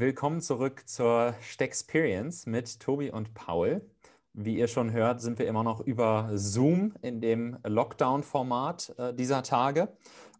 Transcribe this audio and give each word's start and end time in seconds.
Willkommen 0.00 0.40
zurück 0.40 0.88
zur 0.88 1.34
Stexperience 1.40 2.46
mit 2.46 2.78
Tobi 2.78 3.10
und 3.10 3.34
Paul. 3.34 3.84
Wie 4.32 4.56
ihr 4.56 4.68
schon 4.68 4.92
hört, 4.92 5.20
sind 5.20 5.40
wir 5.40 5.48
immer 5.48 5.64
noch 5.64 5.80
über 5.80 6.30
Zoom 6.34 6.94
in 7.02 7.20
dem 7.20 7.58
Lockdown-Format 7.64 8.94
äh, 8.96 9.12
dieser 9.12 9.42
Tage. 9.42 9.88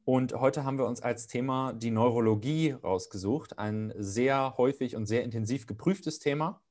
Und 0.04 0.34
heute 0.34 0.62
haben 0.62 0.78
wir 0.78 0.86
uns 0.86 1.02
als 1.02 1.26
Thema 1.26 1.72
die 1.72 1.90
Neurologie 1.90 2.70
rausgesucht. 2.70 3.58
Ein 3.58 3.92
sehr 3.96 4.54
häufig 4.58 4.94
und 4.94 5.06
sehr 5.06 5.24
intensiv 5.24 5.66
geprüftes 5.66 6.20
Thema. 6.20 6.62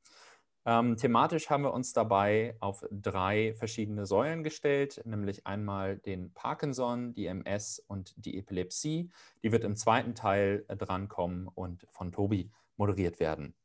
Ähm, 0.65 0.95
thematisch 0.95 1.49
haben 1.49 1.63
wir 1.63 1.73
uns 1.73 1.91
dabei 1.91 2.55
auf 2.61 2.85
drei 2.89 3.53
verschiedene 3.55 4.05
Säulen 4.05 4.45
gestellt, 4.45 5.01
nämlich 5.03 5.45
einmal 5.45 5.97
den 5.97 6.33
Parkinson, 6.33 7.13
die 7.13 7.25
MS 7.25 7.83
und 7.85 8.13
die 8.15 8.37
Epilepsie. 8.37 9.11
Die 9.43 9.51
wird 9.51 9.65
im 9.65 9.75
zweiten 9.75 10.15
Teil 10.15 10.63
drankommen 10.69 11.49
und 11.49 11.85
von 11.91 12.13
Tobi 12.13 12.49
moderiert 12.77 13.19
werden. 13.19 13.55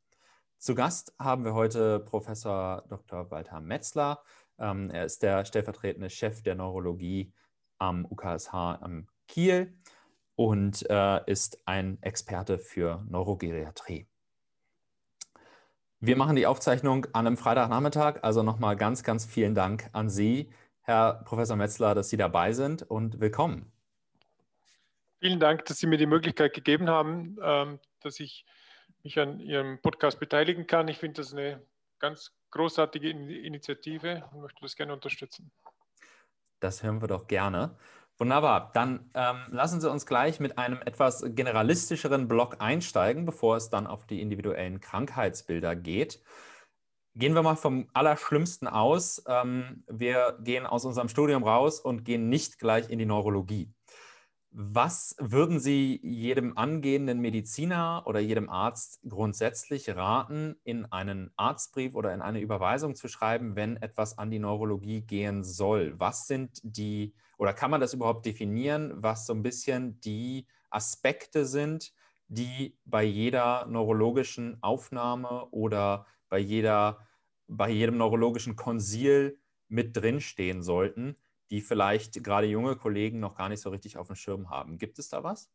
Zu 0.57 0.75
Gast 0.75 1.13
haben 1.19 1.43
wir 1.43 1.53
heute 1.53 1.99
Professor 1.99 2.83
Dr. 2.87 3.29
Walter 3.31 3.59
Metzler. 3.59 4.23
Ähm, 4.57 4.89
er 4.91 5.05
ist 5.05 5.23
der 5.23 5.45
stellvertretende 5.45 6.09
Chef 6.09 6.41
der 6.41 6.55
Neurologie 6.55 7.33
am 7.79 8.05
UKSH 8.05 8.53
am 8.53 9.07
Kiel 9.27 9.77
und 10.35 10.89
äh, 10.89 11.19
ist 11.29 11.67
ein 11.67 12.01
Experte 12.01 12.57
für 12.57 13.03
Neurogeriatrie. 13.09 14.07
Wir 15.99 16.17
machen 16.17 16.35
die 16.35 16.47
Aufzeichnung 16.47 17.05
an 17.13 17.27
einem 17.27 17.37
Freitagnachmittag, 17.37 18.19
also 18.23 18.43
nochmal 18.43 18.75
ganz, 18.75 19.03
ganz 19.03 19.25
vielen 19.25 19.55
Dank 19.55 19.89
an 19.93 20.09
Sie, 20.09 20.51
Herr 20.81 21.23
Professor 21.25 21.55
Metzler, 21.55 21.95
dass 21.95 22.09
Sie 22.09 22.17
dabei 22.17 22.51
sind 22.51 22.83
und 22.83 23.21
willkommen. 23.21 23.71
Vielen 25.19 25.39
Dank, 25.39 25.63
dass 25.65 25.79
Sie 25.79 25.87
mir 25.87 25.97
die 25.97 26.05
Möglichkeit 26.05 26.53
gegeben 26.53 26.89
haben, 26.89 27.37
ähm, 27.41 27.79
dass 28.01 28.19
ich 28.19 28.45
mich 29.03 29.19
an 29.19 29.39
Ihrem 29.39 29.79
Podcast 29.81 30.19
beteiligen 30.19 30.65
kann. 30.67 30.87
Ich 30.87 30.97
finde 30.97 31.21
das 31.21 31.33
eine 31.33 31.61
ganz 31.99 32.31
großartige 32.51 33.09
Initiative 33.09 34.23
und 34.31 34.41
möchte 34.41 34.61
das 34.61 34.75
gerne 34.75 34.93
unterstützen. 34.93 35.51
Das 36.59 36.83
hören 36.83 37.01
wir 37.01 37.07
doch 37.07 37.27
gerne. 37.27 37.77
Wunderbar. 38.17 38.71
Dann 38.73 39.09
ähm, 39.15 39.47
lassen 39.49 39.81
Sie 39.81 39.89
uns 39.89 40.05
gleich 40.05 40.39
mit 40.39 40.57
einem 40.57 40.81
etwas 40.85 41.25
generalistischeren 41.25 42.27
Block 42.27 42.57
einsteigen, 42.59 43.25
bevor 43.25 43.57
es 43.57 43.69
dann 43.69 43.87
auf 43.87 44.05
die 44.05 44.21
individuellen 44.21 44.79
Krankheitsbilder 44.79 45.75
geht. 45.75 46.21
Gehen 47.15 47.35
wir 47.35 47.43
mal 47.43 47.55
vom 47.55 47.89
Allerschlimmsten 47.93 48.67
aus. 48.67 49.23
Ähm, 49.27 49.83
wir 49.87 50.37
gehen 50.41 50.65
aus 50.65 50.85
unserem 50.85 51.09
Studium 51.09 51.43
raus 51.43 51.79
und 51.79 52.05
gehen 52.05 52.29
nicht 52.29 52.59
gleich 52.59 52.89
in 52.89 52.99
die 52.99 53.05
Neurologie. 53.05 53.73
Was 54.55 55.15
würden 55.19 55.59
Sie 55.59 55.99
jedem 56.03 56.55
angehenden 56.59 57.19
Mediziner 57.19 58.03
oder 58.05 58.19
jedem 58.19 58.49
Arzt 58.51 58.99
grundsätzlich 59.09 59.95
raten, 59.95 60.57
in 60.63 60.85
einen 60.85 61.31
Arztbrief 61.37 61.95
oder 61.95 62.13
in 62.13 62.21
eine 62.21 62.39
Überweisung 62.39 62.93
zu 62.93 63.07
schreiben, 63.07 63.55
wenn 63.55 63.77
etwas 63.77 64.19
an 64.19 64.29
die 64.29 64.37
Neurologie 64.37 65.01
gehen 65.01 65.43
soll? 65.43 65.99
Was 65.99 66.27
sind 66.27 66.59
die, 66.61 67.15
oder 67.39 67.53
kann 67.53 67.71
man 67.71 67.81
das 67.81 67.95
überhaupt 67.95 68.27
definieren, 68.27 68.93
was 68.95 69.25
so 69.25 69.33
ein 69.33 69.41
bisschen 69.41 69.99
die 70.01 70.45
Aspekte 70.69 71.47
sind, 71.47 71.91
die 72.27 72.77
bei 72.85 73.03
jeder 73.03 73.65
neurologischen 73.65 74.61
Aufnahme 74.61 75.47
oder 75.49 76.05
bei, 76.29 76.37
jeder, 76.37 76.99
bei 77.47 77.71
jedem 77.71 77.97
neurologischen 77.97 78.55
Konsil 78.55 79.39
mit 79.67 79.97
drinstehen 79.97 80.61
sollten? 80.61 81.17
Die 81.53 81.61
vielleicht 81.61 82.23
gerade 82.23 82.47
junge 82.47 82.75
Kollegen 82.75 83.19
noch 83.19 83.35
gar 83.35 83.47
nicht 83.47 83.61
so 83.61 83.69
richtig 83.69 83.97
auf 83.97 84.07
dem 84.07 84.15
Schirm 84.15 84.49
haben. 84.49 84.79
Gibt 84.79 84.97
es 84.97 85.09
da 85.09 85.23
was? 85.23 85.51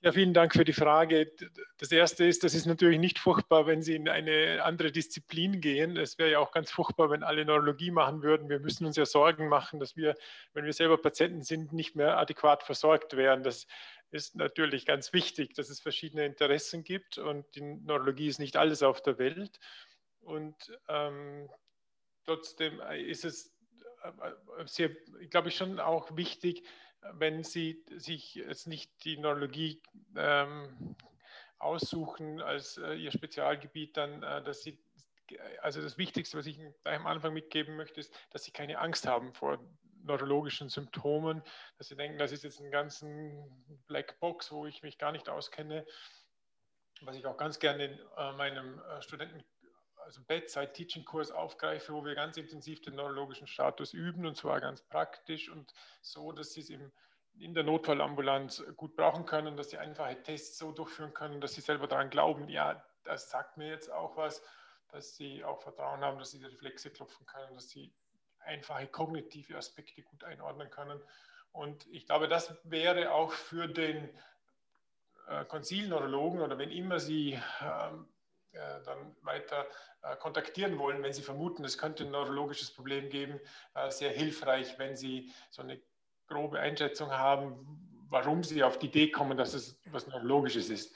Ja, 0.00 0.12
vielen 0.12 0.32
Dank 0.32 0.54
für 0.54 0.64
die 0.64 0.72
Frage. 0.72 1.30
Das 1.76 1.92
erste 1.92 2.24
ist, 2.24 2.42
das 2.42 2.54
ist 2.54 2.64
natürlich 2.64 2.98
nicht 2.98 3.18
furchtbar, 3.18 3.66
wenn 3.66 3.82
Sie 3.82 3.94
in 3.94 4.08
eine 4.08 4.64
andere 4.64 4.92
Disziplin 4.92 5.60
gehen. 5.60 5.98
Es 5.98 6.16
wäre 6.16 6.30
ja 6.30 6.38
auch 6.38 6.52
ganz 6.52 6.70
furchtbar, 6.70 7.10
wenn 7.10 7.22
alle 7.22 7.44
Neurologie 7.44 7.90
machen 7.90 8.22
würden. 8.22 8.48
Wir 8.48 8.60
müssen 8.60 8.86
uns 8.86 8.96
ja 8.96 9.04
Sorgen 9.04 9.48
machen, 9.48 9.78
dass 9.78 9.94
wir, 9.94 10.14
wenn 10.54 10.64
wir 10.64 10.72
selber 10.72 10.96
Patienten 10.96 11.42
sind, 11.42 11.74
nicht 11.74 11.94
mehr 11.94 12.16
adäquat 12.16 12.62
versorgt 12.62 13.14
werden. 13.14 13.44
Das 13.44 13.66
ist 14.10 14.36
natürlich 14.36 14.86
ganz 14.86 15.12
wichtig, 15.12 15.52
dass 15.52 15.68
es 15.68 15.80
verschiedene 15.80 16.24
Interessen 16.24 16.82
gibt 16.82 17.18
und 17.18 17.44
die 17.56 17.60
Neurologie 17.60 18.28
ist 18.28 18.38
nicht 18.38 18.56
alles 18.56 18.82
auf 18.82 19.02
der 19.02 19.18
Welt. 19.18 19.60
Und 20.20 20.56
ähm, 20.88 21.50
trotzdem 22.24 22.80
ist 22.80 23.26
es 23.26 23.52
sehr, 24.66 24.90
glaube 25.30 25.48
ich, 25.48 25.56
schon 25.56 25.80
auch 25.80 26.16
wichtig, 26.16 26.64
wenn 27.14 27.42
Sie 27.42 27.84
sich 27.96 28.34
jetzt 28.36 28.66
nicht 28.66 29.04
die 29.04 29.16
Neurologie 29.16 29.82
ähm, 30.16 30.96
aussuchen 31.58 32.40
als 32.40 32.78
äh, 32.78 32.94
Ihr 32.94 33.12
Spezialgebiet, 33.12 33.96
dann, 33.96 34.22
äh, 34.22 34.42
dass 34.42 34.62
Sie, 34.62 34.78
also 35.60 35.80
das 35.80 35.98
Wichtigste, 35.98 36.38
was 36.38 36.46
ich 36.46 36.60
am 36.84 37.06
Anfang 37.06 37.32
mitgeben 37.32 37.76
möchte, 37.76 38.00
ist, 38.00 38.14
dass 38.30 38.44
Sie 38.44 38.52
keine 38.52 38.78
Angst 38.78 39.06
haben 39.06 39.32
vor 39.32 39.58
neurologischen 40.04 40.68
Symptomen, 40.68 41.42
dass 41.78 41.88
Sie 41.88 41.96
denken, 41.96 42.18
das 42.18 42.32
ist 42.32 42.44
jetzt 42.44 42.60
ein 42.60 42.70
ganzen 42.70 43.64
Blackbox, 43.86 44.50
wo 44.52 44.66
ich 44.66 44.82
mich 44.82 44.98
gar 44.98 45.12
nicht 45.12 45.28
auskenne. 45.28 45.86
Was 47.02 47.16
ich 47.16 47.26
auch 47.26 47.36
ganz 47.36 47.58
gerne 47.58 47.84
in 47.86 47.98
äh, 48.16 48.32
meinem 48.32 48.78
äh, 48.78 49.02
Studenten 49.02 49.42
also 50.04 50.20
Bedside-Teaching-Kurs 50.22 51.30
aufgreife, 51.30 51.92
wo 51.92 52.04
wir 52.04 52.14
ganz 52.14 52.36
intensiv 52.36 52.80
den 52.82 52.94
neurologischen 52.96 53.46
Status 53.46 53.92
üben 53.92 54.26
und 54.26 54.36
zwar 54.36 54.60
ganz 54.60 54.82
praktisch 54.82 55.48
und 55.48 55.72
so, 56.00 56.32
dass 56.32 56.52
sie 56.52 56.60
es 56.60 56.70
im, 56.70 56.92
in 57.38 57.54
der 57.54 57.64
Notfallambulanz 57.64 58.62
gut 58.76 58.96
brauchen 58.96 59.26
können, 59.26 59.56
dass 59.56 59.70
sie 59.70 59.78
einfache 59.78 60.22
Tests 60.22 60.58
so 60.58 60.72
durchführen 60.72 61.14
können, 61.14 61.40
dass 61.40 61.54
sie 61.54 61.60
selber 61.60 61.86
daran 61.86 62.10
glauben, 62.10 62.48
ja, 62.48 62.84
das 63.04 63.30
sagt 63.30 63.56
mir 63.56 63.68
jetzt 63.68 63.90
auch 63.90 64.16
was, 64.16 64.42
dass 64.88 65.16
sie 65.16 65.42
auch 65.44 65.60
Vertrauen 65.62 66.00
haben, 66.02 66.18
dass 66.18 66.30
sie 66.30 66.38
die 66.38 66.46
Reflexe 66.46 66.90
klopfen 66.90 67.26
können, 67.26 67.54
dass 67.54 67.70
sie 67.70 67.92
einfache 68.40 68.86
kognitive 68.86 69.56
Aspekte 69.56 70.02
gut 70.02 70.24
einordnen 70.24 70.70
können. 70.70 71.00
Und 71.52 71.86
ich 71.88 72.06
glaube, 72.06 72.28
das 72.28 72.54
wäre 72.64 73.12
auch 73.12 73.32
für 73.32 73.68
den 73.68 74.08
äh, 75.28 75.44
oder 75.44 76.58
wenn 76.58 76.70
immer 76.70 76.98
Sie 76.98 77.32
ähm, 77.32 77.40
äh, 77.60 78.21
dann 78.84 79.16
weiter 79.22 79.66
äh, 80.02 80.16
kontaktieren 80.16 80.78
wollen, 80.78 81.02
wenn 81.02 81.12
Sie 81.12 81.22
vermuten, 81.22 81.64
es 81.64 81.78
könnte 81.78 82.04
ein 82.04 82.10
neurologisches 82.10 82.72
Problem 82.72 83.08
geben, 83.08 83.40
äh, 83.74 83.90
sehr 83.90 84.10
hilfreich, 84.10 84.78
wenn 84.78 84.96
Sie 84.96 85.32
so 85.50 85.62
eine 85.62 85.80
grobe 86.26 86.58
Einschätzung 86.58 87.10
haben, 87.10 88.06
warum 88.08 88.42
Sie 88.42 88.62
auf 88.62 88.78
die 88.78 88.86
Idee 88.86 89.10
kommen, 89.10 89.36
dass 89.36 89.54
es 89.54 89.78
was 89.86 90.06
Neurologisches 90.06 90.70
ist. 90.70 90.94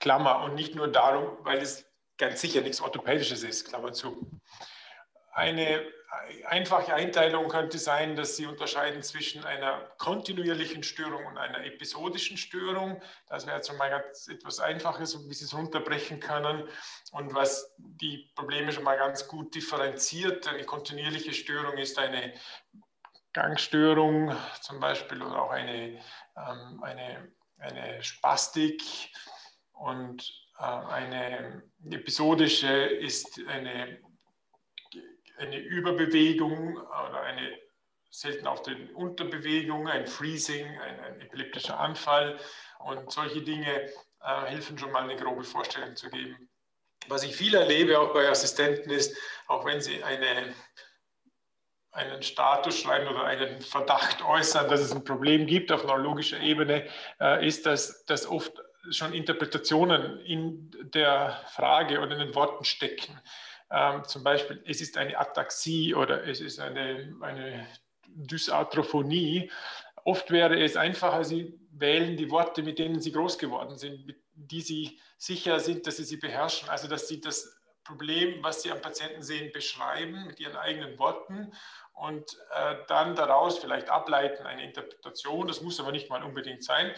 Klammer. 0.00 0.42
Und 0.44 0.54
nicht 0.54 0.74
nur 0.74 0.88
darum, 0.88 1.38
weil 1.44 1.58
es 1.58 1.86
ganz 2.16 2.40
sicher 2.40 2.60
nichts 2.60 2.80
Orthopädisches 2.80 3.42
ist, 3.42 3.68
Klammer 3.68 3.92
zu. 3.92 4.28
Eine 5.38 5.86
einfache 6.46 6.94
Einteilung 6.94 7.48
könnte 7.48 7.78
sein, 7.78 8.16
dass 8.16 8.36
Sie 8.36 8.46
unterscheiden 8.46 9.04
zwischen 9.04 9.44
einer 9.44 9.80
kontinuierlichen 9.98 10.82
Störung 10.82 11.24
und 11.26 11.38
einer 11.38 11.64
episodischen 11.64 12.36
Störung. 12.36 13.00
Das 13.28 13.46
wäre 13.46 13.56
jetzt 13.56 13.72
mal 13.78 13.88
ganz 13.88 14.26
etwas 14.26 14.58
Einfaches, 14.58 15.16
wie 15.28 15.34
Sie 15.34 15.44
es 15.44 15.54
runterbrechen 15.54 16.18
können. 16.18 16.68
Und 17.12 17.34
was 17.34 17.72
die 17.78 18.32
Probleme 18.34 18.72
schon 18.72 18.82
mal 18.82 18.96
ganz 18.96 19.28
gut 19.28 19.54
differenziert, 19.54 20.48
eine 20.48 20.64
kontinuierliche 20.64 21.32
Störung 21.32 21.78
ist 21.78 21.98
eine 21.98 22.32
Gangstörung 23.32 24.34
zum 24.60 24.80
Beispiel 24.80 25.22
oder 25.22 25.40
auch 25.40 25.50
eine, 25.50 26.00
ähm, 26.36 26.82
eine, 26.82 27.32
eine 27.58 28.02
Spastik. 28.02 28.82
Und 29.72 30.28
äh, 30.58 30.64
eine 30.64 31.62
episodische 31.90 32.72
ist 32.72 33.40
eine 33.46 34.00
eine 35.38 35.58
Überbewegung 35.58 36.76
oder 36.76 37.20
eine 37.22 37.58
selten 38.10 38.46
auch 38.46 38.66
eine 38.66 38.90
Unterbewegung, 38.94 39.88
ein 39.88 40.06
Freezing, 40.06 40.66
ein, 40.66 41.00
ein, 41.00 41.20
epileptischer 41.20 41.78
Anfall 41.78 42.38
und 42.80 43.10
solche 43.12 43.42
Dinge 43.42 43.90
äh, 44.20 44.44
helfen 44.46 44.78
schon 44.78 44.92
mal 44.92 45.02
eine 45.02 45.16
grobe 45.16 45.44
Vorstellung 45.44 45.94
zu 45.94 46.08
geben. 46.08 46.48
Was 47.08 47.22
ich 47.22 47.36
viel 47.36 47.54
erlebe, 47.54 47.98
auch 47.98 48.12
bei 48.12 48.28
Assistenten, 48.28 48.90
ist, 48.90 49.16
auch 49.46 49.64
wenn 49.64 49.80
sie 49.80 50.02
eine, 50.02 50.54
einen 51.92 52.22
Status 52.22 52.80
schreiben 52.80 53.08
oder 53.08 53.24
einen 53.24 53.60
Verdacht 53.60 54.24
äußern, 54.24 54.68
dass 54.68 54.80
es 54.80 54.92
ein 54.92 55.04
Problem 55.04 55.46
gibt 55.46 55.70
auf 55.70 55.84
neurologischer 55.84 56.40
Ebene, 56.40 56.88
äh, 57.20 57.46
ist, 57.46 57.66
dass, 57.66 58.04
dass 58.06 58.26
oft 58.26 58.52
schon 58.90 59.12
Interpretationen 59.12 60.20
in 60.20 60.70
der 60.94 61.44
Frage 61.52 62.00
oder 62.00 62.12
in 62.12 62.20
den 62.20 62.34
Worten 62.34 62.64
stecken. 62.64 63.20
Ähm, 63.70 64.04
zum 64.04 64.24
Beispiel, 64.24 64.62
es 64.66 64.80
ist 64.80 64.96
eine 64.96 65.18
Ataxie 65.18 65.94
oder 65.94 66.26
es 66.26 66.40
ist 66.40 66.58
eine, 66.58 67.14
eine 67.20 67.66
Dysarthrophonie. 68.06 69.50
Oft 70.04 70.30
wäre 70.30 70.62
es 70.62 70.76
einfacher, 70.76 71.24
Sie 71.24 71.58
wählen 71.72 72.16
die 72.16 72.30
Worte, 72.30 72.62
mit 72.62 72.78
denen 72.78 73.00
Sie 73.00 73.12
groß 73.12 73.38
geworden 73.38 73.76
sind, 73.76 74.06
mit 74.06 74.16
die 74.34 74.60
Sie 74.60 75.00
sicher 75.16 75.60
sind, 75.60 75.86
dass 75.86 75.96
Sie 75.96 76.04
sie 76.04 76.16
beherrschen. 76.16 76.68
Also, 76.68 76.88
dass 76.88 77.08
Sie 77.08 77.20
das 77.20 77.56
Problem, 77.84 78.42
was 78.42 78.62
Sie 78.62 78.70
am 78.70 78.80
Patienten 78.80 79.22
sehen, 79.22 79.50
beschreiben 79.52 80.26
mit 80.26 80.40
Ihren 80.40 80.56
eigenen 80.56 80.98
Worten 80.98 81.52
und 81.92 82.38
äh, 82.54 82.76
dann 82.86 83.16
daraus 83.16 83.58
vielleicht 83.58 83.88
ableiten 83.88 84.46
eine 84.46 84.64
Interpretation. 84.64 85.48
Das 85.48 85.62
muss 85.62 85.80
aber 85.80 85.92
nicht 85.92 86.08
mal 86.08 86.22
unbedingt 86.22 86.62
sein. 86.62 86.92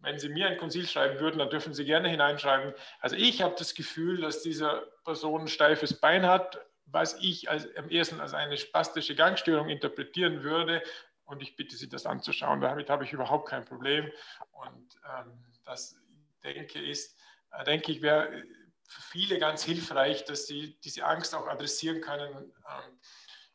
wenn 0.00 0.18
Sie 0.18 0.28
mir 0.28 0.48
ein 0.48 0.58
Konsil 0.58 0.86
schreiben 0.86 1.20
würden, 1.20 1.38
dann 1.38 1.50
dürfen 1.50 1.74
Sie 1.74 1.84
gerne 1.84 2.08
hineinschreiben. 2.08 2.72
Also 3.00 3.16
ich 3.16 3.42
habe 3.42 3.54
das 3.58 3.74
Gefühl, 3.74 4.20
dass 4.20 4.42
dieser 4.42 4.86
Person 5.08 5.42
ein 5.42 5.48
steifes 5.48 5.98
Bein 5.98 6.26
hat, 6.26 6.60
was 6.84 7.14
ich 7.20 7.48
als, 7.48 7.66
am 7.76 7.88
ersten 7.88 8.20
als 8.20 8.34
eine 8.34 8.58
spastische 8.58 9.14
Gangstörung 9.14 9.70
interpretieren 9.70 10.42
würde. 10.42 10.82
Und 11.24 11.42
ich 11.42 11.56
bitte 11.56 11.76
Sie, 11.76 11.88
das 11.88 12.04
anzuschauen. 12.04 12.60
Damit 12.60 12.90
habe 12.90 13.04
ich 13.04 13.12
überhaupt 13.14 13.48
kein 13.48 13.64
Problem. 13.64 14.12
Und 14.50 15.00
ähm, 15.18 15.44
das, 15.64 15.96
denke, 16.44 16.78
ist, 16.78 17.18
äh, 17.52 17.64
denke 17.64 17.90
ich, 17.90 18.02
wäre 18.02 18.42
für 18.86 19.00
viele 19.00 19.38
ganz 19.38 19.62
hilfreich, 19.64 20.26
dass 20.26 20.46
sie 20.46 20.78
diese 20.84 21.04
Angst 21.04 21.34
auch 21.34 21.46
adressieren 21.46 22.02
können. 22.02 22.34
Ähm, 22.34 23.00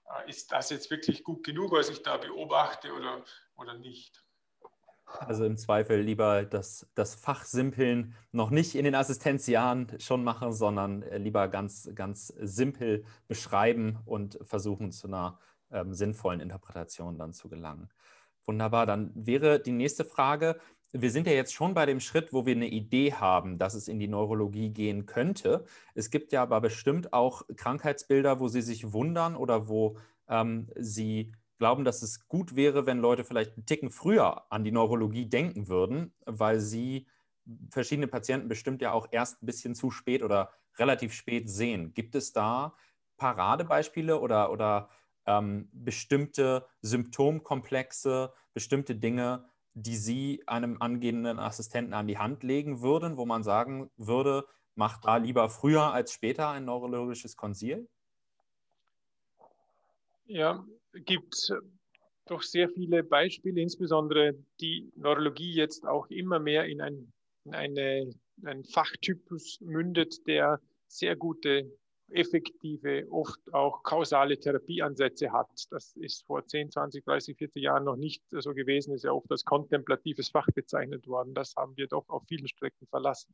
äh, 0.10 0.30
ist 0.30 0.52
das 0.52 0.72
jetzt 0.72 0.90
wirklich 0.90 1.24
gut 1.24 1.44
genug, 1.44 1.72
was 1.72 1.90
ich 1.90 2.02
da 2.02 2.18
beobachte 2.18 2.94
oder, 2.94 3.24
oder 3.56 3.76
nicht? 3.76 4.24
Also 5.06 5.46
im 5.46 5.58
Zweifel 5.58 6.02
lieber 6.02 6.44
das, 6.44 6.88
das 6.96 7.16
Fachsimpeln 7.16 8.16
noch 8.32 8.50
nicht 8.50 8.76
in 8.76 8.86
den 8.86 8.96
Assistenzjahren 8.96 9.88
schon 10.00 10.24
machen, 10.24 10.54
sondern 10.54 11.04
äh, 11.04 11.18
lieber 11.18 11.48
ganz, 11.48 11.90
ganz 11.94 12.28
simpel 12.28 13.06
beschreiben 13.28 14.00
und 14.06 14.40
versuchen 14.42 14.92
zu 14.92 15.08
einer 15.08 15.40
ähm, 15.72 15.94
sinnvollen 15.94 16.40
Interpretation 16.40 17.18
dann 17.18 17.34
zu 17.34 17.50
gelangen. 17.50 17.90
Wunderbar, 18.46 18.86
dann 18.86 19.12
wäre 19.14 19.60
die 19.60 19.72
nächste 19.72 20.04
Frage, 20.04 20.60
wir 20.92 21.10
sind 21.10 21.26
ja 21.26 21.34
jetzt 21.34 21.54
schon 21.54 21.74
bei 21.74 21.86
dem 21.88 22.00
Schritt, 22.00 22.34
wo 22.34 22.46
wir 22.46 22.56
eine 22.56 22.68
Idee 22.68 23.14
haben, 23.14 23.58
dass 23.58 23.74
es 23.74 23.88
in 23.88 24.00
die 24.00 24.08
Neurologie 24.08 24.70
gehen 24.70 25.08
könnte. 25.08 25.66
Es 25.96 26.12
gibt 26.12 26.32
ja 26.32 26.44
aber 26.44 26.62
bestimmt 26.62 27.14
auch 27.14 27.42
Krankheitsbilder, 27.56 28.40
wo 28.40 28.48
Sie 28.48 28.62
sich 28.62 28.94
wundern 28.94 29.36
oder 29.36 29.68
wo 29.68 29.98
ähm, 30.28 30.70
Sie 30.76 31.32
glauben, 31.58 31.86
dass 31.86 32.02
es 32.02 32.28
gut 32.28 32.56
wäre, 32.56 32.86
wenn 32.86 33.00
Leute 33.00 33.24
vielleicht 33.24 33.56
einen 33.56 33.66
Ticken 33.66 33.90
früher 33.90 34.52
an 34.52 34.64
die 34.64 34.72
Neurologie 34.72 35.28
denken 35.28 35.68
würden, 35.68 36.14
weil 36.26 36.60
sie 36.60 37.08
verschiedene 37.70 38.08
Patienten 38.08 38.48
bestimmt 38.48 38.82
ja 38.82 38.92
auch 38.92 39.08
erst 39.12 39.42
ein 39.42 39.46
bisschen 39.46 39.76
zu 39.76 39.92
spät 39.92 40.24
oder 40.24 40.52
relativ 40.78 41.14
spät 41.14 41.50
sehen. 41.50 41.94
Gibt 41.94 42.16
es 42.16 42.34
da 42.34 42.76
Paradebeispiele 43.18 44.20
oder, 44.20 44.52
oder 44.52 44.90
ähm, 45.26 45.70
bestimmte 45.72 46.68
Symptomkomplexe, 46.82 48.34
bestimmte 48.54 48.96
Dinge, 48.96 49.50
die 49.74 49.96
Sie 49.96 50.44
einem 50.48 50.82
angehenden 50.82 51.40
Assistenten 51.40 51.94
an 51.94 52.08
die 52.08 52.18
Hand 52.18 52.44
legen 52.44 52.82
würden, 52.82 53.18
wo 53.18 53.26
man 53.26 53.44
sagen 53.44 53.90
würde, 53.98 54.46
mach 54.76 55.00
da 55.02 55.18
lieber 55.18 55.50
früher 55.50 55.94
als 55.94 56.14
später 56.14 56.50
ein 56.50 56.66
neurologisches 56.66 57.36
Konsil? 57.36 57.88
Ja, 60.26 60.66
gibt 60.94 61.52
doch 62.26 62.42
sehr 62.42 62.70
viele 62.70 63.04
Beispiele, 63.04 63.62
insbesondere 63.62 64.36
die 64.62 64.92
Neurologie 64.96 65.54
jetzt 65.54 65.86
auch 65.86 66.08
immer 66.10 66.40
mehr 66.40 66.66
in, 66.66 66.82
ein, 66.82 67.12
in 67.46 67.56
eine, 67.56 68.14
einen 68.44 68.64
Fachtypus 68.64 69.60
mündet, 69.62 70.26
der 70.28 70.62
sehr 70.88 71.16
gute, 71.16 71.70
effektive, 72.10 73.08
oft 73.10 73.40
auch 73.54 73.84
kausale 73.84 74.40
Therapieansätze 74.40 75.32
hat. 75.32 75.50
Das 75.72 75.96
ist 75.96 76.26
vor 76.26 76.46
10, 76.46 76.72
20, 76.72 77.04
30, 77.04 77.38
40 77.38 77.64
Jahren 77.64 77.86
noch 77.86 77.96
nicht 77.96 78.24
so 78.30 78.54
gewesen, 78.54 78.94
ist 78.94 79.04
ja 79.04 79.12
oft 79.12 79.30
als 79.32 79.44
kontemplatives 79.44 80.30
Fach 80.30 80.48
bezeichnet 80.54 81.08
worden. 81.08 81.34
Das 81.34 81.56
haben 81.56 81.76
wir 81.76 81.88
doch 81.88 82.08
auf 82.10 82.24
vielen 82.28 82.48
Strecken 82.48 82.88
verlassen. 82.88 83.34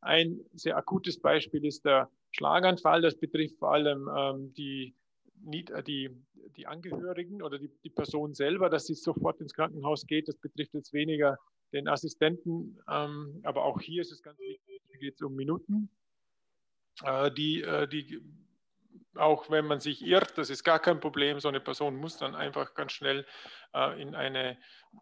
Ein 0.00 0.40
sehr 0.52 0.76
akutes 0.76 1.20
Beispiel 1.20 1.64
ist 1.64 1.84
der 1.84 2.10
Schlaganfall. 2.30 3.00
Das 3.02 3.16
betrifft 3.16 3.58
vor 3.58 3.72
allem 3.72 4.08
ähm, 4.14 4.54
die 4.54 4.94
die, 5.38 6.10
die 6.56 6.66
Angehörigen 6.66 7.42
oder 7.42 7.58
die, 7.58 7.70
die 7.84 7.90
Person 7.90 8.34
selber, 8.34 8.70
dass 8.70 8.86
sie 8.86 8.94
sofort 8.94 9.40
ins 9.40 9.54
Krankenhaus 9.54 10.06
geht. 10.06 10.28
Das 10.28 10.36
betrifft 10.36 10.74
jetzt 10.74 10.92
weniger 10.92 11.38
den 11.72 11.88
Assistenten, 11.88 12.78
ähm, 12.88 13.40
aber 13.42 13.64
auch 13.64 13.80
hier 13.80 14.02
ist 14.02 14.12
es 14.12 14.22
ganz 14.22 14.38
wichtig, 14.38 14.82
hier 14.88 14.98
geht 14.98 15.14
es 15.14 15.22
um 15.22 15.34
Minuten, 15.34 15.90
äh, 17.02 17.30
die, 17.32 17.62
äh, 17.62 17.88
die 17.88 18.20
auch 19.16 19.50
wenn 19.50 19.66
man 19.66 19.80
sich 19.80 20.04
irrt, 20.04 20.36
das 20.36 20.50
ist 20.50 20.62
gar 20.62 20.78
kein 20.78 21.00
Problem. 21.00 21.40
So 21.40 21.48
eine 21.48 21.60
Person 21.60 21.96
muss 21.96 22.18
dann 22.18 22.34
einfach 22.34 22.74
ganz 22.74 22.92
schnell 22.92 23.26
äh, 23.74 24.00
in 24.00 24.14
eine 24.14 24.58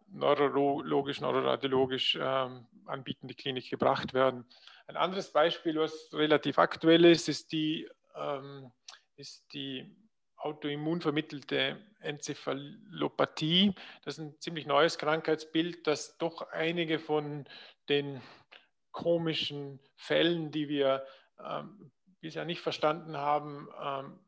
neurologisch, 0.07 1.21
neuroradiologisch 1.21 2.15
äh, 2.15 2.49
anbietende 2.85 3.33
Klinik 3.35 3.69
gebracht 3.69 4.13
werden. 4.13 4.45
Ein 4.87 4.97
anderes 4.97 5.31
Beispiel, 5.31 5.77
was 5.77 6.09
relativ 6.13 6.59
aktuell 6.59 7.05
ist, 7.05 7.27
ist 7.27 7.51
die, 7.51 7.89
ähm, 8.15 8.71
ist 9.17 9.45
die 9.53 9.93
autoimmun 10.45 11.01
vermittelte 11.01 11.81
Enzephalopathie. 11.99 13.73
Das 14.03 14.17
ist 14.17 14.23
ein 14.23 14.39
ziemlich 14.39 14.67
neues 14.67 14.97
Krankheitsbild, 14.97 15.87
das 15.87 16.17
doch 16.17 16.49
einige 16.51 16.99
von 16.99 17.45
den 17.89 18.21
komischen 18.91 19.79
Fällen, 19.95 20.51
die 20.51 20.69
wir 20.69 21.05
ähm, 21.43 21.91
bisher 22.21 22.45
nicht 22.45 22.61
verstanden 22.61 23.17
haben, 23.17 23.67
ähm, 23.83 24.19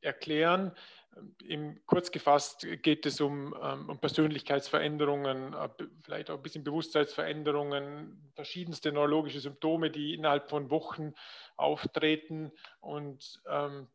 erklären. 0.00 0.76
Im, 1.42 1.80
kurz 1.86 2.12
gefasst 2.12 2.66
geht 2.82 3.06
es 3.06 3.20
um, 3.20 3.56
ähm, 3.60 3.88
um 3.88 3.98
Persönlichkeitsveränderungen, 3.98 5.54
äh, 5.54 5.68
vielleicht 6.02 6.30
auch 6.30 6.36
ein 6.36 6.42
bisschen 6.42 6.62
Bewusstseinsveränderungen, 6.62 8.30
verschiedenste 8.34 8.92
neurologische 8.92 9.40
Symptome, 9.40 9.90
die 9.90 10.14
innerhalb 10.14 10.48
von 10.48 10.70
Wochen 10.70 11.14
auftreten 11.56 12.52
und 12.80 13.42
ähm, 13.48 13.88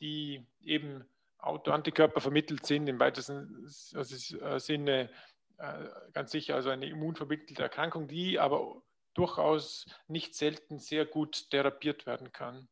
die 0.00 0.46
eben 0.62 1.04
Autoantikörper 1.38 2.20
vermittelt 2.20 2.66
sind, 2.66 2.88
im 2.88 2.98
weitesten 2.98 3.64
äh, 3.64 4.58
Sinne 4.58 5.10
äh, 5.58 5.84
ganz 6.12 6.32
sicher 6.32 6.54
also 6.54 6.70
eine 6.70 6.86
immunvermittelte 6.86 7.62
Erkrankung, 7.62 8.08
die 8.08 8.38
aber 8.38 8.82
durchaus 9.14 9.86
nicht 10.06 10.34
selten 10.34 10.78
sehr 10.78 11.04
gut 11.04 11.50
therapiert 11.50 12.06
werden 12.06 12.32
kann. 12.32 12.68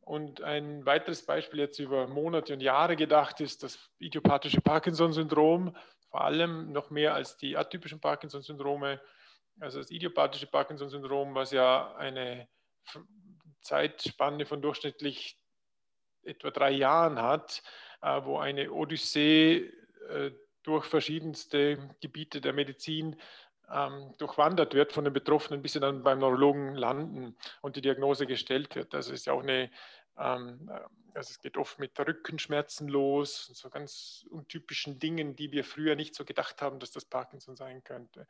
Und 0.00 0.40
ein 0.40 0.86
weiteres 0.86 1.26
Beispiel 1.26 1.60
jetzt 1.60 1.78
über 1.78 2.06
Monate 2.06 2.52
und 2.52 2.60
Jahre 2.60 2.96
gedacht 2.96 3.40
ist 3.40 3.62
das 3.62 3.90
idiopathische 3.98 4.60
Parkinson-Syndrom, 4.60 5.76
vor 6.10 6.20
allem 6.20 6.72
noch 6.72 6.90
mehr 6.90 7.14
als 7.14 7.36
die 7.36 7.56
atypischen 7.56 8.00
Parkinson-Syndrome. 8.00 9.00
Also 9.58 9.78
das 9.78 9.90
idiopathische 9.90 10.46
Parkinson-Syndrom, 10.46 11.34
was 11.34 11.50
ja 11.50 11.94
eine 11.96 12.48
Zeitspanne 13.62 14.46
von 14.46 14.62
durchschnittlich 14.62 15.38
etwa 16.26 16.50
drei 16.50 16.70
Jahren 16.72 17.20
hat, 17.20 17.62
äh, 18.02 18.20
wo 18.24 18.38
eine 18.38 18.72
Odyssee 18.72 19.72
äh, 20.08 20.32
durch 20.62 20.84
verschiedenste 20.86 21.78
Gebiete 22.00 22.40
der 22.40 22.52
Medizin 22.52 23.16
ähm, 23.70 24.12
durchwandert 24.18 24.74
wird 24.74 24.92
von 24.92 25.04
den 25.04 25.12
Betroffenen, 25.12 25.62
bis 25.62 25.72
sie 25.72 25.80
dann 25.80 26.02
beim 26.02 26.18
Neurologen 26.18 26.74
landen 26.74 27.36
und 27.62 27.76
die 27.76 27.80
Diagnose 27.80 28.26
gestellt 28.26 28.74
wird. 28.76 28.94
Das 28.94 29.08
ist 29.08 29.26
ja 29.26 29.32
auch 29.32 29.42
eine, 29.42 29.70
ähm, 30.16 30.70
also 31.14 31.30
es 31.30 31.40
geht 31.40 31.56
oft 31.56 31.78
mit 31.78 31.98
Rückenschmerzen 31.98 32.88
los, 32.88 33.46
so 33.54 33.70
ganz 33.70 34.26
untypischen 34.30 34.98
Dingen, 34.98 35.36
die 35.36 35.52
wir 35.52 35.64
früher 35.64 35.96
nicht 35.96 36.14
so 36.14 36.24
gedacht 36.24 36.62
haben, 36.62 36.78
dass 36.78 36.90
das 36.90 37.04
Parkinson 37.04 37.56
sein 37.56 37.82
könnte. 37.82 38.26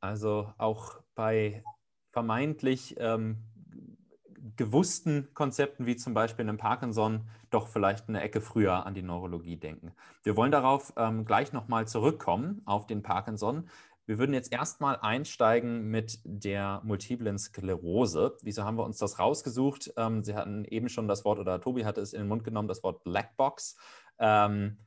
Also 0.00 0.52
auch 0.58 1.00
bei 1.14 1.64
vermeintlich 2.12 2.96
ähm, 2.98 3.42
gewussten 4.56 5.28
Konzepten 5.34 5.86
wie 5.86 5.96
zum 5.96 6.14
Beispiel 6.14 6.44
einem 6.44 6.58
Parkinson 6.58 7.28
doch 7.50 7.68
vielleicht 7.68 8.08
eine 8.08 8.20
Ecke 8.20 8.40
früher 8.40 8.86
an 8.86 8.94
die 8.94 9.02
Neurologie 9.02 9.56
denken. 9.56 9.92
Wir 10.22 10.36
wollen 10.36 10.52
darauf 10.52 10.92
ähm, 10.96 11.24
gleich 11.24 11.52
nochmal 11.52 11.86
zurückkommen, 11.88 12.62
auf 12.64 12.86
den 12.86 13.02
Parkinson. 13.02 13.68
Wir 14.06 14.18
würden 14.18 14.32
jetzt 14.32 14.52
erstmal 14.52 14.96
einsteigen 15.00 15.90
mit 15.90 16.20
der 16.24 16.80
multiplen 16.82 17.38
Sklerose. 17.38 18.36
Wieso 18.42 18.64
haben 18.64 18.78
wir 18.78 18.84
uns 18.84 18.98
das 18.98 19.18
rausgesucht? 19.18 19.92
Ähm, 19.96 20.24
Sie 20.24 20.34
hatten 20.34 20.64
eben 20.64 20.88
schon 20.88 21.08
das 21.08 21.24
Wort, 21.24 21.38
oder 21.38 21.60
Tobi 21.60 21.84
hatte 21.84 22.00
es 22.00 22.14
in 22.14 22.20
den 22.20 22.28
Mund 22.28 22.42
genommen, 22.42 22.68
das 22.68 22.82
Wort 22.82 23.04
Blackbox. 23.04 23.76
Ähm, 24.18 24.78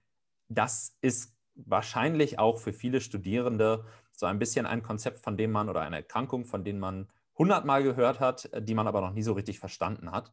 das 0.50 0.98
ist 1.02 1.36
wahrscheinlich 1.54 2.40
auch 2.40 2.58
für 2.58 2.74
viele 2.74 3.00
Studierende 3.00 3.86
so 4.12 4.26
ein 4.26 4.40
bisschen 4.40 4.66
ein 4.66 4.84
Konzept, 4.84 5.20
von 5.20 5.38
dem 5.38 5.52
man 5.52 5.70
oder 5.70 5.82
eine 5.82 5.98
Erkrankung, 5.98 6.46
von 6.46 6.64
dem 6.64 6.80
man 6.80 7.08
hundertmal 7.42 7.82
gehört 7.82 8.20
hat, 8.20 8.52
die 8.56 8.76
man 8.76 8.88
aber 8.88 9.02
noch 9.02 9.14
nie 9.14 9.24
so 9.24 9.34
richtig 9.34 9.60
verstanden 9.60 10.12
hat. 10.12 10.32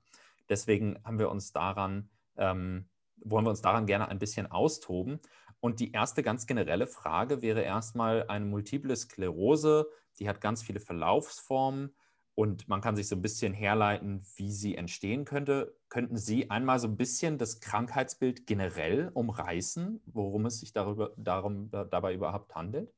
Deswegen 0.50 0.98
haben 1.04 1.18
wir 1.18 1.30
uns 1.30 1.52
daran, 1.52 2.10
ähm, 2.36 2.90
wollen 3.24 3.46
wir 3.46 3.50
uns 3.50 3.62
daran 3.62 3.86
gerne 3.86 4.08
ein 4.08 4.18
bisschen 4.18 4.50
austoben. 4.50 5.18
Und 5.58 5.80
die 5.80 5.92
erste 5.92 6.22
ganz 6.22 6.46
generelle 6.46 6.86
Frage 6.86 7.40
wäre 7.40 7.62
erstmal 7.62 8.28
eine 8.28 8.44
multiple 8.44 8.94
Sklerose, 8.94 9.88
die 10.18 10.28
hat 10.28 10.42
ganz 10.42 10.62
viele 10.62 10.80
Verlaufsformen 10.80 11.94
und 12.34 12.68
man 12.68 12.82
kann 12.82 12.94
sich 12.94 13.08
so 13.08 13.16
ein 13.16 13.22
bisschen 13.22 13.54
herleiten, 13.54 14.22
wie 14.36 14.52
sie 14.52 14.76
entstehen 14.76 15.24
könnte. 15.24 15.74
Könnten 15.88 16.18
Sie 16.18 16.50
einmal 16.50 16.78
so 16.78 16.88
ein 16.88 16.98
bisschen 16.98 17.38
das 17.38 17.60
Krankheitsbild 17.60 18.46
generell 18.46 19.10
umreißen, 19.14 20.02
worum 20.04 20.44
es 20.44 20.60
sich 20.60 20.74
darüber, 20.74 21.14
darum, 21.16 21.70
dabei 21.70 22.12
überhaupt 22.12 22.54
handelt? 22.54 22.92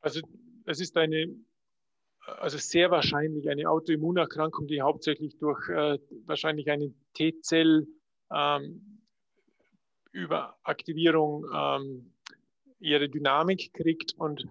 Also 0.00 0.20
es 0.66 0.80
ist 0.80 0.96
eine, 0.96 1.34
also 2.20 2.58
sehr 2.58 2.90
wahrscheinlich 2.90 3.48
eine 3.48 3.70
Autoimmunerkrankung, 3.70 4.66
die 4.66 4.82
hauptsächlich 4.82 5.38
durch 5.38 5.68
äh, 5.68 5.98
wahrscheinlich 6.26 6.70
eine 6.70 6.92
T-Zell 7.14 7.86
ähm, 8.32 9.02
ähm, 11.54 12.12
ihre 12.78 13.08
Dynamik 13.08 13.72
kriegt 13.72 14.14
und 14.18 14.46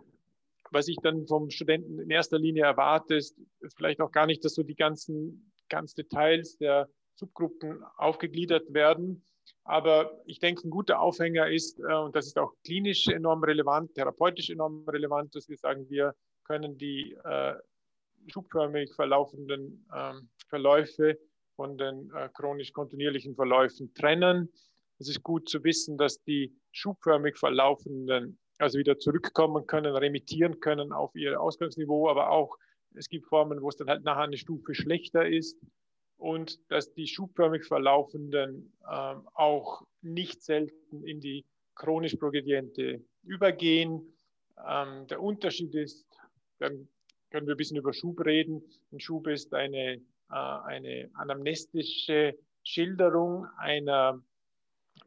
was 0.72 0.88
ich 0.88 0.98
dann 1.02 1.28
vom 1.28 1.52
Studenten 1.52 2.00
in 2.00 2.10
erster 2.10 2.40
Linie 2.40 2.64
erwarte, 2.64 3.16
ist 3.16 3.38
vielleicht 3.76 4.02
auch 4.02 4.12
gar 4.12 4.26
nicht, 4.26 4.44
dass 4.44 4.56
so 4.56 4.64
die 4.64 4.76
ganzen 4.76 5.52
ganz 5.70 5.94
Details 5.94 6.58
der 6.58 6.90
Subgruppen 7.16 7.84
aufgegliedert 7.98 8.74
werden. 8.74 9.24
Aber 9.64 10.22
ich 10.26 10.40
denke, 10.40 10.68
ein 10.68 10.70
guter 10.70 11.00
Aufhänger 11.00 11.50
ist, 11.50 11.80
äh, 11.80 11.94
und 11.94 12.16
das 12.16 12.28
ist 12.28 12.38
auch 12.38 12.54
klinisch 12.64 13.08
enorm 13.08 13.44
relevant, 13.44 13.94
therapeutisch 13.96 14.50
enorm 14.50 14.88
relevant, 14.88 15.36
dass 15.36 15.50
wir 15.50 15.58
sagen, 15.58 15.90
wir 15.90 16.14
können 16.44 16.78
die 16.78 17.18
äh, 17.24 17.56
schubförmig 18.28 18.94
verlaufenden 18.94 19.88
äh, 19.92 20.14
Verläufe 20.48 21.18
von 21.56 21.78
den 21.78 22.12
äh, 22.14 22.30
chronisch 22.34 22.74
kontinuierlichen 22.74 23.36
Verläufen 23.36 23.94
trennen. 23.94 24.52
Es 25.00 25.10
ist 25.10 25.24
gut 25.24 25.50
zu 25.50 25.64
wissen, 25.64 25.98
dass 25.98 26.22
die 26.24 26.56
schubförmig 26.72 27.38
verlaufenden 27.38 28.38
also 28.58 28.78
wieder 28.78 28.98
zurückkommen 28.98 29.68
können, 29.68 29.96
remittieren 29.96 30.60
können 30.60 30.94
auf 30.94 31.14
ihr 31.16 31.42
Ausgangsniveau, 31.42 32.10
aber 32.10 32.30
auch 32.30 32.58
es 32.94 33.10
gibt 33.10 33.28
Formen, 33.28 33.62
wo 33.62 33.70
es 33.70 33.76
dann 33.76 33.90
halt 33.90 34.06
nachher 34.06 34.24
eine 34.24 34.38
Stufe 34.38 34.74
schlechter 34.74 35.28
ist 35.28 35.60
und 36.18 36.60
dass 36.72 36.94
die 36.94 37.08
schubförmig 37.08 37.66
verlaufenden 37.66 38.74
äh, 38.84 39.16
auch 39.34 39.84
nicht 40.02 40.44
selten 40.44 41.04
in 41.04 41.20
die 41.20 41.46
chronisch 41.76 42.16
progrediente 42.16 43.04
übergehen. 43.24 44.18
Ähm, 44.66 45.08
der 45.08 45.22
Unterschied 45.22 45.76
ist, 45.76 46.06
dann 46.60 46.88
können 47.32 47.48
wir 47.48 47.56
ein 47.56 47.58
bisschen 47.58 47.78
über 47.78 47.94
Schub 47.94 48.26
reden. 48.26 48.64
Ein 48.92 49.00
Schub 49.00 49.28
ist 49.28 49.54
eine, 49.54 49.96
äh, 49.96 50.02
eine 50.30 51.10
anamnestische 51.16 52.38
Schilderung 52.64 53.46
einer 53.58 54.22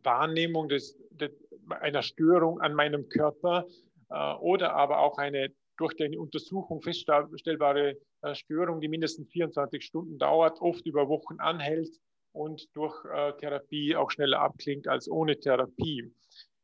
Wahrnehmung 0.02 0.68
des, 0.68 0.98
des, 1.10 1.30
einer 1.68 2.02
Störung 2.02 2.60
an 2.60 2.74
meinem 2.74 3.08
Körper 3.08 3.66
äh, 4.10 4.34
oder 4.34 4.74
aber 4.74 4.98
auch 4.98 5.18
eine 5.18 5.52
durch 5.78 5.94
die 5.94 6.18
Untersuchung 6.18 6.82
feststellbare 6.82 7.96
äh, 8.22 8.34
Störung, 8.34 8.80
die 8.80 8.88
mindestens 8.88 9.30
24 9.30 9.82
Stunden 9.82 10.18
dauert, 10.18 10.60
oft 10.60 10.84
über 10.86 11.08
Wochen 11.08 11.40
anhält 11.40 11.98
und 12.32 12.68
durch 12.76 13.04
äh, 13.06 13.32
Therapie 13.38 13.96
auch 13.96 14.10
schneller 14.10 14.40
abklingt 14.40 14.88
als 14.88 15.08
ohne 15.08 15.38
Therapie. 15.38 16.12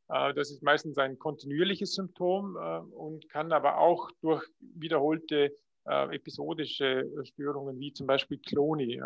Äh, 0.09 0.35
das 0.35 0.51
ist 0.51 0.63
meistens 0.63 0.99
ein 0.99 1.19
kontinuierliches 1.19 1.95
Symptom 1.95 2.57
und 2.93 3.29
kann 3.31 3.53
aber 3.53 3.79
auch 3.79 4.11
durch 4.21 4.45
wiederholte 4.59 5.57
episodische 5.87 7.07
Störungen 7.25 7.79
wie 7.79 7.93
zum 7.93 8.07
Beispiel 8.07 8.39
Kloni, 8.39 9.03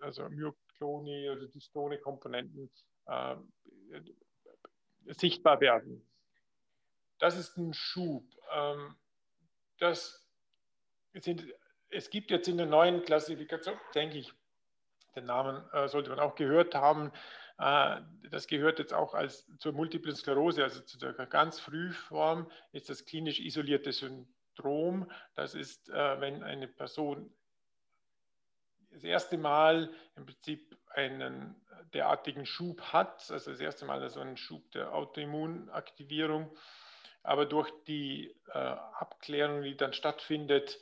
also 0.00 0.28
Myokloni 0.28 1.30
oder 1.30 1.46
Dystone-Komponenten 1.46 2.68
sichtbar 5.06 5.60
werden. 5.60 6.04
Das 7.20 7.38
ist 7.38 7.56
ein 7.56 7.72
Schub. 7.72 8.24
Ähm, 8.52 8.96
das 9.78 10.26
sind, 11.14 11.44
es 11.88 12.10
gibt 12.10 12.30
jetzt 12.30 12.48
in 12.48 12.56
der 12.56 12.66
neuen 12.66 13.02
Klassifikation, 13.02 13.78
denke 13.94 14.18
ich, 14.18 14.32
den 15.14 15.24
Namen 15.24 15.64
äh, 15.72 15.88
sollte 15.88 16.10
man 16.10 16.20
auch 16.20 16.34
gehört 16.34 16.74
haben, 16.74 17.10
äh, 17.58 18.00
das 18.30 18.46
gehört 18.46 18.78
jetzt 18.78 18.92
auch 18.92 19.14
als 19.14 19.46
zur 19.58 19.72
Multiplen 19.72 20.14
Sklerose, 20.14 20.62
also 20.62 20.80
zu 20.80 20.98
der 20.98 21.12
ganz 21.14 21.58
Frühform, 21.58 22.50
ist 22.72 22.90
das 22.90 23.04
klinisch 23.04 23.40
isolierte 23.40 23.92
Syndrom. 23.92 25.10
Das 25.34 25.54
ist, 25.54 25.88
äh, 25.88 26.20
wenn 26.20 26.42
eine 26.42 26.68
Person 26.68 27.32
das 28.90 29.04
erste 29.04 29.38
Mal 29.38 29.90
im 30.16 30.26
Prinzip 30.26 30.76
einen 30.90 31.54
derartigen 31.92 32.46
Schub 32.46 32.80
hat, 32.92 33.30
also 33.30 33.50
das 33.50 33.60
erste 33.60 33.84
Mal 33.84 34.08
so 34.08 34.20
einen 34.20 34.36
Schub 34.36 34.70
der 34.72 34.94
Autoimmunaktivierung, 34.94 36.54
aber 37.26 37.46
durch 37.46 37.70
die 37.86 38.34
äh, 38.52 38.58
Abklärung, 38.58 39.62
die 39.62 39.76
dann 39.76 39.92
stattfindet, 39.92 40.78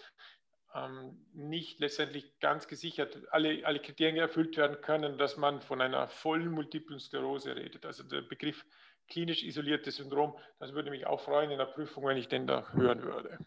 ähm, 0.75 1.25
nicht 1.33 1.81
letztendlich 1.81 2.39
ganz 2.41 2.67
gesichert 2.67 3.17
alle, 3.31 3.65
alle 3.65 3.81
Kriterien 3.81 4.17
erfüllt 4.17 4.57
werden 4.57 4.81
können, 4.81 5.19
dass 5.19 5.37
man 5.37 5.61
von 5.61 5.81
einer 5.81 6.09
vollen 6.09 6.51
Multiplen 6.51 6.99
Sklerose 6.99 7.55
redet. 7.57 7.87
Also 7.87 8.03
der 8.03 8.23
Begriff 8.23 8.65
klinisch 9.09 9.43
isoliertes 9.43 9.97
Syndrom, 9.97 10.37
das 10.59 10.73
würde 10.73 10.91
mich 10.91 11.07
auch 11.07 11.21
freuen 11.21 11.51
in 11.51 11.59
der 11.59 11.67
Prüfung, 11.67 12.07
wenn 12.07 12.17
ich 12.17 12.29
den 12.29 12.47
da 12.47 12.69
hören 12.73 13.03
würde. 13.03 13.39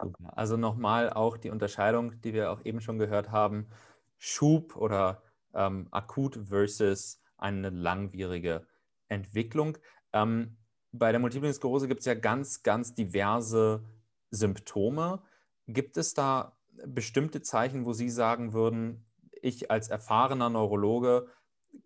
Super. 0.00 0.36
Also 0.36 0.56
nochmal 0.56 1.10
auch 1.10 1.36
die 1.36 1.50
Unterscheidung, 1.50 2.20
die 2.20 2.32
wir 2.32 2.50
auch 2.50 2.64
eben 2.64 2.80
schon 2.80 2.98
gehört 2.98 3.30
haben, 3.30 3.68
Schub 4.18 4.76
oder 4.76 5.22
ähm, 5.54 5.88
akut 5.90 6.38
versus 6.48 7.20
eine 7.36 7.70
langwierige 7.70 8.66
Entwicklung. 9.08 9.76
Ähm, 10.12 10.56
bei 10.92 11.10
der 11.10 11.20
Multiplen 11.20 11.52
Sklerose 11.52 11.88
gibt 11.88 12.00
es 12.00 12.06
ja 12.06 12.14
ganz, 12.14 12.62
ganz 12.62 12.94
diverse 12.94 13.82
Symptome. 14.30 15.22
Gibt 15.66 15.96
es 15.96 16.14
da 16.14 16.56
bestimmte 16.86 17.42
Zeichen, 17.42 17.84
wo 17.84 17.92
Sie 17.92 18.10
sagen 18.10 18.52
würden, 18.52 19.04
ich 19.40 19.70
als 19.70 19.88
erfahrener 19.88 20.50
Neurologe, 20.50 21.28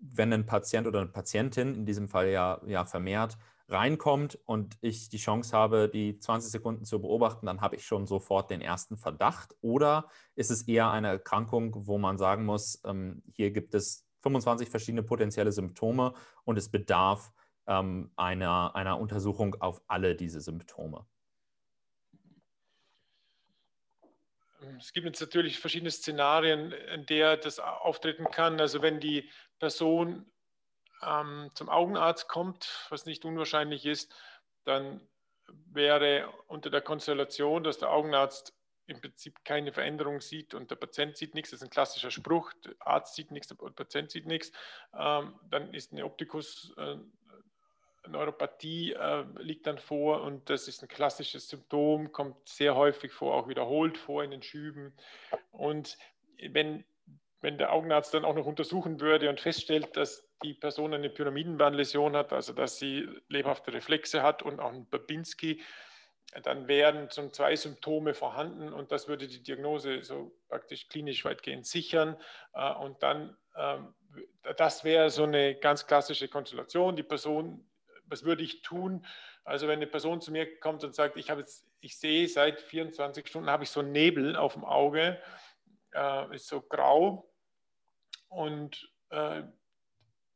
wenn 0.01 0.33
ein 0.33 0.47
Patient 0.47 0.87
oder 0.87 1.01
eine 1.01 1.11
Patientin, 1.11 1.75
in 1.75 1.87
diesem 1.87 2.09
Fall 2.09 2.29
ja, 2.29 2.61
ja 2.67 2.85
vermehrt, 2.85 3.39
reinkommt 3.69 4.39
und 4.45 4.77
ich 4.81 5.09
die 5.09 5.19
Chance 5.19 5.57
habe, 5.57 5.89
die 5.89 6.19
20 6.19 6.51
Sekunden 6.51 6.85
zu 6.85 7.01
beobachten, 7.01 7.47
dann 7.47 7.61
habe 7.61 7.77
ich 7.77 7.85
schon 7.85 8.07
sofort 8.07 8.51
den 8.51 8.61
ersten 8.61 8.97
Verdacht? 8.97 9.57
Oder 9.61 10.09
ist 10.35 10.51
es 10.51 10.63
eher 10.69 10.91
eine 10.91 11.09
Erkrankung, 11.09 11.87
wo 11.87 11.99
man 11.99 12.19
sagen 12.19 12.45
muss, 12.45 12.81
ähm, 12.85 13.23
hier 13.33 13.51
gibt 13.51 13.75
es 13.75 14.07
25 14.23 14.69
verschiedene 14.69 15.03
potenzielle 15.03 15.53
Symptome 15.53 16.15
und 16.45 16.59
es 16.59 16.69
bedarf 16.69 17.33
ähm, 17.67 18.11
einer, 18.17 18.75
einer 18.75 18.99
Untersuchung 18.99 19.57
auf 19.61 19.83
alle 19.87 20.15
diese 20.15 20.41
Symptome? 20.41 21.07
Es 24.79 24.93
gibt 24.93 25.07
jetzt 25.07 25.21
natürlich 25.21 25.59
verschiedene 25.59 25.91
Szenarien, 25.91 26.73
in 26.73 27.07
der 27.07 27.37
das 27.37 27.59
auftreten 27.59 28.27
kann. 28.31 28.61
Also 28.61 28.83
wenn 28.83 29.01
die 29.01 29.31
Person 29.59 30.27
ähm, 31.03 31.51
zum 31.55 31.69
Augenarzt 31.69 32.29
kommt, 32.29 32.87
was 32.89 33.07
nicht 33.07 33.25
unwahrscheinlich 33.25 33.87
ist, 33.87 34.15
dann 34.65 35.01
wäre 35.47 36.33
unter 36.49 36.71
der 36.71 36.81
Konstellation, 36.81 37.63
dass 37.63 37.79
der 37.79 37.91
Augenarzt 37.91 38.55
im 38.87 39.01
Prinzip 39.01 39.45
keine 39.45 39.73
Veränderung 39.73 40.21
sieht 40.21 40.55
und 40.55 40.71
der 40.71 40.77
Patient 40.77 41.17
sieht 41.17 41.35
nichts, 41.35 41.51
das 41.51 41.61
ist 41.61 41.65
ein 41.65 41.71
klassischer 41.71 42.11
Spruch, 42.11 42.53
der 42.65 42.75
Arzt 42.79 43.15
sieht 43.17 43.31
nichts, 43.31 43.49
der 43.49 43.57
Patient 43.57 44.11
sieht 44.11 44.27
nichts, 44.27 44.53
ähm, 44.95 45.39
dann 45.51 45.75
ist 45.75 45.93
eine 45.93 46.05
Optikus 46.05 46.73
äh, 46.77 46.97
Neuropathie 48.09 48.93
äh, 48.93 49.25
liegt 49.39 49.67
dann 49.67 49.79
vor 49.79 50.23
und 50.23 50.49
das 50.51 50.69
ist 50.69 50.83
ein 50.83 50.89
klassisches 50.89 51.49
Symptom, 51.49 52.13
kommt 52.13 52.49
sehr 52.49 52.75
häufig 52.75 53.13
vor, 53.13 53.35
auch 53.35 53.49
wiederholt 53.49 53.99
vor 53.99 54.25
in 54.25 54.31
den 54.31 54.43
Schüben. 54.43 54.95
Und 55.51 55.99
wenn, 56.51 56.85
wenn 57.41 57.59
der 57.59 57.73
Augenarzt 57.73 58.15
dann 58.15 58.25
auch 58.25 58.35
noch 58.35 58.47
untersuchen 58.47 59.01
würde 59.01 59.29
und 59.29 59.41
feststellt, 59.41 59.97
dass 59.97 60.29
die 60.43 60.55
Person 60.55 60.95
eine 60.95 61.11
Pyramidenbahnläsion 61.11 62.17
hat, 62.17 62.33
also 62.33 62.53
dass 62.53 62.79
sie 62.79 63.09
lebhafte 63.29 63.73
Reflexe 63.73 64.23
hat 64.23 64.43
und 64.43 64.61
auch 64.61 64.73
ein 64.73 64.87
Babinski, 64.89 65.63
dann 66.43 66.69
wären 66.69 67.11
schon 67.11 67.33
zwei 67.33 67.57
Symptome 67.57 68.15
vorhanden 68.15 68.73
und 68.73 68.93
das 68.93 69.09
würde 69.09 69.27
die 69.27 69.43
Diagnose 69.43 70.03
so 70.03 70.37
praktisch 70.49 70.89
klinisch 70.89 71.25
weitgehend 71.25 71.67
sichern. 71.67 72.17
Äh, 72.53 72.75
und 72.75 73.03
dann, 73.03 73.37
ähm, 73.57 73.95
das 74.57 74.85
wäre 74.85 75.11
so 75.11 75.25
eine 75.25 75.55
ganz 75.55 75.87
klassische 75.87 76.29
Konstellation. 76.29 76.97
Die 76.97 77.03
Person 77.03 77.67
was 78.07 78.25
würde 78.25 78.43
ich 78.43 78.63
tun? 78.63 79.05
Also 79.45 79.69
wenn 79.69 79.77
eine 79.77 79.87
Person 79.87 80.21
zu 80.21 80.33
mir 80.33 80.59
kommt 80.59 80.83
und 80.85 80.95
sagt, 80.95 81.17
ich 81.17 81.31
habe 81.31 81.41
jetzt, 81.41 81.67
ich 81.81 81.99
sehe 81.99 82.29
seit 82.29 82.61
24 82.61 83.27
Stunden 83.27 83.51
habe 83.51 83.65
ich 83.65 83.71
so 83.71 83.81
einen 83.81 83.93
Nebel 83.93 84.37
auf 84.37 84.55
dem 84.55 84.65
Auge, 84.65 85.21
äh, 85.95 86.35
ist 86.35 86.49
so 86.49 86.61
grau 86.61 87.31
und 88.29 88.91
äh, 89.11 89.43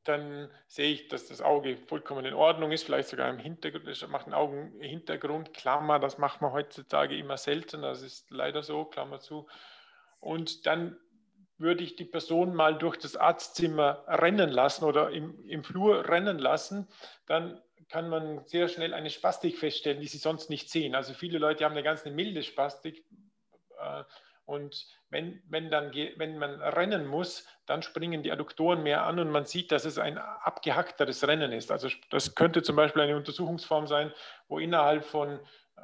dann 0.04 0.50
sehe 0.66 0.92
ich, 0.92 1.08
dass 1.08 1.28
das 1.28 1.42
Auge 1.42 1.76
vollkommen 1.76 2.24
in 2.24 2.34
Ordnung 2.34 2.72
ist, 2.72 2.84
vielleicht 2.84 3.10
sogar 3.10 3.28
im 3.28 3.38
Hintergrund, 3.38 3.86
das 3.86 4.06
macht 4.08 4.26
einen 4.26 4.34
Augenhintergrund, 4.34 5.52
Klammer, 5.52 5.98
das 5.98 6.18
macht 6.18 6.40
man 6.40 6.52
heutzutage 6.52 7.16
immer 7.16 7.36
selten, 7.36 7.82
das 7.82 8.02
ist 8.02 8.30
leider 8.30 8.62
so, 8.62 8.86
Klammer 8.86 9.20
zu. 9.20 9.46
Und 10.18 10.66
dann 10.66 10.98
würde 11.60 11.84
ich 11.84 11.94
die 11.94 12.04
Person 12.04 12.54
mal 12.54 12.76
durch 12.76 12.96
das 12.96 13.16
Arztzimmer 13.16 14.04
rennen 14.08 14.50
lassen 14.50 14.84
oder 14.84 15.10
im, 15.10 15.44
im 15.46 15.62
Flur 15.62 16.08
rennen 16.08 16.38
lassen, 16.38 16.88
dann 17.26 17.60
kann 17.88 18.08
man 18.08 18.46
sehr 18.46 18.68
schnell 18.68 18.94
eine 18.94 19.10
Spastik 19.10 19.58
feststellen, 19.58 20.00
die 20.00 20.06
Sie 20.06 20.18
sonst 20.18 20.48
nicht 20.48 20.70
sehen. 20.70 20.94
Also 20.94 21.12
viele 21.12 21.38
Leute 21.38 21.64
haben 21.64 21.72
eine 21.72 21.82
ganz 21.82 22.04
eine 22.04 22.14
milde 22.14 22.42
Spastik. 22.42 23.04
Äh, 23.78 24.04
und 24.46 24.86
wenn, 25.10 25.42
wenn, 25.48 25.70
dann, 25.70 25.92
wenn 25.92 26.38
man 26.38 26.60
rennen 26.60 27.06
muss, 27.06 27.46
dann 27.66 27.82
springen 27.82 28.22
die 28.22 28.32
Adduktoren 28.32 28.82
mehr 28.82 29.04
an 29.04 29.20
und 29.20 29.30
man 29.30 29.44
sieht, 29.44 29.70
dass 29.70 29.84
es 29.84 29.98
ein 29.98 30.18
abgehackteres 30.18 31.26
Rennen 31.28 31.52
ist. 31.52 31.70
Also 31.70 31.88
das 32.10 32.34
könnte 32.34 32.62
zum 32.62 32.74
Beispiel 32.74 33.02
eine 33.02 33.16
Untersuchungsform 33.16 33.86
sein, 33.86 34.12
wo 34.48 34.58
innerhalb 34.58 35.04
von 35.04 35.38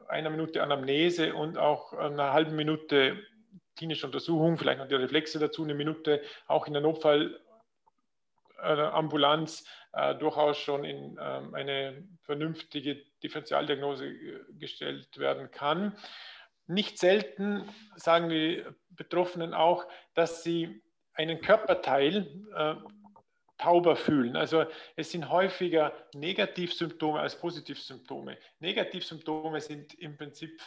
einer 0.09 0.30
Minute 0.30 0.62
Anamnese 0.62 1.35
und 1.35 1.59
auch 1.59 1.92
einer 1.92 2.33
halben 2.33 2.56
Minute 2.56 3.16
klinische 3.76 4.06
Untersuchung, 4.06 4.59
vielleicht 4.59 4.78
noch 4.78 4.88
die 4.88 4.95
Reflexe 4.95 5.38
dazu, 5.38 5.62
eine 5.62 5.75
Minute, 5.75 6.23
auch 6.47 6.66
in 6.66 6.73
der 6.73 6.83
Notfall 6.83 7.40
Ambulanz 8.59 9.66
äh, 9.92 10.14
durchaus 10.14 10.59
schon 10.59 10.85
in 10.85 11.18
ähm, 11.21 11.54
eine 11.54 12.09
vernünftige 12.23 12.97
Differentialdiagnose 13.23 14.06
äh, 14.06 14.40
gestellt 14.59 15.18
werden 15.18 15.50
kann. 15.50 15.97
Nicht 16.66 16.99
selten 16.99 17.68
sagen 17.95 18.28
die 18.28 18.64
Betroffenen 18.90 19.54
auch, 19.54 19.87
dass 20.14 20.42
sie 20.42 20.83
einen 21.12 21.40
Körperteil 21.40 22.26
äh, 22.54 22.75
tauber 23.59 23.97
fühlen. 23.97 24.37
Also 24.37 24.66
es 24.97 25.11
sind 25.11 25.30
häufiger 25.30 25.92
Negativsymptome 26.14 27.21
als 27.21 27.38
Positivsymptome. 27.38 28.37
Negativsymptome 28.59 29.61
sind 29.61 29.95
im 29.95 30.16
Prinzip, 30.16 30.61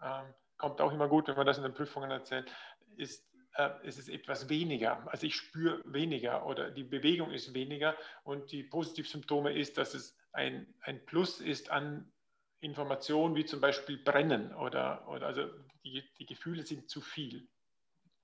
äh, 0.00 0.22
kommt 0.58 0.80
auch 0.80 0.92
immer 0.92 1.08
gut, 1.08 1.28
wenn 1.28 1.36
man 1.36 1.46
das 1.46 1.56
in 1.56 1.62
den 1.62 1.74
Prüfungen 1.74 2.10
erzählt, 2.10 2.50
ist 2.96 3.24
äh, 3.54 3.70
es 3.84 4.08
etwas 4.08 4.48
weniger. 4.48 5.02
Also 5.10 5.26
ich 5.26 5.36
spüre 5.36 5.80
weniger 5.84 6.46
oder 6.46 6.70
die 6.70 6.84
Bewegung 6.84 7.30
ist 7.32 7.54
weniger 7.54 7.96
und 8.24 8.52
die 8.52 8.62
Positivsymptome 8.62 9.52
ist, 9.52 9.78
dass 9.78 9.94
es 9.94 10.16
ein, 10.32 10.72
ein 10.80 11.04
Plus 11.06 11.40
ist 11.40 11.70
an 11.70 12.12
Informationen 12.60 13.34
wie 13.36 13.44
zum 13.44 13.60
Beispiel 13.60 13.98
Brennen 13.98 14.54
oder, 14.54 15.06
oder 15.08 15.26
also 15.26 15.48
die, 15.84 16.04
die 16.18 16.26
Gefühle 16.26 16.64
sind 16.64 16.90
zu 16.90 17.00
viel. 17.00 17.48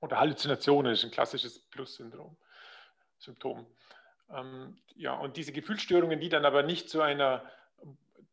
Oder 0.00 0.18
Halluzinationen 0.18 0.92
ist 0.92 1.04
ein 1.04 1.10
klassisches 1.10 1.60
Plus-Syndrom, 1.70 2.36
Symptom. 3.18 3.66
Ähm, 4.30 4.76
ja, 4.96 5.14
und 5.14 5.36
diese 5.36 5.52
Gefühlsstörungen, 5.52 6.20
die 6.20 6.28
dann 6.28 6.44
aber 6.44 6.62
nicht 6.62 6.90
zu 6.90 7.00
einer, 7.00 7.48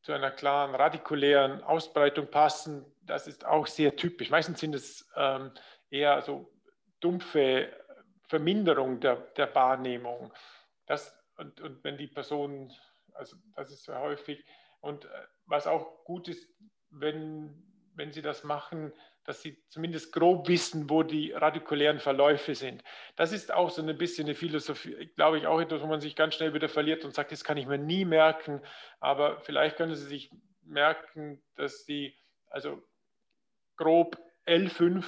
zu 0.01 0.11
einer 0.11 0.31
klaren 0.31 0.75
radikulären 0.75 1.63
Ausbreitung 1.63 2.29
passen, 2.29 2.85
das 3.01 3.27
ist 3.27 3.45
auch 3.45 3.67
sehr 3.67 3.95
typisch. 3.95 4.29
Meistens 4.29 4.59
sind 4.59 4.75
es 4.75 5.07
ähm, 5.15 5.51
eher 5.89 6.21
so 6.21 6.51
dumpfe 6.99 7.71
Verminderung 8.27 8.99
der, 8.99 9.17
der 9.35 9.53
Wahrnehmung. 9.53 10.33
Das, 10.85 11.17
und, 11.37 11.59
und 11.61 11.83
wenn 11.83 11.97
die 11.97 12.07
Person, 12.07 12.71
also 13.13 13.35
das 13.55 13.71
ist 13.71 13.83
sehr 13.83 13.99
häufig, 13.99 14.43
und 14.79 15.05
äh, 15.05 15.09
was 15.45 15.67
auch 15.67 16.03
gut 16.05 16.27
ist, 16.27 16.47
wenn, 16.89 17.63
wenn 17.95 18.11
sie 18.11 18.21
das 18.21 18.43
machen, 18.43 18.93
dass 19.23 19.41
sie 19.41 19.63
zumindest 19.69 20.13
grob 20.13 20.47
wissen, 20.47 20.89
wo 20.89 21.03
die 21.03 21.31
radikulären 21.31 21.99
Verläufe 21.99 22.55
sind. 22.55 22.83
Das 23.15 23.31
ist 23.31 23.53
auch 23.53 23.69
so 23.69 23.81
ein 23.83 23.97
bisschen 23.97 24.25
eine 24.25 24.35
Philosophie, 24.35 25.11
glaube 25.15 25.37
ich, 25.37 25.45
auch 25.45 25.61
etwas, 25.61 25.81
wo 25.81 25.87
man 25.87 26.01
sich 26.01 26.15
ganz 26.15 26.35
schnell 26.35 26.53
wieder 26.55 26.69
verliert 26.69 27.05
und 27.05 27.13
sagt, 27.13 27.31
das 27.31 27.43
kann 27.43 27.57
ich 27.57 27.67
mir 27.67 27.77
nie 27.77 28.05
merken, 28.05 28.61
aber 28.99 29.39
vielleicht 29.41 29.77
können 29.77 29.95
Sie 29.95 30.07
sich 30.07 30.31
merken, 30.63 31.43
dass 31.55 31.85
Sie 31.85 32.17
also 32.49 32.81
grob 33.81 34.17
L5 34.45 35.03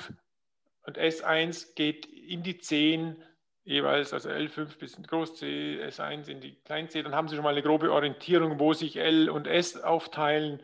und 0.86 0.98
S1 0.98 1.76
geht 1.76 2.06
in 2.06 2.44
die 2.44 2.58
10 2.58 3.24
jeweils, 3.66 4.14
also 4.14 4.30
L5 4.30 4.78
bis 4.78 4.96
in 4.96 5.04
Groß 5.04 5.36
C, 5.36 5.80
S1 5.84 6.28
in 6.28 6.42
die 6.42 6.56
Klein 6.64 6.90
C, 6.90 7.02
dann 7.02 7.16
haben 7.16 7.28
Sie 7.28 7.36
schon 7.36 7.44
mal 7.44 7.52
eine 7.52 7.62
grobe 7.62 7.92
Orientierung, 7.92 8.60
wo 8.60 8.74
sich 8.74 8.98
L 8.98 9.30
und 9.30 9.48
S 9.48 9.78
aufteilen. 9.78 10.62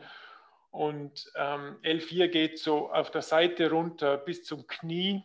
Und 0.70 1.32
ähm, 1.34 1.78
L4 1.82 2.28
geht 2.28 2.58
so 2.58 2.92
auf 2.92 3.10
der 3.10 3.22
Seite 3.22 3.70
runter 3.70 4.18
bis 4.18 4.44
zum 4.44 4.66
Knie. 4.66 5.24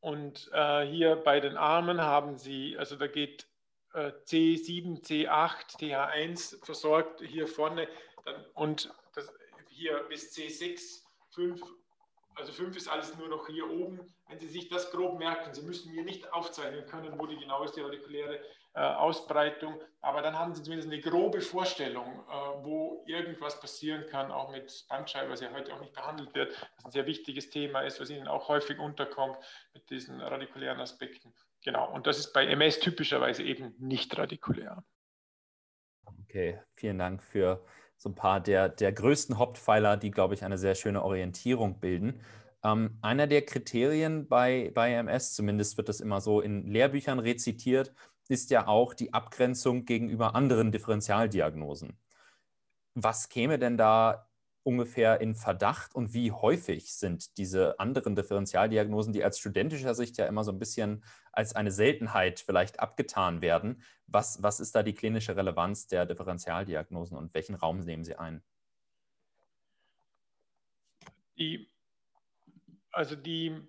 Und 0.00 0.50
äh, 0.52 0.86
hier 0.86 1.16
bei 1.16 1.40
den 1.40 1.56
Armen 1.56 2.00
haben 2.00 2.36
Sie, 2.36 2.76
also 2.78 2.96
da 2.96 3.06
geht 3.06 3.46
äh, 3.94 4.12
C7, 4.26 5.02
C8, 5.02 5.78
TH1 5.80 6.64
versorgt 6.64 7.22
hier 7.22 7.48
vorne 7.48 7.88
dann, 8.24 8.44
und 8.54 8.92
das, 9.14 9.32
hier 9.70 10.04
bis 10.08 10.36
C6, 10.36 11.03
5 11.34 11.60
also 12.36 12.52
5 12.52 12.76
ist 12.76 12.88
alles 12.88 13.16
nur 13.16 13.28
noch 13.28 13.46
hier 13.46 13.70
oben. 13.70 14.12
Wenn 14.28 14.38
Sie 14.40 14.48
sich 14.48 14.68
das 14.68 14.90
grob 14.90 15.18
merken, 15.18 15.54
Sie 15.54 15.62
müssen 15.62 15.92
mir 15.94 16.02
nicht 16.02 16.32
aufzeichnen 16.32 16.86
können, 16.86 17.18
wo 17.18 17.26
die 17.26 17.36
genau 17.36 17.62
ist, 17.62 17.76
die 17.76 17.80
radikuläre 17.80 18.40
äh, 18.74 18.80
Ausbreitung, 18.80 19.80
aber 20.00 20.20
dann 20.20 20.36
haben 20.36 20.54
Sie 20.54 20.62
zumindest 20.62 20.90
eine 20.90 21.00
grobe 21.00 21.40
Vorstellung, 21.40 22.24
äh, 22.28 22.64
wo 22.64 23.04
irgendwas 23.06 23.60
passieren 23.60 24.06
kann, 24.08 24.32
auch 24.32 24.50
mit 24.50 24.86
Bandscheibe, 24.88 25.30
was 25.30 25.40
ja 25.40 25.52
heute 25.52 25.72
auch 25.72 25.80
nicht 25.80 25.92
behandelt 25.92 26.34
wird, 26.34 26.60
was 26.76 26.86
ein 26.86 26.90
sehr 26.90 27.06
wichtiges 27.06 27.50
Thema 27.50 27.82
ist, 27.82 28.00
was 28.00 28.10
Ihnen 28.10 28.26
auch 28.26 28.48
häufig 28.48 28.78
unterkommt 28.78 29.38
mit 29.74 29.88
diesen 29.90 30.20
radikulären 30.20 30.80
Aspekten. 30.80 31.32
Genau, 31.62 31.90
und 31.92 32.06
das 32.06 32.18
ist 32.18 32.32
bei 32.32 32.46
MS 32.46 32.80
typischerweise 32.80 33.44
eben 33.44 33.74
nicht 33.78 34.18
radikulär. 34.18 34.82
Okay, 36.24 36.60
vielen 36.74 36.98
Dank 36.98 37.22
für 37.22 37.64
so 37.96 38.08
ein 38.10 38.14
paar 38.14 38.40
der, 38.40 38.68
der 38.68 38.92
größten 38.92 39.38
Hauptpfeiler, 39.38 39.96
die, 39.96 40.10
glaube 40.10 40.34
ich, 40.34 40.44
eine 40.44 40.58
sehr 40.58 40.74
schöne 40.74 41.02
Orientierung 41.02 41.80
bilden. 41.80 42.20
Ähm, 42.62 42.98
einer 43.02 43.26
der 43.26 43.44
Kriterien 43.44 44.28
bei, 44.28 44.70
bei 44.74 44.92
MS, 44.92 45.34
zumindest 45.34 45.76
wird 45.76 45.88
das 45.88 46.00
immer 46.00 46.20
so 46.20 46.40
in 46.40 46.66
Lehrbüchern 46.66 47.18
rezitiert, 47.18 47.92
ist 48.28 48.50
ja 48.50 48.66
auch 48.68 48.94
die 48.94 49.12
Abgrenzung 49.12 49.84
gegenüber 49.84 50.34
anderen 50.34 50.72
Differentialdiagnosen. 50.72 51.98
Was 52.94 53.28
käme 53.28 53.58
denn 53.58 53.76
da 53.76 54.28
ungefähr 54.64 55.20
in 55.20 55.34
Verdacht 55.34 55.94
und 55.94 56.14
wie 56.14 56.32
häufig 56.32 56.94
sind 56.94 57.36
diese 57.36 57.78
anderen 57.78 58.16
Differentialdiagnosen, 58.16 59.12
die 59.12 59.22
als 59.22 59.38
studentischer 59.38 59.94
Sicht 59.94 60.16
ja 60.16 60.26
immer 60.26 60.42
so 60.42 60.50
ein 60.52 60.58
bisschen 60.58 61.04
als 61.32 61.54
eine 61.54 61.70
Seltenheit 61.70 62.40
vielleicht 62.40 62.80
abgetan 62.80 63.42
werden? 63.42 63.82
Was, 64.06 64.42
was 64.42 64.60
ist 64.60 64.74
da 64.74 64.82
die 64.82 64.94
klinische 64.94 65.36
Relevanz 65.36 65.86
der 65.86 66.06
Differentialdiagnosen 66.06 67.16
und 67.16 67.34
welchen 67.34 67.54
Raum 67.54 67.78
nehmen 67.80 68.04
sie 68.04 68.16
ein? 68.16 68.42
Die, 71.36 71.70
also 72.90 73.16
die, 73.16 73.60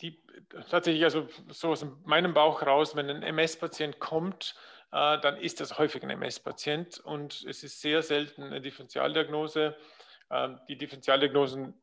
die 0.00 0.20
tatsächlich, 0.68 1.04
also 1.04 1.28
so 1.48 1.70
aus 1.70 1.86
meinem 2.04 2.34
Bauch 2.34 2.62
raus, 2.62 2.96
wenn 2.96 3.08
ein 3.08 3.22
MS-Patient 3.22 4.00
kommt, 4.00 4.56
äh, 4.90 5.20
dann 5.20 5.36
ist 5.36 5.60
das 5.60 5.78
häufig 5.78 6.02
ein 6.02 6.10
MS-Patient 6.10 6.98
und 7.00 7.44
es 7.46 7.62
ist 7.62 7.80
sehr 7.80 8.02
selten 8.02 8.42
eine 8.42 8.60
Differentialdiagnose. 8.60 9.76
Ähm, 10.30 10.60
die 10.68 10.76
Differentialdiagnosen, 10.76 11.74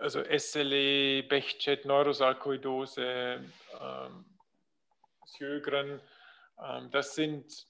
also 0.00 0.22
SLE, 0.22 1.22
Bechet, 1.24 1.84
Neurosarkoidose, 1.84 3.40
ähm, 3.80 4.24
Sjögren, 5.26 6.00
ähm, 6.62 6.90
das 6.90 7.14
sind 7.14 7.66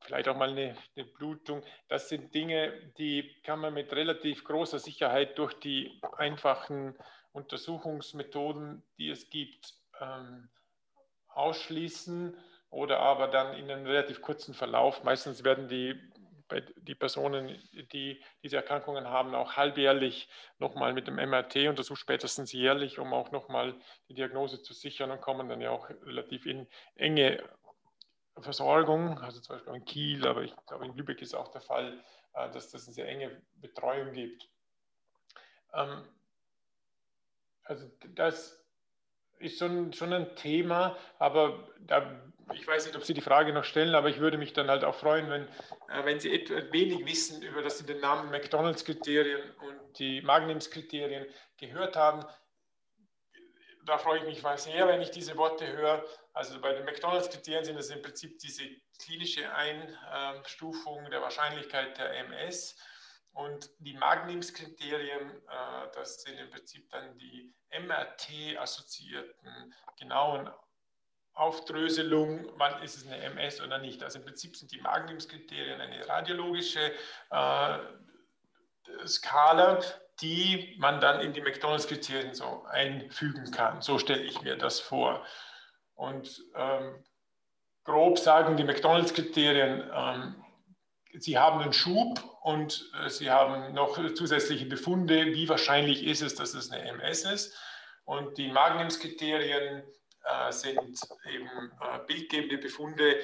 vielleicht 0.00 0.28
auch 0.28 0.36
mal 0.36 0.50
eine, 0.50 0.76
eine, 0.96 1.04
Blutung. 1.06 1.62
Das 1.88 2.08
sind 2.08 2.34
Dinge, 2.34 2.72
die 2.98 3.34
kann 3.42 3.60
man 3.60 3.74
mit 3.74 3.92
relativ 3.92 4.44
großer 4.44 4.78
Sicherheit 4.78 5.38
durch 5.38 5.54
die 5.54 6.00
einfachen 6.16 6.96
Untersuchungsmethoden, 7.32 8.82
die 8.98 9.10
es 9.10 9.30
gibt, 9.30 9.74
ähm, 10.00 10.48
ausschließen 11.28 12.36
oder 12.70 13.00
aber 13.00 13.28
dann 13.28 13.54
in 13.54 13.70
einem 13.70 13.86
relativ 13.86 14.22
kurzen 14.22 14.54
Verlauf. 14.54 15.04
Meistens 15.04 15.44
werden 15.44 15.68
die 15.68 16.00
bei 16.48 16.60
die 16.76 16.94
Personen, 16.94 17.60
die 17.92 18.22
diese 18.42 18.56
Erkrankungen 18.56 19.08
haben, 19.08 19.34
auch 19.34 19.56
halbjährlich 19.56 20.28
nochmal 20.58 20.92
mit 20.92 21.06
dem 21.06 21.16
MRT 21.16 21.68
untersucht, 21.68 22.00
spätestens 22.00 22.52
jährlich, 22.52 22.98
um 22.98 23.12
auch 23.12 23.32
nochmal 23.32 23.74
die 24.08 24.14
Diagnose 24.14 24.62
zu 24.62 24.72
sichern 24.72 25.10
und 25.10 25.20
kommen 25.20 25.48
dann 25.48 25.60
ja 25.60 25.70
auch 25.70 25.88
relativ 25.88 26.46
in 26.46 26.66
enge 26.94 27.42
Versorgung, 28.38 29.18
also 29.18 29.40
zum 29.40 29.56
Beispiel 29.56 29.74
in 29.74 29.84
Kiel, 29.84 30.26
aber 30.26 30.42
ich 30.42 30.54
glaube 30.66 30.86
in 30.86 30.94
Lübeck 30.96 31.22
ist 31.22 31.34
auch 31.34 31.48
der 31.48 31.62
Fall, 31.62 32.02
äh, 32.34 32.50
dass 32.50 32.70
das 32.70 32.86
eine 32.86 32.94
sehr 32.94 33.08
enge 33.08 33.42
Betreuung 33.54 34.12
gibt. 34.12 34.48
Ähm, 35.72 36.04
also 37.64 37.90
das 38.14 38.62
ist 39.38 39.58
schon, 39.58 39.92
schon 39.92 40.12
ein 40.12 40.36
Thema, 40.36 40.96
aber 41.18 41.68
da 41.80 42.22
ich 42.52 42.66
weiß 42.66 42.86
nicht, 42.86 42.96
ob 42.96 43.04
Sie 43.04 43.14
die 43.14 43.20
Frage 43.20 43.52
noch 43.52 43.64
stellen, 43.64 43.94
aber 43.94 44.08
ich 44.08 44.18
würde 44.18 44.38
mich 44.38 44.52
dann 44.52 44.68
halt 44.68 44.84
auch 44.84 44.94
freuen, 44.94 45.28
wenn, 45.30 45.48
äh, 45.88 46.04
wenn 46.04 46.20
Sie 46.20 46.30
wenig 46.70 47.04
wissen 47.04 47.42
über 47.42 47.62
das 47.62 47.78
Sie 47.78 47.86
den 47.86 48.00
Namen 48.00 48.30
McDonalds-Kriterien 48.30 49.50
und 49.60 49.98
die 49.98 50.22
Magnims-Kriterien 50.22 51.26
gehört 51.56 51.96
haben. 51.96 52.24
Da 53.84 53.98
freue 53.98 54.18
ich 54.18 54.24
mich 54.24 54.42
sehr, 54.60 54.88
wenn 54.88 55.00
ich 55.00 55.10
diese 55.10 55.36
Worte 55.36 55.66
höre. 55.66 56.04
Also 56.32 56.60
bei 56.60 56.72
den 56.72 56.84
McDonalds-Kriterien 56.84 57.64
sind 57.64 57.78
es 57.78 57.90
im 57.90 58.02
Prinzip 58.02 58.38
diese 58.38 58.64
klinische 59.00 59.52
Einstufung 59.52 61.10
der 61.10 61.22
Wahrscheinlichkeit 61.22 61.98
der 61.98 62.12
MS. 62.26 62.76
Und 63.32 63.68
die 63.80 63.92
Magnims-Kriterien, 63.92 65.30
äh, 65.30 65.88
das 65.94 66.22
sind 66.22 66.38
im 66.38 66.50
Prinzip 66.50 66.88
dann 66.90 67.18
die 67.18 67.52
MRT-assoziierten 67.70 69.74
genauen 69.98 70.48
Aufdröselung, 71.36 72.46
wann 72.56 72.82
ist 72.82 72.96
es 72.96 73.06
eine 73.06 73.18
MS 73.18 73.60
oder 73.60 73.78
nicht. 73.78 74.02
Also 74.02 74.18
im 74.18 74.24
Prinzip 74.24 74.56
sind 74.56 74.72
die 74.72 74.80
Magnumskriterien 74.80 75.80
eine 75.80 76.08
radiologische 76.08 76.92
äh, 77.30 77.78
Skala, 79.06 79.80
die 80.22 80.74
man 80.78 80.98
dann 81.00 81.20
in 81.20 81.34
die 81.34 81.42
McDonalds-Kriterien 81.42 82.34
so 82.34 82.64
einfügen 82.70 83.50
kann. 83.50 83.82
So 83.82 83.98
stelle 83.98 84.22
ich 84.22 84.40
mir 84.40 84.56
das 84.56 84.80
vor. 84.80 85.26
Und 85.94 86.42
ähm, 86.54 87.04
grob 87.84 88.18
sagen 88.18 88.56
die 88.56 88.64
McDonalds-Kriterien, 88.64 89.90
ähm, 89.92 90.42
sie 91.18 91.36
haben 91.36 91.60
einen 91.60 91.74
Schub 91.74 92.18
und 92.40 92.90
äh, 93.04 93.10
sie 93.10 93.30
haben 93.30 93.74
noch 93.74 93.98
zusätzliche 94.14 94.64
Befunde. 94.64 95.26
Wie 95.26 95.50
wahrscheinlich 95.50 96.02
ist 96.06 96.22
es, 96.22 96.34
dass 96.34 96.54
es 96.54 96.70
eine 96.70 96.82
MS 96.82 97.24
ist? 97.24 97.58
Und 98.04 98.38
die 98.38 98.50
Magnums-Kriterien 98.50 99.82
äh, 100.26 100.52
sind 100.52 100.78
eben 101.32 101.46
äh, 101.80 101.98
bildgebende 102.06 102.58
Befunde, 102.58 103.18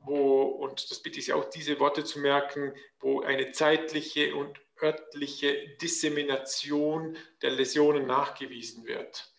wo, 0.00 0.42
und 0.42 0.90
das 0.90 1.02
bitte 1.02 1.18
ich 1.18 1.26
Sie 1.26 1.32
auch, 1.32 1.44
diese 1.46 1.78
Worte 1.80 2.04
zu 2.04 2.20
merken, 2.20 2.72
wo 3.00 3.20
eine 3.20 3.52
zeitliche 3.52 4.34
und 4.34 4.60
örtliche 4.82 5.76
Dissemination 5.80 7.16
der 7.42 7.50
Läsionen 7.50 8.06
nachgewiesen 8.06 8.86
wird. 8.86 9.32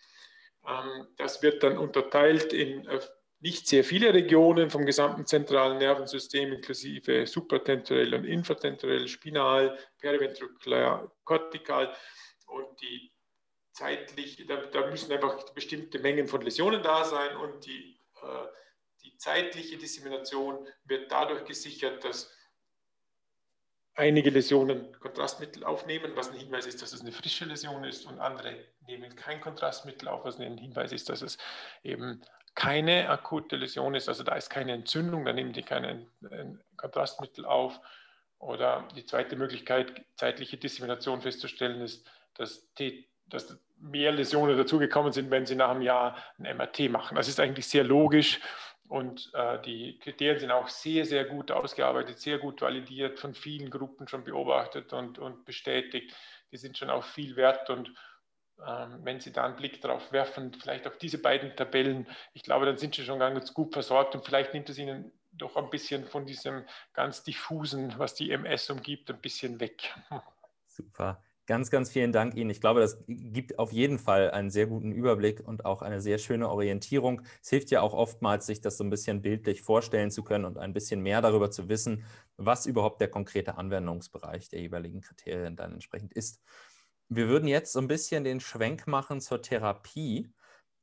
Ähm, 0.68 1.08
das 1.18 1.42
wird 1.42 1.64
dann 1.64 1.78
unterteilt 1.78 2.54
in 2.54 2.86
äh, 2.88 3.00
nicht 3.42 3.68
sehr 3.68 3.86
viele 3.86 4.14
Regionen 4.14 4.70
vom 4.70 4.86
gesamten 4.86 5.26
zentralen 5.26 5.78
Nervensystem, 5.78 6.52
inklusive 6.52 7.26
supratemporell 7.26 8.14
und 8.14 8.26
infratemporell, 8.26 9.08
spinal, 9.08 9.78
periventrikulär, 10.00 11.10
kortikal. 11.24 11.96
Und 12.48 12.82
die 12.82 13.14
zeitlich, 13.80 14.46
da, 14.46 14.58
da, 14.58 14.88
müssen 14.88 15.12
einfach 15.12 15.50
bestimmte 15.52 16.00
Mengen 16.00 16.28
von 16.28 16.42
Läsionen 16.42 16.84
da 16.84 17.06
sein 17.06 17.38
und 17.38 17.66
die, 17.66 17.98
äh, 18.22 18.48
die 19.04 19.16
zeitliche 19.16 19.78
Dissemination 19.78 20.68
wird 20.84 21.10
dadurch 21.10 21.46
gesichert, 21.46 22.04
dass 22.04 22.30
einige 23.96 24.32
Läsionen 24.32 24.92
Kontrastmittel 25.00 25.64
aufnehmen, 25.64 26.12
was 26.16 26.30
ein 26.30 26.38
Hinweis 26.38 26.66
ist, 26.66 26.82
dass 26.82 26.92
es 26.92 27.00
eine 27.00 27.14
frische 27.14 27.46
Läsion 27.46 27.86
ist 27.86 28.06
und 28.06 28.20
andere 28.20 28.54
nehmen 28.86 29.16
kein 29.16 29.40
Kontrastmittel 29.40 30.10
auf, 30.10 30.26
was 30.26 30.40
ein 30.40 30.58
Hinweis 30.58 30.92
ist, 30.92 31.08
dass 31.08 31.22
es 31.22 31.38
eben 31.82 32.22
keine 32.56 33.10
akute 33.10 33.56
Läsion 33.56 33.96
ist, 33.96 34.10
also 34.10 34.24
da 34.24 34.36
ist 34.36 34.50
keine 34.50 34.74
Entzündung, 34.74 35.24
dann 35.24 35.36
nehmen 35.36 35.54
die 35.54 35.64
kein 35.64 36.12
Kontrastmittel 36.76 37.46
auf. 37.46 37.80
Oder 38.40 38.88
die 38.96 39.06
zweite 39.06 39.36
Möglichkeit, 39.36 40.06
zeitliche 40.16 40.58
Dissemination 40.58 41.22
festzustellen, 41.22 41.82
ist, 41.82 42.10
dass, 42.36 42.74
die, 42.76 43.10
dass 43.28 43.60
mehr 43.80 44.12
Läsionen 44.12 44.58
dazugekommen 44.58 45.12
sind, 45.14 45.32
wenn 45.32 45.46
sie 45.46 45.56
nach 45.56 45.70
einem 45.70 45.82
Jahr 45.82 46.18
ein 46.38 46.58
MRT 46.58 46.90
machen. 46.90 47.16
Das 47.16 47.28
ist 47.28 47.40
eigentlich 47.40 47.68
sehr 47.68 47.84
logisch 47.84 48.40
und 48.88 49.32
äh, 49.34 49.62
die 49.62 50.00
Kriterien 50.00 50.40
sind 50.40 50.52
auch 50.52 50.68
sehr, 50.68 51.06
sehr 51.06 51.26
gut 51.26 51.52
ausgearbeitet, 51.52 52.20
sehr 52.20 52.40
gut 52.40 52.62
validiert, 52.62 53.20
von 53.20 53.34
vielen 53.34 53.70
Gruppen 53.70 54.08
schon 54.08 54.24
beobachtet 54.24 54.94
und, 54.94 55.20
und 55.20 55.46
bestätigt. 55.46 56.16
Die 56.52 56.58
sind 56.58 56.78
schon 56.78 56.90
auch 56.90 57.04
viel 57.04 57.36
wert 57.36 57.70
und 57.70 57.94
ähm, 58.66 59.00
wenn 59.04 59.20
Sie 59.20 59.32
da 59.32 59.46
einen 59.46 59.56
Blick 59.56 59.80
darauf 59.82 60.12
werfen, 60.12 60.54
vielleicht 60.54 60.88
auf 60.88 60.98
diese 60.98 61.22
beiden 61.22 61.56
Tabellen, 61.56 62.08
ich 62.34 62.44
glaube, 62.44 62.66
dann 62.66 62.78
sind 62.78 62.96
Sie 62.96 63.04
schon 63.04 63.20
ganz 63.20 63.54
gut 63.54 63.74
versorgt 63.74 64.16
und 64.16 64.26
vielleicht 64.26 64.54
nimmt 64.54 64.70
es 64.70 64.78
Ihnen 64.78 65.12
doch 65.32 65.56
ein 65.56 65.70
bisschen 65.70 66.06
von 66.06 66.26
diesem 66.26 66.66
ganz 66.94 67.24
diffusen, 67.24 67.94
was 67.98 68.16
die 68.16 68.32
MS 68.32 68.72
umgibt, 68.72 69.10
ein 69.12 69.22
bisschen 69.22 69.60
weg. 69.60 69.94
Super. 70.66 71.24
Ganz, 71.50 71.72
ganz 71.72 71.90
vielen 71.90 72.12
Dank 72.12 72.36
Ihnen. 72.36 72.52
Ich 72.52 72.62
glaube, 72.62 72.80
das 72.80 73.04
gibt 73.08 73.58
auf 73.58 73.72
jeden 73.72 73.98
Fall 73.98 74.30
einen 74.30 74.52
sehr 74.52 74.68
guten 74.68 74.92
Überblick 74.92 75.42
und 75.44 75.66
auch 75.66 75.82
eine 75.82 76.00
sehr 76.00 76.20
schöne 76.20 76.48
Orientierung. 76.48 77.24
Es 77.42 77.50
hilft 77.50 77.72
ja 77.72 77.82
auch 77.82 77.96
oftmals, 77.96 78.46
sich 78.46 78.62
das 78.62 78.78
so 78.78 78.84
ein 78.84 78.92
bisschen 78.92 79.24
bildlich 79.24 79.64
vorstellen 79.64 80.12
zu 80.12 80.24
können 80.24 80.46
und 80.46 80.60
ein 80.60 80.74
bisschen 80.74 81.02
mehr 81.02 81.24
darüber 81.24 81.50
zu 81.50 81.68
wissen, 81.68 82.06
was 82.38 82.68
überhaupt 82.68 83.02
der 83.02 83.08
konkrete 83.08 83.58
Anwendungsbereich 83.58 84.50
der 84.50 84.62
jeweiligen 84.62 85.02
Kriterien 85.02 85.56
dann 85.56 85.74
entsprechend 85.74 86.14
ist. 86.14 86.40
Wir 87.08 87.28
würden 87.28 87.48
jetzt 87.48 87.74
so 87.74 87.80
ein 87.80 87.88
bisschen 87.88 88.24
den 88.24 88.42
Schwenk 88.42 88.86
machen 88.86 89.20
zur 89.20 89.42
Therapie. 89.42 90.32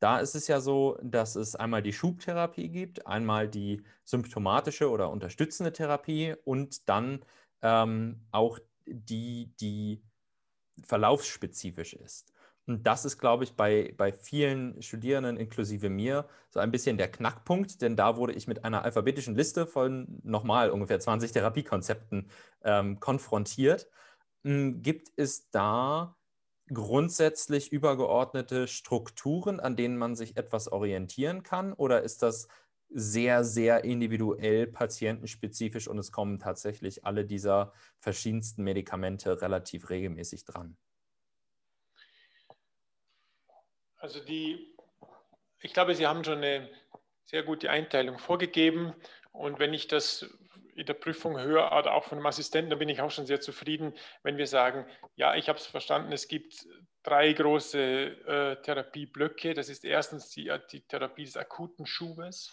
Da 0.00 0.18
ist 0.18 0.34
es 0.34 0.48
ja 0.48 0.60
so, 0.60 0.98
dass 1.00 1.36
es 1.36 1.54
einmal 1.54 1.82
die 1.82 1.92
Schubtherapie 1.92 2.70
gibt, 2.70 3.06
einmal 3.06 3.48
die 3.48 3.84
symptomatische 4.04 4.90
oder 4.90 5.10
unterstützende 5.10 5.72
Therapie 5.72 6.34
und 6.42 6.88
dann 6.88 7.24
ähm, 7.62 8.26
auch 8.32 8.58
die, 8.84 9.54
die 9.60 10.02
verlaufsspezifisch 10.84 11.94
ist. 11.94 12.32
Und 12.66 12.84
das 12.86 13.04
ist, 13.04 13.18
glaube 13.18 13.44
ich, 13.44 13.54
bei, 13.54 13.94
bei 13.96 14.12
vielen 14.12 14.82
Studierenden, 14.82 15.36
inklusive 15.36 15.88
mir, 15.88 16.26
so 16.50 16.58
ein 16.58 16.72
bisschen 16.72 16.98
der 16.98 17.10
Knackpunkt, 17.10 17.80
denn 17.80 17.94
da 17.94 18.16
wurde 18.16 18.32
ich 18.32 18.48
mit 18.48 18.64
einer 18.64 18.82
alphabetischen 18.82 19.36
Liste 19.36 19.66
von 19.66 20.20
nochmal 20.24 20.70
ungefähr 20.70 20.98
20 20.98 21.30
Therapiekonzepten 21.30 22.28
ähm, 22.64 22.98
konfrontiert. 22.98 23.88
Hm, 24.44 24.82
gibt 24.82 25.12
es 25.16 25.48
da 25.50 26.16
grundsätzlich 26.72 27.70
übergeordnete 27.70 28.66
Strukturen, 28.66 29.60
an 29.60 29.76
denen 29.76 29.96
man 29.96 30.16
sich 30.16 30.36
etwas 30.36 30.70
orientieren 30.70 31.44
kann? 31.44 31.72
Oder 31.72 32.02
ist 32.02 32.22
das 32.22 32.48
sehr, 32.88 33.44
sehr 33.44 33.84
individuell, 33.84 34.66
patientenspezifisch 34.66 35.88
und 35.88 35.98
es 35.98 36.12
kommen 36.12 36.38
tatsächlich 36.38 37.04
alle 37.04 37.24
dieser 37.24 37.72
verschiedensten 37.98 38.62
Medikamente 38.62 39.40
relativ 39.42 39.90
regelmäßig 39.90 40.44
dran. 40.44 40.76
Also 43.96 44.24
die, 44.24 44.76
ich 45.60 45.72
glaube, 45.72 45.94
Sie 45.94 46.06
haben 46.06 46.22
schon 46.22 46.38
eine 46.38 46.70
sehr 47.24 47.42
gute 47.42 47.70
Einteilung 47.70 48.18
vorgegeben 48.18 48.94
und 49.32 49.58
wenn 49.58 49.74
ich 49.74 49.88
das 49.88 50.26
in 50.76 50.86
der 50.86 50.94
Prüfung 50.94 51.40
höre 51.40 51.72
oder 51.72 51.94
auch 51.94 52.04
von 52.04 52.18
einem 52.18 52.26
Assistenten, 52.26 52.70
da 52.70 52.76
bin 52.76 52.88
ich 52.88 53.00
auch 53.00 53.10
schon 53.10 53.26
sehr 53.26 53.40
zufrieden, 53.40 53.94
wenn 54.22 54.36
wir 54.36 54.46
sagen, 54.46 54.86
ja, 55.16 55.34
ich 55.34 55.48
habe 55.48 55.58
es 55.58 55.66
verstanden, 55.66 56.12
es 56.12 56.28
gibt 56.28 56.66
drei 57.02 57.32
große 57.32 57.80
äh, 57.80 58.62
Therapieblöcke. 58.62 59.54
Das 59.54 59.68
ist 59.68 59.84
erstens 59.84 60.28
die, 60.30 60.52
die 60.70 60.82
Therapie 60.82 61.24
des 61.24 61.36
akuten 61.36 61.86
Schubes, 61.86 62.52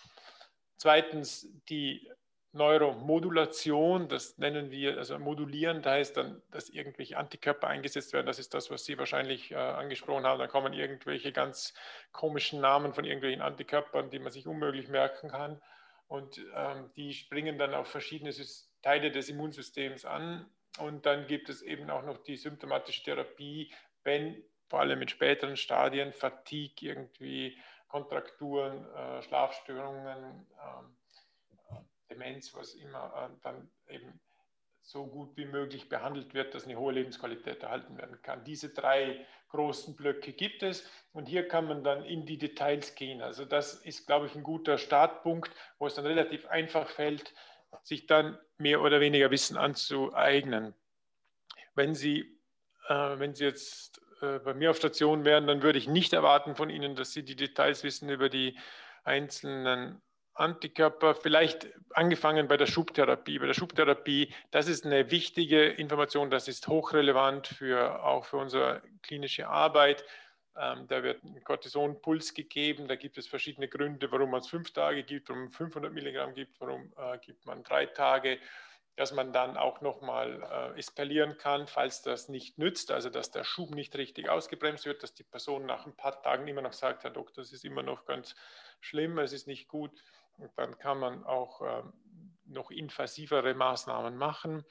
Zweitens 0.84 1.48
die 1.70 2.12
Neuromodulation, 2.52 4.10
das 4.10 4.38
nennen 4.38 4.70
wir, 4.70 4.98
also 4.98 5.18
modulieren, 5.18 5.82
da 5.82 5.92
heißt 5.92 6.18
dann, 6.18 6.42
dass 6.52 6.68
irgendwelche 6.68 7.16
Antikörper 7.16 7.70
eingesetzt 7.70 8.12
werden. 8.12 8.26
Das 8.26 8.38
ist 8.38 8.54
das, 8.54 8.70
was 8.70 8.84
Sie 8.84 8.98
wahrscheinlich 8.98 9.52
äh, 9.52 9.56
angesprochen 9.56 10.26
haben. 10.26 10.40
Da 10.40 10.48
kommen 10.48 10.74
irgendwelche 10.74 11.32
ganz 11.32 11.74
komischen 12.12 12.60
Namen 12.60 12.94
von 12.94 13.06
irgendwelchen 13.06 13.42
Antikörpern, 13.42 14.10
die 14.10 14.20
man 14.20 14.34
sich 14.34 14.46
unmöglich 14.46 14.90
merken 14.90 15.30
kann. 15.30 15.62
Und 16.08 16.42
ähm, 16.54 16.92
die 16.98 17.14
springen 17.14 17.58
dann 17.58 17.74
auf 17.74 17.88
verschiedene 17.88 18.34
Teile 18.82 19.10
des 19.10 19.30
Immunsystems 19.30 20.04
an. 20.04 20.46
Und 20.80 21.06
dann 21.06 21.28
gibt 21.28 21.48
es 21.48 21.62
eben 21.62 21.90
auch 21.90 22.04
noch 22.04 22.18
die 22.18 22.36
symptomatische 22.36 23.04
Therapie, 23.04 23.74
wenn 24.04 24.44
vor 24.68 24.82
allem 24.82 25.02
in 25.02 25.08
späteren 25.08 25.56
Stadien 25.56 26.12
Fatigue 26.12 26.90
irgendwie 26.90 27.58
Kontrakturen, 27.94 28.88
äh, 28.96 29.22
Schlafstörungen, 29.22 30.48
äh, 30.58 31.76
Demenz, 32.10 32.52
was 32.56 32.74
immer 32.74 33.30
äh, 33.32 33.40
dann 33.44 33.70
eben 33.88 34.20
so 34.82 35.06
gut 35.06 35.38
wie 35.38 35.46
möglich 35.46 35.90
behandelt 35.90 36.34
wird, 36.34 36.56
dass 36.56 36.64
eine 36.66 36.76
hohe 36.76 36.92
Lebensqualität 36.92 37.62
erhalten 37.62 37.96
werden 37.96 38.20
kann. 38.24 38.44
Diese 38.46 38.70
drei 38.70 39.24
großen 39.50 39.96
Blöcke 39.96 40.34
gibt 40.34 40.64
es 40.64 40.90
und 41.12 41.28
hier 41.28 41.48
kann 41.48 41.68
man 41.68 41.84
dann 41.84 42.04
in 42.04 42.26
die 42.26 42.40
Details 42.40 42.96
gehen. 42.96 43.22
Also 43.22 43.46
das 43.46 43.76
ist, 43.76 44.08
glaube 44.08 44.26
ich, 44.26 44.34
ein 44.34 44.42
guter 44.42 44.80
Startpunkt, 44.80 45.52
wo 45.78 45.86
es 45.86 45.94
dann 45.94 46.08
relativ 46.08 46.48
einfach 46.48 46.90
fällt, 46.90 47.36
sich 47.84 48.08
dann 48.08 48.40
mehr 48.58 48.82
oder 48.82 49.02
weniger 49.02 49.30
Wissen 49.30 49.56
anzueignen. 49.56 50.74
Wenn 51.76 51.94
Sie, 51.94 52.40
äh, 52.88 53.20
wenn 53.20 53.36
Sie 53.36 53.44
jetzt 53.46 54.02
bei 54.44 54.54
mir 54.54 54.72
auf 54.72 54.78
Station 54.78 55.26
wären, 55.26 55.48
dann 55.48 55.62
würde 55.62 55.80
ich 55.80 55.88
nicht 55.88 56.14
erwarten 56.14 56.56
von 56.56 56.70
Ihnen, 56.70 56.96
dass 56.96 57.12
Sie 57.12 57.24
die 57.24 57.36
Details 57.36 57.84
wissen 57.84 58.10
über 58.10 58.30
die 58.30 58.58
einzelnen 59.04 60.02
Antikörper, 60.36 61.14
vielleicht 61.14 61.68
angefangen 61.92 62.48
bei 62.48 62.58
der 62.58 62.66
Schubtherapie. 62.66 63.38
Bei 63.38 63.46
der 63.46 63.54
Schubtherapie, 63.54 64.34
das 64.52 64.68
ist 64.68 64.86
eine 64.86 65.12
wichtige 65.12 65.66
Information, 65.66 66.32
das 66.32 66.48
ist 66.48 66.68
hochrelevant 66.68 67.48
für, 67.48 68.04
auch 68.04 68.26
für 68.26 68.38
unsere 68.38 68.82
klinische 69.04 69.48
Arbeit. 69.48 70.04
Ähm, 70.56 70.88
da 70.88 71.04
wird 71.04 71.24
ein 71.24 71.44
Cortisonpuls 71.44 72.34
gegeben, 72.34 72.88
da 72.88 72.96
gibt 72.96 73.18
es 73.18 73.28
verschiedene 73.28 73.68
Gründe, 73.68 74.12
warum 74.12 74.32
man 74.32 74.42
es 74.42 74.48
fünf 74.48 74.72
Tage 74.72 75.04
gibt, 75.04 75.30
warum 75.30 75.44
man 75.44 75.52
500 75.52 75.92
Milligramm 75.92 76.34
gibt, 76.34 76.60
warum 76.60 76.94
äh, 76.98 77.18
gibt 77.20 77.46
man 77.46 77.64
drei 77.64 77.88
Tage 77.88 78.40
dass 78.96 79.12
man 79.12 79.34
dann 79.34 79.58
auch 79.58 79.82
nochmal 79.82 80.44
äh, 80.44 80.80
eskalieren 80.80 81.38
kann, 81.38 81.68
falls 81.68 82.04
das 82.04 82.30
nicht 82.30 82.58
nützt, 82.60 82.92
also 82.92 83.10
dass 83.10 83.32
der 83.32 83.44
Schub 83.44 83.74
nicht 83.74 83.96
richtig 83.96 84.30
ausgebremst 84.30 84.86
wird, 84.86 85.02
dass 85.02 85.14
die 85.14 85.24
Person 85.24 85.66
nach 85.66 85.86
ein 85.86 85.96
paar 85.96 86.22
Tagen 86.22 86.48
immer 86.48 86.62
noch 86.62 86.74
sagt, 86.74 87.04
Herr 87.04 87.12
Doktor, 87.12 87.42
es 87.42 87.52
ist 87.52 87.66
immer 87.66 87.82
noch 87.82 88.06
ganz 88.06 88.36
schlimm, 88.82 89.18
es 89.18 89.34
ist 89.34 89.48
nicht 89.48 89.68
gut. 89.68 89.92
Und 90.38 90.52
dann 90.58 90.78
kann 90.78 91.00
man 91.00 91.24
auch 91.24 91.62
äh, 91.62 91.84
noch 92.46 92.70
invasivere 92.70 93.54
Maßnahmen 93.56 94.16
machen. 94.16 94.64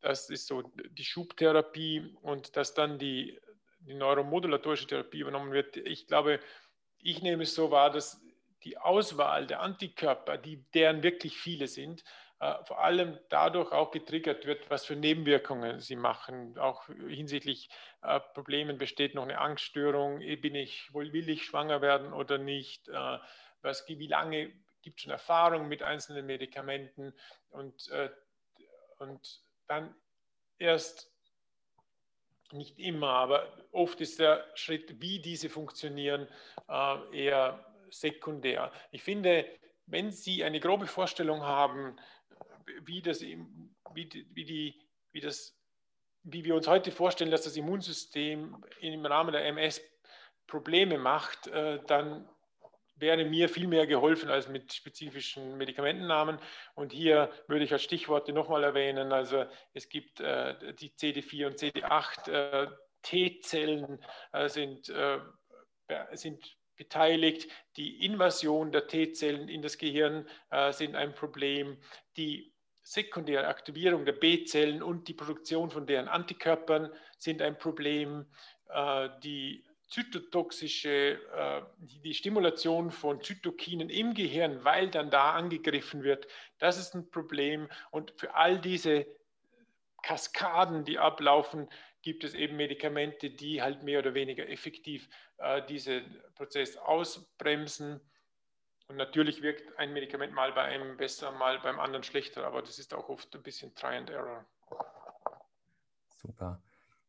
Das 0.00 0.30
ist 0.30 0.46
so 0.46 0.62
die 0.62 1.04
Schubtherapie 1.04 2.14
und 2.22 2.56
dass 2.56 2.74
dann 2.74 2.98
die, 2.98 3.40
die 3.80 3.94
neuromodulatorische 3.94 4.86
Therapie 4.86 5.20
übernommen 5.20 5.52
wird. 5.52 5.76
Ich 5.76 6.06
glaube, 6.06 6.38
ich 6.98 7.22
nehme 7.22 7.42
es 7.42 7.54
so 7.54 7.70
wahr, 7.70 7.90
dass 7.90 8.20
die 8.62 8.78
Auswahl 8.78 9.46
der 9.46 9.60
Antikörper, 9.60 10.38
die, 10.38 10.64
deren 10.74 11.02
wirklich 11.02 11.36
viele 11.38 11.68
sind, 11.68 12.04
vor 12.64 12.84
allem 12.84 13.18
dadurch 13.30 13.72
auch 13.72 13.90
getriggert 13.90 14.44
wird, 14.44 14.68
was 14.68 14.84
für 14.84 14.94
Nebenwirkungen 14.96 15.80
sie 15.80 15.96
machen. 15.96 16.58
Auch 16.58 16.86
hinsichtlich 16.86 17.70
äh, 18.02 18.20
Problemen 18.34 18.76
besteht 18.76 19.14
noch 19.14 19.22
eine 19.22 19.38
Angststörung, 19.38 20.18
bin 20.18 20.54
ich, 20.54 20.92
will 20.92 21.28
ich 21.28 21.44
schwanger 21.44 21.80
werden 21.80 22.12
oder 22.12 22.36
nicht, 22.36 22.88
äh, 22.88 23.18
was, 23.62 23.88
wie 23.88 24.06
lange 24.06 24.52
gibt 24.82 24.98
es 24.98 25.04
schon 25.04 25.12
Erfahrung 25.12 25.66
mit 25.66 25.82
einzelnen 25.82 26.26
Medikamenten 26.26 27.12
und, 27.48 27.90
und 28.98 29.40
dann 29.66 29.92
erst 30.58 31.10
nicht 32.52 32.78
immer, 32.78 33.08
aber 33.08 33.52
oft 33.72 34.00
ist 34.00 34.20
der 34.20 34.44
Schritt, 34.54 35.00
wie 35.00 35.18
diese 35.18 35.48
funktionieren, 35.48 36.28
eher 37.12 37.66
sekundär. 37.90 38.70
Ich 38.92 39.02
finde, 39.02 39.44
wenn 39.86 40.10
Sie 40.10 40.44
eine 40.44 40.60
grobe 40.60 40.86
Vorstellung 40.86 41.42
haben, 41.42 41.96
wie, 42.84 43.02
das, 43.02 43.20
wie, 43.20 43.38
wie, 43.94 44.44
die, 44.44 44.80
wie, 45.12 45.20
das, 45.20 45.56
wie 46.22 46.44
wir 46.44 46.54
uns 46.54 46.66
heute 46.66 46.90
vorstellen, 46.90 47.30
dass 47.30 47.42
das 47.42 47.56
Immunsystem 47.56 48.64
im 48.80 49.06
Rahmen 49.06 49.32
der 49.32 49.46
MS 49.46 49.80
Probleme 50.46 50.98
macht, 50.98 51.48
äh, 51.48 51.80
dann 51.86 52.28
wäre 52.98 53.24
mir 53.24 53.48
viel 53.48 53.66
mehr 53.66 53.86
geholfen 53.86 54.30
als 54.30 54.48
mit 54.48 54.72
spezifischen 54.72 55.58
Medikamentennamen. 55.58 56.38
Und 56.74 56.92
hier 56.92 57.30
würde 57.46 57.64
ich 57.64 57.72
als 57.72 57.82
Stichworte 57.82 58.32
nochmal 58.32 58.64
erwähnen, 58.64 59.12
also 59.12 59.44
es 59.74 59.88
gibt 59.88 60.20
äh, 60.20 60.74
die 60.74 60.90
CD4 60.90 61.46
und 61.46 61.58
CD8 61.58 62.30
äh, 62.30 62.70
T-Zellen 63.02 64.04
sind, 64.46 64.92
sind 66.14 66.56
beteiligt. 66.74 67.48
Die 67.76 68.04
Invasion 68.04 68.72
der 68.72 68.88
T-Zellen 68.88 69.48
in 69.48 69.62
das 69.62 69.78
Gehirn 69.78 70.28
sind 70.70 70.96
ein 70.96 71.14
Problem. 71.14 71.80
Die 72.16 72.52
sekundäre 72.86 73.48
Aktivierung 73.48 74.04
der 74.04 74.12
B-Zellen 74.12 74.80
und 74.80 75.08
die 75.08 75.14
Produktion 75.14 75.70
von 75.70 75.86
deren 75.86 76.06
Antikörpern 76.06 76.92
sind 77.18 77.42
ein 77.42 77.58
Problem. 77.58 78.26
Äh, 78.68 79.08
die 79.24 79.64
zytotoxische, 79.88 81.18
äh, 81.34 81.62
die 81.78 82.14
Stimulation 82.14 82.92
von 82.92 83.20
Zytokinen 83.20 83.90
im 83.90 84.14
Gehirn, 84.14 84.64
weil 84.64 84.88
dann 84.88 85.10
da 85.10 85.32
angegriffen 85.32 86.04
wird, 86.04 86.28
das 86.58 86.78
ist 86.78 86.94
ein 86.94 87.10
Problem. 87.10 87.68
Und 87.90 88.12
für 88.16 88.34
all 88.36 88.60
diese 88.60 89.04
Kaskaden, 90.04 90.84
die 90.84 91.00
ablaufen, 91.00 91.68
gibt 92.02 92.22
es 92.22 92.34
eben 92.34 92.56
Medikamente, 92.56 93.30
die 93.30 93.62
halt 93.62 93.82
mehr 93.82 93.98
oder 93.98 94.14
weniger 94.14 94.48
effektiv 94.48 95.08
äh, 95.38 95.60
diesen 95.66 96.22
Prozess 96.36 96.76
ausbremsen. 96.76 98.00
Und 98.88 98.96
natürlich 98.96 99.42
wirkt 99.42 99.78
ein 99.78 99.92
Medikament 99.92 100.32
mal 100.32 100.52
bei 100.52 100.62
einem 100.62 100.96
besser, 100.96 101.32
mal 101.32 101.58
beim 101.58 101.80
anderen 101.80 102.04
schlechter, 102.04 102.46
aber 102.46 102.62
das 102.62 102.78
ist 102.78 102.94
auch 102.94 103.08
oft 103.08 103.34
ein 103.34 103.42
bisschen 103.42 103.74
Try 103.74 103.96
and 103.96 104.10
Error. 104.10 104.46
Super. 106.22 106.62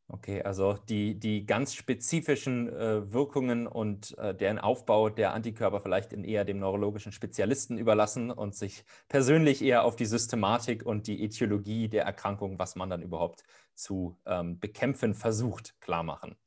Okay, 0.10 0.42
also 0.42 0.74
die, 0.88 1.20
die 1.20 1.46
ganz 1.46 1.74
spezifischen 1.74 2.70
äh, 2.70 3.12
Wirkungen 3.12 3.68
und 3.68 4.18
äh, 4.18 4.34
deren 4.34 4.58
Aufbau 4.58 5.10
der 5.10 5.34
Antikörper 5.34 5.82
vielleicht 5.82 6.13
in 6.13 6.24
eher 6.24 6.46
dem 6.46 6.60
neurologischen 6.60 7.12
Spezialisten 7.12 7.78
überlassen 7.78 8.32
und 8.32 8.56
sich 8.56 8.86
persönlich 9.10 9.62
eher 9.62 9.84
auf 9.84 9.98
die 9.98 10.06
Systematik 10.06 10.86
und 10.86 11.08
die 11.08 11.26
Etiologie 11.26 11.90
der 11.90 12.06
Erkrankung, 12.06 12.58
was 12.58 12.78
man 12.78 12.90
dann 12.90 13.02
überhaupt 13.02 13.44
zu 13.76 14.18
ähm, 14.26 14.60
bekämpfen 14.60 15.13
versucht, 15.13 15.76
klar 15.82 16.04
machen. 16.04 16.38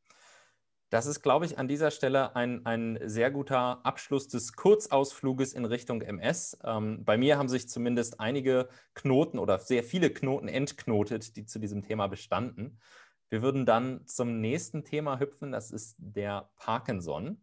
Das 0.91 1.07
ist, 1.07 1.23
glaube 1.23 1.47
ich, 1.47 1.57
an 1.57 1.69
dieser 1.69 1.93
Stelle 1.93 2.35
ein, 2.35 2.67
ein 2.67 2.99
sehr 3.05 3.31
guter 3.31 3.85
Abschluss 3.87 4.27
des 4.27 4.55
Kurzausfluges 4.55 5.53
in 5.53 5.65
Richtung 5.65 6.03
MS. 6.03 6.59
Ähm, 6.65 7.05
bei 7.05 7.17
mir 7.17 7.39
haben 7.39 7.49
sich 7.49 7.69
zumindest 7.69 8.19
einige 8.19 8.69
Knoten 8.95 9.39
oder 9.39 9.61
sehr 9.61 9.85
viele 9.85 10.11
Knoten 10.11 10.49
entknotet, 10.49 11.37
die 11.37 11.47
zu 11.47 11.61
diesem 11.61 11.85
Thema 11.85 12.09
bestanden. 12.09 12.81
Wir 13.29 13.41
würden 13.41 13.67
dann 13.67 14.05
zum 14.09 14.41
nächsten 14.41 14.85
Thema 14.85 15.21
hüpfen, 15.21 15.53
das 15.53 15.71
ist 15.71 15.95
der 15.99 16.51
Parkinson. 16.57 17.41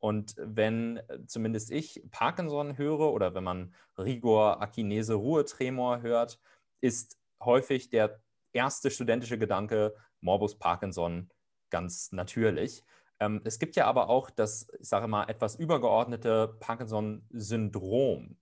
Und 0.00 0.34
wenn 0.36 0.96
äh, 0.96 1.24
zumindest 1.26 1.70
ich 1.70 2.02
Parkinson 2.10 2.76
höre 2.76 3.12
oder 3.12 3.34
wenn 3.34 3.44
man 3.44 3.72
Rigor, 3.98 4.60
Akinese, 4.60 5.14
Ruhetremor 5.14 6.02
hört, 6.02 6.40
ist 6.80 7.20
häufig 7.40 7.90
der 7.90 8.20
erste 8.52 8.90
studentische 8.90 9.38
Gedanke 9.38 9.94
Morbus 10.20 10.58
Parkinson 10.58 11.30
ganz 11.70 12.12
natürlich. 12.12 12.84
Ähm, 13.20 13.42
es 13.44 13.58
gibt 13.58 13.76
ja 13.76 13.86
aber 13.86 14.08
auch 14.08 14.30
das, 14.30 14.68
ich 14.78 14.88
sage 14.88 15.06
mal, 15.06 15.24
etwas 15.24 15.56
übergeordnete 15.56 16.56
Parkinson-Syndrom. 16.60 18.36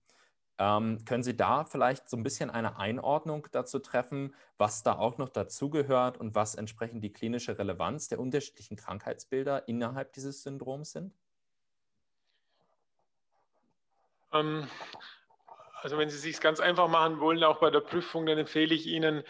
Ähm, 0.57 1.05
können 1.05 1.23
Sie 1.23 1.37
da 1.37 1.63
vielleicht 1.63 2.09
so 2.09 2.17
ein 2.17 2.23
bisschen 2.23 2.49
eine 2.49 2.77
Einordnung 2.77 3.47
dazu 3.51 3.79
treffen, 3.79 4.35
was 4.57 4.83
da 4.83 4.97
auch 4.97 5.17
noch 5.17 5.29
dazugehört 5.29 6.17
und 6.17 6.35
was 6.35 6.55
entsprechend 6.55 7.03
die 7.03 7.13
klinische 7.13 7.57
Relevanz 7.57 8.09
der 8.09 8.19
unterschiedlichen 8.19 8.75
Krankheitsbilder 8.75 9.67
innerhalb 9.69 10.11
dieses 10.13 10.43
Syndroms 10.43 10.91
sind? 10.91 11.13
Ähm, 14.33 14.67
also 15.81 15.97
wenn 15.97 16.09
Sie 16.09 16.17
es 16.17 16.23
sich 16.23 16.41
ganz 16.41 16.59
einfach 16.59 16.89
machen 16.89 17.19
wollen, 17.21 17.43
auch 17.43 17.59
bei 17.59 17.69
der 17.69 17.79
Prüfung, 17.79 18.25
dann 18.25 18.37
empfehle 18.37 18.75
ich 18.75 18.85
Ihnen 18.85 19.23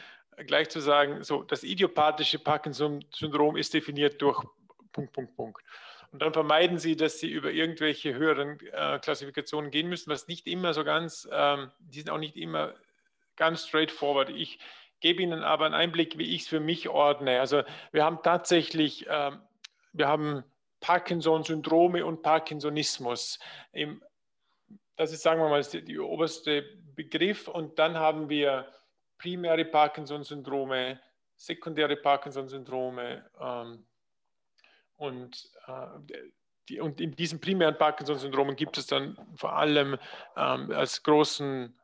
gleich 0.46 0.70
zu 0.70 0.80
sagen, 0.80 1.24
so 1.24 1.44
das 1.44 1.64
idiopathische 1.64 2.40
Parkinson-Syndrom 2.40 3.58
ist 3.58 3.74
definiert 3.74 4.22
durch 4.22 4.44
Punkt, 4.92 5.14
Punkt, 5.14 5.36
Punkt. 5.36 5.64
Und 6.12 6.22
dann 6.22 6.34
vermeiden 6.34 6.80
Sie, 6.80 6.96
dass 6.96 7.20
Sie 7.20 7.30
über 7.30 7.52
irgendwelche 7.52 8.16
höheren 8.16 8.60
äh, 8.72 9.00
Klassifikationen 9.00 9.70
gehen 9.70 9.90
müssen, 9.90 10.10
was 10.10 10.28
nicht 10.28 10.48
immer 10.48 10.74
so 10.74 10.84
ganz, 10.84 11.28
ähm, 11.32 11.72
die 11.80 12.00
sind 12.00 12.10
auch 12.10 12.18
nicht 12.18 12.36
immer 12.36 12.74
ganz 13.36 13.68
straightforward. 13.68 14.30
Ich 14.30 14.60
gebe 15.02 15.22
Ihnen 15.22 15.44
aber 15.44 15.66
einen 15.66 15.76
Einblick, 15.76 16.18
wie 16.18 16.36
ich 16.36 16.44
es 16.44 16.48
für 16.48 16.60
mich 16.60 16.90
ordne. 16.90 17.40
Also 17.40 17.64
wir 17.92 18.04
haben 18.04 18.20
tatsächlich, 18.24 19.06
ähm, 19.08 19.40
wir 19.94 20.08
haben 20.08 20.44
Parkinson-Syndrome 20.80 22.06
und 22.06 22.24
Parkinsonismus. 22.24 23.40
Im, 23.72 24.04
das 24.96 25.14
ist, 25.14 25.22
sagen 25.22 25.40
wir 25.40 25.50
mal, 25.50 25.64
die 25.64 26.00
oberste 26.00 26.64
Begriff. 26.96 27.48
Und 27.48 27.80
dann 27.80 27.98
haben 27.98 28.30
wir 28.30 28.68
primäre 29.20 29.66
Parkinson-Syndrome, 29.66 31.00
sekundäre 31.36 31.96
Parkinson-Syndrome, 31.96 33.24
ähm, 33.40 33.86
und, 35.00 35.50
äh, 35.68 35.88
die, 36.68 36.82
und 36.82 37.00
in 37.00 37.16
diesen 37.16 37.40
primären 37.40 37.78
Parkinson-Syndromen 37.78 38.56
gibt 38.56 38.78
es 38.78 38.86
dann 38.86 39.18
vor 39.36 39.56
allem 39.56 39.98
ähm, 40.36 40.72
als 40.72 41.04
großen 41.04 41.80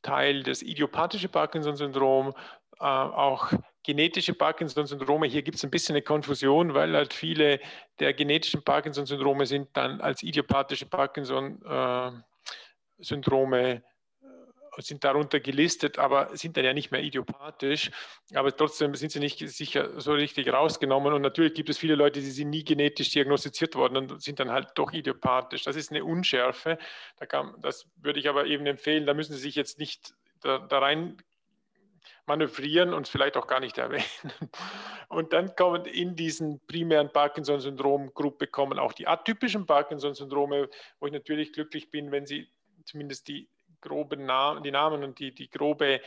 Teil 0.00 0.42
das 0.42 0.62
idiopathische 0.62 1.28
Parkinson-Syndrom, 1.28 2.32
äh, 2.80 2.84
auch 2.84 3.52
genetische 3.82 4.34
Parkinson-Syndrome. 4.34 5.26
Hier 5.26 5.42
gibt 5.42 5.58
es 5.58 5.64
ein 5.64 5.70
bisschen 5.70 5.94
eine 5.94 6.02
Konfusion, 6.02 6.72
weil 6.72 6.96
halt 6.96 7.12
viele 7.12 7.60
der 8.00 8.14
genetischen 8.14 8.64
Parkinson-Syndrome 8.64 9.44
sind 9.44 9.68
dann 9.76 10.00
als 10.00 10.22
idiopathische 10.22 10.86
Parkinson-Syndrome 10.86 12.24
äh, 13.58 13.80
sind 14.78 15.04
darunter 15.04 15.40
gelistet, 15.40 15.98
aber 15.98 16.36
sind 16.36 16.56
dann 16.56 16.64
ja 16.64 16.72
nicht 16.72 16.90
mehr 16.90 17.02
idiopathisch. 17.02 17.90
Aber 18.34 18.54
trotzdem 18.56 18.94
sind 18.94 19.12
sie 19.12 19.20
nicht 19.20 19.38
sicher 19.48 20.00
so 20.00 20.12
richtig 20.12 20.52
rausgenommen. 20.52 21.12
Und 21.12 21.22
natürlich 21.22 21.54
gibt 21.54 21.70
es 21.70 21.78
viele 21.78 21.94
Leute, 21.94 22.20
die 22.20 22.30
sind 22.30 22.50
nie 22.50 22.64
genetisch 22.64 23.10
diagnostiziert 23.10 23.74
worden 23.74 23.96
und 23.96 24.22
sind 24.22 24.40
dann 24.40 24.50
halt 24.50 24.68
doch 24.74 24.92
idiopathisch. 24.92 25.64
Das 25.64 25.76
ist 25.76 25.90
eine 25.90 26.04
Unschärfe. 26.04 26.78
Da 27.18 27.26
kann, 27.26 27.54
das 27.60 27.86
würde 27.96 28.20
ich 28.20 28.28
aber 28.28 28.46
eben 28.46 28.66
empfehlen. 28.66 29.06
Da 29.06 29.14
müssen 29.14 29.34
Sie 29.34 29.40
sich 29.40 29.54
jetzt 29.54 29.78
nicht 29.78 30.14
da, 30.40 30.58
da 30.58 30.78
rein 30.78 31.16
manövrieren 32.26 32.94
und 32.94 33.08
vielleicht 33.08 33.36
auch 33.36 33.46
gar 33.46 33.60
nicht 33.60 33.78
erwähnen. 33.78 34.04
Und 35.08 35.32
dann 35.32 35.54
kommen 35.54 35.84
in 35.84 36.16
diesen 36.16 36.60
primären 36.66 37.12
Parkinson-Syndrom-Gruppe 37.12 38.48
auch 38.80 38.92
die 38.92 39.06
atypischen 39.06 39.66
Parkinson-Syndrome, 39.66 40.68
wo 40.98 41.06
ich 41.06 41.12
natürlich 41.12 41.52
glücklich 41.52 41.90
bin, 41.90 42.10
wenn 42.10 42.26
Sie 42.26 42.48
zumindest 42.84 43.28
die 43.28 43.48
groben 43.84 44.26
Namen, 44.26 44.62
die 44.62 44.70
Namen 44.70 45.04
und 45.04 45.18
die, 45.18 45.32
die 45.32 45.48
grobe 45.48 46.00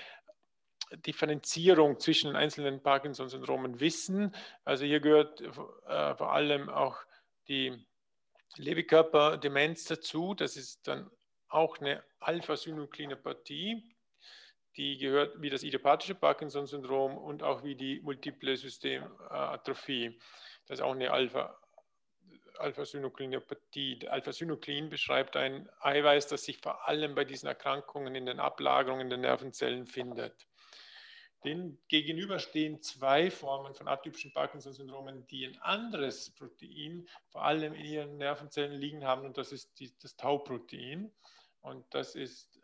Differenzierung 0.92 2.00
zwischen 2.00 2.36
einzelnen 2.36 2.82
Parkinson-Syndromen 2.82 3.80
wissen. 3.80 4.36
Also 4.64 4.86
hier 4.86 5.00
gehört 5.00 5.42
äh, 5.42 5.52
vor 6.16 6.32
allem 6.34 6.70
auch 6.70 6.98
die 7.48 7.86
Lewy-Körper-Demenz 8.56 9.86
dazu. 9.86 10.34
Das 10.34 10.56
ist 10.56 10.88
dann 10.88 11.10
auch 11.50 11.78
eine 11.80 12.04
Alpha-Synuklinopathie. 12.20 13.96
Die 14.78 14.98
gehört 14.98 15.42
wie 15.42 15.50
das 15.50 15.64
idiopathische 15.64 16.16
Parkinson-Syndrom 16.16 17.18
und 17.18 17.44
auch 17.44 17.64
wie 17.64 17.76
die 17.76 18.00
multiple 18.02 18.56
Systematrophie. 18.56 20.20
Das 20.68 20.80
ist 20.80 20.86
auch 20.86 20.94
eine 20.94 21.12
Alpha 21.12 21.58
Alpha-Synuklinopathie. 22.60 24.08
Alpha-Synuklin 24.08 24.90
beschreibt 24.90 25.36
ein 25.36 25.70
Eiweiß, 25.80 26.28
das 26.28 26.44
sich 26.44 26.60
vor 26.60 26.88
allem 26.88 27.16
bei 27.16 27.26
diesen 27.26 27.48
Erkrankungen 27.48 28.16
in 28.16 28.26
den 28.26 28.40
Ablagerungen 28.40 29.10
der 29.10 29.20
Nervenzellen 29.20 29.86
findet. 29.86 30.48
Den 31.44 31.78
gegenüber 31.88 32.40
stehen 32.40 32.82
zwei 32.82 33.30
Formen 33.30 33.76
von 33.76 33.88
atypischen 33.88 34.34
Parkinson-Syndromen, 34.34 35.28
die 35.28 35.46
ein 35.46 35.58
anderes 35.62 36.32
Protein 36.32 37.08
vor 37.30 37.44
allem 37.44 37.74
in 37.74 37.86
ihren 37.86 38.18
Nervenzellen 38.18 38.80
liegen 38.80 39.06
haben, 39.06 39.26
und 39.26 39.38
das 39.38 39.52
ist 39.52 39.80
die, 39.80 39.94
das 40.02 40.16
Tau-Protein. 40.16 41.12
Und 41.62 41.86
das 41.94 42.16
ist 42.16 42.57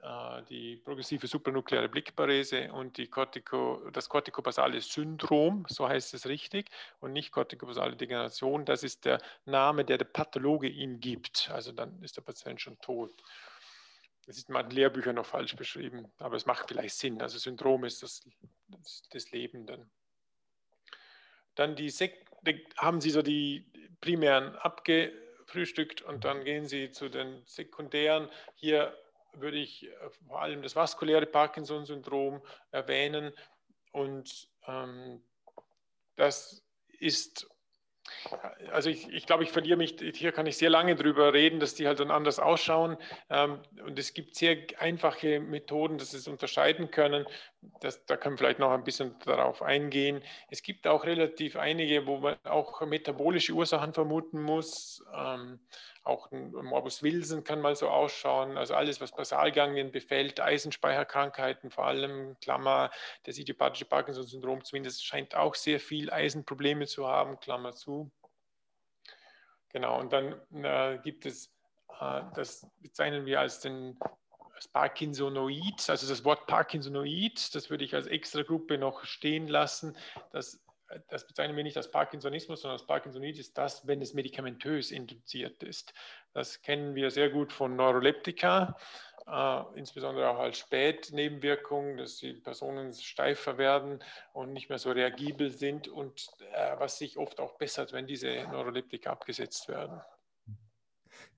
die 0.50 0.76
progressive 0.78 1.28
supernukleare 1.28 1.88
Blickparese 1.88 2.72
und 2.74 3.00
Cortico, 3.10 3.89
das 3.92 4.10
kortikobasale 4.10 4.82
Syndrom, 4.82 5.66
so 5.70 5.88
heißt 5.88 6.13
es 6.13 6.28
richtig, 6.28 6.70
und 7.00 7.13
nicht 7.13 7.32
kortikobasale 7.32 7.96
Degeneration. 7.96 8.66
Das 8.66 8.84
ist 8.84 9.06
der 9.06 9.22
Name, 9.46 9.86
der 9.86 9.98
der 9.98 10.06
Pathologe 10.06 10.68
ihm 10.68 11.00
gibt. 11.00 11.50
Also 11.52 11.72
dann 11.72 12.02
ist 12.04 12.18
der 12.18 12.22
Patient 12.22 12.60
schon 12.60 12.78
tot. 12.80 13.12
Das 14.26 14.38
ist 14.38 14.50
in 14.50 14.54
manchen 14.54 14.72
Lehrbüchern 14.72 15.16
noch 15.16 15.26
falsch 15.26 15.56
beschrieben, 15.56 16.12
aber 16.18 16.36
es 16.36 16.46
macht 16.46 16.68
vielleicht 16.68 16.96
Sinn. 16.96 17.22
Also 17.22 17.38
Syndrom 17.38 17.86
ist 17.86 18.04
das, 18.04 18.28
das, 18.68 19.04
das 19.10 19.32
Lebenden. 19.32 19.89
Dann 21.56 21.76
die 21.76 21.89
Sek 21.89 22.26
haben 22.78 23.00
Sie 23.00 23.10
so 23.10 23.22
die 23.22 23.72
primären 24.02 24.56
abge 24.58 25.13
frühstückt 25.46 26.02
und 26.02 26.26
dann 26.26 26.44
gehen 26.44 26.68
Sie 26.68 26.92
zu 26.92 27.10
den 27.10 27.44
sekundären. 27.46 28.30
Hier 28.56 28.98
würde 29.34 29.58
ich 29.58 29.89
vor 30.28 30.41
allem 30.41 30.62
das 30.62 30.76
vaskuläre 30.76 31.26
Parkinson-Syndrom 31.26 32.41
erwähnen 32.72 33.34
und 33.91 34.50
ähm, 34.67 35.24
das 36.15 36.63
ist 37.00 37.48
also 38.72 38.89
ich, 38.89 39.08
ich 39.10 39.26
glaube, 39.26 39.43
ich 39.43 39.52
verliere 39.52 39.78
mich, 39.78 39.96
hier 40.13 40.32
kann 40.32 40.46
ich 40.46 40.58
sehr 40.58 40.69
lange 40.69 40.96
drüber 40.96 41.34
reden, 41.34 41.60
dass 41.60 41.76
die 41.76 41.88
halt 41.88 42.00
dann 42.00 42.12
anders 42.12 42.39
ausschauen. 42.39 42.98
Ähm, 43.30 43.60
und 43.86 43.98
es 43.98 44.13
gibt 44.13 44.36
sehr 44.36 44.58
einfache 44.78 45.39
Methoden, 45.39 45.98
dass 45.98 46.12
sie 46.12 46.17
es 46.17 46.28
unterscheiden 46.28 46.91
können. 46.91 47.26
Das, 47.80 48.06
da 48.06 48.17
können 48.17 48.36
wir 48.36 48.39
vielleicht 48.39 48.60
noch 48.60 48.71
ein 48.71 48.84
bisschen 48.84 49.17
darauf 49.19 49.62
eingehen. 49.62 50.23
Es 50.49 50.62
gibt 50.63 50.88
auch 50.88 51.06
relativ 51.06 51.56
einige, 51.56 52.08
wo 52.08 52.17
man 52.17 52.38
auch 52.45 52.82
metabolische 52.82 53.54
Ursachen 53.54 53.93
vermuten 53.93 54.41
muss. 54.41 55.04
Ähm, 55.13 55.60
auch 56.04 56.32
ein 56.32 56.52
Morbus 56.52 57.02
Wilson 57.02 57.43
kann 57.43 57.62
mal 57.62 57.76
so 57.76 57.89
ausschauen. 57.89 58.58
Also 58.58 58.76
alles, 58.76 58.99
was 58.99 59.13
Basalganglien 59.13 59.91
befällt, 59.91 60.39
Eisenspeicherkrankheiten, 60.39 61.71
vor 61.71 61.86
allem 61.86 62.38
Klammer, 62.41 62.91
das 63.23 63.38
idiopathische 63.38 63.86
Parkinson-Syndrom 63.86 64.63
zumindest 64.63 65.06
scheint 65.06 65.36
auch 65.36 65.56
sehr 65.56 65.80
viel 65.80 66.12
Eisenprobleme 66.12 66.88
zu 66.88 67.08
haben, 67.08 67.39
Klammer 67.39 67.73
zu. 67.73 68.12
Genau, 69.69 69.99
und 69.99 70.13
dann 70.13 70.39
äh, 70.63 70.99
gibt 71.04 71.26
es, 71.26 71.47
äh, 71.99 72.21
das 72.36 72.67
bezeichnen 72.80 73.26
wir 73.26 73.39
als 73.39 73.60
den 73.60 73.97
als 74.63 74.67
Parkinsonoid, 74.69 75.89
also 75.89 76.08
das 76.08 76.23
Wort 76.23 76.47
Parkinsonoid, 76.47 77.54
das 77.54 77.69
würde 77.69 77.84
ich 77.84 77.95
als 77.95 78.08
extra 78.08 78.43
Gruppe 78.43 78.78
noch 78.78 79.04
stehen 79.04 79.47
lassen. 79.47 79.97
Das 80.32 80.60
das 81.08 81.26
bezeichnen 81.26 81.58
wir 81.58 81.63
nicht 81.63 81.78
als 81.78 81.89
Parkinsonismus, 81.89 82.62
sondern 82.62 82.78
als 82.78 82.86
Parkinsonoid 82.86 83.39
ist 83.39 83.58
das, 83.58 83.88
wenn 83.88 83.99
es 83.99 84.13
medikamentös 84.13 84.91
induziert 84.91 85.63
ist. 85.63 85.91
Das 86.34 86.62
kennen 86.62 86.93
wir 86.93 87.10
sehr 87.10 87.32
gut 87.32 87.52
von 87.52 87.76
Neuroleptika, 87.76 88.78
äh, 89.26 89.63
insbesondere 89.76 90.30
auch 90.30 90.38
als 90.38 90.60
Spätnebenwirkung, 90.60 91.97
dass 91.97 92.17
die 92.17 92.34
Personen 92.34 92.93
steifer 92.93 93.58
werden 93.58 94.04
und 94.34 94.54
nicht 94.54 94.69
mehr 94.69 94.78
so 94.78 94.91
reagibel 94.91 95.49
sind 95.49 95.88
und 95.88 96.28
äh, 96.54 96.76
was 96.78 96.99
sich 96.99 97.17
oft 97.17 97.39
auch 97.39 97.58
bessert, 97.58 97.91
wenn 97.91 98.06
diese 98.06 98.28
Neuroleptika 98.52 99.10
abgesetzt 99.10 99.69
werden. 99.69 99.99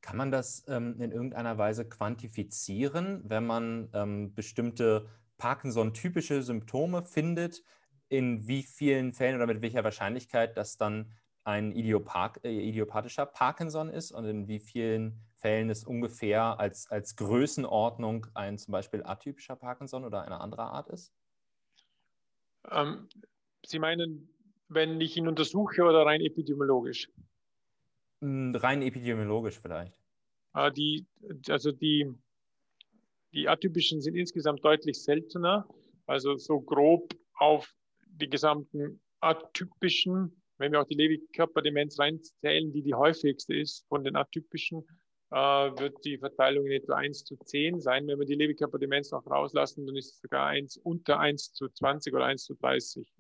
Kann 0.01 0.17
man 0.17 0.31
das 0.31 0.65
ähm, 0.67 0.99
in 0.99 1.11
irgendeiner 1.11 1.57
Weise 1.57 1.87
quantifizieren, 1.87 3.21
wenn 3.25 3.45
man 3.45 3.89
ähm, 3.93 4.33
bestimmte 4.33 5.07
Parkinson-typische 5.37 6.41
Symptome 6.41 7.03
findet? 7.03 7.63
in 8.09 8.47
wie 8.47 8.63
vielen 8.63 9.13
Fällen 9.13 9.35
oder 9.35 9.47
mit 9.47 9.61
welcher 9.61 9.83
Wahrscheinlichkeit 9.83 10.57
das 10.57 10.77
dann 10.77 11.11
ein 11.43 11.71
Idiopath 11.71 12.43
äh, 12.43 12.69
idiopathischer 12.69 13.25
Parkinson 13.25 13.89
ist 13.89 14.11
und 14.11 14.25
in 14.25 14.47
wie 14.47 14.59
vielen 14.59 15.19
Fällen 15.35 15.69
es 15.69 15.83
ungefähr 15.83 16.59
als, 16.59 16.89
als 16.89 17.15
Größenordnung 17.15 18.27
ein 18.33 18.57
zum 18.57 18.71
Beispiel 18.71 19.03
atypischer 19.03 19.55
Parkinson 19.55 20.05
oder 20.05 20.23
eine 20.23 20.39
andere 20.39 20.63
Art 20.63 20.89
ist? 20.89 21.13
Ähm, 22.71 23.07
Sie 23.65 23.79
meinen, 23.79 24.29
wenn 24.69 24.99
ich 25.01 25.17
ihn 25.17 25.27
untersuche 25.27 25.83
oder 25.83 26.05
rein 26.05 26.21
epidemiologisch? 26.21 27.09
Hm, 28.21 28.55
rein 28.55 28.81
epidemiologisch 28.81 29.59
vielleicht. 29.59 29.99
Äh, 30.53 30.71
die, 30.71 31.05
also 31.49 31.71
die, 31.71 32.11
die 33.33 33.47
atypischen 33.47 34.01
sind 34.01 34.15
insgesamt 34.15 34.63
deutlich 34.63 35.01
seltener. 35.01 35.67
Also 36.07 36.37
so 36.37 36.61
grob 36.61 37.13
auf 37.35 37.73
die 38.07 38.29
gesamten 38.29 39.01
atypischen, 39.19 40.41
wenn 40.57 40.71
wir 40.71 40.81
auch 40.81 40.87
die 40.87 40.95
Lewy-Körperdemenz 40.95 41.99
reinzählen, 41.99 42.71
die 42.71 42.81
die 42.81 42.93
häufigste 42.93 43.55
ist 43.55 43.85
von 43.87 44.03
den 44.03 44.15
atypischen, 44.15 44.85
äh, 45.31 45.35
wird 45.35 45.97
die 46.05 46.17
Verteilung 46.17 46.65
in 46.67 46.73
etwa 46.73 46.95
1 46.95 47.25
zu 47.25 47.35
10 47.35 47.81
sein. 47.81 48.07
Wenn 48.07 48.19
wir 48.19 48.25
die 48.25 48.35
Lewy-Körperdemenz 48.35 49.11
noch 49.11 49.25
rauslassen, 49.25 49.85
dann 49.85 49.95
ist 49.95 50.13
es 50.13 50.21
sogar 50.21 50.47
1 50.47 50.77
unter 50.77 51.19
1 51.19 51.53
zu 51.53 51.67
20 51.67 52.13
oder 52.13 52.25
1 52.25 52.45
zu 52.45 52.53
30. 52.55 53.11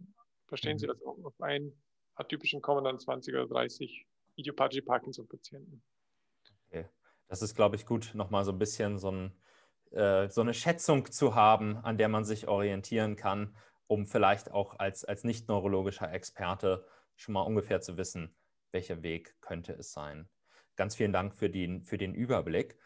Verstehen 0.47 0.77
Sie, 0.77 0.87
also 0.87 1.05
auf 1.23 1.41
einen 1.41 1.73
atypischen 2.15 2.61
kommen 2.61 2.83
dann 2.83 2.99
20 2.99 3.33
oder 3.33 3.47
30 3.47 4.05
idiopathische 4.35 4.83
Parkinson-Patienten. 4.83 5.83
Okay. 6.67 6.87
Das 7.27 7.41
ist, 7.41 7.55
glaube 7.55 7.75
ich, 7.75 7.85
gut, 7.85 8.11
nochmal 8.13 8.45
so 8.45 8.51
ein 8.51 8.59
bisschen 8.59 8.97
so, 8.97 9.11
ein, 9.11 9.31
äh, 9.91 10.29
so 10.29 10.41
eine 10.41 10.53
Schätzung 10.53 11.11
zu 11.11 11.35
haben, 11.35 11.77
an 11.77 11.97
der 11.97 12.09
man 12.09 12.23
sich 12.23 12.47
orientieren 12.47 13.15
kann 13.15 13.55
um 13.87 14.05
vielleicht 14.05 14.51
auch 14.51 14.79
als, 14.79 15.05
als 15.05 15.23
nicht 15.23 15.47
neurologischer 15.47 16.11
Experte 16.11 16.85
schon 17.15 17.33
mal 17.33 17.41
ungefähr 17.41 17.81
zu 17.81 17.97
wissen, 17.97 18.35
welcher 18.71 19.03
Weg 19.03 19.35
könnte 19.41 19.73
es 19.73 19.93
sein. 19.93 20.27
Ganz 20.75 20.95
vielen 20.95 21.13
Dank 21.13 21.35
für 21.35 21.49
den, 21.49 21.83
für 21.83 21.97
den 21.97 22.13
Überblick. 22.13 22.77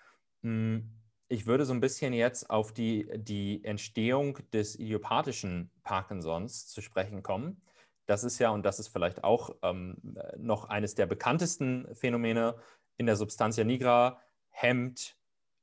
Hm, 0.43 0.95
ich 1.27 1.45
würde 1.45 1.65
so 1.65 1.73
ein 1.73 1.79
bisschen 1.79 2.13
jetzt 2.13 2.49
auf 2.49 2.73
die, 2.73 3.09
die 3.15 3.63
Entstehung 3.63 4.39
des 4.51 4.77
idiopathischen 4.77 5.71
Parkinsons 5.83 6.67
zu 6.67 6.81
sprechen 6.81 7.23
kommen. 7.23 7.61
Das 8.09 8.23
ist 8.23 8.39
ja, 8.39 8.49
und 8.49 8.65
das 8.65 8.79
ist 8.79 8.87
vielleicht 8.87 9.23
auch 9.23 9.51
ähm, 9.61 9.95
noch 10.35 10.65
eines 10.65 10.95
der 10.95 11.05
bekanntesten 11.05 11.87
Phänomene 11.93 12.55
in 12.97 13.05
der 13.05 13.15
Substantia 13.15 13.63
nigra, 13.63 14.19
hemmt 14.49 15.15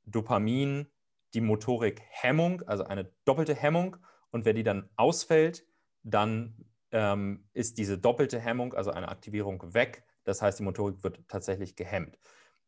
Dopamin 0.05 0.87
die 1.33 1.41
Motorikhemmung, 1.41 2.61
also 2.61 2.85
eine 2.85 3.11
doppelte 3.25 3.53
Hemmung 3.53 3.97
und 4.31 4.45
wenn 4.45 4.55
die 4.55 4.63
dann 4.63 4.89
ausfällt, 4.95 5.65
dann 6.03 6.65
ähm, 6.91 7.49
ist 7.51 7.77
diese 7.77 7.97
doppelte 7.97 8.39
Hemmung, 8.39 8.73
also 8.73 8.91
eine 8.91 9.09
Aktivierung, 9.09 9.73
weg. 9.73 10.05
Das 10.23 10.41
heißt, 10.41 10.59
die 10.59 10.63
Motorik 10.63 11.03
wird 11.03 11.27
tatsächlich 11.27 11.75
gehemmt. 11.75 12.17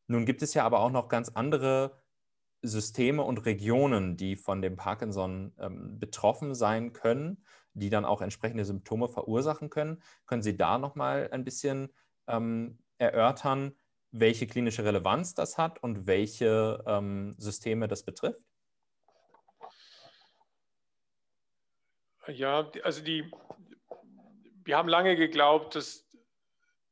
Nun 0.08 0.26
gibt 0.26 0.42
es 0.42 0.54
ja 0.54 0.66
aber 0.66 0.82
auch 0.82 0.92
noch 0.92 1.08
ganz 1.08 1.30
andere 1.30 2.02
Systeme 2.62 3.24
und 3.24 3.46
Regionen, 3.46 4.18
die 4.18 4.36
von 4.36 4.62
dem 4.62 4.76
Parkinson 4.76 5.54
ähm, 5.58 6.00
betroffen 6.00 6.54
sein 6.54 6.92
können, 6.92 7.46
die 7.74 7.90
dann 7.90 8.06
auch 8.06 8.22
entsprechende 8.22 8.66
Symptome 8.66 9.08
verursachen 9.08 9.70
können. 9.70 10.02
Können 10.26 10.42
Sie 10.42 10.58
da 10.58 10.78
nochmal 10.78 11.30
ein 11.32 11.44
bisschen 11.44 11.94
ähm, 12.28 12.80
erörtern, 12.98 13.76
welche 14.12 14.48
klinische 14.48 14.84
Relevanz 14.84 15.36
das 15.36 15.58
hat 15.58 15.82
und 15.84 16.08
welche 16.08 16.84
ähm, 16.88 17.36
Systeme 17.38 17.88
das 17.88 18.04
betrifft? 18.04 18.44
Ja, 22.28 22.72
also 22.84 23.02
die, 23.04 23.32
wir 24.64 24.78
haben 24.78 24.90
lange 24.90 25.16
geglaubt, 25.16 25.76
dass 25.76 26.08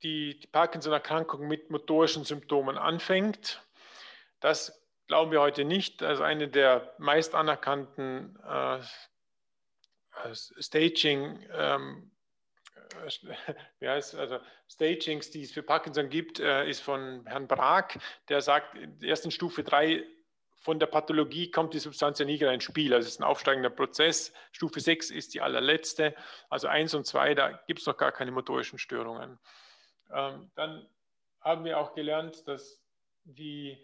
die, 0.03 0.39
die 0.39 0.47
Parkinson-Erkrankung 0.47 1.47
mit 1.47 1.69
motorischen 1.69 2.23
Symptomen 2.23 2.77
anfängt. 2.77 3.63
Das 4.39 4.83
glauben 5.07 5.31
wir 5.31 5.41
heute 5.41 5.65
nicht. 5.65 6.03
Also 6.03 6.23
eine 6.23 6.47
der 6.47 6.93
meist 6.97 7.35
anerkannten 7.35 8.37
äh, 8.45 8.79
Staging, 10.33 11.45
ähm, 11.53 12.11
wie 13.79 13.87
heißt, 13.87 14.15
also 14.15 14.39
Stagings, 14.67 15.31
die 15.31 15.43
es 15.43 15.51
für 15.51 15.63
Parkinson 15.63 16.09
gibt, 16.09 16.39
äh, 16.39 16.67
ist 16.69 16.81
von 16.81 17.25
Herrn 17.25 17.47
Brag, 17.47 17.99
der 18.29 18.41
sagt, 18.41 18.75
in 18.75 18.99
der 18.99 19.09
ersten 19.09 19.31
Stufe 19.31 19.63
3 19.63 20.03
von 20.67 20.79
der 20.79 20.87
Pathologie 20.87 21.49
kommt 21.49 21.73
die 21.73 21.79
Substanz 21.79 22.19
ja 22.19 22.25
nigra 22.25 22.51
ins 22.51 22.63
Spiel. 22.63 22.93
Also 22.93 23.07
es 23.07 23.13
ist 23.13 23.19
ein 23.21 23.23
aufsteigender 23.23 23.69
Prozess. 23.69 24.33
Stufe 24.51 24.79
6 24.79 25.11
ist 25.11 25.33
die 25.33 25.41
allerletzte. 25.41 26.15
Also 26.49 26.67
1 26.67 26.93
und 26.95 27.05
2, 27.05 27.35
da 27.35 27.51
gibt 27.67 27.79
es 27.79 27.85
noch 27.85 27.95
gar 27.95 28.11
keine 28.11 28.31
motorischen 28.31 28.79
Störungen. 28.79 29.39
Ähm, 30.11 30.51
dann 30.55 30.85
haben 31.41 31.63
wir 31.63 31.79
auch 31.79 31.93
gelernt, 31.93 32.47
dass 32.47 32.81
die, 33.23 33.77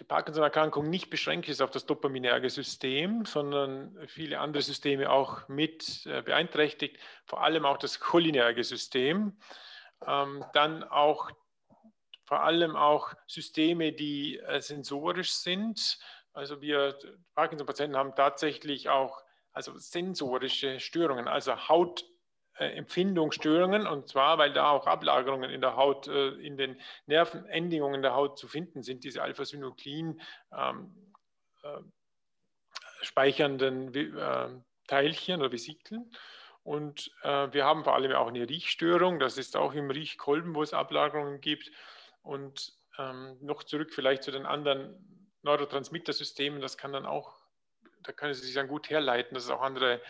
die 0.00 0.04
Parkinson-Erkrankung 0.04 0.90
nicht 0.90 1.08
beschränkt 1.08 1.48
ist 1.48 1.62
auf 1.62 1.70
das 1.70 1.86
dopaminerge 1.86 2.50
System, 2.50 3.24
sondern 3.24 3.96
viele 4.08 4.40
andere 4.40 4.62
Systeme 4.62 5.10
auch 5.10 5.48
mit 5.48 6.04
äh, 6.06 6.22
beeinträchtigt, 6.22 6.98
vor 7.24 7.42
allem 7.42 7.64
auch 7.64 7.78
das 7.78 7.98
cholinerge 8.00 8.62
System. 8.62 9.38
Ähm, 10.06 10.44
dann 10.52 10.84
auch 10.84 11.30
vor 12.24 12.40
allem 12.42 12.76
auch 12.76 13.14
Systeme, 13.26 13.92
die 13.92 14.38
äh, 14.38 14.60
sensorisch 14.60 15.32
sind. 15.32 15.98
Also 16.32 16.60
wir 16.60 16.98
Parkinson-Patienten 17.34 17.96
haben 17.96 18.14
tatsächlich 18.14 18.90
auch 18.90 19.22
also 19.52 19.78
sensorische 19.78 20.80
Störungen, 20.80 21.28
also 21.28 21.56
Hautempfindungsstörungen, 22.58 23.86
und 23.86 24.08
zwar, 24.08 24.38
weil 24.38 24.52
da 24.52 24.70
auch 24.70 24.86
Ablagerungen 24.86 25.50
in 25.50 25.60
der 25.60 25.76
Haut, 25.76 26.08
äh, 26.08 26.28
in 26.28 26.56
den 26.56 26.80
Nervenendigungen 27.06 28.02
der 28.02 28.14
Haut 28.14 28.38
zu 28.38 28.48
finden 28.48 28.82
sind, 28.82 29.04
diese 29.04 29.22
Alpha-Synuklin 29.22 30.20
ähm, 30.56 31.14
äh, 31.62 31.78
speichernden 33.02 33.94
äh, 33.94 34.48
Teilchen 34.86 35.40
oder 35.40 35.52
Vesikeln. 35.52 36.10
Und 36.62 37.12
äh, 37.22 37.52
wir 37.52 37.64
haben 37.64 37.84
vor 37.84 37.94
allem 37.94 38.12
auch 38.12 38.28
eine 38.28 38.48
Riechstörung, 38.48 39.18
das 39.18 39.38
ist 39.38 39.56
auch 39.56 39.72
im 39.74 39.90
Riechkolben, 39.90 40.54
wo 40.54 40.62
es 40.62 40.72
Ablagerungen 40.72 41.40
gibt. 41.40 41.70
Und 42.22 42.72
ähm, 42.98 43.36
noch 43.40 43.62
zurück 43.62 43.92
vielleicht 43.92 44.24
zu 44.24 44.32
den 44.32 44.46
anderen 44.46 45.30
Neurotransmittersystemen, 45.42 46.60
das 46.60 46.76
kann 46.76 46.92
dann 46.92 47.06
auch 47.06 47.46
da 48.06 48.12
können 48.12 48.34
Sie 48.34 48.46
sich 48.46 48.54
dann 48.54 48.68
gut 48.68 48.88
herleiten, 48.88 49.34
dass 49.34 49.44
es 49.44 49.50
auch 49.50 49.62
andere 49.62 49.94
äh, 49.94 50.00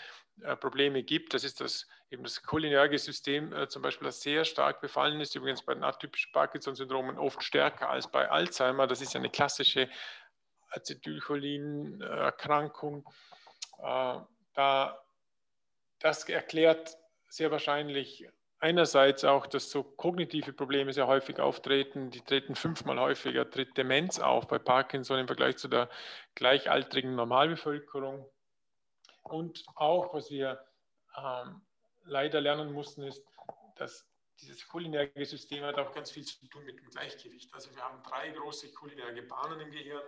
Probleme 0.61 1.03
gibt. 1.03 1.35
Das 1.35 1.45
ist 1.45 1.61
das 1.61 1.87
eben 2.11 2.23
das 2.23 2.43
cholinerge 2.43 2.99
System 2.99 3.53
äh, 3.53 3.69
zum 3.69 3.83
Beispiel, 3.83 4.07
das 4.07 4.21
sehr 4.21 4.45
stark 4.45 4.81
befallen 4.81 5.21
ist, 5.21 5.35
übrigens 5.35 5.65
bei 5.65 5.75
den 5.75 5.83
atypischen 5.85 6.33
Parkinson-Syndromen 6.33 7.19
oft 7.19 7.43
stärker 7.43 7.91
als 7.91 8.11
bei 8.11 8.31
Alzheimer. 8.31 8.87
Das 8.87 9.01
ist 9.01 9.17
eine 9.17 9.31
klassische 9.31 9.89
Acetylcholin-Erkrankung. 10.71 13.09
Äh, 13.79 14.19
da, 14.55 15.05
das 15.99 16.29
erklärt 16.29 16.97
sehr 17.29 17.51
wahrscheinlich 17.51 18.29
einerseits 18.59 19.25
auch, 19.25 19.47
dass 19.47 19.71
so 19.71 19.83
kognitive 19.83 20.53
Probleme 20.53 20.93
sehr 20.93 21.07
häufig 21.07 21.41
auftreten. 21.41 22.11
Die 22.11 22.21
treten 22.21 22.55
fünfmal 22.55 22.99
häufiger, 22.99 23.51
tritt 23.51 23.77
Demenz 23.77 24.19
auf 24.19 24.49
bei 24.49 24.59
Parkinson 24.59 25.19
im 25.19 25.27
Vergleich 25.27 25.57
zu 25.57 25.69
der 25.69 25.89
gleichaltrigen 26.35 27.15
Normalbevölkerung. 27.15 28.27
Und 29.29 29.65
auch, 29.75 30.15
was 30.15 30.31
wir 30.31 30.65
ähm, 31.17 31.61
leider 32.05 32.41
lernen 32.41 32.73
mussten, 32.73 33.03
ist, 33.03 33.25
dass 33.77 34.09
dieses 34.41 34.67
cholinerge 34.69 35.25
System 35.25 35.65
hat 35.65 35.79
auch 35.79 35.93
ganz 35.93 36.11
viel 36.11 36.25
zu 36.25 36.47
tun 36.49 36.65
mit 36.65 36.79
dem 36.79 36.89
Gleichgewicht. 36.91 37.53
Also 37.55 37.75
wir 37.75 37.83
haben 37.83 38.03
drei 38.03 38.31
große 38.31 38.73
cholinerge 38.73 39.23
Bahnen 39.23 39.61
im 39.61 39.71
Gehirn. 39.71 40.05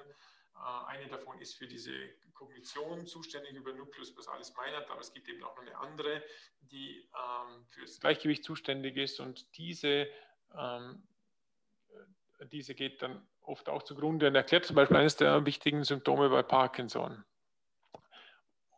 Äh, 0.55 0.87
eine 0.87 1.09
davon 1.09 1.39
ist 1.41 1.57
für 1.57 1.67
diese 1.67 1.93
Kognition 2.35 3.07
zuständig 3.07 3.55
über 3.55 3.73
Nucleus 3.73 4.15
basalis 4.15 4.55
meinert, 4.55 4.91
aber 4.91 5.01
es 5.01 5.13
gibt 5.13 5.29
eben 5.29 5.43
auch 5.43 5.57
noch 5.57 5.63
eine 5.63 5.77
andere, 5.79 6.23
die 6.61 6.99
ähm, 6.99 7.67
für 7.69 7.83
das 7.83 7.99
Gleichgewicht 8.01 8.45
zuständig 8.45 8.97
ist 8.97 9.19
und 9.19 9.57
diese, 9.57 10.09
ähm, 10.57 11.03
diese 12.53 12.75
geht 12.75 13.03
dann 13.03 13.27
oft 13.43 13.69
auch 13.69 13.83
zugrunde 13.83 14.29
und 14.29 14.35
erklärt 14.35 14.67
zum 14.67 14.77
Beispiel 14.77 14.99
eines 14.99 15.17
der 15.17 15.45
wichtigen 15.47 15.83
Symptome 15.83 16.29
bei 16.29 16.43
Parkinson. 16.43 17.25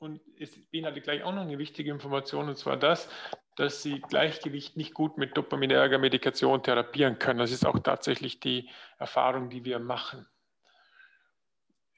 Und 0.01 0.23
es 0.39 0.57
beinhaltet 0.71 1.05
gleich 1.05 1.23
auch 1.23 1.33
noch 1.35 1.43
eine 1.43 1.59
wichtige 1.59 1.91
Information, 1.91 2.49
und 2.49 2.57
zwar 2.57 2.79
das, 2.79 3.11
dass 3.57 3.83
sie 3.83 4.01
Gleichgewicht 4.01 4.75
nicht 4.79 4.95
gut 4.95 5.19
mit 5.19 5.37
dopaminerger 5.37 5.99
Medikation 5.99 6.63
therapieren 6.63 7.19
können. 7.19 7.39
Das 7.39 7.53
ist 7.53 7.67
auch 7.67 7.79
tatsächlich 7.81 8.41
die 8.41 8.71
Erfahrung, 8.99 9.51
die 9.51 9.67
wir 9.67 9.79
machen. 9.79 10.27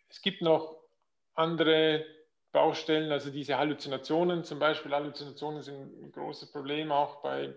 Es 0.09 0.21
gibt 0.21 0.43
noch 0.43 0.81
andere 1.35 2.05
Baustellen, 2.51 3.13
also 3.13 3.31
diese 3.31 3.57
Halluzinationen 3.57 4.43
zum 4.43 4.59
Beispiel. 4.59 4.93
Halluzinationen 4.93 5.63
sind 5.63 6.03
ein 6.03 6.11
großes 6.11 6.51
Problem 6.51 6.91
auch 6.91 7.23
bei, 7.23 7.55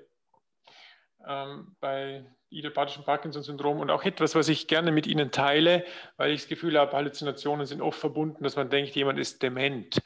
ähm, 1.28 1.76
bei 1.80 2.26
idiopathischen 2.50 3.04
Parkinson-Syndrom 3.04 3.80
und 3.80 3.90
auch 3.90 4.04
etwas, 4.04 4.36
was 4.36 4.48
ich 4.48 4.68
gerne 4.68 4.92
mit 4.92 5.08
Ihnen 5.08 5.32
teile, 5.32 5.84
weil 6.18 6.32
ich 6.32 6.42
das 6.42 6.50
Gefühl 6.50 6.80
habe, 6.80 6.94
Halluzinationen 6.94 7.66
sind 7.66 7.82
oft 7.82 8.00
verbunden, 8.00 8.44
dass 8.44 8.56
man 8.56 8.70
denkt, 8.70 8.96
jemand 8.96 9.20
ist 9.20 9.42
dement. 9.44 10.02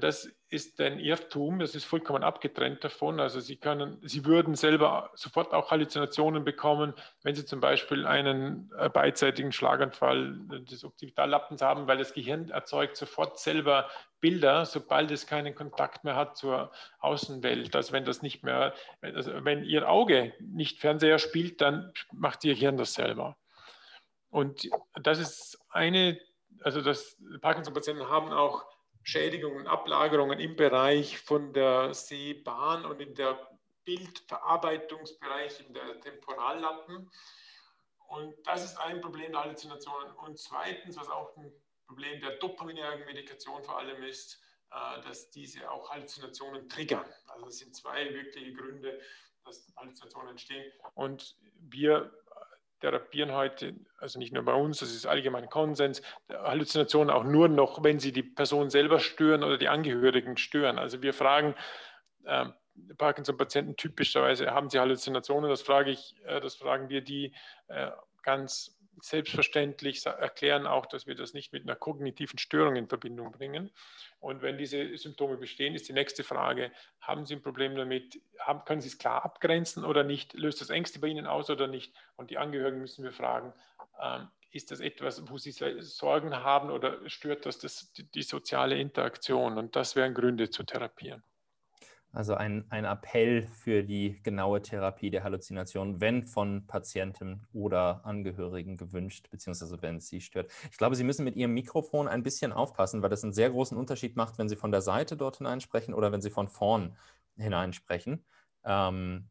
Das 0.00 0.28
ist 0.48 0.80
ein 0.80 0.98
Irrtum, 0.98 1.58
das 1.58 1.74
ist 1.74 1.84
vollkommen 1.84 2.24
abgetrennt 2.24 2.82
davon. 2.82 3.20
Also 3.20 3.38
Sie 3.40 3.56
können, 3.56 3.98
Sie 4.02 4.24
würden 4.24 4.54
selber 4.54 5.10
sofort 5.14 5.52
auch 5.52 5.70
Halluzinationen 5.70 6.42
bekommen, 6.42 6.94
wenn 7.22 7.34
Sie 7.34 7.44
zum 7.44 7.60
Beispiel 7.60 8.06
einen 8.06 8.72
äh, 8.78 8.88
beidseitigen 8.88 9.52
Schlaganfall 9.52 10.38
des 10.68 10.84
Occipitallappens 10.84 11.60
haben, 11.60 11.86
weil 11.86 11.98
das 11.98 12.14
Gehirn 12.14 12.48
erzeugt 12.48 12.96
sofort 12.96 13.38
selber 13.38 13.88
Bilder, 14.24 14.64
sobald 14.64 15.10
es 15.10 15.26
keinen 15.26 15.54
Kontakt 15.54 16.02
mehr 16.02 16.16
hat 16.16 16.38
zur 16.38 16.72
Außenwelt. 16.98 17.76
Also 17.76 17.92
wenn 17.92 18.06
das 18.06 18.22
nicht 18.22 18.42
mehr, 18.42 18.72
also 19.02 19.44
wenn 19.44 19.64
Ihr 19.64 19.86
Auge 19.86 20.32
nicht 20.40 20.80
Fernseher 20.80 21.18
spielt, 21.18 21.60
dann 21.60 21.92
macht 22.10 22.42
Ihr 22.42 22.54
Gehirn 22.54 22.78
das 22.78 22.94
selber. 22.94 23.36
Und 24.30 24.70
das 24.94 25.18
ist 25.18 25.58
eine, 25.68 26.18
also 26.62 26.80
das 26.80 27.18
Parkinson-Patienten 27.42 28.08
haben 28.08 28.32
auch 28.32 28.64
Schädigungen, 29.02 29.66
Ablagerungen 29.66 30.40
im 30.40 30.56
Bereich 30.56 31.18
von 31.18 31.52
der 31.52 31.92
Sehbahn 31.92 32.86
und 32.86 33.02
in 33.02 33.14
der 33.14 33.38
Bildverarbeitungsbereich 33.84 35.60
in 35.68 35.74
der 35.74 36.00
Temporallappen. 36.00 37.10
Und 38.08 38.34
das 38.44 38.64
ist 38.64 38.78
ein 38.78 39.02
Problem 39.02 39.32
der 39.32 39.42
Halluzinationen. 39.42 40.14
Und 40.14 40.38
zweitens, 40.38 40.96
was 40.96 41.10
auch 41.10 41.36
ein 41.36 41.52
Problem 41.94 42.20
der 42.20 42.36
dopaminergen 42.38 43.04
Medikation 43.04 43.62
vor 43.62 43.78
allem 43.78 44.02
ist, 44.02 44.42
äh, 44.70 45.00
dass 45.02 45.30
diese 45.30 45.70
auch 45.70 45.90
Halluzinationen 45.90 46.68
triggern. 46.68 47.04
Also 47.28 47.46
das 47.46 47.58
sind 47.58 47.74
zwei 47.76 48.12
wirkliche 48.12 48.52
Gründe, 48.52 49.00
dass 49.44 49.72
Halluzinationen 49.76 50.30
entstehen. 50.30 50.72
Und 50.94 51.36
wir 51.60 52.12
therapieren 52.80 53.32
heute, 53.32 53.76
also 53.98 54.18
nicht 54.18 54.32
nur 54.32 54.42
bei 54.42 54.54
uns, 54.54 54.80
das 54.80 54.92
ist 54.92 55.06
allgemein 55.06 55.48
Konsens, 55.48 56.02
Halluzinationen 56.28 57.10
auch 57.10 57.22
nur 57.22 57.48
noch, 57.48 57.84
wenn 57.84 58.00
sie 58.00 58.12
die 58.12 58.24
Person 58.24 58.68
selber 58.70 58.98
stören 58.98 59.44
oder 59.44 59.56
die 59.56 59.68
Angehörigen 59.68 60.36
stören. 60.36 60.78
Also 60.78 61.00
wir 61.00 61.14
fragen 61.14 61.54
äh, 62.24 62.46
Parkinson-Patienten 62.98 63.76
typischerweise, 63.76 64.50
haben 64.50 64.68
sie 64.68 64.80
Halluzinationen? 64.80 65.48
Das 65.48 65.62
frage 65.62 65.92
ich, 65.92 66.16
äh, 66.24 66.40
das 66.40 66.56
fragen 66.56 66.88
wir 66.88 67.02
die 67.02 67.32
äh, 67.68 67.92
ganz 68.24 68.76
selbstverständlich 69.00 70.04
erklären 70.06 70.66
auch, 70.66 70.86
dass 70.86 71.06
wir 71.06 71.14
das 71.14 71.34
nicht 71.34 71.52
mit 71.52 71.64
einer 71.64 71.76
kognitiven 71.76 72.38
Störung 72.38 72.76
in 72.76 72.88
Verbindung 72.88 73.32
bringen. 73.32 73.70
Und 74.20 74.42
wenn 74.42 74.58
diese 74.58 74.96
Symptome 74.96 75.36
bestehen, 75.36 75.74
ist 75.74 75.88
die 75.88 75.92
nächste 75.92 76.24
Frage, 76.24 76.72
haben 77.00 77.26
Sie 77.26 77.34
ein 77.34 77.42
Problem 77.42 77.74
damit, 77.76 78.20
haben, 78.38 78.64
können 78.64 78.80
Sie 78.80 78.88
es 78.88 78.98
klar 78.98 79.24
abgrenzen 79.24 79.84
oder 79.84 80.04
nicht, 80.04 80.34
löst 80.34 80.60
das 80.60 80.70
Ängste 80.70 80.98
bei 80.98 81.08
Ihnen 81.08 81.26
aus 81.26 81.50
oder 81.50 81.66
nicht? 81.66 81.94
Und 82.16 82.30
die 82.30 82.38
Angehörigen 82.38 82.80
müssen 82.80 83.04
wir 83.04 83.12
fragen, 83.12 83.52
ähm, 84.00 84.28
ist 84.50 84.70
das 84.70 84.80
etwas, 84.80 85.28
wo 85.28 85.36
Sie 85.36 85.50
Sorgen 85.50 86.36
haben 86.36 86.70
oder 86.70 87.08
stört 87.10 87.44
das, 87.44 87.58
das 87.58 87.92
die, 87.92 88.04
die 88.04 88.22
soziale 88.22 88.78
Interaktion? 88.78 89.58
Und 89.58 89.74
das 89.74 89.96
wären 89.96 90.14
Gründe 90.14 90.48
zu 90.48 90.62
therapieren. 90.62 91.24
Also 92.14 92.34
ein, 92.34 92.64
ein 92.70 92.84
Appell 92.84 93.42
für 93.42 93.82
die 93.82 94.20
genaue 94.22 94.62
Therapie 94.62 95.10
der 95.10 95.24
Halluzination, 95.24 96.00
wenn 96.00 96.22
von 96.22 96.66
Patienten 96.66 97.46
oder 97.52 98.04
Angehörigen 98.04 98.76
gewünscht, 98.76 99.28
beziehungsweise 99.30 99.82
wenn 99.82 99.96
es 99.96 100.08
sie 100.08 100.20
stört. 100.20 100.50
Ich 100.70 100.78
glaube, 100.78 100.94
Sie 100.94 101.04
müssen 101.04 101.24
mit 101.24 101.36
Ihrem 101.36 101.54
Mikrofon 101.54 102.06
ein 102.06 102.22
bisschen 102.22 102.52
aufpassen, 102.52 103.02
weil 103.02 103.10
das 103.10 103.24
einen 103.24 103.32
sehr 103.32 103.50
großen 103.50 103.76
Unterschied 103.76 104.16
macht, 104.16 104.38
wenn 104.38 104.48
Sie 104.48 104.56
von 104.56 104.70
der 104.70 104.80
Seite 104.80 105.16
dort 105.16 105.38
hineinsprechen 105.38 105.92
oder 105.92 106.12
wenn 106.12 106.22
Sie 106.22 106.30
von 106.30 106.48
vorn 106.48 106.96
hineinsprechen. 107.36 108.24
Ähm, 108.64 109.28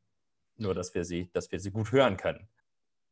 nur, 0.58 0.76
dass 0.76 0.94
wir, 0.94 1.06
sie, 1.06 1.30
dass 1.34 1.52
wir 1.52 1.60
sie 1.60 1.72
gut 1.72 1.92
hören 1.92 2.18
können. 2.18 2.48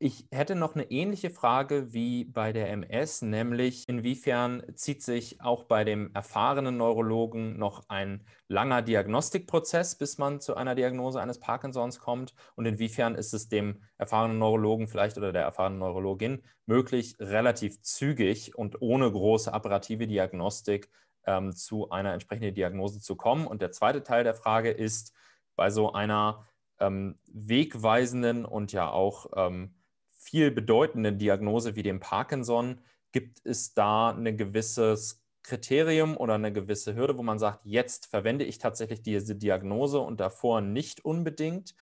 Ich 0.03 0.25
hätte 0.31 0.55
noch 0.55 0.73
eine 0.73 0.89
ähnliche 0.89 1.29
Frage 1.29 1.93
wie 1.93 2.25
bei 2.25 2.53
der 2.53 2.71
MS, 2.71 3.21
nämlich 3.21 3.87
inwiefern 3.87 4.63
zieht 4.73 5.03
sich 5.03 5.41
auch 5.41 5.65
bei 5.65 5.83
dem 5.83 6.09
erfahrenen 6.15 6.75
Neurologen 6.75 7.59
noch 7.59 7.83
ein 7.87 8.25
langer 8.47 8.81
Diagnostikprozess, 8.81 9.99
bis 9.99 10.17
man 10.17 10.41
zu 10.41 10.55
einer 10.55 10.73
Diagnose 10.73 11.21
eines 11.21 11.39
Parkinsons 11.39 11.99
kommt 11.99 12.33
und 12.55 12.65
inwiefern 12.65 13.13
ist 13.13 13.35
es 13.35 13.47
dem 13.47 13.83
erfahrenen 13.99 14.39
Neurologen 14.39 14.87
vielleicht 14.87 15.19
oder 15.19 15.31
der 15.31 15.43
erfahrenen 15.43 15.77
Neurologin 15.77 16.41
möglich, 16.65 17.15
relativ 17.19 17.83
zügig 17.83 18.55
und 18.55 18.81
ohne 18.81 19.11
große 19.11 19.53
apparative 19.53 20.07
Diagnostik 20.07 20.89
ähm, 21.27 21.55
zu 21.55 21.91
einer 21.91 22.13
entsprechenden 22.13 22.55
Diagnose 22.55 23.01
zu 23.01 23.15
kommen. 23.15 23.45
Und 23.45 23.61
der 23.61 23.71
zweite 23.71 24.01
Teil 24.01 24.23
der 24.23 24.33
Frage 24.33 24.71
ist, 24.71 25.13
bei 25.55 25.69
so 25.69 25.93
einer 25.93 26.47
ähm, 26.79 27.19
wegweisenden 27.31 28.45
und 28.45 28.71
ja 28.71 28.89
auch 28.89 29.27
ähm, 29.35 29.75
viel 30.22 30.51
bedeutenden 30.51 31.17
Diagnose 31.17 31.76
wie 31.76 31.84
dem 31.84 31.99
Parkinson, 31.99 32.80
gibt 33.11 33.41
es 33.43 33.74
da 33.74 34.11
ein 34.11 34.38
gewisses 34.38 35.19
Kriterium 35.43 36.15
oder 36.15 36.36
eine 36.36 36.53
gewisse 36.53 36.95
Hürde, 36.95 37.17
wo 37.17 37.24
man 37.24 37.39
sagt, 37.39 37.65
jetzt 37.65 38.05
verwende 38.05 38.45
ich 38.45 38.59
tatsächlich 38.59 39.01
diese 39.01 39.36
Diagnose 39.36 39.99
und 39.99 40.19
davor 40.19 40.61
nicht 40.61 41.03
unbedingt? 41.03 41.76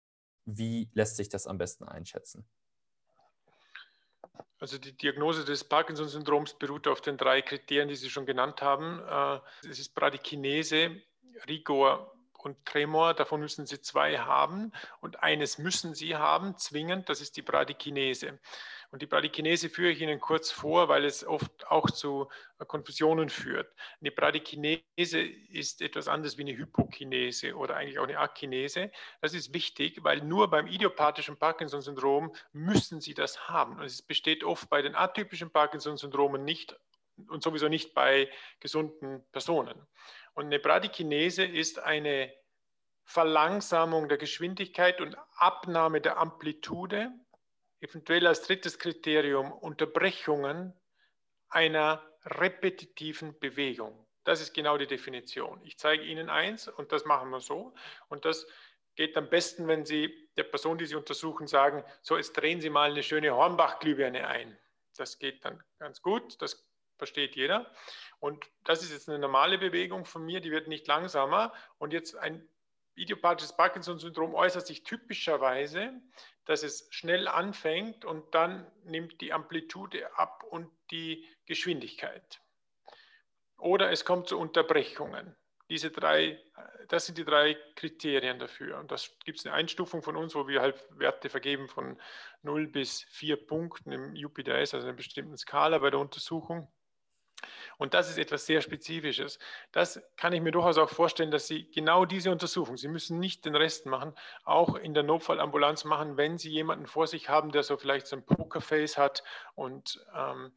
Wie 0.45 0.89
lässt 0.93 1.17
sich 1.17 1.27
das 1.27 1.47
am 1.47 1.57
besten 1.57 1.83
einschätzen? 1.83 2.47
Also 4.59 4.77
die 4.77 4.95
Diagnose 4.95 5.43
des 5.43 5.63
Parkinson-Syndroms 5.63 6.53
beruht 6.53 6.87
auf 6.87 7.01
den 7.01 7.17
drei 7.17 7.41
Kriterien, 7.41 7.89
die 7.89 7.95
Sie 7.95 8.09
schon 8.09 8.25
genannt 8.25 8.61
haben. 8.61 8.99
Äh, 8.99 9.67
es 9.69 9.79
ist 9.79 9.93
Bradykinese, 9.93 11.01
Rigor 11.47 12.18
und 12.43 12.65
Tremor, 12.65 13.13
davon 13.13 13.41
müssen 13.41 13.65
Sie 13.65 13.81
zwei 13.81 14.17
haben 14.19 14.71
und 15.01 15.21
eines 15.21 15.57
müssen 15.57 15.93
Sie 15.93 16.15
haben, 16.15 16.57
zwingend, 16.57 17.09
das 17.09 17.21
ist 17.21 17.37
die 17.37 17.41
Bradykinese. 17.41 18.39
Und 18.91 19.03
die 19.03 19.05
Bradykinese 19.05 19.69
führe 19.69 19.91
ich 19.91 20.01
Ihnen 20.01 20.19
kurz 20.19 20.49
vor, 20.49 20.89
weil 20.89 21.05
es 21.05 21.23
oft 21.23 21.67
auch 21.67 21.91
zu 21.91 22.27
Konfusionen 22.67 23.29
führt. 23.29 23.71
Eine 24.01 24.11
Bradykinese 24.11 25.21
ist 25.49 25.81
etwas 25.81 26.07
anderes 26.07 26.37
wie 26.37 26.41
eine 26.41 26.57
Hypokinese 26.57 27.55
oder 27.55 27.75
eigentlich 27.75 27.99
auch 27.99 28.07
eine 28.07 28.17
Akinese. 28.17 28.91
Das 29.21 29.35
ist 29.35 29.53
wichtig, 29.53 30.03
weil 30.03 30.21
nur 30.21 30.49
beim 30.49 30.65
idiopathischen 30.65 31.37
Parkinson-Syndrom 31.37 32.33
müssen 32.51 32.99
Sie 32.99 33.13
das 33.13 33.47
haben. 33.47 33.77
Und 33.77 33.85
es 33.85 34.01
besteht 34.01 34.43
oft 34.43 34.69
bei 34.69 34.81
den 34.81 34.95
atypischen 34.95 35.51
Parkinson-Syndromen 35.51 36.43
nicht 36.43 36.75
und 37.27 37.43
sowieso 37.43 37.67
nicht 37.67 37.93
bei 37.93 38.29
gesunden 38.59 39.23
Personen. 39.31 39.87
Und 40.39 40.45
eine 40.45 40.59
Bradykinese 40.59 41.43
ist 41.43 41.79
eine 41.79 42.33
Verlangsamung 43.03 44.07
der 44.07 44.17
Geschwindigkeit 44.17 45.01
und 45.01 45.17
Abnahme 45.35 45.99
der 45.99 46.15
Amplitude, 46.15 47.11
eventuell 47.81 48.25
als 48.25 48.43
drittes 48.43 48.79
Kriterium 48.79 49.51
Unterbrechungen 49.51 50.79
einer 51.49 52.09
repetitiven 52.23 53.37
Bewegung. 53.39 54.07
Das 54.23 54.39
ist 54.39 54.53
genau 54.53 54.77
die 54.77 54.87
Definition. 54.87 55.59
Ich 55.65 55.77
zeige 55.77 56.05
Ihnen 56.05 56.29
eins 56.29 56.69
und 56.69 56.93
das 56.93 57.03
machen 57.03 57.31
wir 57.31 57.41
so. 57.41 57.73
Und 58.07 58.23
das 58.23 58.47
geht 58.95 59.17
am 59.17 59.29
besten, 59.29 59.67
wenn 59.67 59.85
Sie 59.85 60.29
der 60.37 60.43
Person, 60.43 60.77
die 60.77 60.85
Sie 60.85 60.95
untersuchen, 60.95 61.47
sagen, 61.47 61.83
so 62.01 62.15
jetzt 62.15 62.31
drehen 62.37 62.61
Sie 62.61 62.69
mal 62.69 62.91
eine 62.91 63.03
schöne 63.03 63.35
Hornbach-Glühbirne 63.35 64.25
ein. 64.25 64.57
Das 64.95 65.19
geht 65.19 65.43
dann 65.43 65.61
ganz 65.79 66.01
gut, 66.01 66.41
das 66.41 66.68
versteht 66.99 67.35
jeder. 67.35 67.71
Und 68.19 68.45
das 68.65 68.83
ist 68.83 68.91
jetzt 68.91 69.09
eine 69.09 69.17
normale 69.17 69.57
Bewegung 69.57 70.05
von 70.05 70.23
mir, 70.23 70.41
die 70.41 70.51
wird 70.51 70.67
nicht 70.67 70.85
langsamer. 70.85 71.53
Und 71.79 71.93
jetzt 71.93 72.15
ein 72.15 72.47
idiopathisches 72.95 73.55
Parkinson-Syndrom 73.55 74.35
äußert 74.35 74.67
sich 74.67 74.83
typischerweise, 74.83 75.93
dass 76.45 76.63
es 76.63 76.87
schnell 76.91 77.27
anfängt 77.27 78.05
und 78.05 78.35
dann 78.35 78.69
nimmt 78.83 79.21
die 79.21 79.33
Amplitude 79.33 80.15
ab 80.17 80.43
und 80.43 80.69
die 80.91 81.27
Geschwindigkeit. 81.45 82.41
Oder 83.57 83.91
es 83.91 84.05
kommt 84.05 84.27
zu 84.27 84.37
Unterbrechungen. 84.37 85.35
Diese 85.69 85.91
drei, 85.91 86.41
das 86.87 87.05
sind 87.05 87.17
die 87.19 87.25
drei 87.25 87.55
Kriterien 87.75 88.39
dafür. 88.39 88.79
Und 88.79 88.91
das 88.91 89.15
gibt 89.23 89.37
es 89.37 89.45
eine 89.45 89.53
Einstufung 89.53 90.01
von 90.01 90.15
uns, 90.15 90.33
wo 90.33 90.47
wir 90.47 90.61
halt 90.61 90.83
Werte 90.89 91.29
vergeben 91.29 91.69
von 91.69 92.01
0 92.41 92.67
bis 92.67 93.03
4 93.03 93.45
Punkten 93.45 93.91
im 93.91 94.13
UPDS, 94.13 94.73
also 94.73 94.87
einer 94.87 94.93
bestimmten 94.93 95.37
Skala 95.37 95.77
bei 95.77 95.91
der 95.91 95.99
Untersuchung. 95.99 96.71
Und 97.79 97.93
das 97.93 98.09
ist 98.09 98.17
etwas 98.17 98.45
sehr 98.45 98.61
Spezifisches. 98.61 99.39
Das 99.71 100.01
kann 100.17 100.33
ich 100.33 100.41
mir 100.41 100.51
durchaus 100.51 100.77
auch 100.77 100.89
vorstellen, 100.89 101.31
dass 101.31 101.47
Sie 101.47 101.71
genau 101.71 102.03
diese 102.03 102.29
Untersuchung, 102.29 102.75
Sie 102.75 102.89
müssen 102.89 103.19
nicht 103.19 103.45
den 103.45 103.55
Rest 103.55 103.85
machen, 103.85 104.13
auch 104.43 104.75
in 104.75 104.93
der 104.93 105.03
Notfallambulanz 105.03 105.85
machen, 105.85 106.17
wenn 106.17 106.37
Sie 106.37 106.49
jemanden 106.49 106.87
vor 106.87 107.07
sich 107.07 107.29
haben, 107.29 107.53
der 107.53 107.63
so 107.63 107.77
vielleicht 107.77 108.07
so 108.07 108.17
ein 108.17 108.25
Pokerface 108.25 108.97
hat 108.97 109.23
und 109.55 110.05
ähm, 110.13 110.51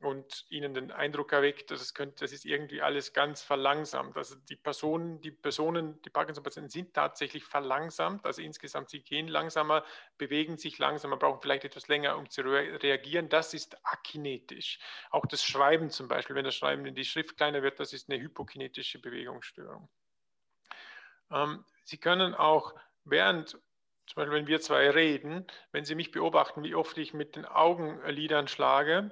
und 0.00 0.44
ihnen 0.50 0.74
den 0.74 0.92
Eindruck 0.92 1.32
erweckt, 1.32 1.70
dass 1.70 1.80
es 1.80 1.94
könnte, 1.94 2.24
das 2.24 2.32
ist 2.32 2.44
irgendwie 2.44 2.82
alles 2.82 3.14
ganz 3.14 3.42
verlangsamt. 3.42 4.16
Also 4.16 4.36
die 4.36 4.56
Personen, 4.56 5.20
die 5.22 5.30
Personen, 5.30 6.00
die 6.02 6.10
Parkinson-Patienten 6.10 6.70
sind 6.70 6.94
tatsächlich 6.94 7.44
verlangsamt. 7.44 8.26
Also 8.26 8.42
insgesamt, 8.42 8.90
sie 8.90 9.00
gehen 9.00 9.26
langsamer, 9.26 9.84
bewegen 10.18 10.58
sich 10.58 10.78
langsamer, 10.78 11.16
brauchen 11.16 11.40
vielleicht 11.40 11.64
etwas 11.64 11.88
länger, 11.88 12.18
um 12.18 12.28
zu 12.28 12.42
reagieren. 12.42 13.30
Das 13.30 13.54
ist 13.54 13.78
akinetisch. 13.86 14.78
Auch 15.10 15.24
das 15.24 15.42
Schreiben 15.42 15.88
zum 15.88 16.08
Beispiel, 16.08 16.36
wenn 16.36 16.44
das 16.44 16.54
Schreiben 16.54 16.84
in 16.84 16.94
die 16.94 17.04
Schrift 17.04 17.36
kleiner 17.38 17.62
wird, 17.62 17.80
das 17.80 17.94
ist 17.94 18.10
eine 18.10 18.20
hypokinetische 18.20 19.00
Bewegungsstörung. 19.00 19.88
Ähm, 21.30 21.64
sie 21.84 21.98
können 21.98 22.34
auch 22.34 22.74
während 23.04 23.58
zum 24.06 24.22
Beispiel, 24.22 24.38
wenn 24.38 24.46
wir 24.46 24.60
zwei 24.60 24.88
reden, 24.90 25.46
wenn 25.72 25.84
Sie 25.84 25.96
mich 25.96 26.12
beobachten, 26.12 26.62
wie 26.62 26.76
oft 26.76 26.96
ich 26.96 27.12
mit 27.12 27.34
den 27.34 27.44
Augenlidern 27.44 28.46
schlage, 28.46 29.10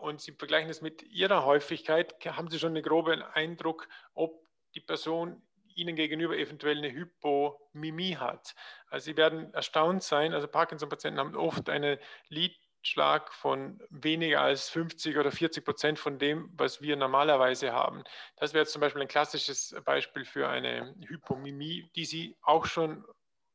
und 0.00 0.20
Sie 0.20 0.32
vergleichen 0.32 0.70
es 0.70 0.80
mit 0.80 1.02
Ihrer 1.02 1.44
Häufigkeit, 1.44 2.14
haben 2.26 2.48
Sie 2.48 2.58
schon 2.58 2.74
einen 2.74 2.82
groben 2.82 3.22
Eindruck, 3.22 3.88
ob 4.14 4.46
die 4.74 4.80
Person 4.80 5.42
Ihnen 5.74 5.96
gegenüber 5.96 6.36
eventuell 6.36 6.78
eine 6.78 6.92
Hypomimie 6.92 8.16
hat. 8.16 8.54
Also 8.88 9.06
Sie 9.06 9.16
werden 9.16 9.52
erstaunt 9.54 10.02
sein, 10.02 10.34
also 10.34 10.48
Parkinson-Patienten 10.48 11.20
haben 11.20 11.36
oft 11.36 11.68
einen 11.68 11.98
Lidschlag 12.28 13.32
von 13.32 13.80
weniger 13.90 14.40
als 14.40 14.68
50 14.70 15.16
oder 15.16 15.30
40 15.30 15.64
Prozent 15.64 15.98
von 15.98 16.18
dem, 16.18 16.50
was 16.54 16.80
wir 16.80 16.96
normalerweise 16.96 17.72
haben. 17.72 18.02
Das 18.36 18.54
wäre 18.54 18.66
zum 18.66 18.80
Beispiel 18.80 19.02
ein 19.02 19.08
klassisches 19.08 19.74
Beispiel 19.84 20.24
für 20.24 20.48
eine 20.48 20.94
Hypomimie, 21.06 21.90
die 21.94 22.04
Sie 22.04 22.36
auch 22.42 22.66
schon 22.66 23.04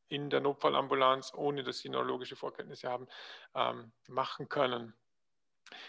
in 0.08 0.30
der 0.30 0.41
Notfallambulanz, 0.41 1.34
ohne 1.34 1.64
dass 1.64 1.80
Sie 1.80 1.89
neurologische 1.89 2.36
Vorkenntnisse 2.36 2.89
haben, 2.89 3.08
ähm, 3.56 3.91
machen 4.08 4.47
können. 4.47 4.93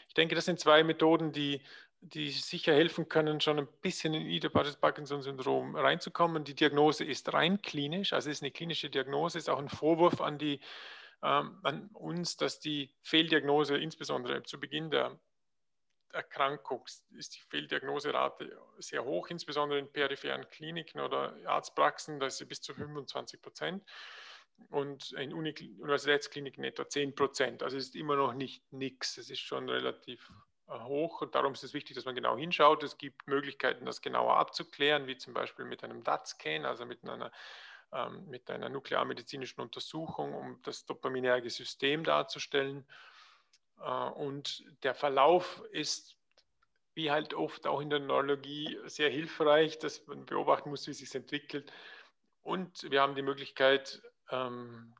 Ich 0.09 0.15
denke, 0.15 0.35
das 0.35 0.45
sind 0.45 0.61
zwei 0.61 0.83
Methoden, 0.83 1.33
die, 1.33 1.61
die 2.01 2.31
sicher 2.31 2.75
helfen 2.75 3.09
können, 3.09 3.41
schon 3.41 3.59
ein 3.59 3.69
bisschen 3.81 4.15
in 4.15 4.27
idiopathisches 4.27 4.77
Parkinson-Syndrom 4.77 5.77
reinzukommen. 5.77 6.45
Die 6.45 6.55
Diagnose 6.55 7.05
ist 7.05 7.33
rein 7.33 7.63
klinisch, 7.63 8.13
also 8.13 8.31
ist 8.31 8.43
eine 8.43 8.51
klinische 8.51 8.91
Diagnose, 8.91 9.39
ist 9.39 9.49
auch 9.49 9.59
ein 9.59 9.69
Vorwurf 9.69 10.21
an, 10.21 10.39
die, 10.39 10.61
ähm, 11.23 11.59
an 11.63 11.89
uns, 11.95 12.37
dass 12.37 12.61
die 12.61 12.95
Fehldiagnose, 13.03 13.77
insbesondere 13.79 14.43
zu 14.43 14.61
Beginn 14.61 14.91
der 14.91 15.19
Erkrankung, 16.13 16.85
ist 17.17 17.35
die 17.35 17.41
Fehldiagnoserate 17.49 18.57
sehr 18.79 19.05
hoch, 19.05 19.29
insbesondere 19.29 19.79
in 19.79 19.91
peripheren 19.91 20.49
Kliniken 20.51 21.01
oder 21.01 21.37
Arztpraxen, 21.47 22.21
da 22.21 22.27
ist 22.27 22.39
sie 22.39 22.45
bis 22.45 22.61
zu 22.61 22.75
25 22.75 23.43
Prozent 23.43 23.85
und 24.71 25.13
in 25.13 25.33
Universitätskliniken 25.33 26.65
etwa 26.65 26.89
10 26.89 27.15
Prozent. 27.15 27.63
Also 27.63 27.77
es 27.77 27.87
ist 27.87 27.97
immer 27.97 28.17
noch 28.17 28.35
nicht 28.35 28.73
nichts. 28.73 29.19
Es 29.19 29.31
ist 29.31 29.41
schon 29.41 29.69
relativ 29.69 30.33
äh, 30.69 30.79
hoch 30.81 31.23
und 31.23 31.35
darum 31.35 31.53
ist 31.53 31.65
es 31.65 31.75
wichtig, 31.75 31.95
dass 31.97 32.05
man 32.05 32.15
genau 32.15 32.37
hinschaut. 32.37 32.83
Es 32.83 32.99
gibt 32.99 33.27
Möglichkeiten, 33.27 33.87
das 33.87 34.03
genauer 34.03 34.37
abzuklären, 34.37 35.07
wie 35.07 35.17
zum 35.17 35.35
Beispiel 35.35 35.65
mit 35.65 35.85
einem 35.85 36.03
DAT-Scan, 36.03 36.65
also 36.65 36.87
mit 36.87 37.05
einer, 37.05 37.31
ähm, 37.93 38.29
mit 38.29 38.51
einer 38.51 38.69
nuklearmedizinischen 38.69 39.61
Untersuchung, 39.61 40.35
um 40.35 40.61
das 40.63 40.87
dopaminerge 40.87 41.51
System 41.51 42.05
darzustellen. 42.05 42.85
Äh, 43.81 43.85
und 44.11 44.65
der 44.83 44.95
Verlauf 44.95 45.63
ist 45.71 46.17
wie 46.95 47.11
halt 47.11 47.35
oft 47.35 47.67
auch 47.67 47.81
in 47.81 47.91
der 47.91 47.99
Neurologie 47.99 48.79
sehr 48.87 49.11
hilfreich, 49.11 49.79
dass 49.79 50.07
man 50.07 50.25
beobachten 50.27 50.71
muss, 50.71 50.87
wie 50.87 50.93
es 50.93 50.99
sich 50.99 51.15
entwickelt. 51.15 51.73
Und 52.43 52.89
wir 52.91 53.03
haben 53.03 53.17
die 53.17 53.23
Möglichkeit, 53.23 54.01
ähm, 54.31 54.95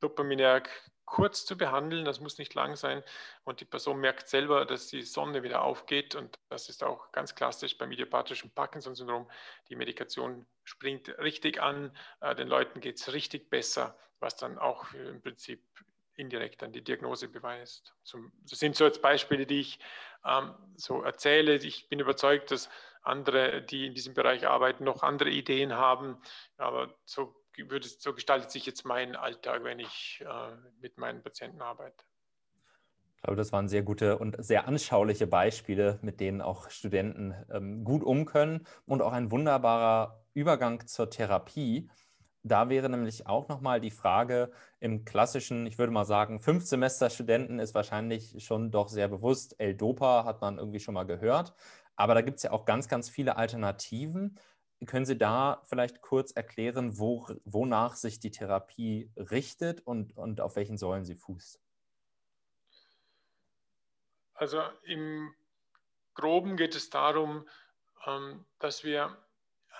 dopaminerg 0.00 0.68
kurz 1.04 1.44
zu 1.44 1.58
behandeln, 1.58 2.04
das 2.04 2.20
muss 2.20 2.38
nicht 2.38 2.54
lang 2.54 2.76
sein 2.76 3.02
und 3.44 3.60
die 3.60 3.64
Person 3.64 4.00
merkt 4.00 4.28
selber, 4.28 4.64
dass 4.64 4.88
die 4.88 5.02
Sonne 5.02 5.42
wieder 5.42 5.62
aufgeht 5.62 6.14
und 6.14 6.38
das 6.48 6.68
ist 6.68 6.82
auch 6.82 7.12
ganz 7.12 7.34
klassisch 7.34 7.76
beim 7.76 7.92
idiopathischen 7.92 8.50
Parkinson-Syndrom. 8.50 9.30
Die 9.68 9.76
Medikation 9.76 10.46
springt 10.64 11.08
richtig 11.18 11.60
an, 11.60 11.96
äh, 12.20 12.34
den 12.34 12.48
Leuten 12.48 12.80
geht 12.80 12.98
es 12.98 13.12
richtig 13.12 13.50
besser, 13.50 13.96
was 14.20 14.36
dann 14.36 14.58
auch 14.58 14.92
im 14.94 15.20
Prinzip 15.20 15.62
indirekt 16.14 16.62
dann 16.62 16.72
die 16.72 16.82
Diagnose 16.84 17.28
beweist. 17.28 17.94
Zum, 18.04 18.32
das 18.48 18.58
sind 18.58 18.76
so 18.76 18.84
jetzt 18.84 19.02
Beispiele, 19.02 19.46
die 19.46 19.60
ich 19.60 19.78
ähm, 20.24 20.54
so 20.76 21.02
erzähle. 21.02 21.56
Ich 21.56 21.88
bin 21.88 22.00
überzeugt, 22.00 22.50
dass 22.50 22.70
andere, 23.02 23.62
die 23.62 23.86
in 23.86 23.94
diesem 23.94 24.14
Bereich 24.14 24.46
arbeiten, 24.46 24.84
noch 24.84 25.02
andere 25.02 25.30
Ideen 25.30 25.74
haben, 25.74 26.20
aber 26.56 26.94
so 27.04 27.41
würde, 27.56 27.88
so 27.88 28.14
gestaltet 28.14 28.50
sich 28.50 28.66
jetzt 28.66 28.84
mein 28.84 29.16
Alltag, 29.16 29.64
wenn 29.64 29.78
ich 29.78 30.22
äh, 30.26 30.56
mit 30.80 30.98
meinen 30.98 31.22
Patienten 31.22 31.60
arbeite. 31.60 32.04
Ich 33.16 33.22
glaube, 33.22 33.36
das 33.36 33.52
waren 33.52 33.68
sehr 33.68 33.82
gute 33.82 34.18
und 34.18 34.36
sehr 34.44 34.66
anschauliche 34.66 35.28
Beispiele, 35.28 36.00
mit 36.02 36.18
denen 36.18 36.40
auch 36.40 36.70
Studenten 36.70 37.34
ähm, 37.52 37.84
gut 37.84 38.02
um 38.02 38.24
können 38.24 38.66
und 38.84 39.00
auch 39.00 39.12
ein 39.12 39.30
wunderbarer 39.30 40.24
Übergang 40.34 40.86
zur 40.88 41.08
Therapie. 41.08 41.88
Da 42.42 42.68
wäre 42.68 42.88
nämlich 42.88 43.28
auch 43.28 43.46
nochmal 43.46 43.80
die 43.80 43.92
Frage 43.92 44.50
im 44.80 45.04
klassischen, 45.04 45.66
ich 45.66 45.78
würde 45.78 45.92
mal 45.92 46.04
sagen, 46.04 46.40
Fünfsemester-Studenten 46.40 47.60
ist 47.60 47.76
wahrscheinlich 47.76 48.44
schon 48.44 48.72
doch 48.72 48.88
sehr 48.88 49.06
bewusst. 49.06 49.54
L-Dopa 49.60 50.24
hat 50.24 50.40
man 50.40 50.58
irgendwie 50.58 50.80
schon 50.80 50.94
mal 50.94 51.06
gehört. 51.06 51.54
Aber 51.94 52.14
da 52.14 52.22
gibt 52.22 52.38
es 52.38 52.42
ja 52.42 52.50
auch 52.50 52.64
ganz, 52.64 52.88
ganz 52.88 53.08
viele 53.08 53.36
Alternativen. 53.36 54.40
Können 54.86 55.04
Sie 55.04 55.16
da 55.16 55.62
vielleicht 55.64 56.00
kurz 56.00 56.32
erklären, 56.32 56.98
wo, 56.98 57.26
wonach 57.44 57.94
sich 57.96 58.20
die 58.20 58.30
Therapie 58.30 59.10
richtet 59.16 59.80
und, 59.86 60.16
und 60.16 60.40
auf 60.40 60.56
welchen 60.56 60.76
Säulen 60.76 61.04
sie 61.04 61.14
fußt? 61.14 61.60
Also 64.34 64.62
im 64.84 65.34
Groben 66.14 66.56
geht 66.56 66.74
es 66.74 66.90
darum, 66.90 67.48
ähm, 68.06 68.44
dass 68.58 68.82
wir 68.82 69.16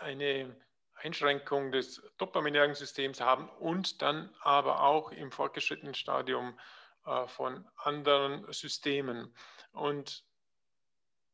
eine 0.01 0.55
Einschränkung 0.95 1.73
des 1.73 2.03
dopaminergen 2.19 2.75
Systems 2.75 3.21
haben 3.21 3.49
und 3.49 4.03
dann 4.03 4.33
aber 4.41 4.83
auch 4.83 5.11
im 5.11 5.33
fortgeschrittenen 5.33 5.95
Stadium 5.95 6.59
äh, 7.07 7.27
von 7.27 7.67
anderen 7.77 8.51
Systemen. 8.53 9.35
Und 9.73 10.25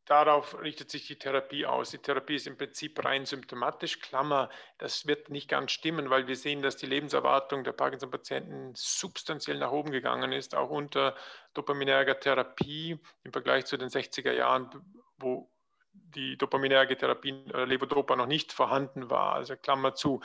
Darauf 0.08 0.58
richtet 0.62 0.90
sich 0.90 1.06
die 1.06 1.18
Therapie 1.18 1.66
aus. 1.66 1.90
Die 1.90 1.98
Therapie 1.98 2.36
ist 2.36 2.46
im 2.46 2.56
Prinzip 2.56 3.04
rein 3.04 3.26
symptomatisch. 3.26 4.00
Klammer, 4.00 4.48
das 4.78 5.06
wird 5.06 5.28
nicht 5.28 5.50
ganz 5.50 5.70
stimmen, 5.70 6.08
weil 6.08 6.26
wir 6.26 6.34
sehen, 6.34 6.62
dass 6.62 6.78
die 6.78 6.86
Lebenserwartung 6.86 7.62
der 7.62 7.72
Parkinson-Patienten 7.72 8.72
substanziell 8.74 9.58
nach 9.58 9.70
oben 9.70 9.90
gegangen 9.90 10.32
ist, 10.32 10.54
auch 10.54 10.70
unter 10.70 11.14
dopaminerger 11.52 12.18
Therapie 12.18 12.98
im 13.22 13.32
Vergleich 13.32 13.66
zu 13.66 13.76
den 13.76 13.90
60er 13.90 14.32
Jahren, 14.32 14.70
wo 15.18 15.52
die 15.92 16.38
dopaminerge 16.38 16.96
Therapie 16.96 17.44
oder 17.50 17.66
Levodopa 17.66 18.16
noch 18.16 18.24
nicht 18.24 18.54
vorhanden 18.54 19.10
war. 19.10 19.34
Also 19.34 19.56
Klammer 19.56 19.94
zu. 19.94 20.20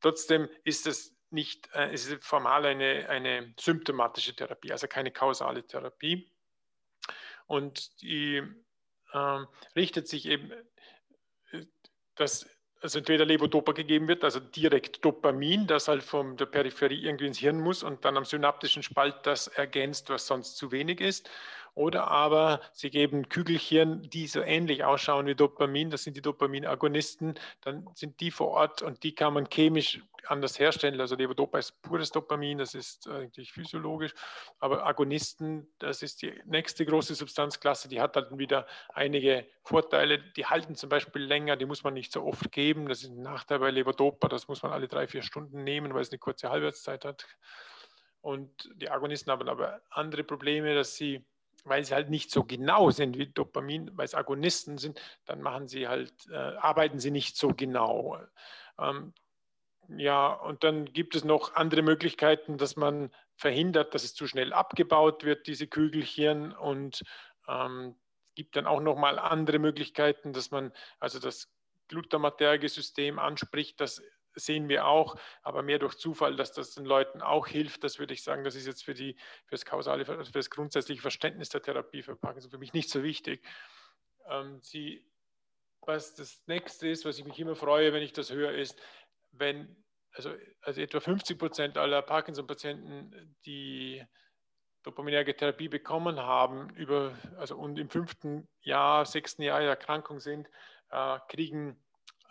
Trotzdem 0.00 0.48
ist 0.64 0.88
es 0.88 1.16
nicht, 1.30 1.72
äh, 1.74 1.92
es 1.92 2.08
ist 2.08 2.24
formal 2.24 2.66
eine, 2.66 3.08
eine 3.08 3.54
symptomatische 3.56 4.34
Therapie, 4.34 4.72
also 4.72 4.88
keine 4.88 5.12
kausale 5.12 5.64
Therapie. 5.64 6.28
Und 7.46 8.02
die 8.02 8.42
ähm, 9.14 9.46
richtet 9.76 10.08
sich 10.08 10.26
eben, 10.26 10.52
äh, 11.52 11.64
dass 12.14 12.46
also 12.80 12.98
entweder 12.98 13.24
Levodopa 13.24 13.72
gegeben 13.72 14.06
wird, 14.08 14.22
also 14.22 14.38
direkt 14.40 15.04
Dopamin, 15.04 15.66
das 15.66 15.88
halt 15.88 16.02
von 16.02 16.36
der 16.36 16.46
Peripherie 16.46 17.04
irgendwie 17.04 17.26
ins 17.26 17.38
Hirn 17.38 17.60
muss 17.60 17.82
und 17.82 18.04
dann 18.04 18.16
am 18.16 18.24
synaptischen 18.24 18.82
Spalt 18.82 19.16
das 19.24 19.48
ergänzt, 19.48 20.10
was 20.10 20.26
sonst 20.26 20.56
zu 20.56 20.70
wenig 20.70 21.00
ist. 21.00 21.28
Oder 21.74 22.08
aber 22.08 22.60
sie 22.72 22.90
geben 22.90 23.28
Kügelchen, 23.28 24.08
die 24.10 24.26
so 24.26 24.40
ähnlich 24.40 24.84
ausschauen 24.84 25.26
wie 25.26 25.34
Dopamin, 25.34 25.90
das 25.90 26.02
sind 26.02 26.16
die 26.16 26.22
Dopaminagonisten, 26.22 27.34
dann 27.60 27.88
sind 27.94 28.20
die 28.20 28.30
vor 28.30 28.48
Ort 28.48 28.82
und 28.82 29.02
die 29.02 29.14
kann 29.14 29.34
man 29.34 29.48
chemisch 29.48 30.00
anders 30.30 30.58
herstellen. 30.58 31.00
Also 31.00 31.16
Levodopa 31.16 31.58
ist 31.58 31.80
pures 31.82 32.10
Dopamin, 32.10 32.58
das 32.58 32.74
ist 32.74 33.08
eigentlich 33.08 33.52
physiologisch, 33.52 34.14
aber 34.58 34.86
Agonisten, 34.86 35.72
das 35.78 36.02
ist 36.02 36.22
die 36.22 36.40
nächste 36.44 36.84
große 36.84 37.14
Substanzklasse, 37.14 37.88
die 37.88 38.00
hat 38.00 38.16
dann 38.16 38.38
wieder 38.38 38.66
einige 38.90 39.46
Vorteile. 39.62 40.18
Die 40.18 40.46
halten 40.46 40.74
zum 40.74 40.88
Beispiel 40.88 41.22
länger, 41.22 41.56
die 41.56 41.66
muss 41.66 41.84
man 41.84 41.94
nicht 41.94 42.12
so 42.12 42.24
oft 42.24 42.50
geben. 42.52 42.88
Das 42.88 43.02
ist 43.02 43.10
ein 43.10 43.22
Nachteil 43.22 43.58
bei 43.58 43.70
Levodopa, 43.70 44.28
das 44.28 44.48
muss 44.48 44.62
man 44.62 44.72
alle 44.72 44.88
drei, 44.88 45.06
vier 45.06 45.22
Stunden 45.22 45.64
nehmen, 45.64 45.94
weil 45.94 46.02
es 46.02 46.10
eine 46.10 46.18
kurze 46.18 46.50
Halbwertszeit 46.50 47.04
hat. 47.04 47.26
Und 48.20 48.68
die 48.74 48.90
Agonisten 48.90 49.30
haben 49.30 49.48
aber 49.48 49.80
andere 49.90 50.24
Probleme, 50.24 50.74
dass 50.74 50.96
sie, 50.96 51.24
weil 51.64 51.84
sie 51.84 51.94
halt 51.94 52.10
nicht 52.10 52.30
so 52.30 52.44
genau 52.44 52.90
sind 52.90 53.16
wie 53.16 53.28
Dopamin, 53.28 53.90
weil 53.96 54.04
es 54.04 54.14
Agonisten 54.14 54.78
sind, 54.78 55.00
dann 55.24 55.40
machen 55.40 55.68
sie 55.68 55.88
halt, 55.88 56.12
äh, 56.30 56.36
arbeiten 56.36 56.98
sie 56.98 57.10
nicht 57.10 57.36
so 57.36 57.48
genau. 57.54 58.18
Ähm, 58.78 59.14
ja, 59.88 60.32
und 60.32 60.64
dann 60.64 60.92
gibt 60.92 61.14
es 61.14 61.24
noch 61.24 61.54
andere 61.54 61.82
Möglichkeiten, 61.82 62.58
dass 62.58 62.76
man 62.76 63.10
verhindert, 63.36 63.94
dass 63.94 64.04
es 64.04 64.14
zu 64.14 64.26
schnell 64.26 64.52
abgebaut 64.52 65.24
wird, 65.24 65.46
diese 65.46 65.66
Kügelchen. 65.66 66.52
Und 66.52 67.02
ähm, 67.48 67.96
gibt 68.34 68.54
dann 68.54 68.68
auch 68.68 68.80
noch 68.80 68.96
mal 68.96 69.18
andere 69.18 69.58
Möglichkeiten, 69.58 70.32
dass 70.32 70.52
man 70.52 70.72
also 71.00 71.18
das 71.18 71.52
glutamaterge 71.88 72.68
System 72.68 73.18
anspricht. 73.18 73.80
Das 73.80 74.00
sehen 74.34 74.68
wir 74.68 74.86
auch, 74.86 75.16
aber 75.42 75.62
mehr 75.62 75.80
durch 75.80 75.96
Zufall, 75.96 76.36
dass 76.36 76.52
das 76.52 76.74
den 76.74 76.84
Leuten 76.84 77.20
auch 77.20 77.48
hilft. 77.48 77.82
Das 77.82 77.98
würde 77.98 78.14
ich 78.14 78.22
sagen, 78.22 78.44
das 78.44 78.54
ist 78.54 78.66
jetzt 78.66 78.84
für, 78.84 78.94
die, 78.94 79.14
für 79.46 79.56
das 79.56 79.64
kausale, 79.64 80.04
für 80.04 80.22
das 80.22 80.50
grundsätzliche 80.50 81.02
Verständnis 81.02 81.48
der 81.48 81.62
Therapie 81.62 82.02
für 82.02 82.14
Parkinson 82.14 82.50
für 82.50 82.58
mich 82.58 82.74
nicht 82.74 82.90
so 82.90 83.02
wichtig. 83.02 83.44
Ähm, 84.28 84.60
sie, 84.62 85.04
was 85.80 86.14
das 86.14 86.40
nächste 86.46 86.88
ist, 86.88 87.04
was 87.04 87.18
ich 87.18 87.24
mich 87.24 87.40
immer 87.40 87.56
freue, 87.56 87.92
wenn 87.92 88.02
ich 88.02 88.12
das 88.12 88.30
höre, 88.30 88.52
ist, 88.52 88.80
wenn 89.32 89.76
also, 90.12 90.34
also 90.62 90.80
etwa 90.80 91.00
50 91.00 91.38
Prozent 91.38 91.78
aller 91.78 92.02
Parkinson-Patienten, 92.02 93.36
die 93.46 94.04
dopaminerge 94.82 95.36
Therapie 95.36 95.68
bekommen 95.68 96.18
haben, 96.18 96.70
über, 96.70 97.16
also 97.36 97.56
und 97.56 97.78
im 97.78 97.90
fünften 97.90 98.48
Jahr, 98.60 99.04
sechsten 99.04 99.42
Jahr 99.42 99.60
der 99.60 99.70
Erkrankung 99.70 100.18
sind, 100.20 100.48
äh, 100.90 101.18
kriegen 101.28 101.78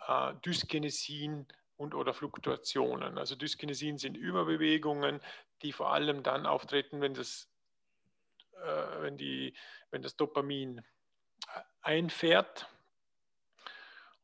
äh, 0.06 0.34
Dyskinesien 0.44 1.46
und 1.76 1.94
oder 1.94 2.12
Fluktuationen. 2.12 3.18
Also 3.18 3.36
Dyskinesien 3.36 3.98
sind 3.98 4.16
Überbewegungen, 4.16 5.20
die 5.62 5.72
vor 5.72 5.92
allem 5.92 6.22
dann 6.22 6.46
auftreten, 6.46 7.00
wenn 7.00 7.14
das, 7.14 7.48
äh, 8.54 9.02
wenn 9.02 9.16
die, 9.16 9.56
wenn 9.90 10.02
das 10.02 10.16
Dopamin 10.16 10.82
einfährt 11.80 12.68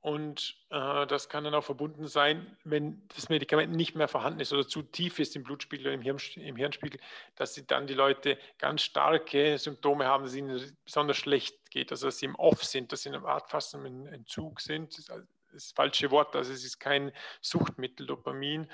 und 0.04 0.54
äh, 0.68 1.06
das 1.06 1.30
kann 1.30 1.44
dann 1.44 1.54
auch 1.54 1.64
verbunden 1.64 2.06
sein, 2.08 2.58
wenn 2.62 3.08
das 3.16 3.30
Medikament 3.30 3.72
nicht 3.72 3.94
mehr 3.94 4.06
vorhanden 4.06 4.38
ist 4.40 4.52
oder 4.52 4.68
zu 4.68 4.82
tief 4.82 5.18
ist 5.18 5.34
im 5.34 5.44
Blutspiegel 5.44 5.86
oder 5.86 5.94
im, 5.94 6.02
Hirn, 6.02 6.18
im 6.36 6.56
Hirnspiegel, 6.56 7.00
dass 7.36 7.54
sie 7.54 7.66
dann 7.66 7.86
die 7.86 7.94
Leute 7.94 8.36
ganz 8.58 8.82
starke 8.82 9.56
Symptome 9.56 10.04
haben, 10.04 10.24
dass 10.24 10.34
ihnen 10.34 10.76
besonders 10.84 11.16
schlecht 11.16 11.70
geht, 11.70 11.90
also 11.90 12.08
dass 12.08 12.18
sie 12.18 12.26
im 12.26 12.34
Off 12.34 12.62
sind, 12.62 12.92
dass 12.92 13.04
sie 13.04 13.08
in 13.08 13.14
einer 13.14 13.26
Art 13.26 13.50
im 13.72 14.06
Entzug 14.06 14.60
sind. 14.60 14.92
Das 14.92 14.98
ist 14.98 15.10
das 15.54 15.72
falsche 15.72 16.10
Wort, 16.10 16.36
also 16.36 16.52
es 16.52 16.66
ist 16.66 16.80
kein 16.80 17.10
Suchtmittel, 17.40 18.06
Dopamin, 18.06 18.70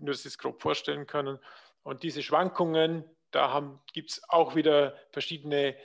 nur 0.00 0.10
dass 0.12 0.24
Sie 0.24 0.28
es 0.28 0.36
grob 0.36 0.60
vorstellen 0.60 1.06
können. 1.06 1.38
Und 1.82 2.02
diese 2.02 2.22
Schwankungen, 2.22 3.04
da 3.30 3.80
gibt 3.94 4.10
es 4.10 4.22
auch 4.28 4.54
wieder 4.54 4.98
verschiedene 5.12 5.76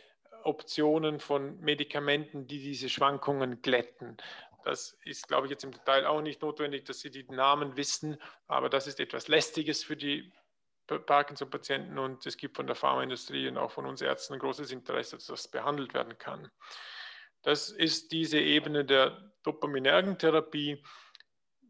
Optionen 0.43 1.19
von 1.19 1.59
Medikamenten, 1.59 2.47
die 2.47 2.59
diese 2.59 2.89
Schwankungen 2.89 3.61
glätten. 3.61 4.17
Das 4.63 4.97
ist, 5.05 5.27
glaube 5.27 5.47
ich, 5.47 5.51
jetzt 5.51 5.63
im 5.63 5.71
Detail 5.71 6.05
auch 6.05 6.21
nicht 6.21 6.41
notwendig, 6.41 6.85
dass 6.85 6.99
Sie 6.99 7.11
die 7.11 7.23
Namen 7.23 7.77
wissen, 7.77 8.21
aber 8.47 8.69
das 8.69 8.87
ist 8.87 8.99
etwas 8.99 9.27
Lästiges 9.27 9.83
für 9.83 9.95
die 9.95 10.31
Parkinson-Patienten 10.87 11.99
und 11.99 12.25
es 12.25 12.37
gibt 12.37 12.55
von 12.57 12.67
der 12.67 12.75
Pharmaindustrie 12.75 13.47
und 13.47 13.57
auch 13.57 13.71
von 13.71 13.85
uns 13.85 14.01
Ärzten 14.01 14.33
ein 14.33 14.39
großes 14.39 14.71
Interesse, 14.71 15.17
dass 15.17 15.25
das 15.25 15.47
behandelt 15.47 15.93
werden 15.93 16.17
kann. 16.17 16.49
Das 17.43 17.69
ist 17.69 18.11
diese 18.11 18.39
Ebene 18.39 18.83
der 18.85 19.31
dopaminergen 19.43 20.17
Therapie. 20.17 20.83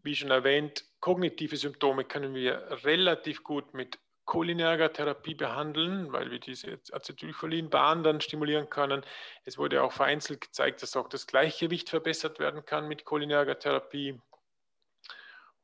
Wie 0.01 0.15
schon 0.15 0.31
erwähnt, 0.31 0.85
kognitive 1.01 1.57
Symptome 1.57 2.05
können 2.05 2.33
wir 2.33 2.65
relativ 2.83 3.43
gut 3.43 3.73
mit 3.73 3.99
cholinerger 4.30 4.93
Therapie 4.93 5.34
behandeln, 5.34 6.13
weil 6.13 6.30
wir 6.30 6.39
diese 6.39 6.80
Acetylcholinbahn 6.91 8.03
dann 8.03 8.21
stimulieren 8.21 8.69
können. 8.69 9.03
Es 9.43 9.57
wurde 9.57 9.82
auch 9.82 9.91
vereinzelt 9.91 10.41
gezeigt, 10.41 10.84
dass 10.84 10.95
auch 10.95 11.09
das 11.09 11.25
Gleichgewicht 11.25 11.89
verbessert 11.89 12.38
werden 12.38 12.63
kann 12.63 12.88
mit 12.88 13.05
cholinerger 13.05 13.57
Therapie. 13.57 14.21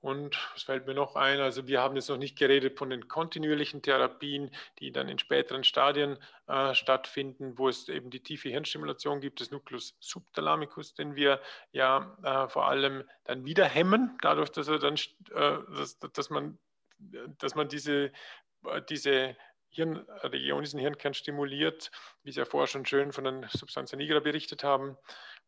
Und 0.01 0.37
es 0.55 0.63
fällt 0.63 0.85
mir 0.85 0.93
noch 0.93 1.15
ein, 1.15 1.39
also 1.39 1.67
wir 1.67 1.81
haben 1.81 1.95
jetzt 1.95 2.09
noch 2.09 2.17
nicht 2.17 2.37
geredet 2.37 2.77
von 2.77 2.91
den 2.91 3.07
kontinuierlichen 3.07 3.81
Therapien, 3.81 4.51
die 4.77 4.91
dann 4.91 5.09
in 5.09 5.17
späteren 5.17 5.63
Stadien 5.63 6.19
äh, 6.45 6.75
stattfinden, 6.75 7.57
wo 7.57 7.69
es 7.69 7.89
eben 7.89 8.11
die 8.11 8.21
tiefe 8.21 8.49
Hirnstimulation 8.49 9.19
gibt, 9.19 9.39
des 9.39 9.49
Nucleus 9.49 9.95
subthalamicus, 9.99 10.93
den 10.93 11.15
wir 11.15 11.41
ja 11.71 12.15
äh, 12.21 12.47
vor 12.49 12.67
allem 12.67 13.03
dann 13.23 13.45
wieder 13.45 13.65
hemmen, 13.65 14.15
dadurch, 14.21 14.51
dass, 14.51 14.67
er 14.67 14.77
dann, 14.77 14.93
äh, 14.93 15.57
dass, 15.75 15.97
dass, 15.97 16.29
man, 16.29 16.59
dass 17.39 17.55
man 17.55 17.67
diese 17.67 18.11
diese 18.89 19.35
Hirnregion, 19.69 20.63
diesen 20.63 20.79
Hirnkern 20.79 21.13
stimuliert, 21.13 21.91
wie 22.23 22.31
Sie 22.31 22.39
ja 22.39 22.45
vorher 22.45 22.67
schon 22.67 22.85
schön 22.85 23.11
von 23.11 23.25
den 23.25 23.45
Substantia 23.49 23.97
nigra 23.97 24.19
berichtet 24.19 24.63
haben. 24.63 24.97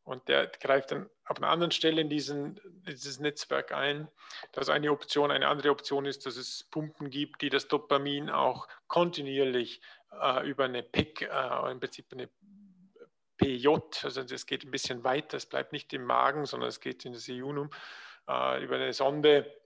Und 0.03 0.28
der 0.30 0.47
greift 0.47 0.91
dann 0.91 1.09
auf 1.26 1.38
einer 1.38 1.49
anderen 1.49 1.72
Stelle 1.72 1.99
in 1.99 2.09
diesen, 2.09 2.59
dieses 2.88 3.20
Netzwerk 3.20 3.74
ein. 3.74 4.07
Das 4.53 4.68
ist 4.68 4.74
eine 4.74 4.91
Option. 4.91 5.32
Eine 5.32 5.47
andere 5.47 5.70
Option 5.70 6.05
ist, 6.05 6.26
dass 6.26 6.38
es 6.38 6.63
Pumpen 6.72 7.09
gibt, 7.09 7.41
die 7.41 7.49
das 7.49 7.68
Dopamin 7.68 8.30
auch 8.30 8.68
kontinuierlich 8.88 9.82
äh, 10.22 10.47
über 10.47 10.65
eine 10.65 10.84
PEC, 10.84 11.24
äh, 11.24 11.72
im 11.72 11.80
Prinzip 11.80 12.05
eine 12.13 12.30
PJ, 13.38 13.68
also 14.03 14.24
das 14.24 14.45
geht 14.45 14.63
ein 14.63 14.72
bisschen 14.72 15.03
weiter, 15.03 15.38
es 15.38 15.45
bleibt 15.45 15.72
nicht 15.72 15.93
im 15.93 16.03
Magen, 16.03 16.45
sondern 16.45 16.70
es 16.70 16.80
geht 16.80 17.05
in 17.05 17.13
das 17.13 17.28
Iunum, 17.28 17.70
äh, 18.28 18.63
über 18.63 18.76
eine 18.76 18.93
Sonde 18.93 19.57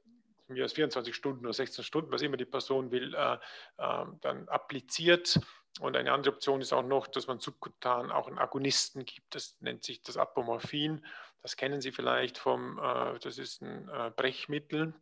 mir 0.53 0.65
aus 0.65 0.73
24 0.73 1.15
Stunden 1.15 1.45
oder 1.45 1.53
16 1.53 1.83
Stunden, 1.83 2.11
was 2.11 2.21
immer 2.21 2.37
die 2.37 2.45
Person 2.45 2.91
will, 2.91 3.13
äh, 3.15 3.33
äh, 3.77 4.05
dann 4.21 4.47
appliziert. 4.47 5.39
Und 5.79 5.95
eine 5.95 6.11
andere 6.11 6.33
Option 6.33 6.61
ist 6.61 6.73
auch 6.73 6.83
noch, 6.83 7.07
dass 7.07 7.27
man 7.27 7.39
subkutan 7.39 8.11
auch 8.11 8.27
einen 8.27 8.39
Agonisten 8.39 9.05
gibt. 9.05 9.33
Das 9.33 9.57
nennt 9.61 9.83
sich 9.83 10.01
das 10.01 10.17
Apomorphin. 10.17 11.05
Das 11.41 11.55
kennen 11.55 11.81
Sie 11.81 11.91
vielleicht 11.91 12.37
vom, 12.37 12.77
äh, 12.77 13.17
das 13.19 13.37
ist 13.37 13.61
ein 13.61 13.87
äh, 13.89 14.11
Brechmittel. 14.11 14.93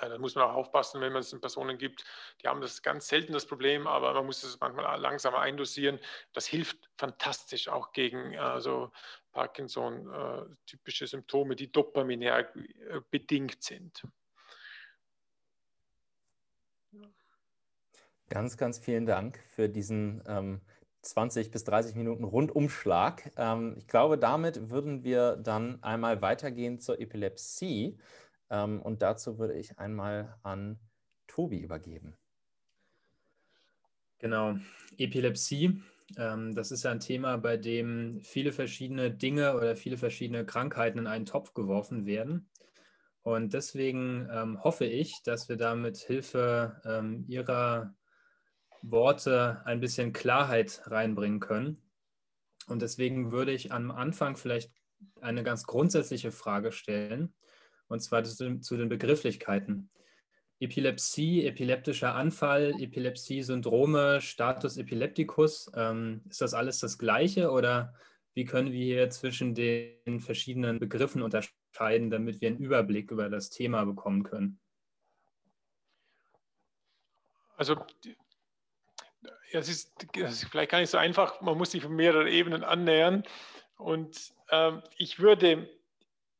Äh, 0.00 0.08
da 0.08 0.18
muss 0.18 0.34
man 0.34 0.44
auch 0.44 0.54
aufpassen, 0.54 1.00
wenn 1.00 1.12
man 1.12 1.20
es 1.20 1.30
den 1.30 1.40
Personen 1.40 1.76
gibt. 1.76 2.04
Die 2.42 2.48
haben 2.48 2.62
das 2.62 2.82
ganz 2.82 3.08
selten 3.08 3.34
das 3.34 3.46
Problem, 3.46 3.86
aber 3.86 4.14
man 4.14 4.26
muss 4.26 4.42
es 4.42 4.58
manchmal 4.58 4.98
langsamer 5.00 5.40
eindosieren. 5.40 6.00
Das 6.32 6.46
hilft 6.46 6.90
fantastisch 6.96 7.68
auch 7.68 7.92
gegen 7.92 8.36
also 8.38 8.90
Parkinson-typische 9.32 11.06
Symptome, 11.06 11.56
die 11.56 11.70
dopaminär 11.70 12.52
bedingt 13.10 13.62
sind. 13.62 14.02
Ganz, 18.34 18.56
ganz 18.56 18.80
vielen 18.80 19.06
Dank 19.06 19.38
für 19.46 19.68
diesen 19.68 20.20
ähm, 20.26 20.60
20 21.02 21.52
bis 21.52 21.62
30 21.62 21.94
Minuten 21.94 22.24
Rundumschlag. 22.24 23.30
Ähm, 23.36 23.76
ich 23.78 23.86
glaube, 23.86 24.18
damit 24.18 24.70
würden 24.70 25.04
wir 25.04 25.36
dann 25.36 25.80
einmal 25.84 26.20
weitergehen 26.20 26.80
zur 26.80 27.00
Epilepsie. 27.00 27.96
Ähm, 28.50 28.82
und 28.82 29.02
dazu 29.02 29.38
würde 29.38 29.54
ich 29.54 29.78
einmal 29.78 30.36
an 30.42 30.80
Tobi 31.28 31.60
übergeben. 31.60 32.16
Genau, 34.18 34.56
Epilepsie. 34.98 35.80
Ähm, 36.16 36.56
das 36.56 36.72
ist 36.72 36.86
ein 36.86 36.98
Thema, 36.98 37.36
bei 37.36 37.56
dem 37.56 38.20
viele 38.20 38.50
verschiedene 38.50 39.12
Dinge 39.12 39.54
oder 39.54 39.76
viele 39.76 39.96
verschiedene 39.96 40.44
Krankheiten 40.44 40.98
in 40.98 41.06
einen 41.06 41.26
Topf 41.26 41.54
geworfen 41.54 42.04
werden. 42.04 42.48
Und 43.22 43.54
deswegen 43.54 44.28
ähm, 44.32 44.64
hoffe 44.64 44.86
ich, 44.86 45.22
dass 45.22 45.48
wir 45.48 45.56
da 45.56 45.76
mit 45.76 45.98
Hilfe 45.98 46.82
ähm, 46.84 47.24
Ihrer 47.28 47.94
Worte 48.90 49.62
ein 49.64 49.80
bisschen 49.80 50.12
Klarheit 50.12 50.82
reinbringen 50.86 51.40
können. 51.40 51.82
Und 52.66 52.82
deswegen 52.82 53.32
würde 53.32 53.52
ich 53.52 53.72
am 53.72 53.90
Anfang 53.90 54.36
vielleicht 54.36 54.72
eine 55.20 55.42
ganz 55.42 55.64
grundsätzliche 55.64 56.32
Frage 56.32 56.72
stellen, 56.72 57.34
und 57.88 58.00
zwar 58.00 58.24
zu, 58.24 58.76
den 58.76 58.88
Begrifflichkeiten. 58.88 59.90
Epilepsie, 60.60 61.46
epileptischer 61.46 62.14
Anfall, 62.14 62.74
Epilepsie-Syndrome, 62.80 64.20
Status 64.20 64.76
Epilepticus, 64.76 65.70
ähm, 65.74 66.22
ist 66.28 66.40
das 66.40 66.54
alles 66.54 66.78
das 66.78 66.96
Gleiche 66.96 67.50
oder 67.50 67.94
wie 68.34 68.44
können 68.44 68.72
wir 68.72 68.84
hier 68.84 69.10
zwischen 69.10 69.54
den 69.54 70.20
verschiedenen 70.20 70.78
Begriffen 70.78 71.22
unterscheiden, 71.22 72.10
damit 72.10 72.40
wir 72.40 72.48
einen 72.48 72.58
Überblick 72.58 73.10
über 73.10 73.28
das 73.28 73.50
Thema 73.50 73.84
bekommen 73.84 74.22
können? 74.22 74.58
Also 77.56 77.76
es 79.58 79.68
ist, 79.68 80.06
es 80.16 80.42
ist 80.42 80.50
vielleicht 80.50 80.70
gar 80.70 80.80
nicht 80.80 80.90
so 80.90 80.98
einfach, 80.98 81.40
man 81.40 81.56
muss 81.56 81.70
sich 81.70 81.82
von 81.82 81.94
mehreren 81.94 82.26
Ebenen 82.26 82.64
annähern. 82.64 83.24
Und 83.76 84.32
ähm, 84.50 84.82
ich 84.96 85.20
würde, 85.20 85.68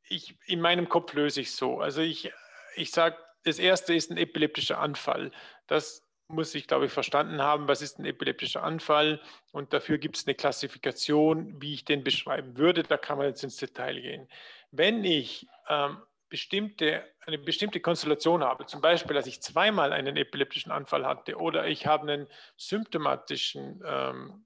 ich, 0.07 0.35
in 0.45 0.61
meinem 0.61 0.89
Kopf 0.89 1.13
löse 1.13 1.41
ich 1.41 1.51
so. 1.51 1.79
Also 1.79 2.01
ich, 2.01 2.31
ich 2.75 2.91
sage, 2.91 3.17
das 3.43 3.59
erste 3.59 3.93
ist 3.93 4.11
ein 4.11 4.17
epileptischer 4.17 4.79
Anfall. 4.79 5.31
Das 5.67 6.03
muss 6.27 6.55
ich, 6.55 6.67
glaube 6.67 6.87
ich, 6.87 6.91
verstanden 6.91 7.41
haben, 7.41 7.67
was 7.67 7.81
ist 7.81 7.99
ein 7.99 8.05
epileptischer 8.05 8.63
Anfall. 8.63 9.21
Und 9.51 9.73
dafür 9.73 9.97
gibt 9.97 10.17
es 10.17 10.25
eine 10.25 10.35
Klassifikation, 10.35 11.61
wie 11.61 11.73
ich 11.73 11.85
den 11.85 12.03
beschreiben 12.03 12.57
würde. 12.57 12.83
Da 12.83 12.97
kann 12.97 13.17
man 13.17 13.27
jetzt 13.27 13.43
ins 13.43 13.57
Detail 13.57 14.01
gehen. 14.01 14.27
Wenn 14.71 15.03
ich 15.03 15.47
ähm, 15.69 15.97
bestimmte, 16.29 17.05
eine 17.25 17.37
bestimmte 17.37 17.79
Konstellation 17.79 18.43
habe, 18.43 18.65
zum 18.65 18.81
Beispiel, 18.81 19.15
dass 19.15 19.27
ich 19.27 19.41
zweimal 19.41 19.93
einen 19.93 20.17
epileptischen 20.17 20.71
Anfall 20.71 21.05
hatte 21.05 21.37
oder 21.37 21.67
ich 21.67 21.85
habe 21.85 22.11
einen 22.11 22.27
symptomatischen 22.57 23.81
ähm, 23.85 24.45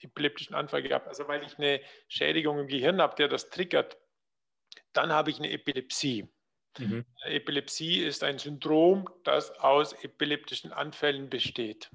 epileptischen 0.00 0.54
Anfall 0.54 0.82
gehabt, 0.82 1.08
also 1.08 1.26
weil 1.28 1.44
ich 1.44 1.58
eine 1.58 1.80
Schädigung 2.08 2.58
im 2.58 2.68
Gehirn 2.68 3.00
habe, 3.00 3.16
der 3.16 3.28
das 3.28 3.50
triggert, 3.50 3.98
dann 4.92 5.12
habe 5.12 5.30
ich 5.30 5.38
eine 5.38 5.50
Epilepsie. 5.50 6.28
Mhm. 6.78 7.04
Epilepsie 7.24 8.04
ist 8.04 8.22
ein 8.22 8.38
Syndrom, 8.38 9.08
das 9.24 9.50
aus 9.58 9.92
epileptischen 10.04 10.72
Anfällen 10.72 11.28
besteht. 11.28 11.90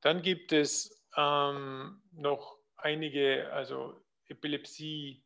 Dann 0.00 0.22
gibt 0.22 0.52
es 0.52 1.04
ähm, 1.16 2.02
noch 2.12 2.58
einige, 2.76 3.52
also 3.52 4.02
Epilepsie-Syndrome, 4.26 5.22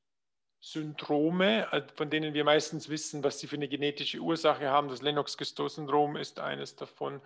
äh, 0.75 1.83
von 1.95 2.11
denen 2.11 2.35
wir 2.35 2.45
meistens 2.45 2.89
wissen, 2.89 3.23
was 3.23 3.39
sie 3.39 3.47
für 3.47 3.57
eine 3.57 3.69
genetische 3.69 4.19
Ursache 4.19 4.69
haben. 4.69 4.89
Das 4.89 5.03
Lennox-Gastaut-Syndrom 5.03 6.17
ist 6.17 6.41
eines 6.41 6.77
davon. 6.77 7.21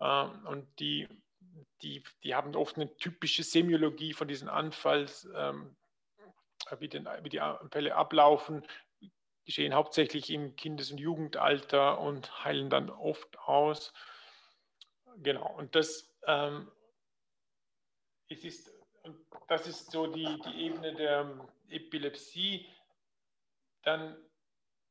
Ähm, 0.00 0.46
und 0.46 0.66
die, 0.80 1.08
die, 1.82 2.02
die 2.24 2.34
haben 2.34 2.54
oft 2.56 2.76
eine 2.76 2.96
typische 2.96 3.42
Semiologie 3.42 4.12
von 4.12 4.28
diesen 4.28 4.48
Anfalls, 4.48 5.28
ähm, 5.34 5.76
wie, 6.78 6.88
den, 6.88 7.08
wie 7.22 7.28
die 7.28 7.40
Anfälle 7.40 7.94
ablaufen 7.94 8.64
geschehen 9.50 9.74
hauptsächlich 9.74 10.30
im 10.30 10.54
Kindes- 10.54 10.92
und 10.92 10.98
Jugendalter 10.98 11.98
und 11.98 12.44
heilen 12.44 12.70
dann 12.70 12.88
oft 12.88 13.38
aus. 13.40 13.92
Genau, 15.16 15.52
und 15.56 15.74
das, 15.74 16.14
ähm, 16.26 16.70
es 18.28 18.44
ist, 18.44 18.72
das 19.48 19.66
ist 19.66 19.90
so 19.90 20.06
die, 20.06 20.38
die 20.46 20.66
Ebene 20.66 20.94
der 20.94 21.48
Epilepsie. 21.68 22.68
Dann 23.82 24.16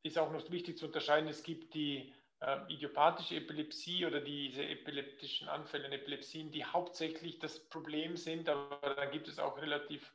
ist 0.04 0.18
auch 0.18 0.32
noch 0.32 0.50
wichtig 0.52 0.78
zu 0.78 0.86
unterscheiden, 0.86 1.30
es 1.30 1.44
gibt 1.44 1.74
die 1.74 2.14
äh, 2.40 2.74
idiopathische 2.74 3.36
Epilepsie 3.36 4.06
oder 4.06 4.22
diese 4.22 4.66
epileptischen 4.66 5.50
Anfälle 5.50 5.88
und 5.88 5.94
Epilepsien, 5.94 6.52
die 6.52 6.64
hauptsächlich 6.64 7.40
das 7.40 7.68
Problem 7.70 8.16
sind, 8.16 8.50
aber 8.50 8.96
dann 8.96 9.12
gibt 9.12 9.28
es 9.28 9.40
auch 9.40 9.58
relativ 9.58 10.14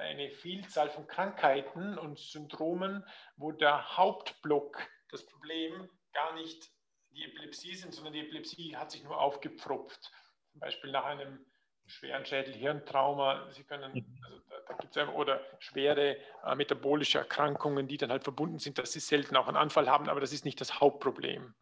eine 0.00 0.30
Vielzahl 0.30 0.90
von 0.90 1.06
Krankheiten 1.06 1.98
und 1.98 2.18
Syndromen, 2.18 3.04
wo 3.36 3.52
der 3.52 3.96
Hauptblock, 3.96 4.80
das 5.10 5.24
Problem 5.26 5.88
gar 6.12 6.34
nicht 6.34 6.70
die 7.10 7.24
Epilepsie 7.24 7.74
sind, 7.74 7.94
sondern 7.94 8.12
die 8.12 8.20
Epilepsie 8.20 8.76
hat 8.76 8.90
sich 8.90 9.02
nur 9.02 9.20
aufgepfropft. 9.20 10.12
Zum 10.52 10.60
Beispiel 10.60 10.90
nach 10.90 11.04
einem 11.04 11.44
schweren 11.88 12.24
Schädel-Hirntrauma. 12.24 13.50
Sie 13.50 13.64
können, 13.64 13.92
mhm. 13.92 14.18
also 14.24 14.38
da, 14.48 14.56
da 14.68 14.74
gibt 14.74 14.96
es 14.96 15.08
oder 15.08 15.40
schwere 15.58 16.16
äh, 16.44 16.54
metabolische 16.54 17.18
Erkrankungen, 17.18 17.88
die 17.88 17.96
dann 17.96 18.10
halt 18.10 18.24
verbunden 18.24 18.58
sind, 18.58 18.78
dass 18.78 18.92
sie 18.92 19.00
selten 19.00 19.36
auch 19.36 19.48
einen 19.48 19.56
Anfall 19.56 19.88
haben, 19.88 20.08
aber 20.08 20.20
das 20.20 20.32
ist 20.32 20.44
nicht 20.44 20.60
das 20.60 20.80
Hauptproblem. 20.80 21.54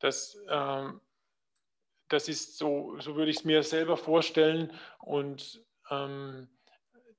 Das, 0.00 0.38
ähm, 0.48 1.00
das 2.08 2.28
ist 2.28 2.58
so, 2.58 2.98
so 3.00 3.16
würde 3.16 3.30
ich 3.30 3.38
es 3.38 3.44
mir 3.44 3.62
selber 3.62 3.96
vorstellen 3.96 4.72
und 4.98 5.64
ähm, 5.90 6.48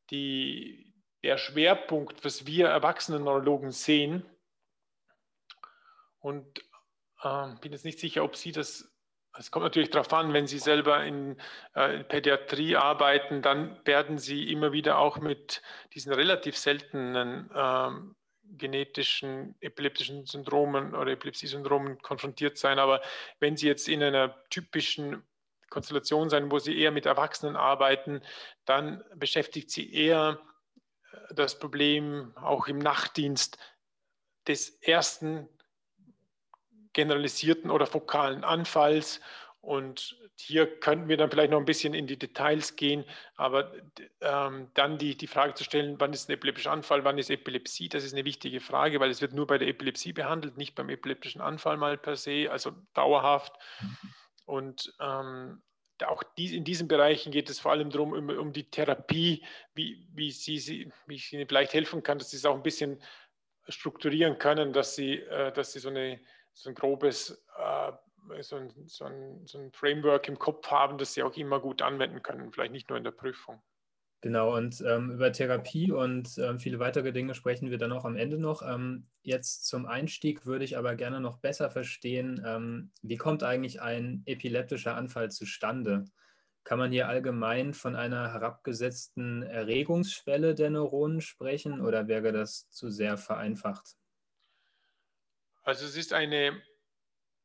die, 0.09 0.93
der 1.23 1.37
Schwerpunkt, 1.37 2.23
was 2.23 2.45
wir 2.45 2.67
erwachsenen 2.67 3.23
Neurologen 3.23 3.71
sehen. 3.71 4.25
Und 6.19 6.59
äh, 7.23 7.55
bin 7.61 7.71
jetzt 7.71 7.85
nicht 7.85 7.99
sicher, 7.99 8.23
ob 8.23 8.35
Sie 8.35 8.51
das, 8.51 8.89
es 9.37 9.51
kommt 9.51 9.63
natürlich 9.63 9.89
darauf 9.89 10.11
an, 10.13 10.33
wenn 10.33 10.47
Sie 10.47 10.59
selber 10.59 11.03
in, 11.03 11.37
äh, 11.75 11.97
in, 11.97 12.07
Pädiatrie 12.07 12.75
arbeiten, 12.75 13.41
dann 13.41 13.79
werden 13.85 14.17
Sie 14.17 14.51
immer 14.51 14.71
wieder 14.71 14.97
auch 14.97 15.17
mit 15.19 15.61
diesen 15.93 16.13
relativ 16.13 16.57
seltenen 16.57 17.49
äh, 17.53 17.89
genetischen 18.49 19.55
epileptischen 19.59 20.25
Syndromen 20.25 20.95
oder 20.95 21.11
Epilepsie-Syndromen 21.11 22.01
konfrontiert 22.01 22.57
sein. 22.57 22.79
Aber 22.79 23.01
wenn 23.39 23.57
Sie 23.57 23.67
jetzt 23.67 23.89
in 23.89 24.01
einer 24.01 24.35
typischen 24.49 25.23
Konstellation 25.69 26.29
sein, 26.29 26.51
wo 26.51 26.59
sie 26.59 26.77
eher 26.77 26.91
mit 26.91 27.05
Erwachsenen 27.05 27.55
arbeiten, 27.55 28.21
dann 28.65 29.03
beschäftigt 29.15 29.69
sie 29.69 29.93
eher 29.93 30.39
äh, 31.11 31.33
das 31.33 31.59
Problem 31.59 32.33
auch 32.35 32.67
im 32.67 32.79
Nachtdienst 32.79 33.57
des 34.47 34.69
ersten 34.81 35.49
generalisierten 36.93 37.71
oder 37.71 37.85
fokalen 37.85 38.43
Anfalls. 38.43 39.21
Und 39.61 40.15
hier 40.35 40.79
könnten 40.79 41.09
wir 41.09 41.17
dann 41.17 41.29
vielleicht 41.29 41.51
noch 41.51 41.59
ein 41.59 41.65
bisschen 41.65 41.93
in 41.93 42.07
die 42.07 42.17
Details 42.17 42.75
gehen, 42.75 43.03
aber 43.35 43.73
ähm, 44.21 44.69
dann 44.75 44.97
die, 44.97 45.17
die 45.17 45.27
Frage 45.27 45.55
zu 45.55 45.63
stellen, 45.63 45.99
wann 45.99 46.13
ist 46.13 46.29
ein 46.29 46.33
epileptischer 46.33 46.71
Anfall, 46.71 47.03
wann 47.03 47.17
ist 47.17 47.29
Epilepsie, 47.29 47.89
das 47.89 48.03
ist 48.03 48.13
eine 48.13 48.23
wichtige 48.23 48.59
Frage, 48.59 48.99
weil 48.99 49.09
es 49.09 49.19
wird 49.19 49.33
nur 49.33 49.47
bei 49.47 49.57
der 49.57 49.67
Epilepsie 49.67 50.13
behandelt, 50.13 50.57
nicht 50.57 50.75
beim 50.75 50.89
epileptischen 50.89 51.41
Anfall 51.41 51.75
mal 51.77 51.97
per 51.97 52.15
se, 52.15 52.47
also 52.49 52.71
dauerhaft. 52.93 53.53
Mhm. 53.81 54.13
Und 54.45 54.93
ähm, 55.01 55.61
auch 56.05 56.23
die, 56.37 56.55
in 56.55 56.63
diesen 56.63 56.87
Bereichen 56.87 57.31
geht 57.31 57.49
es 57.49 57.59
vor 57.59 57.71
allem 57.71 57.89
darum, 57.89 58.13
um, 58.13 58.29
um 58.29 58.53
die 58.53 58.69
Therapie, 58.69 59.43
wie, 59.73 60.07
wie, 60.13 60.31
sie, 60.31 60.91
wie 61.07 61.15
ich 61.15 61.33
Ihnen 61.33 61.47
vielleicht 61.47 61.73
helfen 61.73 62.03
kann, 62.03 62.19
dass 62.19 62.29
Sie 62.29 62.37
es 62.37 62.45
auch 62.45 62.55
ein 62.55 62.63
bisschen 62.63 63.01
strukturieren 63.67 64.37
können, 64.37 64.71
dass 64.71 64.95
Sie, 64.95 65.15
äh, 65.15 65.51
dass 65.51 65.73
Sie 65.73 65.79
so, 65.79 65.89
eine, 65.89 66.19
so 66.57 66.69
ein 66.69 66.75
grobes 66.75 67.43
äh, 67.57 67.91
so 68.41 68.57
ein, 68.57 68.69
so, 68.85 69.05
ein, 69.05 69.45
so 69.45 69.57
ein 69.57 69.71
Framework 69.71 70.27
im 70.27 70.37
Kopf 70.37 70.67
haben, 70.67 70.97
das 70.97 71.13
Sie 71.13 71.23
auch 71.23 71.35
immer 71.37 71.59
gut 71.59 71.81
anwenden 71.81 72.21
können, 72.21 72.51
vielleicht 72.51 72.73
nicht 72.73 72.89
nur 72.89 72.97
in 72.97 73.03
der 73.03 73.11
Prüfung. 73.11 73.61
Genau, 74.21 74.55
und 74.55 74.81
ähm, 74.81 75.11
über 75.11 75.31
Therapie 75.31 75.91
und 75.91 76.37
ähm, 76.39 76.59
viele 76.59 76.79
weitere 76.79 77.13
Dinge 77.13 77.35
sprechen 77.35 77.69
wir 77.69 77.77
dann 77.77 77.91
auch 77.91 78.03
am 78.03 78.17
Ende 78.17 78.39
noch. 78.39 78.63
Ähm, 78.63 79.07
jetzt 79.21 79.67
zum 79.67 79.85
Einstieg 79.85 80.47
würde 80.47 80.65
ich 80.65 80.75
aber 80.75 80.95
gerne 80.95 81.21
noch 81.21 81.37
besser 81.37 81.69
verstehen, 81.69 82.43
ähm, 82.43 82.91
wie 83.03 83.17
kommt 83.17 83.43
eigentlich 83.43 83.79
ein 83.79 84.23
epileptischer 84.25 84.95
Anfall 84.95 85.29
zustande? 85.29 86.05
Kann 86.63 86.79
man 86.79 86.91
hier 86.91 87.07
allgemein 87.07 87.75
von 87.75 87.95
einer 87.95 88.33
herabgesetzten 88.33 89.43
Erregungsschwelle 89.43 90.55
der 90.55 90.71
Neuronen 90.71 91.21
sprechen 91.21 91.79
oder 91.79 92.07
wäre 92.07 92.31
das 92.31 92.69
zu 92.71 92.89
sehr 92.89 93.17
vereinfacht? 93.17 93.95
Also 95.67 95.85
es 95.85 95.97
ist 95.97 96.13
eine, 96.13 96.63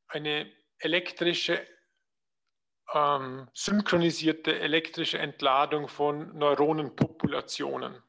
eine 0.06 0.48
elektrische 0.78 1.66
ähm, 2.94 3.48
synchronisierte 3.52 4.60
elektrische 4.60 5.18
Entladung 5.18 5.88
von 5.88 6.38
Neuronenpopulationen, 6.38 8.00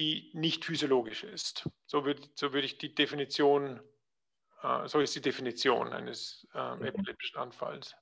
die 0.00 0.32
nicht 0.34 0.64
physiologisch 0.64 1.22
ist. 1.22 1.70
So 1.86 2.04
würde, 2.04 2.28
so 2.34 2.52
würde 2.52 2.66
ich 2.66 2.78
die 2.78 2.92
Definition, 2.92 3.80
äh, 4.64 4.88
so 4.88 4.98
ist 4.98 5.14
die 5.14 5.20
Definition 5.20 5.92
eines 5.92 6.44
äh, 6.52 6.88
epileptischen 6.88 7.38
Anfalls. 7.38 7.94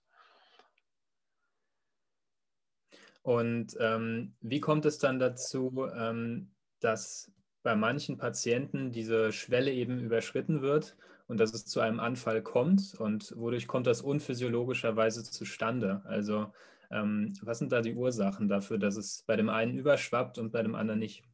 Und 3.21 3.77
ähm, 3.79 4.35
wie 4.41 4.61
kommt 4.61 4.87
es 4.87 4.97
dann 4.97 5.19
dazu, 5.19 5.87
ähm, 5.95 6.57
dass 6.81 7.31
bei 7.67 7.75
manchen 7.75 8.17
Patienten 8.17 8.93
diese 8.93 9.33
Schwelle 9.33 9.73
eben 9.73 9.99
überschritten 9.99 10.63
wird 10.63 10.97
und 11.27 11.41
dass 11.41 11.53
es 11.53 11.67
zu 11.67 11.81
einem 11.81 11.99
Anfall 11.99 12.41
kommt 12.41 12.95
und 12.97 13.35
wodurch 13.37 13.67
kommt 13.67 13.89
das 13.89 14.03
unphysiologischerweise 14.03 15.25
zustande? 15.25 16.01
Also 16.05 16.55
ähm, 16.93 17.35
was 17.43 17.59
sind 17.59 17.73
da 17.73 17.81
die 17.81 17.97
Ursachen 17.97 18.47
dafür, 18.47 18.79
dass 18.79 18.97
es 18.97 19.25
bei 19.27 19.35
dem 19.35 19.49
einen 19.49 19.77
überschwappt 19.77 20.39
und 20.39 20.53
bei 20.53 20.63
dem 20.63 20.77
anderen 20.77 21.01
nicht? 21.01 21.25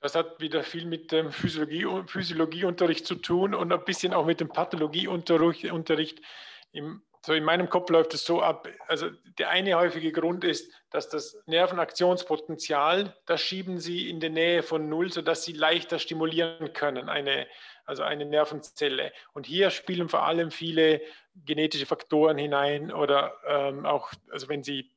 Das 0.00 0.14
hat 0.14 0.38
wieder 0.38 0.62
viel 0.62 0.86
mit 0.86 1.10
dem 1.10 1.32
Physiologie, 1.32 1.88
Physiologieunterricht 2.06 3.06
zu 3.06 3.16
tun 3.16 3.54
und 3.54 3.72
ein 3.72 3.84
bisschen 3.84 4.14
auch 4.14 4.24
mit 4.24 4.38
dem 4.38 4.50
Pathologieunterricht. 4.50 6.22
Im 6.70 7.02
so 7.24 7.32
in 7.32 7.42
meinem 7.42 7.70
Kopf 7.70 7.88
läuft 7.88 8.12
es 8.12 8.26
so 8.26 8.42
ab, 8.42 8.68
also 8.86 9.08
der 9.38 9.48
eine 9.48 9.76
häufige 9.76 10.12
Grund 10.12 10.44
ist, 10.44 10.70
dass 10.90 11.08
das 11.08 11.42
Nervenaktionspotenzial, 11.46 13.16
das 13.24 13.40
schieben 13.40 13.80
Sie 13.80 14.10
in 14.10 14.20
die 14.20 14.28
Nähe 14.28 14.62
von 14.62 14.90
Null, 14.90 15.10
sodass 15.10 15.42
Sie 15.42 15.54
leichter 15.54 15.98
stimulieren 15.98 16.74
können, 16.74 17.08
eine, 17.08 17.46
also 17.86 18.02
eine 18.02 18.26
Nervenzelle. 18.26 19.10
Und 19.32 19.46
hier 19.46 19.70
spielen 19.70 20.10
vor 20.10 20.26
allem 20.26 20.50
viele 20.50 21.00
genetische 21.34 21.86
Faktoren 21.86 22.36
hinein 22.36 22.92
oder 22.92 23.32
ähm, 23.46 23.86
auch, 23.86 24.12
also 24.30 24.50
wenn 24.50 24.62
Sie 24.62 24.90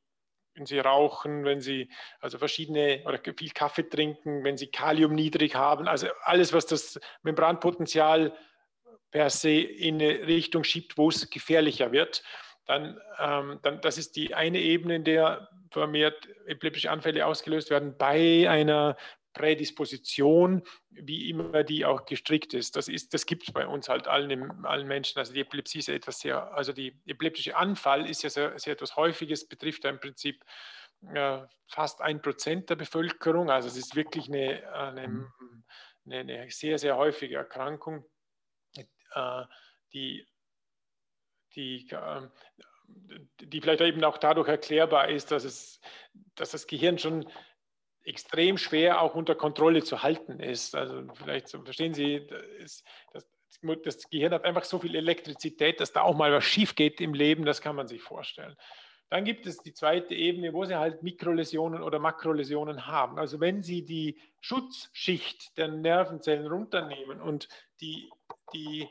wenn 0.52 0.66
Sie 0.66 0.80
rauchen, 0.80 1.44
wenn 1.44 1.62
Sie 1.62 1.88
also 2.20 2.36
verschiedene 2.36 3.04
oder 3.06 3.20
viel 3.38 3.52
Kaffee 3.52 3.88
trinken, 3.88 4.44
wenn 4.44 4.58
Sie 4.58 4.66
Kalium 4.66 5.14
niedrig 5.14 5.54
haben, 5.54 5.88
also 5.88 6.08
alles, 6.24 6.52
was 6.52 6.66
das 6.66 7.00
Membranpotenzial 7.22 8.34
per 9.10 9.30
se 9.30 9.60
in 9.60 9.96
eine 9.96 10.26
Richtung 10.26 10.64
schiebt, 10.64 10.98
wo 10.98 11.08
es 11.08 11.28
gefährlicher 11.30 11.92
wird. 11.92 12.22
dann, 12.66 13.00
ähm, 13.18 13.58
dann 13.62 13.80
das 13.80 13.96
ist 13.96 14.16
die 14.16 14.34
eine 14.34 14.60
Ebene, 14.60 14.96
in 14.96 15.04
der 15.04 15.48
vermehrt 15.70 16.28
epileptische 16.46 16.90
Anfälle 16.90 17.24
ausgelöst 17.26 17.70
werden 17.70 17.96
bei 17.96 18.48
einer 18.48 18.96
Prädisposition, 19.32 20.62
wie 20.90 21.30
immer 21.30 21.62
die 21.62 21.84
auch 21.84 22.06
gestrickt 22.06 22.54
ist. 22.54 22.76
Das, 22.76 22.88
ist, 22.88 23.14
das 23.14 23.24
gibt 23.24 23.44
es 23.44 23.52
bei 23.52 23.66
uns 23.66 23.88
halt 23.88 24.08
allen, 24.08 24.64
allen 24.64 24.88
Menschen. 24.88 25.18
Also 25.18 25.32
die 25.32 25.40
Epilepsie 25.40 25.78
ist 25.78 25.88
etwas 25.88 26.20
sehr, 26.20 26.52
also 26.54 26.72
die 26.72 27.00
epileptische 27.06 27.56
Anfall 27.56 28.08
ist 28.08 28.22
ja 28.22 28.30
sehr, 28.30 28.58
sehr 28.58 28.72
etwas 28.72 28.96
Häufiges, 28.96 29.46
betrifft 29.48 29.84
ja 29.84 29.90
im 29.90 30.00
Prinzip 30.00 30.44
äh, 31.14 31.38
fast 31.68 32.00
ein 32.00 32.20
Prozent 32.20 32.68
der 32.70 32.76
Bevölkerung. 32.76 33.50
Also 33.50 33.68
es 33.68 33.76
ist 33.76 33.94
wirklich 33.94 34.28
eine, 34.28 34.72
eine, 34.72 35.30
eine, 36.04 36.18
eine 36.18 36.50
sehr, 36.50 36.78
sehr 36.78 36.96
häufige 36.96 37.36
Erkrankung, 37.36 38.04
die, 39.92 40.26
die, 41.54 41.88
äh, 41.90 42.28
die 43.40 43.60
vielleicht 43.60 43.80
eben 43.80 44.04
auch 44.04 44.18
dadurch 44.18 44.48
erklärbar 44.48 45.08
ist, 45.08 45.30
dass, 45.30 45.44
es, 45.44 45.80
dass 46.34 46.52
das 46.52 46.66
Gehirn 46.66 46.98
schon 46.98 47.28
extrem 48.04 48.56
schwer 48.56 49.02
auch 49.02 49.14
unter 49.14 49.34
Kontrolle 49.34 49.82
zu 49.82 50.02
halten 50.02 50.40
ist. 50.40 50.74
Also 50.74 51.06
vielleicht 51.14 51.50
verstehen 51.50 51.94
Sie, 51.94 52.26
das, 52.26 52.82
das, 53.12 53.26
das 53.84 54.08
Gehirn 54.08 54.32
hat 54.32 54.44
einfach 54.44 54.64
so 54.64 54.78
viel 54.78 54.94
Elektrizität, 54.94 55.80
dass 55.80 55.92
da 55.92 56.02
auch 56.02 56.16
mal 56.16 56.32
was 56.32 56.44
schief 56.44 56.74
geht 56.74 57.00
im 57.00 57.12
Leben, 57.12 57.44
das 57.44 57.60
kann 57.60 57.76
man 57.76 57.86
sich 57.86 58.02
vorstellen. 58.02 58.56
Dann 59.10 59.24
gibt 59.24 59.46
es 59.46 59.58
die 59.58 59.72
zweite 59.72 60.14
Ebene, 60.14 60.52
wo 60.52 60.64
Sie 60.64 60.76
halt 60.76 61.02
Mikroläsionen 61.02 61.82
oder 61.82 61.98
Makroläsionen 61.98 62.86
haben. 62.86 63.18
Also 63.18 63.40
wenn 63.40 63.62
Sie 63.62 63.84
die 63.84 64.18
Schutzschicht 64.40 65.56
der 65.56 65.68
Nervenzellen 65.68 66.46
runternehmen 66.46 67.20
und 67.20 67.48
die, 67.80 68.10
die 68.52 68.88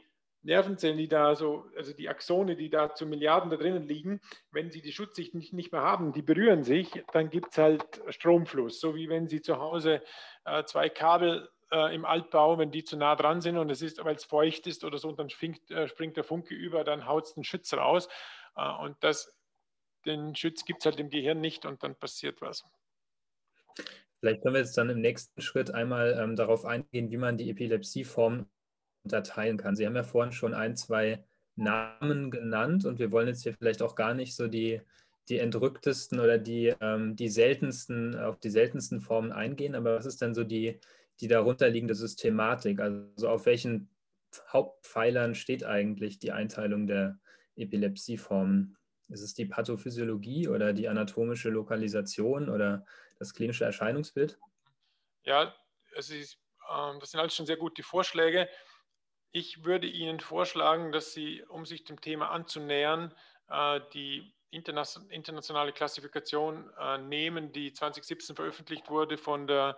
Nervenzellen, 0.48 0.98
die 0.98 1.08
da 1.08 1.36
so, 1.36 1.66
also 1.76 1.94
die 1.94 2.10
Axone, 2.10 2.56
die 2.56 2.70
da 2.70 2.96
zu 2.96 3.06
Milliarden 3.06 3.52
da 3.52 3.58
drinnen 3.58 3.84
liegen, 3.84 4.22
wenn 4.52 4.72
sie 4.72 4.82
die 4.82 4.94
Schutzsicht 4.94 5.36
nicht, 5.36 5.54
nicht 5.54 5.72
mehr 5.72 5.82
haben, 5.82 6.14
die 6.14 6.22
berühren 6.22 6.64
sich, 6.64 7.04
dann 7.12 7.30
gibt 7.30 7.52
es 7.52 7.58
halt 7.58 8.02
Stromfluss. 8.10 8.80
So 8.80 8.96
wie 8.96 9.10
wenn 9.10 9.28
Sie 9.28 9.42
zu 9.42 9.58
Hause 9.60 10.02
äh, 10.46 10.64
zwei 10.64 10.90
Kabel 10.90 11.50
äh, 11.72 11.94
im 11.94 12.06
Altbau, 12.06 12.58
wenn 12.58 12.72
die 12.72 12.86
zu 12.86 12.96
nah 12.98 13.16
dran 13.16 13.42
sind 13.42 13.58
und 13.58 13.70
es 13.70 13.82
ist, 13.82 14.04
weil 14.04 14.16
es 14.16 14.24
feucht 14.24 14.68
ist 14.68 14.86
oder 14.86 14.98
so, 14.98 15.10
und 15.10 15.20
dann 15.20 15.30
springt, 15.30 15.70
äh, 15.70 15.88
springt 15.88 16.16
der 16.16 16.24
Funke 16.24 16.56
über, 16.56 16.84
dann 16.84 17.06
haut 17.06 17.26
es 17.26 17.34
den 17.34 17.44
Schütz 17.44 17.74
raus. 17.74 18.08
Äh, 18.56 18.72
und 18.84 18.96
das 19.02 19.38
den 20.06 20.34
Schütz 20.34 20.64
gibt 20.64 20.80
es 20.80 20.86
halt 20.86 21.00
im 21.00 21.10
Gehirn 21.10 21.42
nicht 21.42 21.66
und 21.66 21.84
dann 21.84 21.96
passiert 21.96 22.42
was. 22.42 22.64
Vielleicht 24.22 24.42
können 24.42 24.56
wir 24.56 24.62
jetzt 24.62 24.78
dann 24.78 24.90
im 24.90 25.02
nächsten 25.02 25.42
Schritt 25.42 25.72
einmal 25.72 26.18
ähm, 26.18 26.38
darauf 26.38 26.64
eingehen, 26.66 27.12
wie 27.12 27.18
man 27.18 27.38
die 27.38 27.50
Epilepsieform 27.50 28.48
unterteilen 29.08 29.58
kann. 29.58 29.76
Sie 29.76 29.86
haben 29.86 29.96
ja 29.96 30.04
vorhin 30.04 30.34
schon 30.34 30.54
ein, 30.54 30.76
zwei 30.76 31.24
Namen 31.56 32.30
genannt 32.30 32.86
und 32.86 33.00
wir 33.00 33.12
wollen 33.12 33.30
jetzt 33.30 33.44
hier 33.44 33.54
vielleicht 33.54 33.82
auch 33.82 33.96
gar 33.96 34.14
nicht 34.14 34.36
so 34.36 34.48
die, 34.48 34.82
die 35.30 35.40
entrücktesten 35.40 36.20
oder 36.20 36.38
die, 36.38 36.74
ähm, 36.82 37.16
die 37.16 37.30
seltensten, 37.30 38.20
auf 38.20 38.38
die 38.40 38.50
seltensten 38.50 39.00
Formen 39.00 39.32
eingehen, 39.32 39.76
aber 39.76 39.96
was 39.96 40.06
ist 40.06 40.22
denn 40.22 40.34
so 40.34 40.44
die, 40.44 40.80
die 41.22 41.30
darunterliegende 41.30 41.96
Systematik? 41.96 42.82
Also 42.82 43.30
auf 43.30 43.46
welchen 43.46 43.90
Hauptpfeilern 44.52 45.36
steht 45.36 45.64
eigentlich 45.64 46.20
die 46.20 46.34
Einteilung 46.34 46.86
der 46.86 47.18
Epilepsieformen? 47.56 48.78
Ist 49.08 49.22
es 49.22 49.34
die 49.34 49.46
Pathophysiologie 49.46 50.50
oder 50.50 50.74
die 50.74 50.90
anatomische 50.90 51.50
Lokalisation 51.50 52.50
oder 52.50 52.86
das 53.20 53.34
klinische 53.34 53.64
Erscheinungsbild? 53.64 54.38
Ja, 55.24 55.56
ist, 55.96 56.12
äh, 56.12 57.00
das 57.00 57.12
sind 57.12 57.20
alles 57.20 57.36
schon 57.36 57.46
sehr 57.46 57.58
gute 57.58 57.84
Vorschläge. 57.84 58.48
Ich 59.32 59.66
würde 59.66 59.88
Ihnen 59.88 60.20
vorschlagen, 60.20 60.92
dass 60.92 61.14
Sie, 61.14 61.44
um 61.44 61.66
sich 61.66 61.84
dem 61.84 62.02
Thema 62.02 62.30
anzunähern, 62.32 63.14
äh, 63.50 63.82
die 63.94 64.34
internationale 64.50 65.74
Klassifikation 65.74 66.72
äh, 66.80 66.98
nehmen, 66.98 67.52
die 67.52 67.74
2017 67.74 68.36
veröffentlicht 68.36 68.90
wurde 68.90 69.18
von 69.18 69.46
der 69.48 69.78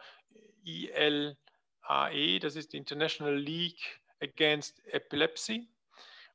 ILAE, 0.64 2.40
das 2.40 2.56
ist 2.56 2.74
die 2.74 2.78
International 2.78 3.36
League 3.36 4.02
Against 4.22 4.86
Epilepsy. 4.88 5.68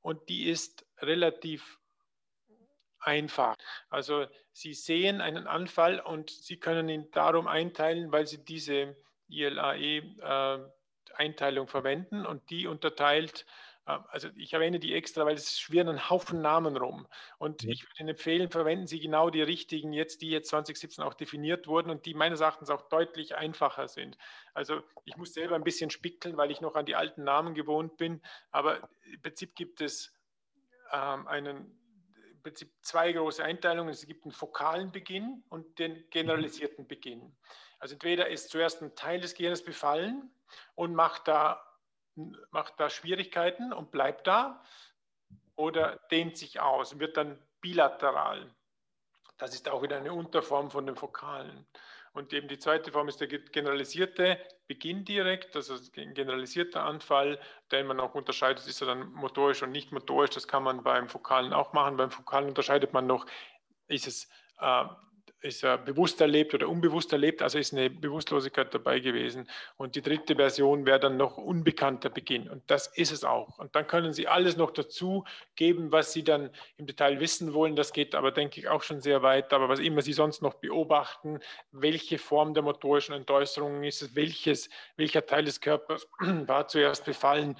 Und 0.01 0.29
die 0.29 0.51
ist 0.51 0.85
relativ 1.01 1.79
einfach. 2.99 3.57
Also 3.89 4.27
Sie 4.53 4.75
sehen 4.75 5.21
einen 5.21 5.47
Anfall 5.47 6.01
und 6.01 6.31
Sie 6.31 6.59
können 6.59 6.89
ihn 6.89 7.11
darum 7.11 7.47
einteilen, 7.47 8.13
weil 8.13 8.27
Sie 8.27 8.45
diese 8.45 8.97
ILAE-Einteilung 9.29 10.67
äh, 10.67 10.84
verwenden 11.67 12.27
und 12.27 12.51
die 12.51 12.67
unterteilt 12.67 13.47
äh, 13.87 13.99
also 14.09 14.29
ich 14.37 14.53
erwähne 14.53 14.79
die 14.79 14.95
extra, 14.95 15.25
weil 15.25 15.35
es 15.35 15.59
schwirren 15.59 15.89
einen 15.89 16.11
Haufen 16.11 16.41
Namen 16.41 16.77
rum. 16.77 17.07
Und 17.39 17.63
ja. 17.63 17.71
ich 17.71 17.85
würde 17.85 18.01
Ihnen 18.01 18.09
empfehlen, 18.11 18.51
verwenden 18.51 18.87
Sie 18.87 19.01
genau 19.01 19.31
die 19.31 19.43
richtigen, 19.43 19.93
jetzt 19.93 20.23
die 20.23 20.31
jetzt 20.31 20.49
2017 20.49 21.05
auch 21.05 21.15
definiert 21.15 21.67
wurden 21.67 21.91
und 21.91 22.07
die 22.07 22.15
meines 22.15 22.41
Erachtens 22.41 22.71
auch 22.71 22.89
deutlich 22.89 23.35
einfacher 23.35 23.89
sind. 23.89 24.17
Also 24.55 24.83
ich 25.05 25.17
muss 25.17 25.35
selber 25.35 25.55
ein 25.55 25.65
bisschen 25.65 25.91
spickeln, 25.91 26.37
weil 26.37 26.51
ich 26.51 26.61
noch 26.61 26.75
an 26.75 26.87
die 26.87 26.97
alten 26.97 27.25
Namen 27.25 27.55
gewohnt 27.55 27.97
bin. 27.97 28.23
Aber 28.51 28.89
im 29.05 29.21
Prinzip 29.23 29.55
gibt 29.55 29.81
es 29.81 30.13
ähm, 30.93 31.27
einen 31.27 31.79
Prinzip 32.43 32.71
zwei 32.83 33.13
große 33.13 33.43
Einteilungen. 33.43 33.91
Es 33.91 34.07
gibt 34.07 34.25
einen 34.25 34.33
fokalen 34.33 34.93
Beginn 34.93 35.43
und 35.49 35.79
den 35.79 36.05
generalisierten 36.11 36.87
Beginn. 36.87 37.35
Also 37.79 37.95
entweder 37.95 38.29
ist 38.29 38.51
zuerst 38.51 38.83
ein 38.83 38.95
Teil 38.95 39.21
des 39.21 39.35
Gehirns 39.35 39.63
befallen 39.63 40.31
und 40.75 40.95
macht 40.95 41.29
da, 41.29 41.65
macht 42.51 42.75
da 42.79 42.91
Schwierigkeiten 42.91 43.73
und 43.73 43.91
bleibt 43.91 44.27
da 44.27 44.63
oder 45.57 45.97
dehnt 46.11 46.37
sich 46.37 46.61
aus 46.61 46.93
und 46.93 47.01
wird 47.01 47.17
dann 47.17 47.39
bilateral. 47.61 48.55
Das 49.39 49.55
ist 49.55 49.69
auch 49.69 49.83
wieder 49.83 49.97
eine 49.97 50.13
Unterform 50.13 50.71
von 50.71 50.87
dem 50.87 50.97
Fokalen. 50.97 51.67
Und 52.13 52.33
eben 52.33 52.47
die 52.47 52.61
zweite 52.61 52.93
Form 52.93 53.09
ist 53.09 53.21
der 53.21 53.27
generalisierte 53.27 54.39
Beginn 54.69 55.05
direkt, 55.05 55.57
also 55.57 55.75
ein 55.97 56.15
generalisierter 56.15 56.85
Anfall, 56.85 57.41
den 57.73 57.89
man 57.89 57.99
auch 57.99 58.15
unterscheidet, 58.15 58.65
ist 58.69 58.81
er 58.81 58.87
dann 58.87 59.13
motorisch 59.13 59.63
und 59.65 59.73
nicht 59.73 59.91
motorisch. 59.91 60.31
Das 60.31 60.47
kann 60.47 60.63
man 60.63 60.85
beim 60.85 61.09
Fokalen 61.09 61.53
auch 61.53 61.73
machen. 61.73 61.97
Beim 61.97 62.13
Fokalen 62.13 62.49
unterscheidet 62.49 62.93
man 62.93 63.09
noch, 63.09 63.27
ist 63.89 64.07
es 64.07 64.31
äh, 64.61 64.85
ist 65.45 65.63
er 65.63 65.77
bewusst 65.77 66.21
erlebt 66.23 66.55
oder 66.55 66.69
unbewusst 66.69 67.13
erlebt, 67.13 67.43
also 67.43 67.59
ist 67.59 67.75
eine 67.75 67.91
Bewusstlosigkeit 67.91 68.73
dabei 68.73 69.01
gewesen. 69.01 69.47
Und 69.77 69.95
die 69.95 70.01
dritte 70.01 70.37
Version 70.37 70.87
wäre 70.87 70.99
dann 70.99 71.19
noch 71.19 71.37
unbekannter 71.37 72.09
Beginn. 72.09 72.49
Und 72.49 72.63
das 72.69 72.87
ist 72.87 73.13
es 73.13 73.25
auch. 73.25 73.59
Und 73.59 73.77
dann 73.77 73.87
können 73.87 74.15
Sie 74.15 74.27
alles 74.27 74.57
noch 74.57 74.71
dazu 74.71 75.25
geben, 75.55 75.93
was 75.93 76.15
Sie 76.15 76.25
dann 76.25 76.51
im 76.79 76.87
Detail 76.87 77.21
wissen 77.21 77.53
wollen. 77.53 77.77
Das 77.77 77.93
geht 77.93 78.15
aber, 78.15 78.33
denke 78.33 78.59
ich, 78.59 78.69
auch 78.69 78.83
schon 78.83 79.03
sehr 79.03 79.23
weit. 79.23 79.53
Aber 79.53 79.69
was 79.69 79.81
immer 79.81 80.01
Sie 80.01 80.15
sonst 80.15 80.41
noch 80.41 80.55
beobachten, 80.55 81.41
welche 81.73 82.19
Form 82.19 82.55
der 82.55 82.63
motorischen 82.63 83.15
Entäußerung 83.15 83.85
ist 83.85 84.01
es, 84.01 84.17
welches, 84.17 84.71
welcher 84.97 85.27
Teil 85.27 85.45
des 85.45 85.61
Körpers 85.61 86.09
war 86.21 86.69
zuerst 86.69 87.05
befallen, 87.05 87.59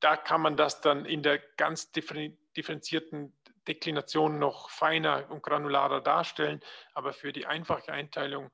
da 0.00 0.16
kann 0.16 0.40
man 0.40 0.56
das 0.56 0.80
dann 0.80 1.04
in 1.04 1.22
der 1.22 1.38
ganz 1.58 1.92
differenzierten 1.92 3.34
Deklination 3.68 4.38
noch 4.38 4.70
feiner 4.70 5.30
und 5.30 5.42
granularer 5.42 6.00
darstellen, 6.00 6.60
aber 6.94 7.12
für 7.12 7.32
die 7.32 7.46
einfache 7.46 7.92
Einteilung, 7.92 8.50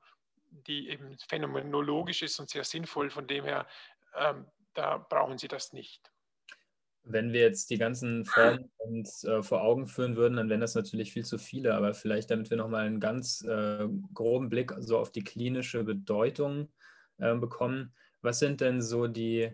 die 0.49 0.89
eben 0.89 1.17
phänomenologisch 1.27 2.23
ist 2.23 2.39
und 2.39 2.49
sehr 2.49 2.63
sinnvoll, 2.63 3.09
von 3.09 3.27
dem 3.27 3.45
her, 3.45 3.67
ähm, 4.15 4.45
da 4.73 4.97
brauchen 4.97 5.37
Sie 5.37 5.47
das 5.47 5.73
nicht. 5.73 6.11
Wenn 7.03 7.31
wir 7.31 7.41
jetzt 7.41 7.69
die 7.69 7.77
ganzen 7.77 8.25
Formen 8.25 8.69
uns 8.77 9.23
äh, 9.23 9.41
vor 9.41 9.61
Augen 9.61 9.87
führen 9.87 10.17
würden, 10.17 10.35
dann 10.35 10.49
wären 10.49 10.59
das 10.59 10.75
natürlich 10.75 11.13
viel 11.13 11.23
zu 11.23 11.37
viele, 11.37 11.73
aber 11.73 11.93
vielleicht, 11.93 12.29
damit 12.29 12.49
wir 12.49 12.57
nochmal 12.57 12.85
einen 12.85 12.99
ganz 12.99 13.41
äh, 13.43 13.87
groben 14.13 14.49
Blick 14.49 14.73
so 14.79 14.97
auf 14.97 15.11
die 15.11 15.23
klinische 15.23 15.85
Bedeutung 15.85 16.69
äh, 17.17 17.33
bekommen, 17.35 17.95
was 18.21 18.39
sind 18.39 18.59
denn 18.59 18.81
so 18.81 19.07
die 19.07 19.53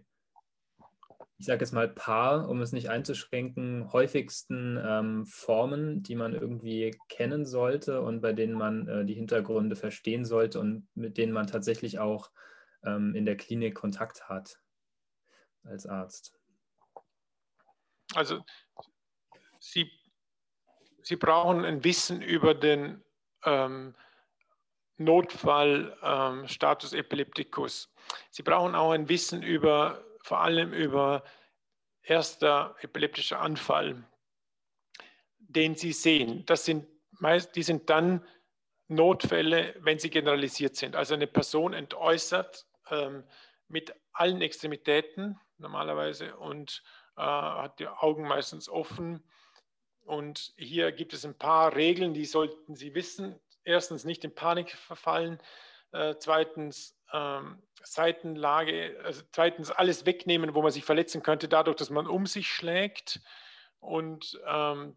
ich 1.37 1.45
sage 1.45 1.61
jetzt 1.61 1.73
mal 1.73 1.87
paar, 1.87 2.47
um 2.47 2.61
es 2.61 2.71
nicht 2.71 2.89
einzuschränken, 2.89 3.91
häufigsten 3.91 4.79
ähm, 4.83 5.25
Formen, 5.25 6.03
die 6.03 6.15
man 6.15 6.33
irgendwie 6.33 6.95
kennen 7.09 7.45
sollte 7.45 8.01
und 8.01 8.21
bei 8.21 8.33
denen 8.33 8.53
man 8.53 8.87
äh, 8.87 9.05
die 9.05 9.15
Hintergründe 9.15 9.75
verstehen 9.75 10.25
sollte 10.25 10.59
und 10.59 10.87
mit 10.95 11.17
denen 11.17 11.33
man 11.33 11.47
tatsächlich 11.47 11.99
auch 11.99 12.31
ähm, 12.85 13.15
in 13.15 13.25
der 13.25 13.37
Klinik 13.37 13.75
Kontakt 13.75 14.29
hat 14.29 14.59
als 15.63 15.85
Arzt? 15.85 16.37
Also 18.15 18.43
Sie, 19.59 19.89
Sie 21.01 21.15
brauchen 21.15 21.65
ein 21.65 21.83
Wissen 21.83 22.21
über 22.21 22.53
den 22.53 23.03
ähm, 23.43 23.95
Notfall 24.97 25.97
ähm, 26.03 26.45
Epilepticus. 26.45 27.91
Sie 28.29 28.43
brauchen 28.43 28.75
auch 28.75 28.91
ein 28.91 29.09
Wissen 29.09 29.41
über 29.41 30.03
vor 30.23 30.39
allem 30.39 30.73
über 30.73 31.23
erster 32.01 32.75
epileptischer 32.81 33.39
Anfall, 33.39 34.03
den 35.37 35.75
Sie 35.75 35.91
sehen. 35.91 36.45
Das 36.47 36.65
sind 36.65 36.87
meist, 37.19 37.55
die 37.55 37.63
sind 37.63 37.89
dann 37.89 38.25
Notfälle, 38.87 39.75
wenn 39.79 39.99
sie 39.99 40.09
generalisiert 40.09 40.75
sind. 40.75 40.95
Also 40.95 41.13
eine 41.13 41.27
Person 41.27 41.73
entäußert 41.73 42.65
ähm, 42.89 43.23
mit 43.67 43.93
allen 44.11 44.41
Extremitäten 44.41 45.39
normalerweise 45.57 46.35
und 46.35 46.83
äh, 47.15 47.21
hat 47.21 47.79
die 47.79 47.87
Augen 47.87 48.27
meistens 48.27 48.67
offen 48.67 49.23
und 50.05 50.53
hier 50.57 50.91
gibt 50.91 51.13
es 51.13 51.25
ein 51.25 51.37
paar 51.37 51.75
Regeln, 51.75 52.13
die 52.13 52.25
sollten 52.25 52.75
Sie 52.75 52.93
wissen. 52.93 53.39
Erstens 53.63 54.03
nicht 54.03 54.23
in 54.25 54.35
Panik 54.35 54.71
verfallen. 54.71 55.39
Äh, 55.93 56.15
zweitens 56.19 56.97
ähm, 57.13 57.61
Seitenlage, 57.83 58.99
also 59.03 59.23
zweitens 59.31 59.71
alles 59.71 60.05
wegnehmen, 60.05 60.55
wo 60.55 60.61
man 60.61 60.71
sich 60.71 60.83
verletzen 60.83 61.21
könnte, 61.21 61.47
dadurch, 61.47 61.77
dass 61.77 61.89
man 61.89 62.07
um 62.07 62.25
sich 62.25 62.47
schlägt. 62.47 63.21
Und 63.79 64.39
ähm, 64.47 64.95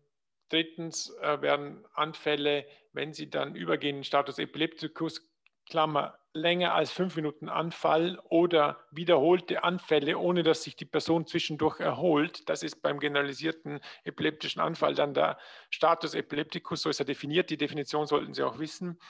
drittens 0.49 1.11
äh, 1.21 1.41
werden 1.43 1.85
Anfälle, 1.95 2.67
wenn 2.93 3.13
sie 3.13 3.29
dann 3.29 3.55
übergehen 3.55 3.99
in 3.99 4.05
Status 4.05 4.39
Epilepticus, 4.39 5.23
Klammer, 5.69 6.19
länger 6.33 6.75
als 6.75 6.93
fünf 6.93 7.17
Minuten 7.17 7.49
Anfall 7.49 8.21
oder 8.29 8.79
wiederholte 8.93 9.65
Anfälle, 9.65 10.17
ohne 10.19 10.43
dass 10.43 10.63
sich 10.63 10.77
die 10.77 10.85
Person 10.85 11.27
zwischendurch 11.27 11.81
erholt. 11.81 12.49
Das 12.49 12.63
ist 12.63 12.83
beim 12.83 13.01
generalisierten 13.01 13.81
epileptischen 14.05 14.61
Anfall 14.61 14.95
dann 14.95 15.15
der 15.15 15.39
Status 15.71 16.15
Epilepticus, 16.15 16.83
so 16.83 16.91
ist 16.91 17.01
er 17.01 17.07
definiert. 17.07 17.51
Die 17.51 17.57
Definition 17.57 18.07
sollten 18.07 18.35
Sie 18.35 18.45
auch 18.45 18.59
wissen. 18.59 19.01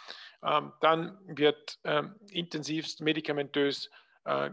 Ähm, 0.43 0.73
dann 0.81 1.19
wird 1.27 1.79
ähm, 1.85 2.15
intensivst 2.31 3.01
medikamentös 3.01 3.91
äh, 4.25 4.51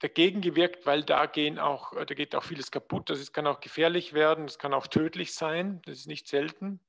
dagegen 0.00 0.40
gewirkt, 0.40 0.86
weil 0.86 1.02
da, 1.02 1.26
gehen 1.26 1.58
auch, 1.58 1.92
da 1.92 2.14
geht 2.14 2.34
auch 2.34 2.44
vieles 2.44 2.70
kaputt. 2.70 3.10
Das 3.10 3.32
kann 3.32 3.46
auch 3.46 3.60
gefährlich 3.60 4.12
werden, 4.12 4.46
das 4.46 4.58
kann 4.58 4.74
auch 4.74 4.86
tödlich 4.86 5.34
sein, 5.34 5.82
das 5.84 5.98
ist 5.98 6.06
nicht 6.06 6.28
selten. 6.28 6.80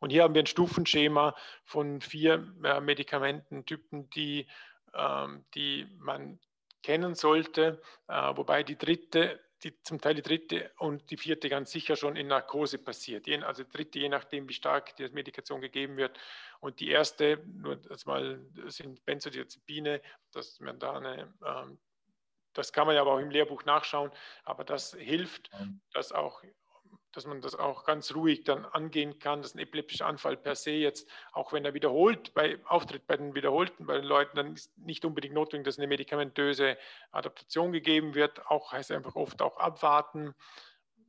Und 0.00 0.10
hier 0.10 0.22
haben 0.22 0.34
wir 0.34 0.42
ein 0.42 0.46
Stufenschema 0.46 1.34
von 1.64 2.00
vier 2.00 2.52
äh, 2.64 2.80
Medikamententypen, 2.80 4.10
die, 4.10 4.46
ähm, 4.94 5.44
die 5.54 5.86
man 5.98 6.40
kennen 6.82 7.14
sollte, 7.14 7.82
äh, 8.08 8.36
wobei 8.36 8.62
die 8.62 8.78
dritte, 8.78 9.40
die, 9.64 9.80
zum 9.82 10.00
Teil 10.00 10.14
die 10.14 10.22
dritte 10.22 10.70
und 10.78 11.10
die 11.10 11.16
vierte 11.16 11.48
ganz 11.48 11.70
sicher 11.70 11.96
schon 11.96 12.16
in 12.16 12.28
Narkose 12.28 12.78
passiert. 12.78 13.28
Also 13.42 13.64
die 13.64 13.70
dritte, 13.70 13.98
je 13.98 14.08
nachdem, 14.08 14.48
wie 14.48 14.54
stark 14.54 14.96
die 14.96 15.08
Medikation 15.08 15.60
gegeben 15.60 15.96
wird. 15.96 16.18
Und 16.60 16.80
die 16.80 16.88
erste, 16.88 17.42
nur 17.46 17.76
das 17.76 18.06
mal, 18.06 18.40
sind 18.66 19.04
Benzodiazepine, 19.04 20.00
dass 20.32 20.60
man 20.60 20.78
da 20.78 20.96
eine 20.96 21.32
ähm, 21.44 21.78
das 22.58 22.72
kann 22.72 22.86
man 22.86 22.96
ja 22.96 23.02
aber 23.02 23.12
auch 23.12 23.20
im 23.20 23.30
Lehrbuch 23.30 23.64
nachschauen, 23.64 24.10
aber 24.42 24.64
das 24.64 24.92
hilft, 24.94 25.48
dass 25.92 26.10
auch 26.10 26.42
dass 27.12 27.26
man 27.26 27.40
das 27.40 27.54
auch 27.54 27.84
ganz 27.84 28.14
ruhig 28.14 28.44
dann 28.44 28.64
angehen 28.64 29.18
kann, 29.18 29.42
dass 29.42 29.54
ein 29.54 29.58
epileptischer 29.58 30.06
Anfall 30.06 30.36
per 30.36 30.54
se 30.54 30.72
jetzt, 30.72 31.08
auch 31.32 31.52
wenn 31.52 31.64
er 31.64 31.74
wiederholt 31.74 32.34
bei, 32.34 32.58
auftritt 32.66 33.06
bei 33.06 33.16
den 33.16 33.34
Wiederholten, 33.34 33.86
bei 33.86 33.96
den 33.96 34.04
Leuten, 34.04 34.36
dann 34.36 34.54
ist 34.54 34.76
nicht 34.78 35.04
unbedingt 35.04 35.34
notwendig, 35.34 35.66
dass 35.66 35.78
eine 35.78 35.88
medikamentöse 35.88 36.76
Adaptation 37.10 37.72
gegeben 37.72 38.14
wird. 38.14 38.46
Auch 38.46 38.72
heißt 38.72 38.92
einfach 38.92 39.16
oft 39.16 39.40
auch 39.42 39.56
abwarten. 39.58 40.34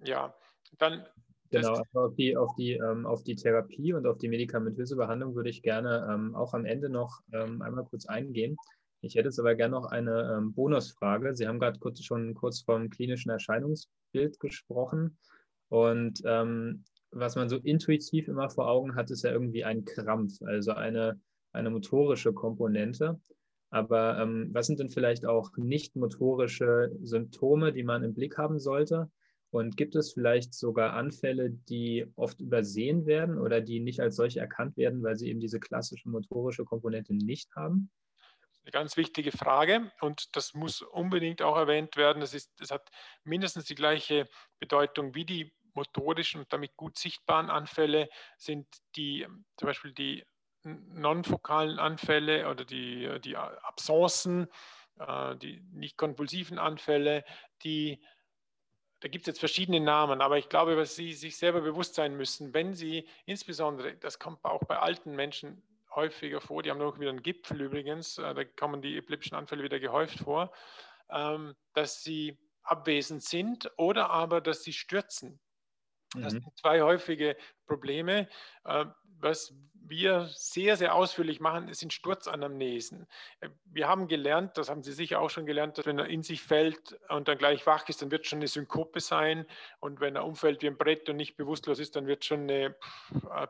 Ja, 0.04 0.34
dann. 0.78 1.06
Genau, 1.52 1.70
also 1.70 1.84
auf 1.94 2.16
die, 2.16 2.38
auf, 2.38 2.56
die, 2.58 2.74
ähm, 2.74 3.08
auf 3.08 3.24
die 3.24 3.36
Therapie 3.36 3.94
und 3.94 4.06
auf 4.06 4.20
die 4.20 4.30
medikamentöse 4.30 4.96
Behandlung 4.96 5.34
würde 5.34 5.50
ich 5.50 5.64
gerne 5.64 6.08
ähm, 6.12 6.36
auch 6.36 6.54
am 6.54 6.64
Ende 6.64 6.90
noch 6.90 7.22
ähm, 7.34 7.64
einmal 7.64 7.86
kurz 7.86 8.06
eingehen. 8.06 8.56
Ich 9.02 9.16
hätte 9.16 9.30
jetzt 9.30 9.40
aber 9.40 9.56
gerne 9.56 9.72
noch 9.72 9.86
eine 9.86 10.36
ähm, 10.38 10.54
Bonusfrage. 10.54 11.36
Sie 11.36 11.48
haben 11.48 11.60
gerade 11.60 11.80
kurz, 11.80 12.04
schon 12.04 12.34
kurz 12.36 12.62
vom 12.62 12.90
klinischen 12.90 13.32
Erscheinungsbild 13.32 14.40
gesprochen. 14.40 15.18
Und 15.70 16.22
ähm, 16.26 16.84
was 17.12 17.36
man 17.36 17.50
so 17.50 17.58
intuitiv 17.58 18.28
immer 18.28 18.50
vor 18.50 18.68
Augen 18.68 18.96
hat, 18.96 19.10
ist 19.12 19.24
ja 19.24 19.32
irgendwie 19.32 19.64
ein 19.64 19.86
Krampf, 19.86 20.42
also 20.42 20.74
eine, 20.74 21.20
eine 21.54 21.70
motorische 21.70 22.34
Komponente. 22.34 23.20
Aber 23.72 24.20
ähm, 24.20 24.50
was 24.52 24.68
sind 24.68 24.80
denn 24.80 24.90
vielleicht 24.90 25.26
auch 25.26 25.52
nicht 25.58 25.96
motorische 25.96 26.92
Symptome, 27.02 27.72
die 27.72 27.84
man 27.84 28.04
im 28.04 28.14
Blick 28.14 28.38
haben 28.38 28.60
sollte? 28.60 29.12
Und 29.52 29.78
gibt 29.78 29.96
es 29.96 30.14
vielleicht 30.14 30.54
sogar 30.54 30.94
Anfälle, 30.94 31.50
die 31.50 32.06
oft 32.16 32.40
übersehen 32.40 33.08
werden 33.08 33.40
oder 33.40 33.62
die 33.62 33.80
nicht 33.80 34.00
als 34.00 34.16
solche 34.16 34.40
erkannt 34.40 34.78
werden, 34.78 35.02
weil 35.02 35.16
sie 35.16 35.30
eben 35.30 35.40
diese 35.40 35.60
klassische 35.60 36.08
motorische 36.08 36.66
Komponente 36.66 37.16
nicht 37.16 37.50
haben? 37.56 37.90
Eine 38.64 38.72
ganz 38.72 38.98
wichtige 38.98 39.32
Frage 39.32 39.92
und 40.02 40.36
das 40.36 40.54
muss 40.54 40.82
unbedingt 40.82 41.42
auch 41.42 41.58
erwähnt 41.58 41.98
werden. 41.98 42.20
Das, 42.20 42.36
ist, 42.36 42.52
das 42.60 42.70
hat 42.70 42.90
mindestens 43.24 43.66
die 43.66 43.76
gleiche 43.76 44.28
Bedeutung 44.60 45.16
wie 45.16 45.26
die 45.26 45.52
motorischen 45.74 46.42
und 46.42 46.54
damit 46.54 46.76
gut 46.76 46.98
sichtbaren 46.98 47.50
Anfälle 47.50 48.10
sind 48.38 48.68
die, 48.96 49.28
zum 49.58 49.66
Beispiel 49.66 49.94
die 49.94 50.26
nonfokalen 50.64 51.80
Anfälle 51.80 52.50
oder 52.50 52.66
die, 52.66 53.20
die 53.24 53.38
Absenzen, 53.38 54.48
äh, 55.00 55.36
die 55.38 55.62
nicht 55.72 55.98
konvulsiven 55.98 56.60
Anfälle, 56.60 57.24
die 57.64 58.02
da 59.02 59.08
gibt 59.08 59.24
es 59.24 59.28
jetzt 59.28 59.40
verschiedene 59.40 59.80
Namen, 59.80 60.22
aber 60.22 60.38
ich 60.38 60.50
glaube, 60.50 60.76
was 60.76 60.96
Sie 60.96 61.14
sich 61.14 61.38
selber 61.38 61.62
bewusst 61.62 61.96
sein 61.96 62.18
müssen, 62.18 62.54
wenn 62.54 62.74
Sie 62.74 63.08
insbesondere, 63.26 63.96
das 63.96 64.20
kommt 64.20 64.44
auch 64.44 64.66
bei 64.66 64.78
alten 64.78 65.16
Menschen 65.16 65.64
häufiger 65.96 66.42
vor, 66.42 66.64
die 66.64 66.70
haben 66.70 66.80
noch 66.80 67.00
wieder 67.00 67.10
einen 67.10 67.24
Gipfel 67.24 67.62
übrigens, 67.62 68.18
äh, 68.18 68.34
da 68.34 68.44
kommen 68.44 68.82
die 68.82 68.98
epileptischen 68.98 69.38
Anfälle 69.38 69.64
wieder 69.64 69.80
gehäuft 69.80 70.20
vor, 70.20 70.52
ähm, 71.10 71.56
dass 71.74 72.04
sie 72.04 72.38
abwesend 72.64 73.24
sind 73.24 73.72
oder 73.78 74.10
aber, 74.10 74.42
dass 74.42 74.64
sie 74.64 74.74
stürzen. 74.74 75.40
Das 76.16 76.34
mhm. 76.34 76.42
sind 76.42 76.58
zwei 76.58 76.82
häufige 76.82 77.36
Probleme. 77.68 78.28
Äh, 78.66 78.86
was 79.20 79.54
wir 79.90 80.30
sehr, 80.34 80.78
sehr 80.78 80.96
ausführlich 80.96 81.40
machen, 81.40 81.74
sind 81.74 81.94
Sturzanamnesen. 81.94 83.08
Äh, 83.40 83.50
wir 83.66 83.88
haben 83.88 84.08
gelernt, 84.08 84.58
das 84.58 84.70
haben 84.70 84.84
Sie 84.84 84.92
sicher 84.92 85.20
auch 85.20 85.30
schon 85.30 85.46
gelernt, 85.46 85.78
dass 85.78 85.86
wenn 85.86 86.00
er 86.00 86.08
in 86.08 86.24
sich 86.24 86.42
fällt 86.42 87.00
und 87.10 87.28
dann 87.28 87.38
gleich 87.38 87.66
wach 87.66 87.88
ist, 87.90 88.02
dann 88.02 88.12
wird 88.12 88.28
schon 88.28 88.40
eine 88.40 88.48
Synkope 88.48 89.00
sein. 89.00 89.46
Und 89.80 90.00
wenn 90.00 90.16
er 90.16 90.26
umfällt 90.26 90.62
wie 90.62 90.68
ein 90.68 90.78
Brett 90.78 91.10
und 91.10 91.18
nicht 91.18 91.36
bewusstlos 91.36 91.80
ist, 91.80 91.96
dann 91.96 92.08
wird 92.08 92.26
schon 92.26 92.42
eine 92.42 92.76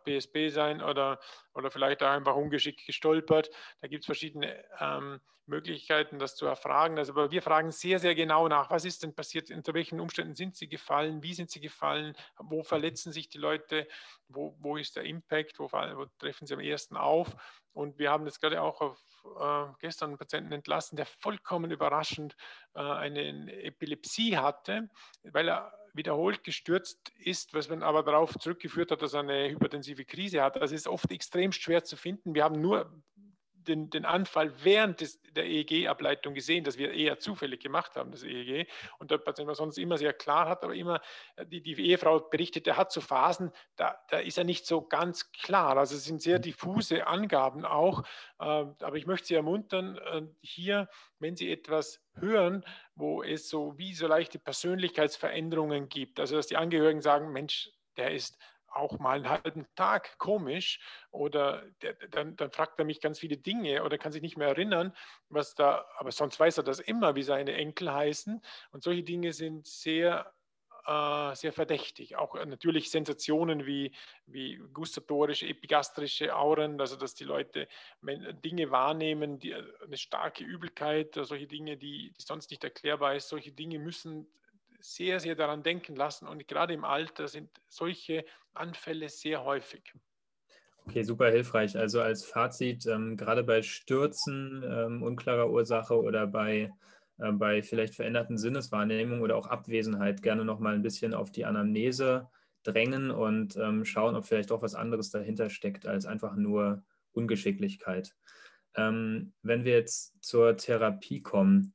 PSB 0.05 0.49
sein 0.49 0.81
oder, 0.81 1.19
oder 1.53 1.71
vielleicht 1.71 2.03
auch 2.03 2.09
einfach 2.09 2.35
ungeschickt 2.35 2.85
gestolpert. 2.85 3.49
Da 3.81 3.87
gibt 3.87 4.03
es 4.03 4.05
verschiedene 4.05 4.63
ähm, 4.79 5.19
Möglichkeiten, 5.49 6.19
das 6.19 6.35
zu 6.35 6.45
erfragen. 6.45 6.97
Also, 6.97 7.11
aber 7.11 7.31
wir 7.31 7.41
fragen 7.41 7.71
sehr, 7.71 7.99
sehr 7.99 8.15
genau 8.15 8.47
nach, 8.47 8.69
was 8.69 8.85
ist 8.85 9.03
denn 9.03 9.13
passiert, 9.13 9.51
unter 9.51 9.73
welchen 9.73 9.99
Umständen 9.99 10.35
sind 10.35 10.55
sie 10.55 10.69
gefallen, 10.69 11.21
wie 11.23 11.33
sind 11.33 11.49
sie 11.49 11.59
gefallen, 11.59 12.15
wo 12.37 12.63
verletzen 12.63 13.11
sich 13.11 13.27
die 13.29 13.39
Leute, 13.39 13.87
wo, 14.27 14.55
wo 14.59 14.77
ist 14.77 14.95
der 14.95 15.03
Impact, 15.03 15.59
wo, 15.59 15.69
wo 15.71 16.05
treffen 16.29 16.47
sie 16.47 16.53
am 16.53 16.59
ersten 16.59 16.95
auf. 16.95 17.35
Und 17.73 17.97
wir 17.97 18.11
haben 18.11 18.25
jetzt 18.25 18.39
gerade 18.39 18.61
auch 18.61 18.81
auf, 18.81 18.99
äh, 19.39 19.73
gestern 19.79 20.11
einen 20.11 20.17
Patienten 20.17 20.51
entlassen, 20.51 20.95
der 20.95 21.05
vollkommen 21.05 21.71
überraschend 21.71 22.35
äh, 22.75 22.81
eine 22.81 23.51
Epilepsie 23.63 24.37
hatte, 24.37 24.89
weil 25.23 25.49
er 25.49 25.73
wiederholt 25.93 26.43
gestürzt 26.43 27.11
ist, 27.17 27.53
was 27.53 27.67
man 27.69 27.81
aber 27.81 28.03
darauf 28.03 28.37
zurückgeführt 28.37 28.91
hat, 28.91 29.01
dass 29.01 29.13
er 29.13 29.21
eine 29.21 29.49
hypertensive 29.49 30.05
Krise 30.05 30.43
hat. 30.43 30.55
Das 30.55 30.71
ist 30.71 30.87
oft 30.87 31.11
extrem 31.11 31.51
schwer 31.51 31.83
zu 31.83 31.97
finden. 31.97 32.35
Wir 32.35 32.43
haben 32.43 32.61
nur 32.61 32.91
den, 33.69 33.89
den 33.89 34.03
Anfall 34.03 34.51
während 34.63 34.99
des, 34.99 35.21
der 35.33 35.45
EEG-Ableitung 35.45 36.33
gesehen, 36.33 36.63
dass 36.63 36.77
wir 36.77 36.91
eher 36.91 37.19
zufällig 37.19 37.61
gemacht 37.61 37.95
haben, 37.95 38.11
das 38.11 38.23
EEG. 38.23 38.67
Und 38.97 39.11
der 39.11 39.19
Patient 39.19 39.47
war 39.47 39.55
sonst 39.55 39.77
immer 39.77 39.97
sehr 39.97 40.13
klar 40.13 40.49
hat, 40.49 40.63
aber 40.63 40.75
immer, 40.75 40.99
äh, 41.35 41.45
die, 41.45 41.61
die 41.61 41.79
Ehefrau 41.87 42.19
berichtet, 42.19 42.67
er 42.67 42.77
hat 42.77 42.91
so 42.91 42.99
Phasen, 42.99 43.51
da, 43.75 43.97
da 44.09 44.19
ist 44.19 44.37
er 44.37 44.43
nicht 44.43 44.65
so 44.65 44.81
ganz 44.81 45.31
klar. 45.31 45.77
Also 45.77 45.95
es 45.95 46.03
sind 46.03 46.21
sehr 46.21 46.39
diffuse 46.39 47.07
Angaben 47.07 47.63
auch. 47.63 48.03
Äh, 48.39 48.43
aber 48.43 48.95
ich 48.95 49.05
möchte 49.05 49.27
Sie 49.27 49.35
ermuntern, 49.35 49.97
äh, 49.97 50.23
hier, 50.41 50.89
wenn 51.19 51.35
Sie 51.35 51.51
etwas 51.51 52.01
hören, 52.15 52.65
wo 52.95 53.23
es 53.23 53.49
so 53.49 53.77
wie 53.77 53.93
so 53.93 54.07
leichte 54.07 54.39
Persönlichkeitsveränderungen 54.39 55.87
gibt, 55.87 56.19
also 56.19 56.35
dass 56.35 56.47
die 56.47 56.57
Angehörigen 56.57 57.01
sagen, 57.01 57.31
Mensch, 57.31 57.71
der 57.95 58.11
ist 58.11 58.37
auch 58.71 58.99
mal 58.99 59.17
einen 59.17 59.29
halben 59.29 59.67
Tag 59.75 60.17
komisch 60.17 60.79
oder 61.11 61.63
der, 61.81 61.93
dann, 62.11 62.35
dann, 62.35 62.51
fragt 62.51 62.79
er 62.79 62.85
mich 62.85 63.01
ganz 63.01 63.19
viele 63.19 63.37
Dinge 63.37 63.83
oder 63.83 63.97
kann 63.97 64.11
sich 64.11 64.21
nicht 64.21 64.37
mehr 64.37 64.49
erinnern, 64.49 64.95
was 65.29 65.55
da, 65.55 65.85
aber 65.97 66.11
sonst 66.11 66.39
weiß 66.39 66.57
er 66.57 66.63
das 66.63 66.79
immer, 66.79 67.15
wie 67.15 67.23
seine 67.23 67.53
Enkel 67.53 67.91
heißen. 67.93 68.41
Und 68.71 68.83
solche 68.83 69.03
Dinge 69.03 69.33
sind 69.33 69.67
sehr, 69.67 70.33
äh, 70.85 71.35
sehr 71.35 71.53
verdächtig. 71.53 72.15
Auch 72.15 72.35
äh, 72.35 72.45
natürlich 72.45 72.89
Sensationen 72.89 73.65
wie, 73.65 73.93
wie 74.25 74.57
gustatorische, 74.73 75.47
epigastrische 75.47 76.35
Auren, 76.35 76.79
also 76.79 76.95
dass 76.95 77.15
die 77.15 77.25
Leute 77.25 77.67
Dinge 78.01 78.71
wahrnehmen, 78.71 79.39
die, 79.39 79.51
äh, 79.51 79.63
eine 79.83 79.97
starke 79.97 80.43
Übelkeit, 80.43 81.15
solche 81.15 81.47
Dinge, 81.47 81.77
die, 81.77 82.11
die 82.11 82.21
sonst 82.21 82.49
nicht 82.49 82.63
erklärbar 82.63 83.15
ist, 83.15 83.29
solche 83.29 83.51
Dinge 83.51 83.79
müssen 83.79 84.27
sehr, 84.79 85.19
sehr 85.19 85.35
daran 85.35 85.63
denken 85.63 85.95
lassen. 85.95 86.27
Und 86.27 86.47
gerade 86.47 86.73
im 86.73 86.85
Alter 86.85 87.27
sind 87.27 87.49
solche 87.67 88.25
Anfälle 88.53 89.09
sehr 89.09 89.43
häufig. 89.43 89.93
Okay, 90.85 91.03
super 91.03 91.29
hilfreich. 91.29 91.77
Also 91.77 92.01
als 92.01 92.25
Fazit, 92.25 92.85
ähm, 92.87 93.15
gerade 93.15 93.43
bei 93.43 93.61
Stürzen 93.61 94.63
ähm, 94.65 95.03
unklarer 95.03 95.49
Ursache 95.49 96.01
oder 96.01 96.25
bei, 96.25 96.71
äh, 97.19 97.31
bei 97.31 97.61
vielleicht 97.61 97.95
veränderten 97.95 98.37
Sinneswahrnehmungen 98.37 99.21
oder 99.21 99.35
auch 99.35 99.47
Abwesenheit 99.47 100.21
gerne 100.21 100.45
nochmal 100.45 100.73
ein 100.73 100.81
bisschen 100.81 101.13
auf 101.13 101.31
die 101.31 101.45
Anamnese 101.45 102.29
drängen 102.63 103.11
und 103.11 103.55
ähm, 103.57 103.85
schauen, 103.85 104.15
ob 104.15 104.25
vielleicht 104.25 104.51
doch 104.51 104.61
was 104.61 104.75
anderes 104.75 105.11
dahinter 105.11 105.49
steckt 105.49 105.85
als 105.85 106.05
einfach 106.05 106.35
nur 106.35 106.83
Ungeschicklichkeit. 107.11 108.15
Ähm, 108.75 109.33
wenn 109.41 109.65
wir 109.65 109.73
jetzt 109.73 110.23
zur 110.23 110.57
Therapie 110.57 111.21
kommen, 111.21 111.73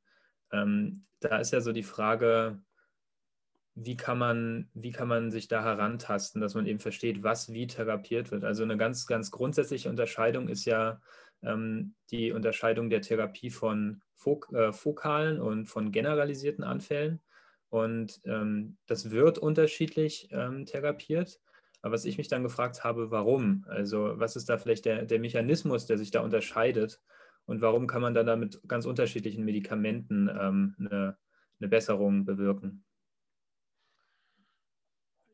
ähm, 0.51 1.05
da 1.19 1.37
ist 1.37 1.51
ja 1.51 1.61
so 1.61 1.71
die 1.71 1.83
Frage, 1.83 2.61
wie 3.75 3.97
kann 3.97 4.17
man, 4.17 4.69
wie 4.73 4.91
kann 4.91 5.09
man 5.09 5.31
sich 5.31 5.49
da 5.49 5.61
herantasten, 5.61 6.41
dass 6.41 6.55
man 6.55 6.65
eben 6.65 6.79
versteht, 6.79 7.23
was 7.23 7.51
wie 7.51 7.67
therapiert 7.67 8.31
wird. 8.31 8.45
Also 8.45 8.63
eine 8.63 8.77
ganz, 8.77 9.05
ganz 9.05 9.31
grundsätzliche 9.31 9.89
Unterscheidung 9.89 10.47
ist 10.47 10.63
ja 10.65 11.01
ähm, 11.43 11.93
die 12.09 12.31
Unterscheidung 12.31 12.89
der 12.89 13.01
Therapie 13.01 13.49
von 13.49 14.01
fok 14.15 14.51
äh, 14.53 14.71
fokalen 14.71 15.41
und 15.41 15.65
von 15.65 15.91
generalisierten 15.91 16.63
Anfällen. 16.63 17.21
Und 17.69 18.21
ähm, 18.23 18.77
das 18.87 19.11
wird 19.11 19.37
unterschiedlich 19.39 20.29
ähm, 20.31 20.65
therapiert. 20.65 21.41
Aber 21.81 21.93
was 21.93 22.05
ich 22.05 22.17
mich 22.17 22.29
dann 22.29 22.43
gefragt 22.43 22.85
habe, 22.85 23.11
warum? 23.11 23.65
Also 23.67 24.13
was 24.15 24.37
ist 24.37 24.47
da 24.47 24.57
vielleicht 24.57 24.85
der, 24.85 25.03
der 25.03 25.19
Mechanismus, 25.19 25.85
der 25.85 25.97
sich 25.97 26.11
da 26.11 26.21
unterscheidet? 26.21 27.01
Und 27.45 27.61
warum 27.61 27.87
kann 27.87 28.01
man 28.01 28.13
dann 28.13 28.25
da 28.25 28.37
mit 28.37 28.61
ganz 28.67 28.85
unterschiedlichen 28.85 29.43
Medikamenten 29.43 30.29
ähm, 30.29 30.75
eine, 30.79 31.17
eine 31.59 31.69
Besserung 31.69 32.23
bewirken? 32.23 32.85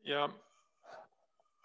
Ja, 0.02 0.34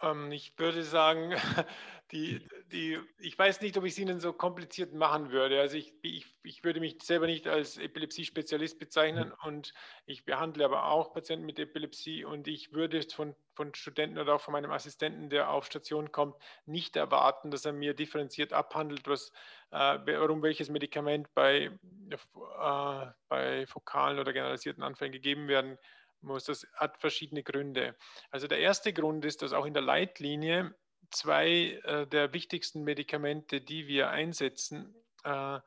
ähm, 0.02 0.32
ich 0.32 0.58
würde 0.58 0.84
sagen, 0.84 1.34
die, 2.12 2.48
die, 2.72 3.00
ich 3.20 3.38
weiß 3.38 3.62
nicht, 3.62 3.78
ob 3.78 3.84
ich 3.84 3.94
es 3.94 4.00
Ihnen 4.00 4.20
so 4.20 4.32
kompliziert 4.32 4.94
machen 4.94 5.32
würde. 5.32 5.60
Also 5.60 5.78
ich, 5.78 5.94
ich, 6.02 6.26
ich 6.44 6.64
würde 6.64 6.80
mich 6.80 7.02
selber 7.04 7.26
nicht 7.26 7.48
als 7.48 7.78
Epilepsie-Spezialist 7.78 8.80
bezeichnen 8.80 9.34
und 9.44 9.74
ich 10.06 10.24
behandle 10.24 10.64
aber 10.66 10.86
auch 10.86 11.14
Patienten 11.14 11.46
mit 11.46 11.60
Epilepsie 11.60 12.24
und 12.24 12.48
ich 12.48 12.72
würde 12.72 13.02
von, 13.14 13.36
von 13.56 13.74
Studenten 13.74 14.20
oder 14.20 14.36
auch 14.36 14.42
von 14.42 14.54
meinem 14.54 14.72
Assistenten, 14.72 15.30
der 15.30 15.50
auf 15.50 15.66
Station 15.66 16.12
kommt, 16.12 16.36
nicht 16.66 16.96
erwarten, 16.96 17.52
dass 17.52 17.66
er 17.66 17.74
mir 17.74 17.94
differenziert 17.94 18.54
abhandelt, 18.54 19.08
was, 19.08 19.32
äh, 19.72 20.00
warum 20.06 20.44
welches 20.44 20.70
Medikament 20.70 21.34
bei, 21.34 21.72
äh, 22.10 23.06
bei 23.28 23.66
fokalen 23.68 24.20
oder 24.20 24.32
generalisierten 24.32 24.84
Anfällen 24.84 25.12
gegeben 25.12 25.48
werden 25.48 25.78
muss. 26.22 26.46
Das 26.46 26.68
hat 26.74 26.98
verschiedene 26.98 27.44
Gründe. 27.44 27.96
Also 28.32 28.48
der 28.48 28.60
erste 28.60 28.94
Grund 28.94 29.26
ist, 29.26 29.42
dass 29.42 29.54
auch 29.54 29.66
in 29.66 29.74
der 29.74 29.84
Leitlinie 29.84 30.76
zwei 31.12 31.80
äh, 31.84 32.08
der 32.08 32.34
wichtigsten 32.34 32.84
Medikamente, 32.84 33.62
die 33.62 33.88
wir 33.88 34.10
einsetzen, 34.10 34.96
äh, 35.24 35.60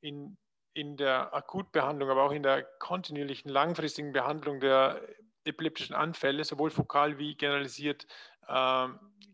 in, 0.00 0.36
in 0.74 0.96
der 0.96 1.34
Akutbehandlung, 1.34 2.10
aber 2.10 2.22
auch 2.22 2.32
in 2.32 2.42
der 2.42 2.62
kontinuierlichen 2.62 3.50
langfristigen 3.50 4.12
Behandlung 4.12 4.60
der 4.60 5.00
epileptischen 5.44 5.94
Anfälle, 5.94 6.44
sowohl 6.44 6.70
fokal 6.70 7.18
wie 7.18 7.36
generalisiert, 7.36 8.06
äh, 8.48 8.88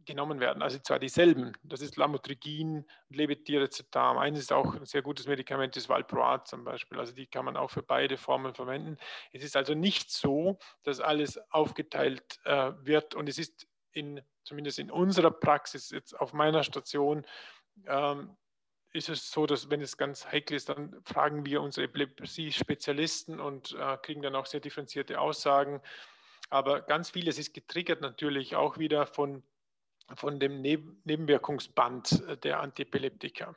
genommen 0.05 0.41
werden. 0.41 0.63
Also 0.63 0.79
zwar 0.79 0.99
dieselben. 0.99 1.53
Das 1.63 1.81
ist 1.81 1.97
Lamotrigin 1.97 2.85
Levetiracetam. 3.09 4.19
Eines 4.19 4.41
ist 4.41 4.53
auch 4.53 4.75
ein 4.75 4.85
sehr 4.85 5.03
gutes 5.03 5.27
Medikament, 5.27 5.77
ist 5.77 5.89
Valproat 5.89 6.49
zum 6.49 6.65
Beispiel. 6.65 6.99
Also 6.99 7.13
die 7.13 7.27
kann 7.27 7.45
man 7.45 7.57
auch 7.57 7.71
für 7.71 7.83
beide 7.83 8.17
Formen 8.17 8.55
verwenden. 8.55 8.97
Es 9.33 9.43
ist 9.45 9.57
also 9.57 9.75
nicht 9.75 10.11
so, 10.11 10.59
dass 10.83 11.01
alles 11.01 11.39
aufgeteilt 11.51 12.41
äh, 12.45 12.73
wird 12.83 13.15
und 13.15 13.29
es 13.29 13.39
ist 13.39 13.67
in, 13.93 14.21
zumindest 14.45 14.79
in 14.79 14.91
unserer 14.91 15.31
Praxis, 15.31 15.91
jetzt 15.91 16.19
auf 16.19 16.33
meiner 16.33 16.65
Station, 16.65 17.27
ähm, 17.87 18.37
ist 18.93 19.09
es 19.09 19.31
so, 19.31 19.47
dass 19.47 19.71
wenn 19.71 19.81
es 19.81 19.97
ganz 19.97 20.27
heikel 20.27 20.57
ist, 20.57 20.69
dann 20.69 21.01
fragen 21.05 21.47
wir 21.47 21.63
unsere 21.63 21.87
Epilepsie-Spezialisten 21.87 23.41
und 23.41 23.75
äh, 23.79 23.97
kriegen 24.03 24.21
dann 24.23 24.35
auch 24.35 24.47
sehr 24.47 24.61
differenzierte 24.61 25.19
Aussagen. 25.19 25.81
Aber 26.53 26.83
ganz 26.83 27.09
vieles 27.09 27.39
ist 27.39 27.55
getriggert 27.55 28.03
natürlich 28.03 28.57
auch 28.57 28.77
wieder 28.77 29.07
von, 29.07 29.43
von 30.15 30.39
dem 30.39 30.61
Nebenwirkungsband 30.61 32.45
der 32.45 32.61
Antiepileptika. 32.61 33.57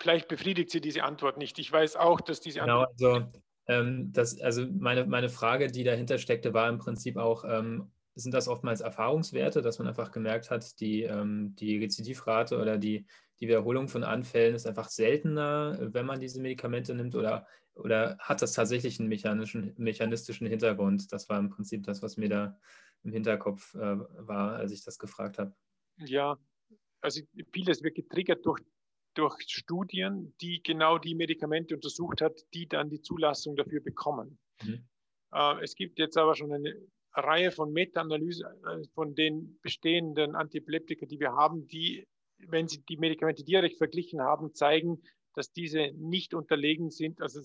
Vielleicht 0.00 0.26
befriedigt 0.26 0.70
Sie 0.70 0.80
diese 0.80 1.04
Antwort 1.04 1.38
nicht. 1.38 1.60
Ich 1.60 1.70
weiß 1.70 1.94
auch, 1.94 2.20
dass 2.20 2.40
diese 2.40 2.62
Antwort. 2.62 2.98
Genau, 2.98 3.12
also, 3.14 3.32
ähm, 3.68 4.12
das, 4.12 4.40
also 4.40 4.66
meine, 4.66 5.06
meine 5.06 5.28
Frage, 5.28 5.68
die 5.68 5.84
dahinter 5.84 6.18
steckte, 6.18 6.52
war 6.54 6.68
im 6.68 6.78
Prinzip 6.78 7.16
auch, 7.16 7.44
ähm, 7.44 7.92
sind 8.16 8.34
das 8.34 8.48
oftmals 8.48 8.80
Erfahrungswerte, 8.80 9.62
dass 9.62 9.78
man 9.78 9.86
einfach 9.86 10.10
gemerkt 10.10 10.50
hat, 10.50 10.80
die, 10.80 11.02
ähm, 11.04 11.54
die 11.56 11.78
Rezidivrate 11.78 12.58
oder 12.58 12.78
die, 12.78 13.06
die 13.38 13.46
Wiederholung 13.46 13.86
von 13.86 14.02
Anfällen 14.02 14.56
ist 14.56 14.66
einfach 14.66 14.88
seltener, 14.88 15.78
wenn 15.80 16.06
man 16.06 16.18
diese 16.18 16.40
Medikamente 16.40 16.96
nimmt 16.96 17.14
oder 17.14 17.46
oder 17.74 18.16
hat 18.18 18.42
das 18.42 18.52
tatsächlich 18.52 19.00
einen 19.00 19.08
mechanischen, 19.08 19.74
mechanistischen 19.76 20.46
Hintergrund? 20.46 21.12
Das 21.12 21.28
war 21.28 21.38
im 21.38 21.50
Prinzip 21.50 21.84
das, 21.84 22.02
was 22.02 22.16
mir 22.16 22.28
da 22.28 22.58
im 23.02 23.12
Hinterkopf 23.12 23.74
äh, 23.74 23.78
war, 23.78 24.56
als 24.56 24.72
ich 24.72 24.84
das 24.84 24.98
gefragt 24.98 25.38
habe. 25.38 25.54
Ja, 25.98 26.38
also 27.00 27.20
vieles 27.52 27.82
wird 27.82 27.96
getriggert 27.96 28.44
durch, 28.46 28.62
durch 29.14 29.36
Studien, 29.48 30.34
die 30.40 30.62
genau 30.62 30.98
die 30.98 31.14
Medikamente 31.14 31.74
untersucht 31.74 32.22
hat, 32.22 32.40
die 32.54 32.66
dann 32.66 32.88
die 32.88 33.02
Zulassung 33.02 33.56
dafür 33.56 33.80
bekommen. 33.80 34.38
Mhm. 34.62 34.86
Äh, 35.32 35.62
es 35.62 35.74
gibt 35.74 35.98
jetzt 35.98 36.16
aber 36.16 36.34
schon 36.34 36.52
eine 36.52 36.74
Reihe 37.12 37.50
von 37.50 37.72
Meta-Analysen 37.72 38.46
äh, 38.46 38.84
von 38.94 39.14
den 39.14 39.58
bestehenden 39.60 40.34
Antiepileptika, 40.34 41.06
die 41.06 41.20
wir 41.20 41.32
haben, 41.32 41.66
die, 41.68 42.06
wenn 42.38 42.68
sie 42.68 42.84
die 42.84 42.96
Medikamente 42.96 43.44
direkt 43.44 43.78
verglichen 43.78 44.20
haben, 44.20 44.54
zeigen, 44.54 45.02
dass 45.34 45.52
diese 45.52 45.92
nicht 45.96 46.34
unterlegen 46.34 46.90
sind, 46.90 47.20
also 47.20 47.40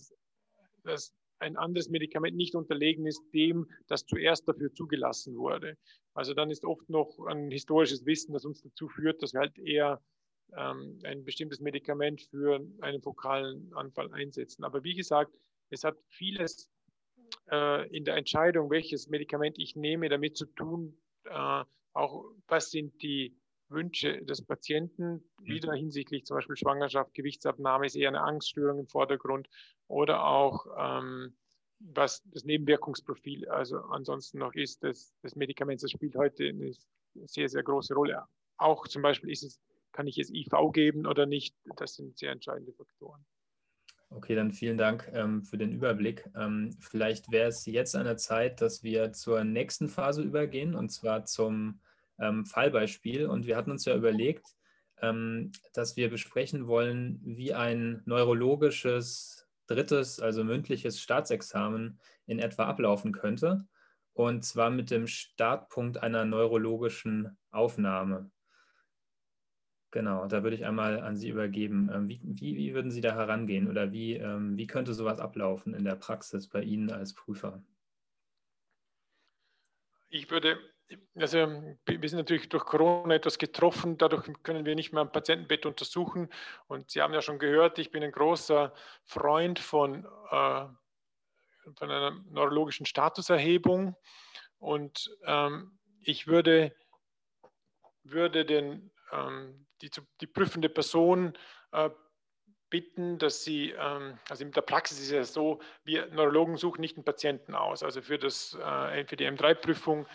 dass 0.83 1.13
ein 1.39 1.57
anderes 1.57 1.89
Medikament 1.89 2.35
nicht 2.35 2.55
unterlegen 2.55 3.05
ist 3.05 3.21
dem, 3.33 3.67
das 3.87 4.05
zuerst 4.05 4.47
dafür 4.47 4.73
zugelassen 4.73 5.37
wurde. 5.37 5.77
Also 6.13 6.33
dann 6.33 6.51
ist 6.51 6.65
oft 6.65 6.89
noch 6.89 7.17
ein 7.27 7.49
historisches 7.49 8.05
Wissen, 8.05 8.33
das 8.33 8.45
uns 8.45 8.61
dazu 8.61 8.89
führt, 8.89 9.21
dass 9.23 9.33
wir 9.33 9.41
halt 9.41 9.57
eher 9.57 10.01
ähm, 10.55 10.99
ein 11.03 11.23
bestimmtes 11.23 11.59
Medikament 11.59 12.21
für 12.21 12.65
einen 12.81 13.01
fokalen 13.01 13.73
Anfall 13.73 14.11
einsetzen. 14.11 14.63
Aber 14.63 14.83
wie 14.83 14.95
gesagt, 14.95 15.33
es 15.69 15.83
hat 15.83 15.97
vieles 16.07 16.69
äh, 17.51 17.87
in 17.95 18.03
der 18.03 18.15
Entscheidung, 18.15 18.69
welches 18.69 19.07
Medikament 19.07 19.57
ich 19.59 19.75
nehme, 19.75 20.09
damit 20.09 20.35
zu 20.35 20.45
tun, 20.45 20.97
äh, 21.25 21.63
auch 21.93 22.25
was 22.47 22.71
sind 22.71 23.01
die 23.01 23.35
Wünsche 23.69 24.23
des 24.23 24.41
Patienten, 24.41 25.13
mhm. 25.13 25.45
wieder 25.45 25.73
hinsichtlich 25.73 26.25
zum 26.25 26.37
Beispiel 26.37 26.55
Schwangerschaft, 26.55 27.13
Gewichtsabnahme 27.13 27.85
ist 27.85 27.95
eher 27.95 28.09
eine 28.09 28.21
Angststörung 28.21 28.79
im 28.79 28.87
Vordergrund 28.87 29.47
oder 29.87 30.23
auch 30.23 30.65
ähm, 30.77 31.35
was 31.79 32.21
das 32.25 32.43
Nebenwirkungsprofil 32.43 33.47
also 33.49 33.77
ansonsten 33.77 34.39
noch 34.39 34.53
ist 34.53 34.83
des, 34.83 35.13
des 35.23 35.35
Medikaments. 35.35 35.81
Das 35.81 35.91
spielt 35.91 36.15
heute 36.15 36.49
eine 36.49 36.73
sehr, 37.25 37.49
sehr 37.49 37.63
große 37.63 37.93
Rolle. 37.93 38.25
Auch 38.57 38.87
zum 38.87 39.01
Beispiel 39.01 39.31
ist 39.31 39.43
es, 39.43 39.61
kann 39.93 40.07
ich 40.07 40.17
es 40.17 40.29
IV 40.29 40.51
geben 40.73 41.05
oder 41.05 41.25
nicht? 41.25 41.55
Das 41.77 41.95
sind 41.95 42.17
sehr 42.17 42.31
entscheidende 42.31 42.73
Faktoren. 42.73 43.25
Okay, 44.11 44.35
dann 44.35 44.51
vielen 44.51 44.77
Dank 44.77 45.09
ähm, 45.13 45.43
für 45.43 45.57
den 45.57 45.71
Überblick. 45.71 46.27
Ähm, 46.35 46.75
vielleicht 46.79 47.31
wäre 47.31 47.49
es 47.49 47.65
jetzt 47.65 47.95
an 47.95 48.05
der 48.05 48.17
Zeit, 48.17 48.59
dass 48.59 48.83
wir 48.83 49.13
zur 49.13 49.43
nächsten 49.43 49.87
Phase 49.87 50.23
übergehen, 50.23 50.73
und 50.73 50.89
zwar 50.89 51.25
zum 51.25 51.79
ähm, 52.19 52.45
Fallbeispiel. 52.45 53.27
Und 53.27 53.45
wir 53.47 53.57
hatten 53.57 53.71
uns 53.71 53.85
ja 53.85 53.95
überlegt, 53.95 54.45
ähm, 55.01 55.51
dass 55.73 55.95
wir 55.97 56.09
besprechen 56.09 56.67
wollen, 56.67 57.19
wie 57.23 57.53
ein 57.53 58.01
neurologisches 58.05 59.47
drittes, 59.67 60.19
also 60.19 60.43
mündliches 60.43 60.99
Staatsexamen 60.99 61.99
in 62.25 62.39
etwa 62.39 62.65
ablaufen 62.65 63.11
könnte. 63.11 63.65
Und 64.13 64.43
zwar 64.43 64.69
mit 64.69 64.91
dem 64.91 65.07
Startpunkt 65.07 66.01
einer 66.03 66.25
neurologischen 66.25 67.37
Aufnahme. 67.51 68.31
Genau, 69.91 70.27
da 70.27 70.43
würde 70.43 70.55
ich 70.55 70.65
einmal 70.65 70.99
an 70.99 71.15
Sie 71.15 71.29
übergeben. 71.29 71.89
Ähm, 71.91 72.09
wie, 72.09 72.19
wie, 72.23 72.57
wie 72.57 72.73
würden 72.73 72.91
Sie 72.91 73.01
da 73.01 73.15
herangehen 73.15 73.67
oder 73.67 73.91
wie, 73.91 74.15
ähm, 74.15 74.55
wie 74.57 74.67
könnte 74.67 74.93
sowas 74.93 75.19
ablaufen 75.19 75.73
in 75.73 75.83
der 75.83 75.95
Praxis 75.95 76.47
bei 76.47 76.61
Ihnen 76.61 76.91
als 76.91 77.13
Prüfer? 77.13 77.63
Ich 80.09 80.29
würde 80.29 80.59
also 81.15 81.37
wir 81.85 82.09
sind 82.09 82.17
natürlich 82.17 82.49
durch 82.49 82.65
Corona 82.65 83.15
etwas 83.15 83.37
getroffen, 83.37 83.97
dadurch 83.97 84.27
können 84.43 84.65
wir 84.65 84.75
nicht 84.75 84.91
mehr 84.91 85.01
am 85.01 85.11
Patientenbett 85.11 85.65
untersuchen. 85.65 86.29
Und 86.67 86.91
Sie 86.91 87.01
haben 87.01 87.13
ja 87.13 87.21
schon 87.21 87.39
gehört, 87.39 87.77
ich 87.79 87.91
bin 87.91 88.03
ein 88.03 88.11
großer 88.11 88.73
Freund 89.03 89.59
von, 89.59 90.05
äh, 90.05 90.65
von 91.75 91.91
einer 91.91 92.11
neurologischen 92.31 92.85
Statuserhebung. 92.85 93.95
Und 94.57 95.15
ähm, 95.25 95.77
ich 96.01 96.27
würde, 96.27 96.75
würde 98.03 98.45
den, 98.45 98.91
ähm, 99.11 99.67
die, 99.81 99.91
die 100.21 100.27
prüfende 100.27 100.69
Person 100.69 101.37
äh, 101.71 101.89
bitten, 102.69 103.17
dass 103.17 103.43
sie, 103.43 103.71
ähm, 103.71 104.19
also 104.29 104.43
in 104.43 104.51
der 104.51 104.61
Praxis 104.61 104.99
ist 104.99 105.05
es 105.05 105.11
ja 105.11 105.23
so, 105.23 105.59
wir 105.83 106.07
Neurologen 106.07 106.57
suchen 106.57 106.81
nicht 106.81 106.97
den 106.97 107.03
Patienten 107.03 107.55
aus. 107.55 107.83
Also 107.83 108.01
für, 108.01 108.17
das, 108.17 108.55
äh, 108.55 109.05
für 109.05 109.15
die 109.15 109.27
M3-Prüfung 109.27 110.05
äh, 110.05 110.07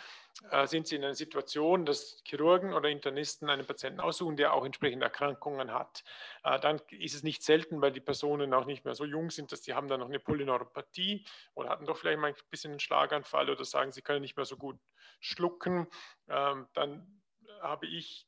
sind 0.65 0.87
Sie 0.87 0.97
in 0.97 1.05
einer 1.05 1.15
Situation, 1.15 1.87
dass 1.87 2.23
Chirurgen 2.25 2.75
oder 2.75 2.89
Internisten 2.89 3.49
einen 3.49 3.67
Patienten 3.67 4.01
aussuchen, 4.01 4.37
der 4.37 4.53
auch 4.53 4.65
entsprechende 4.65 5.07
Erkrankungen 5.07 5.73
hat. 5.73 6.03
Äh, 6.43 6.59
dann 6.61 6.81
ist 6.91 7.15
es 7.15 7.23
nicht 7.23 7.43
selten, 7.43 7.81
weil 7.81 7.93
die 7.93 8.01
Personen 8.01 8.53
auch 8.53 8.67
nicht 8.67 8.85
mehr 8.85 8.95
so 8.95 9.05
jung 9.05 9.31
sind, 9.31 9.53
dass 9.53 9.63
sie 9.63 9.75
haben 9.75 9.89
dann 9.89 10.01
noch 10.01 10.09
eine 10.09 10.19
Polyneuropathie 10.19 11.25
oder 11.55 11.71
hatten 11.71 11.87
doch 11.87 11.97
vielleicht 11.97 12.19
mal 12.19 12.29
ein 12.29 12.37
bisschen 12.51 12.73
einen 12.73 12.81
Schlaganfall 12.81 13.49
oder 13.49 13.65
sagen, 13.65 13.93
sie 13.93 14.03
können 14.03 14.23
nicht 14.23 14.37
mehr 14.37 14.45
so 14.45 14.57
gut 14.57 14.79
schlucken. 15.21 15.87
Ähm, 16.29 16.67
dann 16.75 17.23
habe 17.61 17.87
ich 17.87 18.27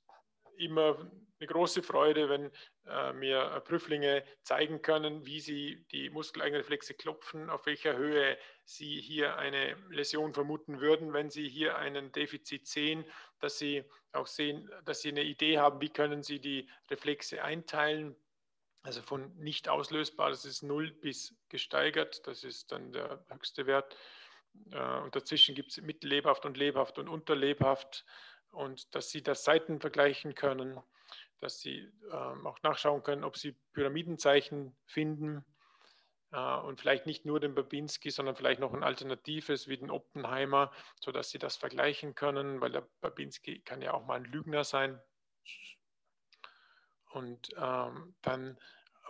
immer 0.57 0.97
eine 1.39 1.47
große 1.47 1.83
Freude, 1.83 2.29
wenn 2.29 2.51
äh, 2.89 3.13
mir 3.13 3.63
Prüflinge 3.65 4.25
zeigen 4.43 4.81
können, 4.81 5.27
wie 5.27 5.41
sie 5.41 5.85
die 5.91 6.09
Muskeleigenreflexe 6.11 6.95
klopfen, 6.95 7.51
auf 7.51 7.67
welcher 7.67 7.97
Höhe 7.97 8.39
sie 8.65 9.01
hier 9.01 9.37
eine 9.37 9.77
Läsion 9.91 10.35
vermuten 10.35 10.81
würden, 10.81 11.13
wenn 11.13 11.31
sie 11.31 11.49
hier 11.49 11.77
einen 11.79 12.13
Defizit 12.13 12.67
sehen, 12.67 13.05
dass 13.41 13.59
sie 13.59 13.85
auch 14.13 14.27
sehen, 14.27 14.71
dass 14.85 15.01
sie 15.01 15.09
eine 15.09 15.25
Idee 15.25 15.59
haben, 15.59 15.81
wie 15.81 15.89
können 15.89 16.23
sie 16.23 16.41
die 16.41 16.69
Reflexe 16.91 17.43
einteilen. 17.43 18.15
Also 18.83 19.03
von 19.03 19.37
nicht 19.37 19.69
auslösbar, 19.69 20.31
das 20.31 20.45
ist 20.45 20.63
0 20.63 20.93
bis 20.93 21.35
gesteigert, 21.49 22.25
das 22.27 22.45
ist 22.45 22.71
dann 22.71 22.93
der 22.93 23.25
höchste 23.31 23.67
Wert. 23.67 23.97
Äh, 24.71 25.01
und 25.01 25.17
dazwischen 25.17 25.55
gibt 25.55 25.73
es 25.73 25.81
mittellebhaft 25.81 26.45
und 26.45 26.57
lebhaft 26.57 26.99
und 26.99 27.09
unterlebhaft 27.09 28.05
und 28.51 28.95
dass 28.95 29.11
sie 29.11 29.23
das 29.23 29.43
Seiten 29.43 29.81
vergleichen 29.81 30.37
können 30.37 30.81
dass 31.41 31.61
Sie 31.61 31.91
ähm, 32.13 32.47
auch 32.47 32.61
nachschauen 32.63 33.03
können, 33.03 33.25
ob 33.25 33.37
Sie 33.37 33.57
Pyramidenzeichen 33.73 34.77
finden 34.85 35.45
äh, 36.33 36.57
und 36.59 36.81
vielleicht 36.81 37.07
nicht 37.07 37.25
nur 37.25 37.41
den 37.41 37.55
Babinski, 37.55 38.11
sondern 38.11 38.37
vielleicht 38.37 38.61
noch 38.61 38.73
ein 38.73 38.83
alternatives 38.83 39.69
wie 39.69 39.77
den 39.77 39.91
Oppenheimer, 39.91 40.73
sodass 41.01 41.31
Sie 41.31 41.39
das 41.39 41.57
vergleichen 41.57 42.15
können, 42.15 42.61
weil 42.61 42.73
der 42.73 42.89
Babinski 43.01 43.61
kann 43.61 43.83
ja 43.83 43.95
auch 43.95 44.07
mal 44.07 44.17
ein 44.17 44.25
Lügner 44.25 44.65
sein. 44.65 45.01
Und 47.11 47.49
ähm, 47.57 48.15
dann, 48.23 48.59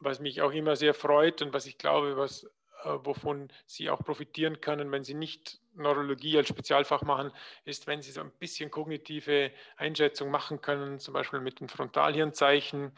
was 0.01 0.21
mich 0.21 0.43
auch 0.43 0.53
immer 0.53 0.77
sehr 0.77 0.95
freut 0.95 1.43
und 1.43 1.53
was 1.53 1.67
ich 1.67 1.79
glaube, 1.79 2.17
was 2.17 2.49
wovon 2.87 3.53
Sie 3.67 3.91
auch 3.91 4.01
profitieren 4.01 4.61
können, 4.61 4.91
wenn 4.93 5.05
Sie 5.05 5.15
nicht 5.15 5.61
Neurologie 5.75 6.39
als 6.39 6.49
Spezialfach 6.49 7.03
machen, 7.03 7.31
ist, 7.65 7.87
wenn 7.87 8.03
Sie 8.03 8.13
so 8.13 8.21
ein 8.21 8.31
bisschen 8.39 8.71
kognitive 8.71 9.53
Einschätzung 9.77 10.31
machen 10.31 10.61
können, 10.61 10.99
zum 10.99 11.15
Beispiel 11.15 11.41
mit 11.41 11.61
den 11.61 11.69
Frontalhirnzeichen, 11.69 12.93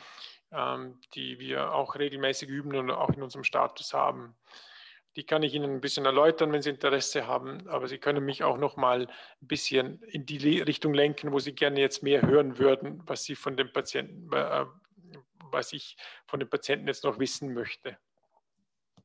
ähm, 0.53 1.01
die 1.15 1.39
wir 1.39 1.73
auch 1.73 1.97
regelmäßig 1.97 2.49
üben 2.49 2.75
und 2.77 2.91
auch 2.91 3.11
in 3.11 3.23
unserem 3.23 3.45
Status 3.45 3.93
haben. 3.93 4.37
Die 5.17 5.25
kann 5.25 5.43
ich 5.43 5.55
Ihnen 5.55 5.75
ein 5.75 5.81
bisschen 5.81 6.05
erläutern, 6.05 6.53
wenn 6.53 6.63
Sie 6.63 6.71
Interesse 6.71 7.27
haben, 7.27 7.67
aber 7.69 7.89
Sie 7.89 7.99
können 7.99 8.25
mich 8.25 8.45
auch 8.45 8.57
noch 8.57 8.77
mal 8.77 9.09
ein 9.43 9.47
bisschen 9.47 10.03
in 10.03 10.27
die 10.27 10.61
Richtung 10.61 10.95
lenken, 10.95 11.33
wo 11.33 11.41
Sie 11.41 11.55
gerne 11.55 11.81
jetzt 11.81 12.03
mehr 12.03 12.23
hören 12.23 12.59
würden, 12.59 13.03
was 13.07 13.25
Sie 13.25 13.35
von 13.35 13.57
dem 13.57 13.73
Patienten, 13.73 14.33
äh, 14.33 14.65
was 15.51 15.73
ich 15.73 15.97
von 16.27 16.41
dem 16.41 16.49
Patienten 16.49 16.87
jetzt 16.87 17.05
noch 17.05 17.19
wissen 17.19 17.53
möchte. 17.55 17.99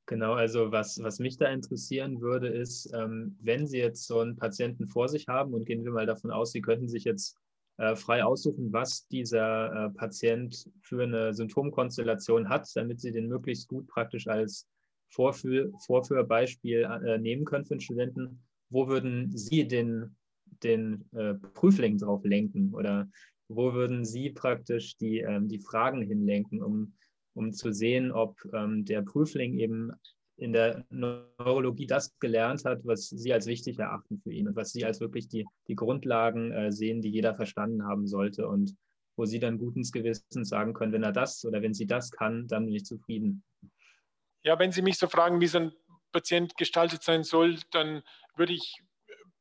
Genau, 0.05 0.33
also 0.33 0.71
was, 0.71 1.01
was 1.01 1.19
mich 1.19 1.37
da 1.37 1.47
interessieren 1.47 2.19
würde, 2.19 2.49
ist, 2.49 2.91
ähm, 2.93 3.37
wenn 3.41 3.67
Sie 3.67 3.77
jetzt 3.77 4.05
so 4.05 4.19
einen 4.19 4.35
Patienten 4.35 4.87
vor 4.87 5.07
sich 5.07 5.27
haben 5.27 5.53
und 5.53 5.65
gehen 5.65 5.85
wir 5.85 5.91
mal 5.91 6.05
davon 6.05 6.29
aus, 6.29 6.51
Sie 6.51 6.61
könnten 6.61 6.89
sich 6.89 7.05
jetzt 7.05 7.37
äh, 7.77 7.95
frei 7.95 8.23
aussuchen, 8.23 8.73
was 8.73 9.07
dieser 9.07 9.71
äh, 9.85 9.89
Patient 9.91 10.69
für 10.81 11.03
eine 11.03 11.33
Symptomkonstellation 11.33 12.49
hat, 12.49 12.69
damit 12.75 12.99
Sie 12.99 13.11
den 13.11 13.29
möglichst 13.29 13.69
gut 13.69 13.87
praktisch 13.87 14.27
als 14.27 14.67
Vorführ 15.09 15.71
Vorführbeispiel 15.85 16.83
äh, 16.83 17.17
nehmen 17.17 17.45
können 17.45 17.65
für 17.65 17.75
den 17.75 17.81
Studenten. 17.81 18.43
Wo 18.69 18.89
würden 18.89 19.35
Sie 19.37 19.67
den, 19.67 20.17
den 20.63 21.05
äh, 21.13 21.35
Prüfling 21.35 21.97
drauf 21.97 22.25
lenken 22.25 22.73
oder 22.73 23.07
wo 23.47 23.73
würden 23.73 24.03
Sie 24.03 24.31
praktisch 24.31 24.97
die, 24.97 25.19
ähm, 25.19 25.47
die 25.47 25.59
Fragen 25.59 26.01
hinlenken, 26.01 26.61
um 26.61 26.93
um 27.33 27.53
zu 27.53 27.71
sehen, 27.71 28.11
ob 28.11 28.37
ähm, 28.53 28.85
der 28.85 29.01
Prüfling 29.01 29.57
eben 29.59 29.91
in 30.37 30.51
der 30.51 30.83
Neurologie 30.89 31.87
das 31.87 32.17
gelernt 32.19 32.65
hat, 32.65 32.85
was 32.85 33.09
Sie 33.09 33.33
als 33.33 33.45
wichtig 33.45 33.79
erachten 33.79 34.19
für 34.19 34.31
ihn 34.31 34.47
und 34.47 34.55
was 34.55 34.71
Sie 34.71 34.83
als 34.83 34.99
wirklich 34.99 35.27
die, 35.27 35.45
die 35.67 35.75
Grundlagen 35.75 36.51
äh, 36.51 36.71
sehen, 36.71 37.01
die 37.01 37.09
jeder 37.09 37.35
verstanden 37.35 37.85
haben 37.85 38.07
sollte 38.07 38.47
und 38.47 38.75
wo 39.15 39.25
Sie 39.25 39.39
dann 39.39 39.59
guten 39.59 39.83
Gewissens 39.83 40.49
sagen 40.49 40.73
können, 40.73 40.91
wenn 40.91 41.03
er 41.03 41.11
das 41.11 41.45
oder 41.45 41.61
wenn 41.61 41.73
sie 41.73 41.85
das 41.85 42.09
kann, 42.09 42.47
dann 42.47 42.65
bin 42.65 42.75
ich 42.75 42.85
zufrieden. 42.85 43.43
Ja, 44.43 44.57
wenn 44.57 44.71
Sie 44.71 44.81
mich 44.81 44.97
so 44.97 45.07
fragen, 45.07 45.39
wie 45.39 45.47
so 45.47 45.59
ein 45.59 45.71
Patient 46.11 46.57
gestaltet 46.57 47.03
sein 47.03 47.23
soll, 47.23 47.59
dann 47.71 48.03
würde 48.35 48.53
ich 48.53 48.81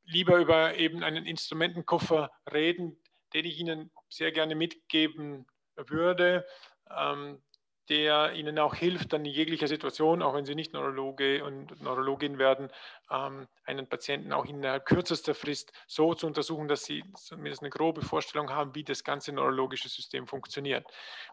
lieber 0.05 0.39
über 0.39 0.77
eben 0.77 1.02
einen 1.02 1.24
Instrumentenkoffer 1.24 2.31
reden, 2.52 2.98
den 3.35 3.47
ich 3.47 3.59
Ihnen 3.59 3.90
sehr 4.09 4.31
gerne 4.31 4.55
mitgeben 4.55 5.47
würde. 5.77 6.44
Ähm, 6.90 7.43
der 7.88 8.32
Ihnen 8.32 8.59
auch 8.59 8.74
hilft, 8.74 9.12
dann 9.12 9.24
in 9.24 9.32
jeglicher 9.32 9.66
Situation, 9.66 10.22
auch 10.22 10.34
wenn 10.34 10.44
Sie 10.44 10.54
nicht 10.54 10.72
Neurologe 10.72 11.44
und 11.44 11.80
Neurologin 11.82 12.38
werden, 12.38 12.70
ähm, 13.10 13.48
einen 13.64 13.88
Patienten 13.88 14.32
auch 14.32 14.44
innerhalb 14.44 14.86
kürzester 14.86 15.34
Frist 15.34 15.72
so 15.86 16.14
zu 16.14 16.26
untersuchen, 16.26 16.68
dass 16.68 16.84
Sie 16.84 17.04
zumindest 17.16 17.62
eine 17.62 17.70
grobe 17.70 18.02
Vorstellung 18.02 18.50
haben, 18.50 18.74
wie 18.74 18.84
das 18.84 19.04
ganze 19.04 19.32
neurologische 19.32 19.88
System 19.88 20.26
funktioniert. 20.26 20.86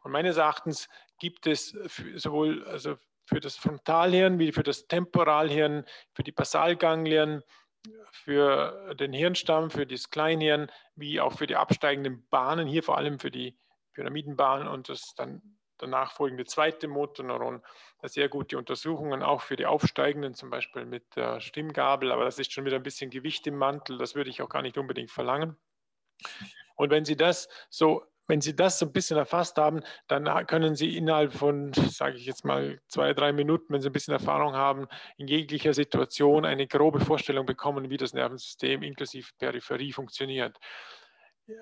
Und 0.04 0.12
meines 0.12 0.38
Erachtens 0.38 0.90
gibt 1.20 1.48
es 1.48 1.70
sowohl 2.16 2.66
also 2.68 2.98
für 3.26 3.40
das 3.40 3.56
Frontalhirn 3.56 4.40
wie 4.40 4.52
für 4.52 4.64
das 4.64 4.88
Temporalhirn, 4.88 5.86
für 6.14 6.24
die 6.24 6.32
Basalganglien, 6.32 7.44
für 8.12 8.96
den 8.96 9.14
Hirnstamm, 9.14 9.70
für 9.70 9.86
das 9.86 10.10
Kleinhirn, 10.10 10.72
wie 10.96 11.22
auch 11.22 11.34
für 11.38 11.48
die 11.48 11.56
absteigenden 11.56 12.28
Bahnen, 12.30 12.68
hier 12.68 12.84
vor 12.84 12.98
allem 12.98 13.20
für 13.20 13.32
die 13.32 13.58
Pyramidenbahn 13.94 14.68
und 14.68 14.90
das 14.90 15.14
dann 15.16 15.59
danach 15.80 16.12
folgende 16.12 16.46
zweite 16.46 16.88
Motorneuron 16.88 17.62
sehr 18.04 18.30
gute 18.30 18.58
Untersuchungen, 18.58 19.24
auch 19.24 19.42
für 19.42 19.56
die 19.56 19.66
Aufsteigenden, 19.66 20.34
zum 20.36 20.50
Beispiel 20.50 20.86
mit 20.86 21.16
der 21.16 21.42
Stimmgabel, 21.42 22.12
aber 22.12 22.26
das 22.26 22.40
ist 22.40 22.54
schon 22.54 22.66
wieder 22.66 22.78
ein 22.78 22.84
bisschen 22.84 23.10
Gewicht 23.10 23.48
im 23.48 23.58
Mantel, 23.58 23.98
das 23.98 24.16
würde 24.16 24.30
ich 24.30 24.42
auch 24.42 24.50
gar 24.50 24.62
nicht 24.62 24.78
unbedingt 24.78 25.12
verlangen. 25.12 25.58
Und 26.76 26.92
wenn 26.92 27.04
Sie 27.04 27.18
das 27.18 27.50
so, 27.70 28.06
wenn 28.28 28.42
Sie 28.42 28.56
das 28.56 28.80
so 28.80 28.86
ein 28.86 28.94
bisschen 28.94 29.18
erfasst 29.18 29.58
haben, 29.58 29.82
dann 30.08 30.46
können 30.46 30.76
Sie 30.76 30.96
innerhalb 30.96 31.34
von, 31.34 31.74
sage 31.74 32.16
ich 32.16 32.26
jetzt 32.26 32.46
mal, 32.46 32.80
zwei, 32.88 33.14
drei 33.14 33.34
Minuten, 33.34 33.74
wenn 33.74 33.82
Sie 33.82 33.90
ein 33.90 33.94
bisschen 33.94 34.14
Erfahrung 34.14 34.54
haben, 34.54 34.88
in 35.18 35.28
jeglicher 35.28 35.74
Situation 35.74 36.46
eine 36.46 36.68
grobe 36.68 37.00
Vorstellung 37.00 37.46
bekommen, 37.46 37.90
wie 37.90 37.98
das 37.98 38.14
Nervensystem 38.14 38.84
inklusive 38.84 39.32
Peripherie 39.40 39.92
funktioniert. 39.92 40.58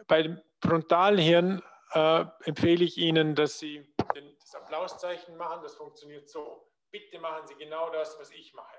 Bei 0.08 0.22
dem 0.22 0.42
Frontalhirn 0.62 1.62
äh, 1.94 2.26
empfehle 2.44 2.84
ich 2.84 2.98
Ihnen, 2.98 3.36
dass 3.36 3.60
Sie 3.60 3.94
den, 4.16 4.38
das 4.40 4.56
Applauszeichen 4.56 5.38
machen. 5.38 5.62
Das 5.64 5.76
funktioniert 5.76 6.30
so. 6.30 6.72
Bitte 6.92 7.20
machen 7.20 7.46
Sie 7.48 7.56
genau 7.56 7.90
das, 7.90 8.18
was 8.20 8.32
ich 8.32 8.54
mache. 8.54 8.78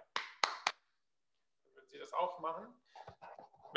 Würden 1.74 1.88
Sie 1.88 1.98
das 1.98 2.12
auch 2.12 2.40
machen? 2.40 2.66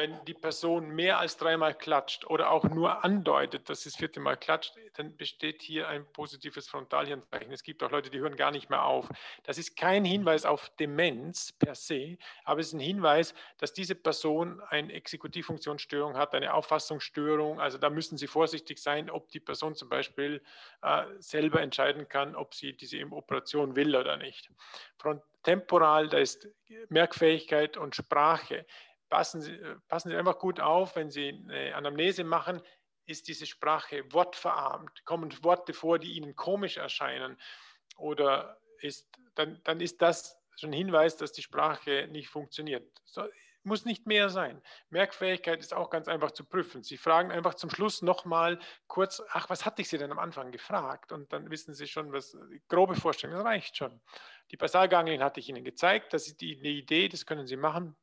Wenn 0.01 0.25
die 0.25 0.33
Person 0.33 0.89
mehr 0.89 1.19
als 1.19 1.37
dreimal 1.37 1.75
klatscht 1.75 2.25
oder 2.25 2.49
auch 2.49 2.63
nur 2.63 3.03
andeutet, 3.03 3.69
dass 3.69 3.83
sie 3.83 3.89
das 3.89 3.97
vierte 3.97 4.19
Mal 4.19 4.35
klatscht, 4.35 4.73
dann 4.95 5.15
besteht 5.15 5.61
hier 5.61 5.87
ein 5.89 6.11
positives 6.11 6.67
Frontalhirnzeichen. 6.67 7.51
Es 7.51 7.61
gibt 7.61 7.83
auch 7.83 7.91
Leute, 7.91 8.09
die 8.09 8.17
hören 8.17 8.35
gar 8.35 8.49
nicht 8.49 8.71
mehr 8.71 8.83
auf. 8.83 9.07
Das 9.43 9.59
ist 9.59 9.77
kein 9.77 10.03
Hinweis 10.03 10.43
auf 10.43 10.71
Demenz 10.79 11.51
per 11.51 11.75
se, 11.75 12.17
aber 12.45 12.61
es 12.61 12.67
ist 12.67 12.73
ein 12.73 12.79
Hinweis, 12.79 13.35
dass 13.59 13.73
diese 13.73 13.93
Person 13.93 14.59
eine 14.69 14.91
Exekutivfunktionsstörung 14.91 16.17
hat, 16.17 16.33
eine 16.33 16.55
Auffassungsstörung. 16.55 17.59
Also 17.59 17.77
da 17.77 17.91
müssen 17.91 18.17
Sie 18.17 18.27
vorsichtig 18.27 18.79
sein, 18.79 19.11
ob 19.11 19.29
die 19.29 19.39
Person 19.39 19.75
zum 19.75 19.87
Beispiel 19.89 20.41
äh, 20.81 21.03
selber 21.19 21.61
entscheiden 21.61 22.09
kann, 22.09 22.35
ob 22.35 22.55
sie 22.55 22.73
diese 22.73 22.99
Operation 23.11 23.75
will 23.75 23.95
oder 23.95 24.17
nicht. 24.17 24.49
Temporal, 25.43 26.07
da 26.07 26.17
ist 26.19 26.47
Merkfähigkeit 26.89 27.77
und 27.77 27.95
Sprache 27.95 28.65
passen 29.11 29.41
Sie, 29.41 29.53
äh, 29.53 29.75
passen 29.87 30.09
Sie 30.09 30.15
einfach 30.15 30.39
gut 30.39 30.59
auf, 30.59 30.95
wenn 30.95 31.11
Sie 31.11 31.29
eine 31.29 31.75
Anamnese 31.75 32.23
machen, 32.23 32.61
ist 33.05 33.27
diese 33.27 33.45
Sprache 33.45 34.11
wortverarmt, 34.11 35.05
kommen 35.05 35.31
Worte 35.43 35.73
vor, 35.73 35.99
die 35.99 36.13
Ihnen 36.13 36.35
komisch 36.35 36.77
erscheinen 36.77 37.39
oder 37.97 38.59
ist, 38.79 39.07
dann, 39.35 39.61
dann 39.63 39.79
ist 39.79 40.01
das 40.01 40.39
schon 40.55 40.71
ein 40.71 40.73
Hinweis, 40.73 41.17
dass 41.17 41.31
die 41.31 41.43
Sprache 41.43 42.07
nicht 42.09 42.29
funktioniert. 42.29 42.89
So, 43.05 43.27
muss 43.63 43.85
nicht 43.85 44.07
mehr 44.07 44.29
sein. 44.29 44.61
Merkfähigkeit 44.89 45.59
ist 45.59 45.73
auch 45.73 45.89
ganz 45.89 46.07
einfach 46.07 46.31
zu 46.31 46.43
prüfen. 46.45 46.81
Sie 46.81 46.97
fragen 46.97 47.31
einfach 47.31 47.53
zum 47.53 47.69
Schluss 47.69 48.01
nochmal 48.01 48.59
kurz, 48.87 49.21
ach, 49.29 49.49
was 49.49 49.65
hatte 49.65 49.83
ich 49.83 49.89
Sie 49.89 49.99
denn 49.99 50.11
am 50.11 50.19
Anfang 50.19 50.51
gefragt? 50.51 51.11
Und 51.11 51.31
dann 51.31 51.51
wissen 51.51 51.73
Sie 51.73 51.87
schon, 51.87 52.11
was, 52.11 52.35
grobe 52.69 52.95
Vorstellung, 52.95 53.35
das 53.35 53.45
reicht 53.45 53.77
schon. 53.77 54.01
Die 54.49 54.57
Basalganglien 54.57 55.23
hatte 55.23 55.39
ich 55.39 55.49
Ihnen 55.49 55.63
gezeigt, 55.63 56.13
das 56.13 56.27
ist 56.27 56.41
die, 56.41 56.59
die 56.59 56.79
Idee, 56.79 57.07
das 57.07 57.25
können 57.25 57.45
Sie 57.45 57.57
machen. 57.57 57.95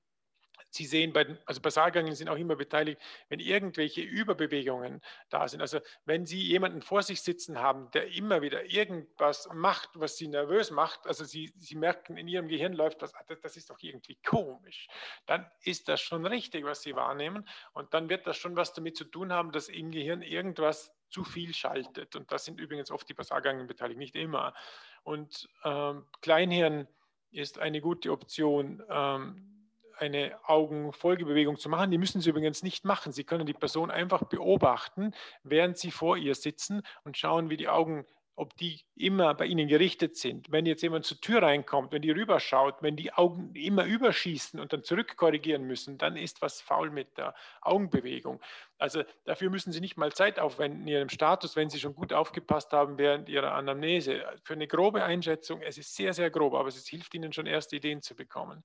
Sie 0.71 0.85
sehen, 0.85 1.13
bei 1.13 1.39
also 1.47 1.61
Basalganglien 1.61 2.15
sind 2.15 2.29
auch 2.29 2.37
immer 2.37 2.57
beteiligt, 2.57 3.01
wenn 3.29 3.41
irgendwelche 3.41 4.03
Überbewegungen 4.03 5.01
da 5.31 5.49
sind. 5.49 5.61
Also 5.61 5.81
wenn 6.05 6.27
Sie 6.27 6.41
jemanden 6.41 6.83
vor 6.83 7.03
sich 7.03 7.23
sitzen 7.23 7.59
haben, 7.59 7.91
der 7.93 8.13
immer 8.13 8.43
wieder 8.43 8.65
irgendwas 8.65 9.49
macht, 9.55 9.91
was 9.95 10.17
Sie 10.17 10.29
nervös 10.29 10.71
macht, 10.71 11.07
also 11.07 11.25
Sie, 11.25 11.53
Sie 11.57 11.75
merken, 11.75 12.17
in 12.17 12.29
Ihrem 12.29 12.49
Gehirn 12.49 12.75
läuft 12.75 13.01
was, 13.03 13.13
das, 13.27 13.41
das 13.41 13.57
ist 13.57 13.71
doch 13.71 13.79
irgendwie 13.81 14.17
komisch, 14.27 14.89
dann 15.27 15.51
ist 15.63 15.89
das 15.89 16.01
schon 16.01 16.27
richtig, 16.27 16.65
was 16.65 16.83
Sie 16.83 16.95
wahrnehmen. 16.95 17.49
Und 17.73 17.95
dann 17.95 18.09
wird 18.09 18.27
das 18.27 18.37
schon 18.37 18.57
was 18.57 18.75
damit 18.75 18.97
zu 18.97 19.05
tun 19.05 19.33
haben, 19.33 19.53
dass 19.53 19.69
im 19.69 19.91
Gehirn 19.91 20.23
irgendwas 20.23 20.93
zu 21.09 21.25
viel 21.25 21.55
schaltet. 21.55 22.15
Und 22.17 22.31
das 22.31 22.45
sind 22.45 22.61
übrigens 22.61 22.91
oft 22.91 23.09
die 23.09 23.15
Basalganglien 23.15 23.67
beteiligt, 23.67 23.99
nicht 23.99 24.15
immer. 24.15 24.55
Und 25.03 25.49
ähm, 25.65 26.07
Kleinhirn 26.21 26.87
ist 27.31 27.59
eine 27.59 27.81
gute 27.81 28.13
Option. 28.13 28.83
Ähm, 28.91 29.58
eine 29.99 30.39
Augenfolgebewegung 30.45 31.59
zu 31.59 31.69
machen. 31.69 31.91
Die 31.91 31.99
müssen 31.99 32.21
Sie 32.21 32.31
übrigens 32.31 32.63
nicht 32.63 32.85
machen. 32.85 33.13
Sie 33.13 33.25
können 33.25 33.47
die 33.47 33.55
Person 33.55 33.91
einfach 33.91 34.25
beobachten, 34.25 35.13
während 35.43 35.79
Sie 35.79 35.91
vor 35.91 36.17
ihr 36.17 36.35
sitzen 36.35 36.83
und 37.05 37.17
schauen, 37.17 37.51
wie 37.51 37.57
die 37.57 37.69
Augen 37.69 38.07
ob 38.39 38.57
die 38.57 38.81
immer 38.95 39.35
bei 39.35 39.47
Ihnen 39.47 39.67
gerichtet 39.67 40.17
sind. 40.17 40.51
Wenn 40.53 40.65
jetzt 40.65 40.83
jemand 40.83 41.05
zur 41.05 41.21
Tür 41.21 41.43
reinkommt, 41.43 41.91
wenn 41.91 42.03
die 42.03 42.13
rüberschaut, 42.13 42.77
wenn 42.83 42.95
die 42.95 43.13
Augen 43.13 43.53
immer 43.55 43.85
überschießen 43.85 44.61
und 44.61 44.73
dann 44.73 44.85
zurückkorrigieren 44.85 45.65
müssen, 45.65 45.99
dann 45.99 46.17
ist 46.17 46.41
was 46.41 46.61
faul 46.61 46.91
mit 46.91 47.19
der 47.19 47.35
Augenbewegung. 47.61 48.41
Also 48.79 49.03
dafür 49.25 49.51
müssen 49.51 49.73
Sie 49.73 49.81
nicht 49.81 49.97
mal 49.97 50.13
Zeit 50.13 50.39
aufwenden 50.39 50.83
in 50.83 50.89
Ihrem 50.89 51.09
Status, 51.09 51.57
wenn 51.57 51.69
Sie 51.69 51.81
schon 51.81 51.97
gut 51.97 52.13
aufgepasst 52.13 52.73
haben 52.73 52.97
während 52.97 53.29
Ihrer 53.29 53.53
Anamnese. 53.55 54.25
Für 54.45 54.55
eine 54.55 54.69
grobe 54.69 55.03
Einschätzung, 55.03 55.61
es 55.61 55.77
ist 55.77 55.97
sehr, 55.97 56.13
sehr 56.13 56.31
grob, 56.31 56.55
aber 56.55 56.69
es 56.69 56.87
hilft 56.87 57.15
Ihnen 57.15 57.33
schon 57.33 57.47
erste 57.47 57.75
Ideen 57.75 58.03
zu 58.03 58.15
bekommen. 58.15 58.63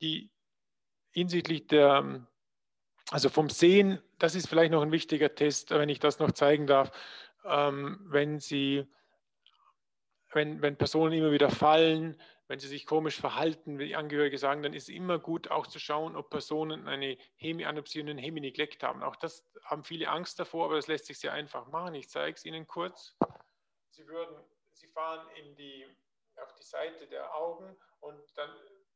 Die 0.00 0.30
hinsichtlich 1.10 1.66
der, 1.66 2.26
also 3.10 3.28
vom 3.28 3.50
Sehen, 3.50 4.00
das 4.18 4.34
ist 4.34 4.48
vielleicht 4.48 4.72
noch 4.72 4.82
ein 4.82 4.92
wichtiger 4.92 5.34
Test, 5.34 5.70
wenn 5.70 5.88
ich 5.88 5.98
das 5.98 6.18
noch 6.18 6.32
zeigen 6.32 6.66
darf 6.66 6.92
ähm, 7.44 7.98
wenn 8.04 8.38
sie, 8.38 8.86
wenn, 10.32 10.62
wenn 10.62 10.76
Personen 10.76 11.12
immer 11.12 11.32
wieder 11.32 11.50
fallen, 11.50 12.20
wenn 12.48 12.58
sie 12.58 12.68
sich 12.68 12.84
komisch 12.84 13.20
verhalten, 13.20 13.78
wie 13.78 13.86
die 13.86 13.96
Angehörige 13.96 14.36
sagen, 14.36 14.62
dann 14.62 14.74
ist 14.74 14.84
es 14.84 14.94
immer 14.94 15.18
gut 15.18 15.50
auch 15.50 15.68
zu 15.68 15.78
schauen, 15.78 16.16
ob 16.16 16.30
Personen 16.30 16.88
eine 16.88 17.16
Hemianopsie 17.36 18.00
und 18.00 18.08
ein 18.08 18.18
Hemineglekt 18.18 18.82
haben. 18.82 19.02
Auch 19.02 19.16
das 19.16 19.48
haben 19.64 19.84
viele 19.84 20.08
Angst 20.08 20.38
davor, 20.40 20.64
aber 20.66 20.76
das 20.76 20.88
lässt 20.88 21.06
sich 21.06 21.18
sehr 21.18 21.32
einfach 21.32 21.68
machen. 21.68 21.94
Ich 21.94 22.08
zeige 22.08 22.34
es 22.34 22.44
Ihnen 22.44 22.66
kurz. 22.66 23.16
Sie, 23.90 24.06
würden, 24.06 24.36
sie 24.72 24.88
fahren 24.88 25.26
die, 25.56 25.86
auf 26.42 26.52
die 26.54 26.64
Seite 26.64 27.06
der 27.06 27.32
Augen 27.34 27.76
und 28.00 28.20
dann 28.36 28.50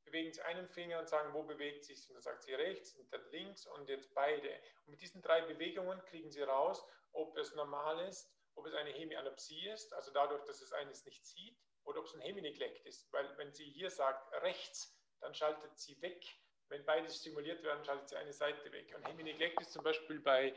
bewegen 0.05 0.32
Sie 0.32 0.43
einen 0.43 0.68
Finger 0.68 0.98
und 0.98 1.09
sagen, 1.09 1.32
wo 1.32 1.43
bewegt 1.43 1.85
sich 1.85 2.09
Und 2.09 2.14
dann 2.14 2.22
sagt 2.22 2.43
sie 2.43 2.55
rechts 2.55 2.94
und 2.94 3.12
dann 3.12 3.22
links 3.31 3.66
und 3.66 3.89
jetzt 3.89 4.14
beide. 4.14 4.48
Und 4.85 4.90
mit 4.90 5.01
diesen 5.01 5.22
drei 5.22 5.40
Bewegungen 5.43 6.02
kriegen 6.05 6.31
Sie 6.31 6.43
raus, 6.43 6.85
ob 7.12 7.36
es 7.36 7.55
normal 7.55 8.06
ist, 8.09 8.31
ob 8.55 8.66
es 8.66 8.74
eine 8.74 8.90
Hemianopsie 8.90 9.68
ist, 9.68 9.93
also 9.93 10.12
dadurch, 10.12 10.44
dass 10.44 10.60
es 10.60 10.72
eines 10.72 11.05
nicht 11.05 11.26
sieht, 11.26 11.59
oder 11.85 12.01
ob 12.01 12.06
es 12.06 12.14
ein 12.14 12.20
Hemineglekt 12.20 12.86
ist. 12.86 13.12
Weil 13.12 13.36
wenn 13.36 13.52
sie 13.52 13.64
hier 13.64 13.90
sagt 13.90 14.32
rechts, 14.43 14.97
dann 15.20 15.35
schaltet 15.35 15.78
sie 15.78 16.01
weg. 16.02 16.24
Wenn 16.68 16.85
beide 16.85 17.10
stimuliert 17.10 17.62
werden, 17.62 17.85
schaltet 17.85 18.09
sie 18.09 18.16
eine 18.16 18.32
Seite 18.32 18.72
weg. 18.72 18.94
Und 18.97 19.06
Hemineglekt 19.06 19.60
ist 19.60 19.72
zum 19.72 19.85
Beispiel 19.85 20.18
bei 20.20 20.55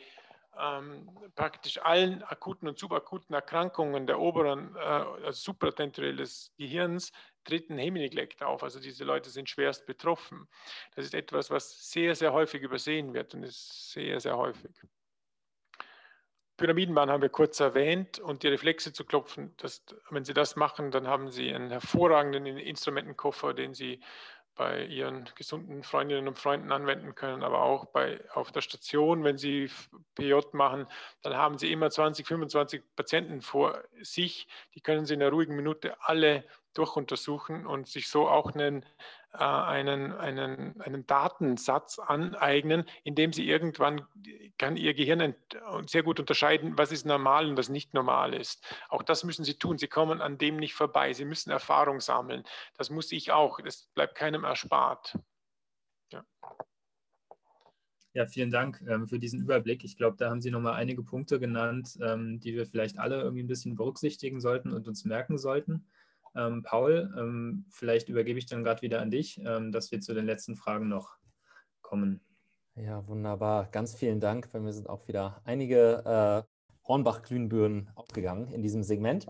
praktisch 1.35 1.77
allen 1.79 2.23
akuten 2.23 2.67
und 2.67 2.79
subakuten 2.79 3.35
Erkrankungen 3.35 4.07
der 4.07 4.19
oberen, 4.19 4.75
äh, 4.75 4.79
also 4.79 5.31
supratentoriell 5.31 6.15
des 6.15 6.51
Gehirns, 6.57 7.11
tritt 7.43 7.69
ein 7.69 7.77
Hemineglekt 7.77 8.43
auf. 8.43 8.63
Also 8.63 8.79
diese 8.79 9.03
Leute 9.03 9.29
sind 9.29 9.49
schwerst 9.49 9.85
betroffen. 9.85 10.47
Das 10.95 11.05
ist 11.05 11.13
etwas, 11.13 11.51
was 11.51 11.91
sehr, 11.91 12.15
sehr 12.15 12.33
häufig 12.33 12.61
übersehen 12.61 13.13
wird 13.13 13.33
und 13.33 13.43
ist 13.43 13.91
sehr, 13.91 14.19
sehr 14.19 14.37
häufig. 14.37 14.71
Pyramidenbahn 16.57 17.11
haben 17.11 17.21
wir 17.21 17.29
kurz 17.29 17.59
erwähnt 17.59 18.17
und 18.17 18.41
die 18.41 18.47
Reflexe 18.47 18.91
zu 18.91 19.05
klopfen, 19.05 19.53
das, 19.57 19.85
wenn 20.09 20.25
Sie 20.25 20.33
das 20.33 20.55
machen, 20.55 20.89
dann 20.89 21.07
haben 21.07 21.29
Sie 21.29 21.53
einen 21.53 21.69
hervorragenden 21.69 22.57
Instrumentenkoffer, 22.57 23.53
den 23.53 23.75
Sie 23.75 24.01
bei 24.57 24.85
Ihren 24.85 25.29
gesunden 25.35 25.83
Freundinnen 25.83 26.27
und 26.27 26.37
Freunden 26.37 26.71
anwenden 26.71 27.15
können, 27.15 27.43
aber 27.43 27.61
auch 27.61 27.85
bei, 27.85 28.19
auf 28.33 28.51
der 28.51 28.61
Station, 28.61 29.23
wenn 29.23 29.37
Sie 29.37 29.69
PJ 30.15 30.33
machen, 30.53 30.87
dann 31.21 31.37
haben 31.37 31.57
Sie 31.57 31.71
immer 31.71 31.89
20, 31.89 32.27
25 32.27 32.83
Patienten 32.95 33.41
vor 33.41 33.81
sich. 34.01 34.47
Die 34.75 34.81
können 34.81 35.05
Sie 35.05 35.13
in 35.13 35.21
einer 35.21 35.31
ruhigen 35.31 35.55
Minute 35.55 35.95
alle 36.01 36.43
durchuntersuchen 36.73 37.65
und 37.65 37.87
sich 37.87 38.09
so 38.09 38.27
auch 38.27 38.53
einen 38.53 38.85
einen, 39.37 40.11
einen, 40.13 40.79
einen 40.81 41.05
Datensatz 41.05 41.99
aneignen, 41.99 42.85
in 43.03 43.15
dem 43.15 43.33
sie 43.33 43.47
irgendwann 43.47 44.05
kann 44.57 44.77
ihr 44.77 44.93
Gehirn 44.93 45.35
sehr 45.85 46.03
gut 46.03 46.19
unterscheiden, 46.19 46.77
was 46.77 46.91
ist 46.91 47.05
normal 47.05 47.49
und 47.49 47.57
was 47.57 47.69
nicht 47.69 47.93
normal 47.93 48.33
ist. 48.33 48.65
Auch 48.89 49.03
das 49.03 49.23
müssen 49.23 49.45
sie 49.45 49.55
tun. 49.55 49.77
Sie 49.77 49.87
kommen 49.87 50.21
an 50.21 50.37
dem 50.37 50.57
nicht 50.57 50.73
vorbei. 50.73 51.13
Sie 51.13 51.25
müssen 51.25 51.51
Erfahrung 51.51 51.99
sammeln. 51.99 52.43
Das 52.77 52.89
muss 52.89 53.11
ich 53.11 53.31
auch. 53.31 53.59
Das 53.61 53.87
bleibt 53.93 54.15
keinem 54.15 54.43
erspart. 54.43 55.17
Ja. 56.11 56.25
Ja, 58.13 58.25
vielen 58.25 58.49
Dank 58.49 58.81
ähm, 58.87 59.07
für 59.07 59.19
diesen 59.19 59.39
Überblick. 59.39 59.83
Ich 59.83 59.95
glaube, 59.95 60.17
da 60.17 60.31
haben 60.31 60.41
Sie 60.41 60.49
nochmal 60.49 60.73
einige 60.73 61.03
Punkte 61.03 61.39
genannt, 61.39 61.99
ähm, 62.01 62.39
die 62.39 62.55
wir 62.55 62.65
vielleicht 62.65 62.97
alle 62.97 63.21
irgendwie 63.21 63.43
ein 63.43 63.47
bisschen 63.47 63.75
berücksichtigen 63.75 64.39
sollten 64.41 64.73
und 64.73 64.87
uns 64.87 65.05
merken 65.05 65.37
sollten. 65.37 65.85
Ähm, 66.37 66.63
Paul, 66.63 67.13
ähm, 67.17 67.65
vielleicht 67.69 68.09
übergebe 68.09 68.39
ich 68.39 68.45
dann 68.45 68.63
gerade 68.63 68.81
wieder 68.81 69.01
an 69.01 69.11
dich, 69.11 69.41
ähm, 69.43 69.71
dass 69.71 69.91
wir 69.91 69.99
zu 69.99 70.13
den 70.13 70.25
letzten 70.25 70.55
Fragen 70.55 70.87
noch 70.87 71.17
kommen. 71.81 72.21
Ja, 72.75 73.07
wunderbar. 73.07 73.67
Ganz 73.71 73.95
vielen 73.95 74.19
Dank. 74.19 74.51
Bei 74.51 74.59
mir 74.59 74.71
sind 74.71 74.87
auch 74.87 75.07
wieder 75.07 75.41
einige 75.45 76.45
äh, 76.45 76.87
Hornbach-Glühenbirnen 76.87 77.89
aufgegangen 77.95 78.51
in 78.51 78.61
diesem 78.61 78.83
Segment. 78.83 79.25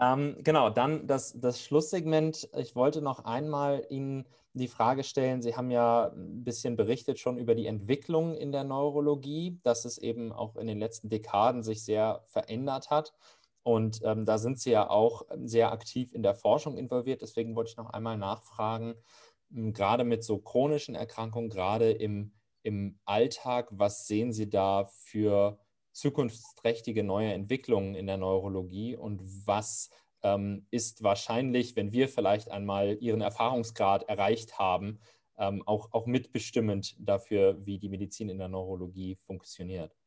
Ähm, 0.00 0.36
genau, 0.42 0.70
dann 0.70 1.06
das, 1.06 1.38
das 1.38 1.62
Schlusssegment. 1.62 2.48
Ich 2.56 2.74
wollte 2.74 3.00
noch 3.00 3.24
einmal 3.24 3.86
Ihnen 3.90 4.26
die 4.52 4.68
Frage 4.68 5.04
stellen, 5.04 5.42
Sie 5.42 5.54
haben 5.54 5.70
ja 5.70 6.10
ein 6.12 6.42
bisschen 6.42 6.76
berichtet 6.76 7.20
schon 7.20 7.38
über 7.38 7.54
die 7.54 7.66
Entwicklung 7.66 8.34
in 8.34 8.50
der 8.50 8.64
Neurologie, 8.64 9.60
dass 9.62 9.84
es 9.84 9.96
eben 9.98 10.32
auch 10.32 10.56
in 10.56 10.66
den 10.66 10.78
letzten 10.78 11.08
Dekaden 11.08 11.62
sich 11.62 11.84
sehr 11.84 12.22
verändert 12.24 12.90
hat. 12.90 13.12
Und 13.62 14.00
ähm, 14.04 14.24
da 14.24 14.38
sind 14.38 14.58
Sie 14.58 14.70
ja 14.70 14.88
auch 14.88 15.22
ähm, 15.30 15.46
sehr 15.46 15.72
aktiv 15.72 16.12
in 16.14 16.22
der 16.22 16.34
Forschung 16.34 16.78
involviert. 16.78 17.22
Deswegen 17.22 17.54
wollte 17.56 17.70
ich 17.72 17.76
noch 17.76 17.90
einmal 17.90 18.16
nachfragen, 18.16 18.94
hm, 19.50 19.72
gerade 19.72 20.04
mit 20.04 20.24
so 20.24 20.38
chronischen 20.38 20.94
Erkrankungen, 20.94 21.50
gerade 21.50 21.90
im, 21.92 22.32
im 22.62 22.98
Alltag, 23.04 23.68
was 23.70 24.06
sehen 24.06 24.32
Sie 24.32 24.48
da 24.48 24.86
für 24.86 25.58
zukunftsträchtige 25.92 27.02
neue 27.04 27.32
Entwicklungen 27.32 27.94
in 27.94 28.06
der 28.06 28.16
Neurologie 28.16 28.96
und 28.96 29.20
was 29.46 29.90
ähm, 30.22 30.66
ist 30.70 31.02
wahrscheinlich, 31.02 31.76
wenn 31.76 31.92
wir 31.92 32.08
vielleicht 32.08 32.50
einmal 32.50 32.96
Ihren 33.00 33.20
Erfahrungsgrad 33.20 34.04
erreicht 34.08 34.58
haben, 34.58 35.00
ähm, 35.38 35.62
auch, 35.66 35.92
auch 35.92 36.06
mitbestimmend 36.06 36.96
dafür, 36.98 37.64
wie 37.66 37.78
die 37.78 37.88
Medizin 37.88 38.28
in 38.28 38.38
der 38.38 38.48
Neurologie 38.48 39.16
funktioniert? 39.16 39.99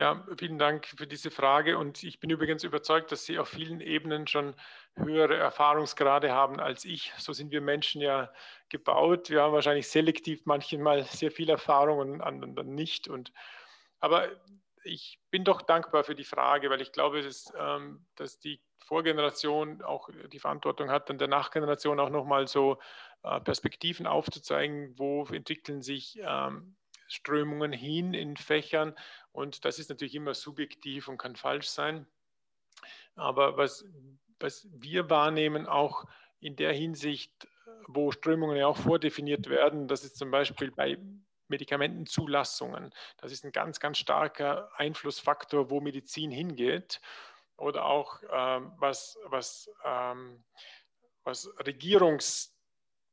Ja, 0.00 0.24
vielen 0.38 0.58
Dank 0.58 0.86
für 0.86 1.08
diese 1.08 1.32
Frage. 1.32 1.76
Und 1.76 2.04
ich 2.04 2.20
bin 2.20 2.30
übrigens 2.30 2.62
überzeugt, 2.62 3.10
dass 3.10 3.24
Sie 3.24 3.36
auf 3.40 3.48
vielen 3.48 3.80
Ebenen 3.80 4.28
schon 4.28 4.54
höhere 4.94 5.34
Erfahrungsgrade 5.36 6.30
haben 6.30 6.60
als 6.60 6.84
ich. 6.84 7.12
So 7.18 7.32
sind 7.32 7.50
wir 7.50 7.60
Menschen 7.60 8.00
ja 8.00 8.32
gebaut. 8.68 9.28
Wir 9.28 9.42
haben 9.42 9.52
wahrscheinlich 9.52 9.88
selektiv 9.88 10.46
manchmal 10.46 11.02
sehr 11.02 11.32
viel 11.32 11.50
Erfahrung 11.50 11.98
und 11.98 12.20
anderen 12.20 12.76
nicht. 12.76 13.08
Und, 13.08 13.32
aber 13.98 14.28
ich 14.84 15.18
bin 15.32 15.42
doch 15.42 15.62
dankbar 15.62 16.04
für 16.04 16.14
die 16.14 16.22
Frage, 16.22 16.70
weil 16.70 16.80
ich 16.80 16.92
glaube, 16.92 17.20
dass, 17.20 17.52
ähm, 17.58 18.06
dass 18.14 18.38
die 18.38 18.62
Vorgeneration 18.78 19.82
auch 19.82 20.10
die 20.32 20.38
Verantwortung 20.38 20.92
hat, 20.92 21.10
dann 21.10 21.18
der 21.18 21.26
Nachgeneration 21.26 21.98
auch 21.98 22.10
nochmal 22.10 22.46
so 22.46 22.78
äh, 23.24 23.40
Perspektiven 23.40 24.06
aufzuzeigen, 24.06 24.96
wo 24.96 25.24
entwickeln 25.24 25.82
sich 25.82 26.20
ähm, 26.22 26.76
Strömungen 27.08 27.72
hin 27.72 28.14
in 28.14 28.36
Fächern 28.36 28.94
und 29.32 29.64
das 29.64 29.78
ist 29.78 29.90
natürlich 29.90 30.14
immer 30.14 30.34
subjektiv 30.34 31.08
und 31.08 31.18
kann 31.18 31.36
falsch 31.36 31.68
sein. 31.68 32.06
Aber 33.16 33.56
was, 33.56 33.84
was 34.38 34.68
wir 34.72 35.10
wahrnehmen, 35.10 35.66
auch 35.66 36.04
in 36.40 36.54
der 36.54 36.72
Hinsicht, 36.72 37.48
wo 37.88 38.12
Strömungen 38.12 38.56
ja 38.56 38.66
auch 38.66 38.76
vordefiniert 38.76 39.48
werden, 39.48 39.88
das 39.88 40.04
ist 40.04 40.16
zum 40.16 40.30
Beispiel 40.30 40.70
bei 40.70 40.98
Medikamentenzulassungen. 41.48 42.92
Das 43.16 43.32
ist 43.32 43.44
ein 43.44 43.52
ganz, 43.52 43.80
ganz 43.80 43.98
starker 43.98 44.70
Einflussfaktor, 44.76 45.70
wo 45.70 45.80
Medizin 45.80 46.30
hingeht. 46.30 47.00
Oder 47.56 47.86
auch 47.86 48.22
ähm, 48.30 48.72
was, 48.76 49.18
was, 49.24 49.68
ähm, 49.84 50.44
was 51.24 51.50
Regierungs 51.66 52.57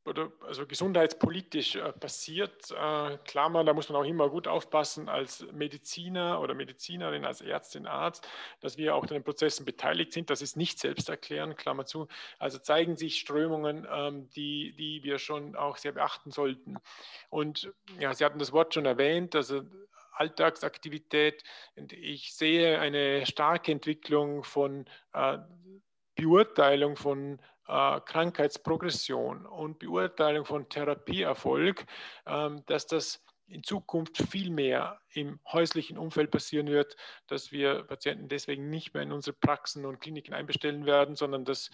oder 0.06 0.32
also 0.46 0.66
gesundheitspolitisch 0.68 1.76
äh, 1.76 1.92
passiert. 1.94 2.72
Äh, 2.72 3.18
Klammer, 3.26 3.64
da 3.64 3.74
muss 3.74 3.90
man 3.90 4.02
auch 4.02 4.06
immer 4.06 4.30
gut 4.30 4.48
aufpassen 4.48 5.10
als 5.10 5.46
Mediziner 5.52 6.40
oder 6.40 6.54
Medizinerin, 6.54 7.26
als 7.26 7.42
Ärztin, 7.42 7.88
Arzt, 7.88 8.28
dass 8.62 8.78
wir 8.78 8.96
auch 8.96 9.04
an 9.04 9.10
den 9.10 9.24
Prozessen 9.24 9.66
beteiligt 9.66 10.14
sind. 10.14 10.30
Das 10.30 10.42
ist 10.42 10.56
nicht 10.56 10.80
selbsterklärend, 10.80 11.58
Klammer 11.58 11.86
zu. 11.86 12.08
Also 12.38 12.60
zeigen 12.60 12.96
sich 12.96 13.20
Strömungen, 13.20 13.88
ähm, 13.92 14.30
die, 14.32 14.74
die 14.74 15.04
wir 15.04 15.18
schon 15.18 15.56
auch 15.56 15.78
sehr 15.78 15.94
beachten 15.94 16.32
sollten. 16.32 16.78
Und 17.30 17.74
ja, 18.00 18.14
Sie 18.14 18.24
hatten 18.24 18.40
das 18.40 18.52
Wort 18.52 18.74
schon 18.74 18.86
erwähnt, 18.86 19.36
also 19.36 19.64
Alltagsaktivität. 20.12 21.44
Und 21.76 21.94
ich 21.94 22.34
sehe 22.34 22.80
eine 22.80 23.26
starke 23.26 23.72
Entwicklung 23.72 24.44
von 24.44 24.86
äh, 25.14 25.40
Beurteilung 26.16 26.96
von 26.96 27.40
äh, 27.68 28.00
Krankheitsprogression 28.02 29.46
und 29.46 29.80
Beurteilung 29.80 30.46
von 30.46 30.70
Therapieerfolg, 30.70 31.86
ähm, 32.26 32.64
dass 32.66 32.88
das 32.88 33.24
in 33.48 33.64
Zukunft 33.64 34.18
viel 34.18 34.50
mehr 34.50 35.00
im 35.14 35.40
häuslichen 35.52 35.98
Umfeld 35.98 36.32
passieren 36.32 36.68
wird, 36.68 36.96
dass 37.28 37.52
wir 37.52 37.84
Patienten 37.84 38.28
deswegen 38.28 38.70
nicht 38.70 38.94
mehr 38.94 39.04
in 39.04 39.12
unsere 39.12 39.36
Praxen 39.36 39.86
und 39.86 40.00
Kliniken 40.00 40.34
einbestellen 40.34 40.86
werden, 40.86 41.16
sondern 41.16 41.46
dass 41.46 41.70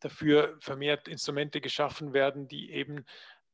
dafür 0.00 0.56
vermehrt 0.60 1.06
Instrumente 1.06 1.60
geschaffen 1.60 2.14
werden, 2.14 2.48
die 2.48 2.72
eben 2.72 3.04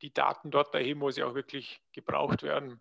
die 0.02 0.12
Daten 0.12 0.51
dort 0.51 0.74
erheben, 0.74 1.01
wo 1.01 1.10
sie 1.10 1.24
auch 1.24 1.35
wirklich 1.35 1.81
gebraucht 1.93 2.43
werden, 2.43 2.81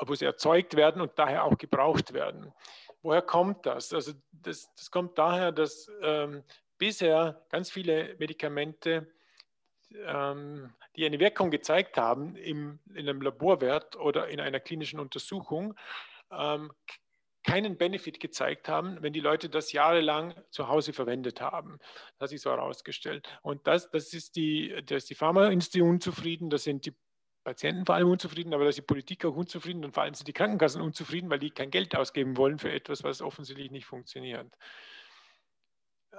wo 0.00 0.14
sie 0.14 0.26
erzeugt 0.26 0.76
werden 0.76 1.00
und 1.00 1.18
daher 1.18 1.44
auch 1.44 1.58
gebraucht 1.58 2.12
werden 2.12 2.52
woher 3.06 3.22
kommt 3.22 3.64
das? 3.64 3.92
Also 3.92 4.12
das, 4.32 4.74
das 4.74 4.90
kommt 4.90 5.16
daher, 5.16 5.52
dass 5.52 5.90
ähm, 6.02 6.42
bisher 6.78 7.44
ganz 7.50 7.70
viele 7.70 8.16
Medikamente, 8.18 9.12
ähm, 10.06 10.72
die 10.96 11.06
eine 11.06 11.20
Wirkung 11.20 11.50
gezeigt 11.50 11.96
haben 11.96 12.36
im, 12.36 12.80
in 12.90 13.08
einem 13.08 13.22
Laborwert 13.22 13.96
oder 13.96 14.28
in 14.28 14.40
einer 14.40 14.60
klinischen 14.60 15.00
Untersuchung, 15.00 15.74
ähm, 16.30 16.72
keinen 17.46 17.76
Benefit 17.76 18.18
gezeigt 18.18 18.68
haben, 18.68 19.00
wenn 19.02 19.12
die 19.12 19.20
Leute 19.20 19.48
das 19.48 19.70
jahrelang 19.72 20.34
zu 20.50 20.66
Hause 20.66 20.92
verwendet 20.92 21.40
haben. 21.40 21.78
Das 22.18 22.30
sich 22.30 22.40
so 22.40 22.50
herausgestellt. 22.50 23.28
Und 23.42 23.66
das, 23.68 23.88
das 23.90 24.12
ist 24.12 24.34
die, 24.34 24.74
das 24.84 25.04
ist 25.04 25.10
die 25.10 25.14
Pharmaindustrie 25.14 25.82
unzufrieden, 25.82 26.50
das 26.50 26.64
sind 26.64 26.86
die 26.86 26.94
Patienten 27.44 27.86
vor 27.86 27.94
allem 27.94 28.10
unzufrieden, 28.10 28.52
aber 28.52 28.64
da 28.64 28.70
ist 28.70 28.78
die 28.78 28.82
Politik 28.82 29.24
auch 29.24 29.36
unzufrieden 29.36 29.84
und 29.84 29.92
vor 29.94 30.02
allem 30.02 30.14
sind 30.14 30.26
die 30.26 30.32
Krankenkassen 30.32 30.82
unzufrieden, 30.82 31.30
weil 31.30 31.38
die 31.38 31.50
kein 31.50 31.70
Geld 31.70 31.94
ausgeben 31.94 32.36
wollen 32.36 32.58
für 32.58 32.72
etwas, 32.72 33.04
was 33.04 33.22
offensichtlich 33.22 33.70
nicht 33.70 33.86
funktioniert. 33.86 34.52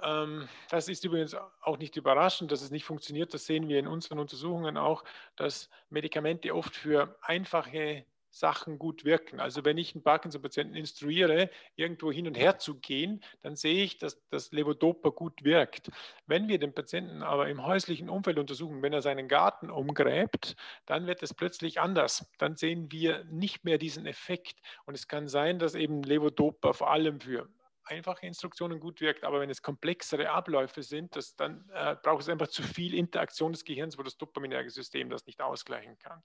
Ähm, 0.03 0.47
das 0.69 0.87
ist 0.87 1.03
übrigens 1.03 1.35
auch 1.61 1.77
nicht 1.77 1.95
überraschend, 1.95 2.51
dass 2.51 2.61
es 2.61 2.71
nicht 2.71 2.85
funktioniert. 2.85 3.33
Das 3.33 3.45
sehen 3.45 3.67
wir 3.67 3.79
in 3.79 3.87
unseren 3.87 4.19
Untersuchungen 4.19 4.77
auch, 4.77 5.03
dass 5.35 5.69
Medikamente 5.89 6.53
oft 6.53 6.75
für 6.75 7.17
einfache 7.21 8.05
Sachen 8.29 8.77
gut 8.77 9.03
wirken. 9.03 9.39
Also 9.39 9.65
wenn 9.65 9.77
ich 9.77 9.95
einen 9.95 10.03
Parkinson-Patienten 10.03 10.75
instruiere, 10.75 11.49
irgendwo 11.75 12.11
hin 12.11 12.27
und 12.27 12.37
her 12.37 12.59
zu 12.59 12.75
gehen, 12.79 13.23
dann 13.41 13.55
sehe 13.55 13.83
ich, 13.83 13.97
dass 13.97 14.21
das 14.29 14.51
Levodopa 14.51 15.09
gut 15.09 15.43
wirkt. 15.43 15.89
Wenn 16.25 16.47
wir 16.47 16.59
den 16.59 16.73
Patienten 16.73 17.23
aber 17.23 17.49
im 17.49 17.65
häuslichen 17.65 18.09
Umfeld 18.09 18.37
untersuchen, 18.37 18.81
wenn 18.81 18.93
er 18.93 19.01
seinen 19.01 19.27
Garten 19.27 19.71
umgräbt, 19.71 20.55
dann 20.85 21.07
wird 21.07 21.23
es 21.23 21.33
plötzlich 21.33 21.79
anders. 21.79 22.29
Dann 22.37 22.55
sehen 22.55 22.91
wir 22.91 23.23
nicht 23.25 23.63
mehr 23.63 23.77
diesen 23.77 24.05
Effekt. 24.05 24.59
Und 24.85 24.95
es 24.95 25.07
kann 25.07 25.27
sein, 25.27 25.59
dass 25.59 25.75
eben 25.75 26.03
Levodopa 26.03 26.73
vor 26.73 26.91
allem 26.91 27.19
für 27.19 27.49
einfache 27.87 28.25
Instruktionen 28.25 28.79
gut 28.79 29.01
wirkt, 29.01 29.23
aber 29.23 29.39
wenn 29.39 29.49
es 29.49 29.61
komplexere 29.61 30.29
Abläufe 30.29 30.83
sind, 30.83 31.15
das, 31.15 31.35
dann 31.35 31.69
äh, 31.73 31.95
braucht 32.01 32.21
es 32.21 32.29
einfach 32.29 32.47
zu 32.47 32.63
viel 32.63 32.93
Interaktion 32.93 33.51
des 33.51 33.63
Gehirns, 33.63 33.97
wo 33.97 34.03
das 34.03 34.17
dopaminerge 34.17 34.69
System 34.69 35.09
das 35.09 35.25
nicht 35.25 35.41
ausgleichen 35.41 35.97
kann. 35.97 36.21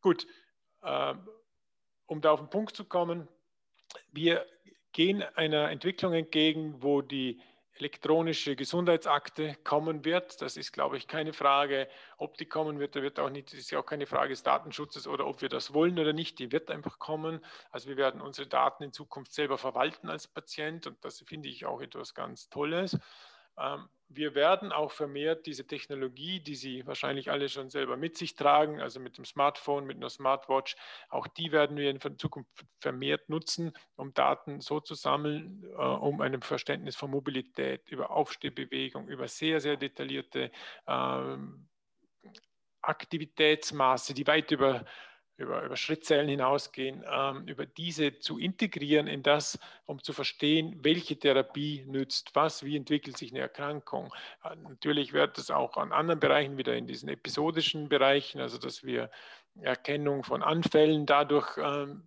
Gut, 0.00 0.26
äh, 0.82 1.14
um 2.06 2.20
da 2.20 2.32
auf 2.32 2.40
den 2.40 2.50
Punkt 2.50 2.76
zu 2.76 2.84
kommen, 2.84 3.28
wir 4.12 4.46
gehen 4.92 5.22
einer 5.22 5.70
Entwicklung 5.70 6.14
entgegen, 6.14 6.82
wo 6.82 7.02
die 7.02 7.40
elektronische 7.78 8.56
Gesundheitsakte 8.56 9.56
kommen 9.64 10.04
wird. 10.04 10.40
Das 10.42 10.56
ist, 10.56 10.72
glaube 10.72 10.96
ich, 10.96 11.06
keine 11.06 11.32
Frage, 11.32 11.88
ob 12.16 12.36
die 12.36 12.46
kommen 12.46 12.78
wird. 12.78 12.96
Da 12.96 13.02
wird 13.02 13.18
auch 13.18 13.30
nicht, 13.30 13.52
das 13.52 13.60
ist 13.60 13.70
ja 13.70 13.78
auch 13.78 13.86
keine 13.86 14.06
Frage 14.06 14.30
des 14.30 14.42
Datenschutzes 14.42 15.06
oder 15.06 15.26
ob 15.26 15.42
wir 15.42 15.48
das 15.48 15.74
wollen 15.74 15.98
oder 15.98 16.12
nicht. 16.12 16.38
Die 16.38 16.52
wird 16.52 16.70
einfach 16.70 16.98
kommen. 16.98 17.44
Also 17.70 17.88
wir 17.88 17.96
werden 17.96 18.20
unsere 18.20 18.48
Daten 18.48 18.84
in 18.84 18.92
Zukunft 18.92 19.32
selber 19.32 19.58
verwalten 19.58 20.08
als 20.08 20.26
Patient 20.26 20.86
und 20.86 21.04
das 21.04 21.20
finde 21.26 21.48
ich 21.48 21.66
auch 21.66 21.80
etwas 21.80 22.14
ganz 22.14 22.48
Tolles. 22.48 22.98
Ähm, 23.58 23.88
wir 24.08 24.34
werden 24.34 24.72
auch 24.72 24.92
vermehrt 24.92 25.46
diese 25.46 25.66
Technologie, 25.66 26.40
die 26.40 26.54
Sie 26.54 26.86
wahrscheinlich 26.86 27.30
alle 27.30 27.48
schon 27.48 27.70
selber 27.70 27.96
mit 27.96 28.16
sich 28.16 28.34
tragen, 28.34 28.80
also 28.80 29.00
mit 29.00 29.18
dem 29.18 29.24
Smartphone, 29.24 29.84
mit 29.84 29.96
einer 29.96 30.10
Smartwatch, 30.10 30.76
auch 31.08 31.26
die 31.26 31.52
werden 31.52 31.76
wir 31.76 31.90
in 31.90 32.18
Zukunft 32.18 32.50
vermehrt 32.78 33.28
nutzen, 33.28 33.72
um 33.96 34.14
Daten 34.14 34.60
so 34.60 34.80
zu 34.80 34.94
sammeln, 34.94 35.64
äh, 35.76 35.82
um 35.82 36.20
ein 36.20 36.40
Verständnis 36.40 36.96
von 36.96 37.10
Mobilität, 37.10 37.88
über 37.88 38.10
Aufstehbewegung, 38.10 39.08
über 39.08 39.28
sehr, 39.28 39.60
sehr 39.60 39.76
detaillierte 39.76 40.50
ähm, 40.86 41.68
Aktivitätsmaße, 42.82 44.14
die 44.14 44.26
weit 44.26 44.52
über 44.52 44.84
über, 45.36 45.62
über 45.62 45.76
Schrittzellen 45.76 46.28
hinausgehen, 46.28 47.04
ähm, 47.10 47.46
über 47.46 47.66
diese 47.66 48.18
zu 48.18 48.38
integrieren 48.38 49.06
in 49.06 49.22
das, 49.22 49.58
um 49.84 50.02
zu 50.02 50.12
verstehen, 50.12 50.76
welche 50.82 51.18
Therapie 51.18 51.84
nützt 51.86 52.30
was, 52.34 52.64
wie 52.64 52.76
entwickelt 52.76 53.16
sich 53.16 53.32
eine 53.32 53.40
Erkrankung. 53.40 54.12
Äh, 54.44 54.56
natürlich 54.56 55.12
wird 55.12 55.38
es 55.38 55.50
auch 55.50 55.76
an 55.76 55.92
anderen 55.92 56.20
Bereichen 56.20 56.56
wieder 56.56 56.74
in 56.74 56.86
diesen 56.86 57.08
episodischen 57.08 57.88
Bereichen, 57.88 58.40
also 58.40 58.58
dass 58.58 58.84
wir 58.84 59.10
Erkennung 59.60 60.22
von 60.22 60.42
Anfällen 60.42 61.06
dadurch 61.06 61.56
ähm, 61.58 62.06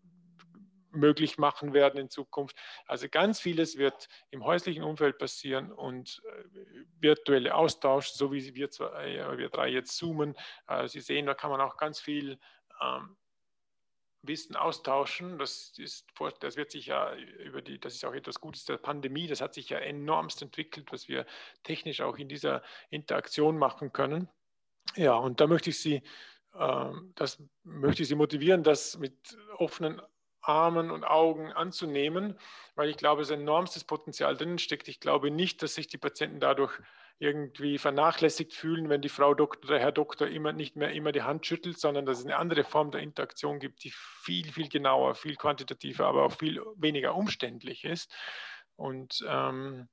möglich 0.92 1.38
machen 1.38 1.74
werden 1.74 2.00
in 2.00 2.10
Zukunft. 2.10 2.56
Also 2.86 3.08
ganz 3.10 3.40
vieles 3.40 3.78
wird 3.78 4.08
im 4.32 4.44
häuslichen 4.44 4.84
Umfeld 4.84 5.18
passieren 5.18 5.72
und 5.72 6.22
äh, 6.26 6.44
virtuelle 7.00 7.54
Austausch, 7.54 8.10
so 8.10 8.32
wie 8.32 8.56
wir, 8.56 8.70
zwei, 8.72 9.16
äh, 9.16 9.38
wir 9.38 9.50
drei 9.50 9.70
jetzt 9.70 9.98
zoomen. 9.98 10.36
Äh, 10.68 10.88
Sie 10.88 11.02
sehen, 11.02 11.26
da 11.26 11.34
kann 11.34 11.52
man 11.52 11.62
auch 11.62 11.78
ganz 11.78 12.00
viel 12.00 12.40
ähm, 12.82 13.18
Wissen 14.22 14.56
austauschen. 14.56 15.38
Das, 15.38 15.74
ist, 15.78 16.08
das 16.40 16.58
wird 16.58 16.72
sich 16.72 16.88
ja 16.88 17.16
über 17.16 17.62
die, 17.62 17.80
das 17.80 17.96
ist 17.96 18.06
auch 18.06 18.14
etwas 18.14 18.40
Gutes 18.40 18.66
der 18.66 18.78
Pandemie, 18.78 19.28
das 19.28 19.42
hat 19.42 19.54
sich 19.54 19.70
ja 19.70 19.80
enormst 19.80 20.42
entwickelt, 20.42 20.92
was 20.92 21.08
wir 21.08 21.26
technisch 21.64 22.02
auch 22.02 22.18
in 22.18 22.28
dieser 22.28 22.62
Interaktion 22.90 23.58
machen 23.58 23.94
können. 23.94 24.30
Ja, 24.96 25.16
und 25.16 25.40
da 25.40 25.48
möchte 25.48 25.70
ich 25.70 25.80
Sie, 25.80 26.02
äh, 26.54 26.92
das 27.16 27.42
möchte 27.64 28.04
ich 28.04 28.10
Sie 28.10 28.16
motivieren, 28.16 28.64
das 28.64 28.98
mit 28.98 29.38
offenen 29.58 30.02
Armen 30.42 30.90
und 30.90 31.04
Augen 31.04 31.52
anzunehmen, 31.52 32.38
weil 32.76 32.90
ich 32.90 32.98
glaube, 32.98 33.22
es 33.22 33.30
enormstes 33.30 33.84
Potenzial 33.84 34.36
drin 34.36 34.58
steckt. 34.58 34.88
Ich 34.88 35.00
glaube 35.00 35.32
nicht, 35.32 35.62
dass 35.62 35.76
sich 35.76 35.88
die 35.88 35.98
Patienten 35.98 36.40
dadurch 36.40 36.80
irgendwie 37.20 37.78
vernachlässigt 37.78 38.54
fühlen, 38.54 38.90
wenn 38.90 39.02
die 39.02 39.10
Frau 39.10 39.34
Doktor 39.34 39.70
oder 39.70 39.80
Herr 39.80 39.92
Doktor 39.92 40.28
immer 40.28 40.54
nicht 40.54 40.78
mehr 40.78 40.94
immer 40.94 41.12
die 41.12 41.24
Hand 41.24 41.46
schüttelt, 41.46 41.78
sondern 41.78 42.06
dass 42.06 42.20
es 42.20 42.26
eine 42.26 42.38
andere 42.38 42.64
Form 42.64 42.92
der 42.92 43.02
Interaktion 43.02 43.60
gibt, 43.60 43.84
die 43.84 43.92
viel, 43.94 44.52
viel 44.52 44.70
genauer, 44.70 45.16
viel 45.16 45.36
quantitativer, 45.36 46.08
aber 46.08 46.24
auch 46.24 46.32
viel 46.32 46.62
weniger 46.78 47.16
umständlich 47.16 47.84
ist. 47.84 48.14
Und 48.78 49.24
ähm, 49.28 49.90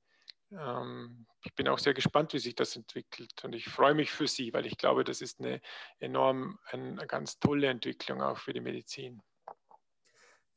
ähm, 0.51 1.27
ich 1.43 1.53
bin 1.53 1.67
auch 1.67 1.79
sehr 1.79 1.93
gespannt, 1.93 2.33
wie 2.33 2.39
sich 2.39 2.55
das 2.55 2.77
entwickelt. 2.77 3.43
Und 3.43 3.53
ich 3.53 3.65
freue 3.65 3.93
mich 3.93 4.11
für 4.11 4.27
Sie, 4.27 4.53
weil 4.53 4.65
ich 4.65 4.77
glaube, 4.77 5.03
das 5.03 5.21
ist 5.21 5.41
eine 5.41 5.61
enorm, 5.99 6.59
eine 6.71 7.05
ganz 7.07 7.39
tolle 7.39 7.67
Entwicklung 7.67 8.21
auch 8.21 8.37
für 8.37 8.53
die 8.53 8.61
Medizin. 8.61 9.21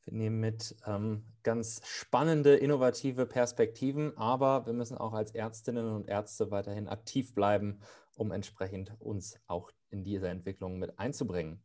Wir 0.05 0.13
nehmen 0.13 0.39
mit 0.39 0.75
ähm, 0.85 1.23
ganz 1.43 1.81
spannende, 1.85 2.55
innovative 2.55 3.25
Perspektiven, 3.25 4.17
aber 4.17 4.65
wir 4.65 4.73
müssen 4.73 4.97
auch 4.97 5.13
als 5.13 5.31
Ärztinnen 5.31 5.87
und 5.89 6.07
Ärzte 6.07 6.51
weiterhin 6.51 6.87
aktiv 6.87 7.33
bleiben, 7.33 7.79
um 8.15 8.31
entsprechend 8.31 8.93
uns 8.99 9.39
auch 9.47 9.71
in 9.89 10.03
diese 10.03 10.27
Entwicklung 10.27 10.79
mit 10.79 10.97
einzubringen. 10.97 11.63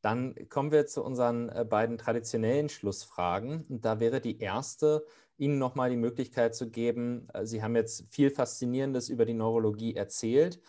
Dann 0.00 0.34
kommen 0.50 0.70
wir 0.70 0.86
zu 0.86 1.02
unseren 1.02 1.48
äh, 1.48 1.64
beiden 1.64 1.96
traditionellen 1.96 2.68
Schlussfragen. 2.68 3.64
Und 3.68 3.86
da 3.86 4.00
wäre 4.00 4.20
die 4.20 4.38
erste, 4.38 5.06
Ihnen 5.38 5.58
nochmal 5.58 5.90
die 5.90 5.96
Möglichkeit 5.96 6.54
zu 6.54 6.70
geben, 6.70 7.26
äh, 7.32 7.46
Sie 7.46 7.62
haben 7.62 7.74
jetzt 7.74 8.04
viel 8.10 8.30
Faszinierendes 8.30 9.08
über 9.08 9.24
die 9.24 9.34
Neurologie 9.34 9.94
erzählt. 9.94 10.60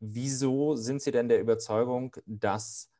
Wieso 0.00 0.74
sind 0.74 1.02
Sie 1.02 1.12
denn 1.12 1.28
der 1.28 1.40
Überzeugung, 1.40 2.16
dass 2.26 2.90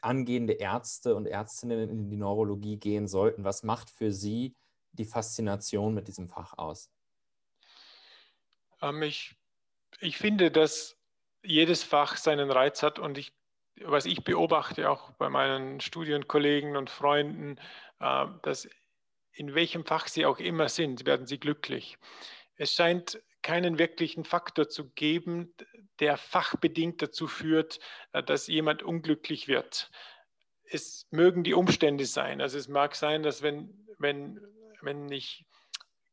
angehende 0.00 0.54
Ärzte 0.54 1.14
und 1.14 1.26
Ärztinnen 1.26 1.90
in 1.90 2.08
die 2.08 2.16
Neurologie 2.16 2.76
gehen 2.76 3.08
sollten? 3.08 3.44
Was 3.44 3.62
macht 3.62 3.90
für 3.90 4.12
Sie 4.12 4.54
die 4.92 5.04
Faszination 5.04 5.94
mit 5.94 6.08
diesem 6.08 6.28
Fach 6.28 6.56
aus? 6.58 6.90
Ähm, 8.80 9.02
ich, 9.02 9.36
ich 10.00 10.18
finde, 10.18 10.50
dass 10.50 10.96
jedes 11.42 11.82
Fach 11.82 12.16
seinen 12.16 12.50
Reiz 12.50 12.82
hat 12.82 12.98
und 12.98 13.18
ich, 13.18 13.32
was 13.80 14.06
ich 14.06 14.22
beobachte 14.22 14.90
auch 14.90 15.12
bei 15.12 15.28
meinen 15.28 15.80
Studienkollegen 15.80 16.76
und 16.76 16.90
Freunden, 16.90 17.58
äh, 18.00 18.26
dass 18.42 18.68
in 19.32 19.54
welchem 19.54 19.84
Fach 19.84 20.08
sie 20.08 20.26
auch 20.26 20.38
immer 20.38 20.68
sind, 20.68 21.06
werden 21.06 21.26
sie 21.26 21.38
glücklich. 21.38 21.98
Es 22.56 22.72
scheint 22.72 23.20
keinen 23.42 23.78
wirklichen 23.78 24.24
Faktor 24.24 24.68
zu 24.68 24.90
geben, 24.90 25.54
der 26.00 26.16
fachbedingt 26.16 27.02
dazu 27.02 27.26
führt, 27.26 27.80
äh, 28.12 28.22
dass 28.22 28.46
jemand 28.46 28.82
unglücklich 28.82 29.48
wird. 29.48 29.90
Es 30.64 31.06
mögen 31.10 31.44
die 31.44 31.54
Umstände 31.54 32.06
sein. 32.06 32.40
Also 32.40 32.58
es 32.58 32.68
mag 32.68 32.94
sein, 32.94 33.22
dass 33.22 33.42
wenn, 33.42 33.86
wenn, 33.98 34.40
wenn 34.80 35.10
ich 35.10 35.44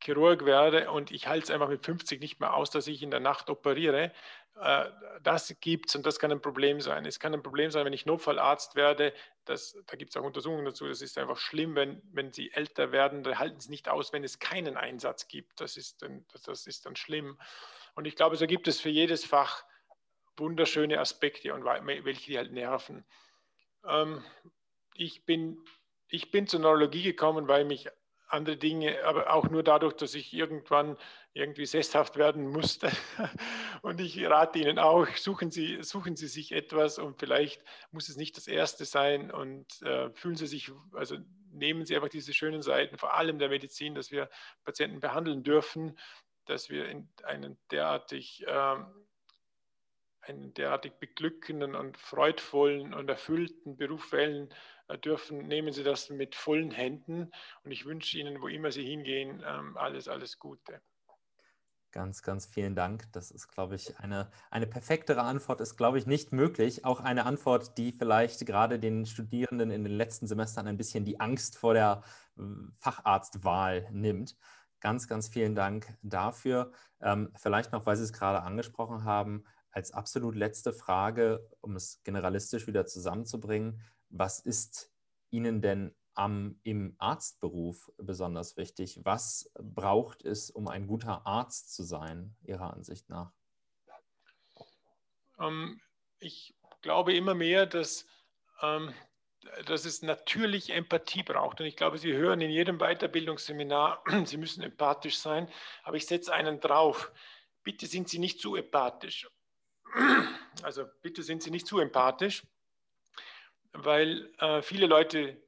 Chirurg 0.01 0.45
werde 0.45 0.91
und 0.91 1.11
ich 1.11 1.27
halte 1.27 1.45
es 1.45 1.51
einfach 1.51 1.69
mit 1.69 1.85
50 1.85 2.19
nicht 2.19 2.39
mehr 2.39 2.53
aus, 2.53 2.69
dass 2.71 2.87
ich 2.87 3.03
in 3.03 3.11
der 3.11 3.19
Nacht 3.19 3.49
operiere, 3.49 4.11
das 5.23 5.55
gibt 5.61 5.89
es 5.89 5.95
und 5.95 6.05
das 6.05 6.19
kann 6.19 6.31
ein 6.31 6.41
Problem 6.41 6.81
sein. 6.81 7.05
Es 7.05 7.19
kann 7.19 7.33
ein 7.33 7.43
Problem 7.43 7.71
sein, 7.71 7.85
wenn 7.85 7.93
ich 7.93 8.05
Notfallarzt 8.05 8.75
werde. 8.75 9.13
Das, 9.45 9.77
da 9.87 9.95
gibt 9.95 10.11
es 10.11 10.17
auch 10.17 10.25
Untersuchungen 10.25 10.65
dazu. 10.65 10.87
Das 10.87 11.01
ist 11.01 11.17
einfach 11.17 11.37
schlimm, 11.37 11.75
wenn, 11.75 12.01
wenn 12.11 12.33
sie 12.33 12.51
älter 12.51 12.91
werden. 12.91 13.23
Da 13.23 13.37
halten 13.39 13.59
sie 13.59 13.69
nicht 13.69 13.87
aus, 13.87 14.11
wenn 14.11 14.23
es 14.23 14.39
keinen 14.39 14.75
Einsatz 14.75 15.27
gibt. 15.27 15.61
Das 15.61 15.77
ist 15.77 16.01
dann, 16.01 16.25
das 16.43 16.67
ist 16.67 16.85
dann 16.85 16.97
schlimm. 16.97 17.39
Und 17.95 18.05
ich 18.05 18.15
glaube, 18.15 18.35
so 18.35 18.47
gibt 18.47 18.67
es 18.67 18.81
für 18.81 18.89
jedes 18.89 19.23
Fach 19.25 19.63
wunderschöne 20.37 20.99
Aspekte 20.99 21.53
und 21.53 21.63
welche 21.63 22.31
die 22.31 22.37
halt 22.37 22.51
nerven. 22.51 23.05
Ähm, 23.85 24.23
ich, 24.93 25.25
bin, 25.25 25.63
ich 26.07 26.31
bin 26.31 26.47
zur 26.47 26.59
Neurologie 26.59 27.03
gekommen, 27.03 27.47
weil 27.47 27.65
mich 27.65 27.87
andere 28.29 28.57
Dinge, 28.57 29.03
aber 29.03 29.33
auch 29.33 29.49
nur 29.49 29.63
dadurch, 29.63 29.93
dass 29.93 30.13
ich 30.13 30.33
irgendwann 30.33 30.97
irgendwie 31.33 31.65
sesshaft 31.65 32.15
werden 32.15 32.47
musste. 32.47 32.89
Und 33.81 33.99
ich 33.99 34.23
rate 34.25 34.59
Ihnen 34.59 34.79
auch, 34.79 35.07
suchen 35.15 35.51
Sie, 35.51 35.81
suchen 35.83 36.15
Sie 36.15 36.27
sich 36.27 36.51
etwas 36.51 36.99
und 36.99 37.19
vielleicht 37.19 37.63
muss 37.91 38.09
es 38.09 38.17
nicht 38.17 38.35
das 38.35 38.47
Erste 38.47 38.85
sein 38.85 39.31
und 39.31 39.81
äh, 39.83 40.11
fühlen 40.11 40.35
Sie 40.35 40.47
sich, 40.47 40.71
also 40.93 41.17
nehmen 41.51 41.85
Sie 41.85 41.95
einfach 41.95 42.09
diese 42.09 42.33
schönen 42.33 42.61
Seiten, 42.61 42.97
vor 42.97 43.13
allem 43.13 43.39
der 43.39 43.49
Medizin, 43.49 43.95
dass 43.95 44.11
wir 44.11 44.29
Patienten 44.65 44.99
behandeln 44.99 45.43
dürfen, 45.43 45.97
dass 46.45 46.69
wir 46.69 46.89
in 46.89 47.07
einen 47.23 47.57
derartig, 47.71 48.45
äh, 48.45 48.75
einen 50.21 50.53
derartig 50.55 50.93
beglückenden 50.99 51.75
und 51.75 51.97
freudvollen 51.97 52.93
und 52.93 53.09
erfüllten 53.09 53.77
Beruf 53.77 54.11
wählen 54.11 54.49
äh, 54.49 54.55
dürfen, 54.97 55.47
nehmen 55.47 55.73
Sie 55.73 55.83
das 55.83 56.09
mit 56.09 56.35
vollen 56.35 56.71
Händen 56.71 57.31
und 57.63 57.71
ich 57.71 57.85
wünsche 57.85 58.17
Ihnen, 58.17 58.41
wo 58.41 58.47
immer 58.47 58.71
Sie 58.71 58.85
hingehen, 58.85 59.43
ähm, 59.45 59.77
alles, 59.77 60.07
alles 60.07 60.39
Gute. 60.39 60.81
Ganz, 61.91 62.21
ganz 62.21 62.45
vielen 62.45 62.75
Dank. 62.75 63.11
Das 63.13 63.31
ist, 63.31 63.47
glaube 63.47 63.73
ich, 63.73 63.97
eine, 63.97 64.29
eine 64.51 64.67
perfektere 64.67 65.23
Antwort 65.23 65.59
ist, 65.59 65.75
glaube 65.75 65.97
ich, 65.97 66.05
nicht 66.05 66.31
möglich. 66.31 66.85
Auch 66.85 66.99
eine 66.99 67.25
Antwort, 67.25 67.79
die 67.79 67.91
vielleicht 67.91 68.45
gerade 68.45 68.77
den 68.77 69.07
Studierenden 69.07 69.71
in 69.71 69.83
den 69.83 69.93
letzten 69.93 70.27
Semestern 70.27 70.67
ein 70.67 70.77
bisschen 70.77 71.03
die 71.03 71.19
Angst 71.19 71.57
vor 71.57 71.73
der 71.73 72.03
äh, 72.37 72.43
Facharztwahl 72.77 73.87
nimmt. 73.91 74.37
Ganz, 74.81 75.07
ganz 75.07 75.29
vielen 75.29 75.55
Dank 75.55 75.97
dafür. 76.03 76.71
Ähm, 77.01 77.31
vielleicht 77.35 77.71
noch, 77.71 77.87
weil 77.87 77.95
Sie 77.95 78.03
es 78.03 78.13
gerade 78.13 78.43
angesprochen 78.43 79.03
haben, 79.03 79.43
als 79.71 79.91
absolut 79.91 80.35
letzte 80.35 80.73
Frage, 80.73 81.47
um 81.59 81.75
es 81.75 82.01
generalistisch 82.03 82.67
wieder 82.67 82.85
zusammenzubringen 82.85 83.81
was 84.09 84.39
ist 84.39 84.91
Ihnen 85.29 85.61
denn 85.61 85.95
am, 86.15 86.59
im 86.63 86.95
Arztberuf 86.97 87.91
besonders 87.97 88.57
wichtig? 88.57 88.99
Was 89.03 89.51
braucht 89.57 90.23
es, 90.23 90.51
um 90.51 90.67
ein 90.67 90.87
guter 90.87 91.25
Arzt 91.25 91.73
zu 91.73 91.83
sein, 91.83 92.35
Ihrer 92.43 92.73
Ansicht 92.73 93.09
nach? 93.09 93.31
Ähm, 95.39 95.79
ich 96.19 96.55
glaube 96.81 97.13
immer 97.13 97.35
mehr, 97.35 97.65
dass, 97.65 98.05
ähm, 98.61 98.93
dass 99.65 99.85
es 99.85 100.01
natürlich 100.01 100.71
Empathie 100.71 101.23
braucht. 101.23 101.61
Und 101.61 101.67
ich 101.67 101.77
glaube, 101.77 101.97
Sie 101.97 102.11
hören 102.13 102.41
in 102.41 102.49
jedem 102.49 102.79
Weiterbildungsseminar, 102.79 104.03
Sie 104.25 104.37
müssen 104.37 104.61
empathisch 104.61 105.17
sein, 105.19 105.49
aber 105.83 105.95
ich 105.95 106.05
setze 106.05 106.33
einen 106.33 106.59
drauf. 106.59 107.11
Bitte 107.63 107.87
sind 107.87 108.09
Sie 108.09 108.19
nicht 108.19 108.39
zu 108.39 108.55
empathisch. 108.55 109.27
Also 110.61 110.83
bitte 111.01 111.23
sind 111.23 111.41
Sie 111.41 111.51
nicht 111.51 111.67
zu 111.67 111.79
empathisch 111.79 112.43
weil 113.73 114.33
äh, 114.39 114.61
viele 114.61 114.87
Leute, 114.87 115.41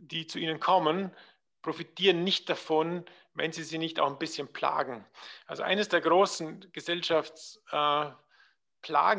die 0.00 0.26
zu 0.26 0.38
ihnen 0.38 0.60
kommen, 0.60 1.14
profitieren 1.62 2.24
nicht 2.24 2.48
davon, 2.48 3.04
wenn 3.34 3.52
sie 3.52 3.62
sie 3.62 3.78
nicht 3.78 4.00
auch 4.00 4.08
ein 4.08 4.18
bisschen 4.18 4.52
plagen. 4.52 5.04
Also 5.46 5.62
eines 5.62 5.88
der 5.88 6.00
großen 6.00 6.72
Gesellschaftsplagen, 6.72 8.18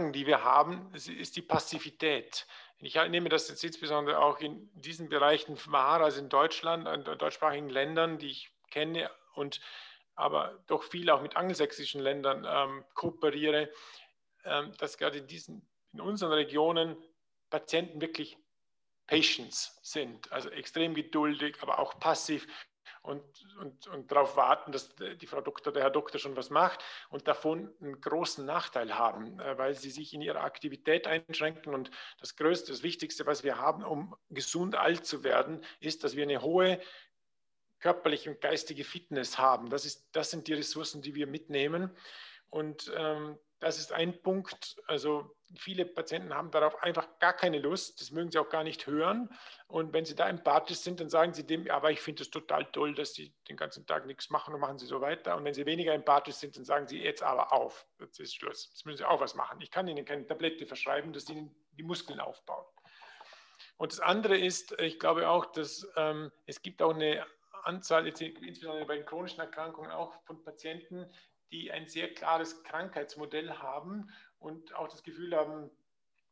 äh, 0.10 0.12
die 0.12 0.26
wir 0.28 0.44
haben, 0.44 0.94
ist 0.94 1.36
die 1.36 1.42
Passivität. 1.42 2.46
Ich 2.80 2.96
nehme 2.96 3.30
das 3.30 3.48
jetzt 3.48 3.64
insbesondere 3.64 4.20
auch 4.20 4.40
in 4.40 4.70
diesen 4.74 5.08
Bereichen 5.08 5.58
wahr, 5.68 6.02
also 6.02 6.20
in 6.20 6.30
Deutschland, 6.30 6.88
in 6.88 7.04
deutschsprachigen 7.04 7.70
Ländern, 7.70 8.18
die 8.18 8.32
ich 8.32 8.52
kenne 8.72 9.10
und 9.36 9.62
aber 10.16 10.60
doch 10.68 10.84
viel 10.84 11.10
auch 11.10 11.22
mit 11.22 11.36
angelsächsischen 11.36 12.02
Ländern 12.02 12.46
ähm, 12.48 12.84
kooperiere, 12.96 13.70
ähm, 14.44 14.72
dass 14.78 14.98
gerade 14.98 15.20
in 15.20 15.28
diesen, 15.28 15.68
in 15.94 16.02
unseren 16.02 16.32
Regionen 16.32 16.98
Patienten 17.52 18.02
wirklich 18.02 18.40
Patients 19.06 19.80
sind, 19.84 20.32
also 20.32 20.50
extrem 20.50 20.96
geduldig, 20.96 21.58
aber 21.62 21.78
auch 21.78 22.00
passiv 22.00 22.48
und, 23.04 23.24
und, 23.60 23.88
und 23.88 24.12
darauf 24.12 24.36
warten, 24.36 24.72
dass 24.72 24.96
die 24.96 25.26
Frau 25.26 25.42
Doktor, 25.42 25.74
der 25.74 25.84
Herr 25.84 25.90
Doktor 25.90 26.20
schon 26.20 26.36
was 26.36 26.52
macht 26.52 26.84
und 27.10 27.28
davon 27.28 27.74
einen 27.82 28.00
großen 28.00 28.46
Nachteil 28.46 28.98
haben, 28.98 29.40
äh, 29.40 29.58
weil 29.58 29.74
sie 29.74 29.90
sich 29.90 30.14
in 30.14 30.22
ihrer 30.22 30.42
Aktivität 30.42 31.08
einschränken. 31.08 31.74
Und 31.74 31.90
das 32.20 32.36
Größte, 32.36 32.72
das 32.72 32.84
Wichtigste, 32.84 33.26
was 33.26 33.44
wir 33.44 33.58
haben, 33.58 33.84
um 33.84 34.16
gesund 34.30 34.76
alt 34.76 35.06
zu 35.06 35.24
werden, 35.24 35.64
ist, 35.80 36.04
dass 36.04 36.16
wir 36.16 36.24
eine 36.24 36.42
hohe 36.42 36.80
körperliche 37.80 38.30
und 38.30 38.40
geistige 38.40 38.84
Fitness 38.84 39.40
haben. 39.40 39.72
Das, 39.72 39.86
ist, 39.86 40.08
das 40.12 40.30
sind 40.30 40.48
die 40.48 40.54
Ressourcen, 40.54 41.02
die 41.02 41.16
wir 41.16 41.26
mitnehmen. 41.26 41.90
Und 42.52 42.92
ähm, 42.96 43.40
das 43.60 43.78
ist 43.78 43.94
ein 43.94 44.22
Punkt. 44.22 44.76
Also 44.88 45.36
viele 45.56 45.86
Patienten 45.86 46.34
haben 46.34 46.52
darauf 46.52 46.82
einfach 46.84 47.08
gar 47.20 47.34
keine 47.34 47.60
Lust. 47.60 48.02
Das 48.02 48.12
mögen 48.12 48.30
sie 48.30 48.40
auch 48.40 48.50
gar 48.50 48.64
nicht 48.64 48.88
hören. 48.88 49.30
Und 49.68 49.94
wenn 49.94 50.04
sie 50.04 50.16
da 50.16 50.28
empathisch 50.28 50.80
sind, 50.80 51.00
dann 51.00 51.10
sagen 51.10 51.34
sie 51.34 51.46
dem, 51.46 51.70
aber 51.70 51.92
ich 51.92 52.02
finde 52.02 52.24
es 52.24 52.30
total 52.30 52.66
toll, 52.72 52.94
dass 52.94 53.14
sie 53.14 53.34
den 53.48 53.56
ganzen 53.56 53.86
Tag 53.86 54.06
nichts 54.06 54.30
machen 54.30 54.54
und 54.54 54.60
machen 54.60 54.78
sie 54.78 54.86
so 54.86 55.00
weiter. 55.00 55.38
Und 55.38 55.46
wenn 55.46 55.54
sie 55.54 55.66
weniger 55.66 55.94
empathisch 55.94 56.36
sind, 56.36 56.58
dann 56.58 56.66
sagen 56.66 56.88
sie 56.88 57.02
jetzt 57.02 57.24
aber 57.24 57.54
auf. 57.54 57.88
Jetzt 58.00 58.20
ist 58.20 58.36
Schluss. 58.36 58.70
Jetzt 58.72 58.86
müssen 58.86 58.98
sie 58.98 59.08
auch 59.08 59.22
was 59.22 59.36
machen. 59.36 59.62
Ich 59.62 59.72
kann 59.72 59.88
ihnen 59.88 60.06
keine 60.06 60.28
Tablette 60.28 60.66
verschreiben, 60.68 61.14
dass 61.14 61.30
ihnen 61.30 61.56
die 61.72 61.84
Muskeln 61.84 62.20
aufbauen. 62.20 62.66
Und 63.78 63.94
das 63.94 64.00
andere 64.02 64.38
ist, 64.38 64.74
ich 64.80 65.00
glaube 65.00 65.30
auch, 65.30 65.46
dass 65.46 65.88
ähm, 65.96 66.32
es 66.48 66.62
gibt 66.62 66.82
auch 66.82 66.94
eine 66.94 67.26
Anzahl, 67.64 68.08
insbesondere 68.08 68.86
bei 68.86 68.96
den 68.96 69.06
chronischen 69.06 69.40
Erkrankungen, 69.40 69.92
auch 69.92 70.14
von 70.24 70.44
Patienten, 70.44 71.06
die 71.52 71.72
ein 71.72 71.88
sehr 71.88 72.14
klares 72.14 72.64
Krankheitsmodell 72.64 73.52
haben 73.54 74.10
und 74.40 74.74
auch 74.76 74.88
das 74.88 75.04
Gefühl 75.04 75.36
haben, 75.36 75.70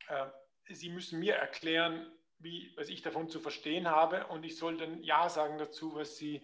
äh, 0.07 0.25
sie 0.69 0.89
müssen 0.89 1.19
mir 1.19 1.35
erklären, 1.35 2.11
wie, 2.39 2.71
was 2.77 2.89
ich 2.89 3.01
davon 3.01 3.29
zu 3.29 3.39
verstehen 3.39 3.89
habe 3.89 4.27
und 4.27 4.43
ich 4.45 4.57
soll 4.57 4.77
dann 4.77 5.03
Ja 5.03 5.29
sagen 5.29 5.57
dazu, 5.57 5.95
was 5.95 6.17
sie, 6.17 6.41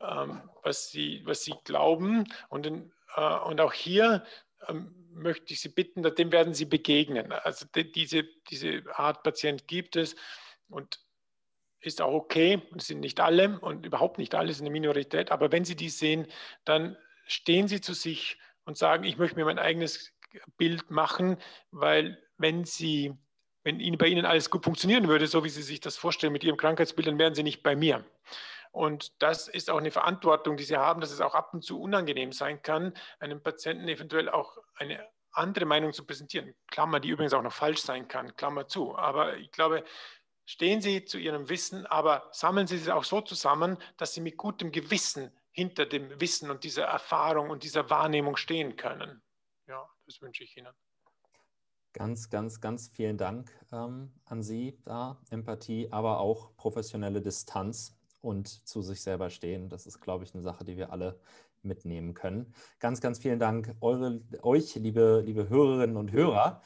ähm, 0.00 0.48
was 0.62 0.90
sie, 0.90 1.22
was 1.24 1.42
sie 1.42 1.54
glauben. 1.64 2.24
Und, 2.48 2.66
in, 2.66 2.92
äh, 3.16 3.38
und 3.38 3.60
auch 3.60 3.72
hier 3.72 4.24
ähm, 4.68 4.94
möchte 5.10 5.52
ich 5.52 5.60
Sie 5.60 5.68
bitten, 5.68 6.02
dem 6.02 6.32
werden 6.32 6.54
Sie 6.54 6.64
begegnen. 6.64 7.32
Also 7.32 7.66
die, 7.74 7.90
diese, 7.90 8.24
diese 8.50 8.82
Art 8.94 9.22
Patient 9.22 9.66
gibt 9.68 9.96
es 9.96 10.16
und 10.68 11.00
ist 11.80 12.00
auch 12.00 12.14
okay. 12.14 12.62
Das 12.72 12.86
sind 12.86 13.00
nicht 13.00 13.20
alle 13.20 13.58
und 13.60 13.84
überhaupt 13.84 14.18
nicht 14.18 14.34
alle, 14.34 14.52
sind 14.52 14.66
eine 14.66 14.72
Minorität. 14.72 15.30
Aber 15.32 15.52
wenn 15.52 15.64
Sie 15.64 15.76
die 15.76 15.90
sehen, 15.90 16.26
dann 16.64 16.96
stehen 17.26 17.68
Sie 17.68 17.80
zu 17.80 17.94
sich 17.94 18.38
und 18.64 18.76
sagen, 18.76 19.04
ich 19.04 19.18
möchte 19.18 19.36
mir 19.36 19.44
mein 19.44 19.58
eigenes 19.58 20.12
Bild 20.56 20.90
machen, 20.90 21.36
weil 21.70 22.22
wenn 22.38 22.64
Sie, 22.64 23.14
wenn 23.64 23.80
Ihnen 23.80 23.98
bei 23.98 24.06
Ihnen 24.06 24.24
alles 24.24 24.50
gut 24.50 24.64
funktionieren 24.64 25.08
würde, 25.08 25.26
so 25.26 25.44
wie 25.44 25.48
Sie 25.48 25.62
sich 25.62 25.80
das 25.80 25.96
vorstellen 25.96 26.32
mit 26.32 26.44
Ihrem 26.44 26.56
Krankheitsbild, 26.56 27.08
dann 27.08 27.18
wären 27.18 27.34
Sie 27.34 27.42
nicht 27.42 27.62
bei 27.62 27.76
mir. 27.76 28.04
Und 28.72 29.12
das 29.22 29.48
ist 29.48 29.68
auch 29.70 29.76
eine 29.76 29.90
Verantwortung, 29.90 30.56
die 30.56 30.64
Sie 30.64 30.76
haben, 30.76 31.00
dass 31.00 31.12
es 31.12 31.20
auch 31.20 31.34
ab 31.34 31.52
und 31.52 31.62
zu 31.62 31.80
unangenehm 31.80 32.32
sein 32.32 32.62
kann, 32.62 32.94
einem 33.20 33.42
Patienten 33.42 33.86
eventuell 33.86 34.30
auch 34.30 34.56
eine 34.74 35.06
andere 35.32 35.66
Meinung 35.66 35.92
zu 35.92 36.06
präsentieren. 36.06 36.54
Klammer, 36.70 37.00
die 37.00 37.08
übrigens 37.08 37.34
auch 37.34 37.42
noch 37.42 37.52
falsch 37.52 37.82
sein 37.82 38.08
kann, 38.08 38.34
Klammer 38.36 38.68
zu. 38.68 38.96
Aber 38.96 39.36
ich 39.36 39.50
glaube, 39.50 39.84
stehen 40.46 40.80
Sie 40.80 41.04
zu 41.04 41.18
Ihrem 41.18 41.48
Wissen, 41.48 41.86
aber 41.86 42.28
sammeln 42.32 42.66
Sie 42.66 42.76
es 42.76 42.88
auch 42.88 43.04
so 43.04 43.20
zusammen, 43.20 43.78
dass 43.98 44.14
Sie 44.14 44.20
mit 44.22 44.36
gutem 44.36 44.72
Gewissen 44.72 45.30
hinter 45.52 45.86
dem 45.86 46.20
Wissen 46.20 46.50
und 46.50 46.64
dieser 46.64 46.84
Erfahrung 46.84 47.50
und 47.50 47.62
dieser 47.62 47.88
Wahrnehmung 47.90 48.36
stehen 48.36 48.76
können. 48.76 49.22
Ja, 49.68 49.88
das 50.06 50.20
wünsche 50.20 50.42
ich 50.44 50.56
Ihnen. 50.56 50.72
Ganz, 51.92 52.30
ganz, 52.30 52.60
ganz 52.60 52.88
vielen 52.88 53.18
Dank 53.18 53.52
ähm, 53.70 54.12
an 54.24 54.42
Sie 54.42 54.78
da. 54.84 55.20
Empathie, 55.30 55.88
aber 55.92 56.20
auch 56.20 56.56
professionelle 56.56 57.20
Distanz 57.20 57.98
und 58.22 58.66
zu 58.66 58.80
sich 58.80 59.02
selber 59.02 59.28
stehen. 59.28 59.68
Das 59.68 59.86
ist, 59.86 60.00
glaube 60.00 60.24
ich, 60.24 60.34
eine 60.34 60.42
Sache, 60.42 60.64
die 60.64 60.78
wir 60.78 60.90
alle 60.90 61.20
mitnehmen 61.62 62.14
können. 62.14 62.54
Ganz, 62.78 63.00
ganz 63.00 63.18
vielen 63.18 63.38
Dank 63.38 63.76
eure, 63.80 64.22
euch, 64.40 64.74
liebe, 64.76 65.22
liebe 65.24 65.48
Hörerinnen 65.50 65.96
und 65.96 66.12
Hörer. 66.12 66.62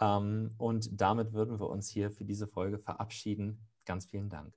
Ähm, 0.00 0.54
und 0.58 1.00
damit 1.00 1.32
würden 1.32 1.58
wir 1.58 1.68
uns 1.68 1.88
hier 1.88 2.12
für 2.12 2.24
diese 2.24 2.46
Folge 2.46 2.78
verabschieden. 2.78 3.66
Ganz 3.84 4.06
vielen 4.06 4.28
Dank. 4.28 4.54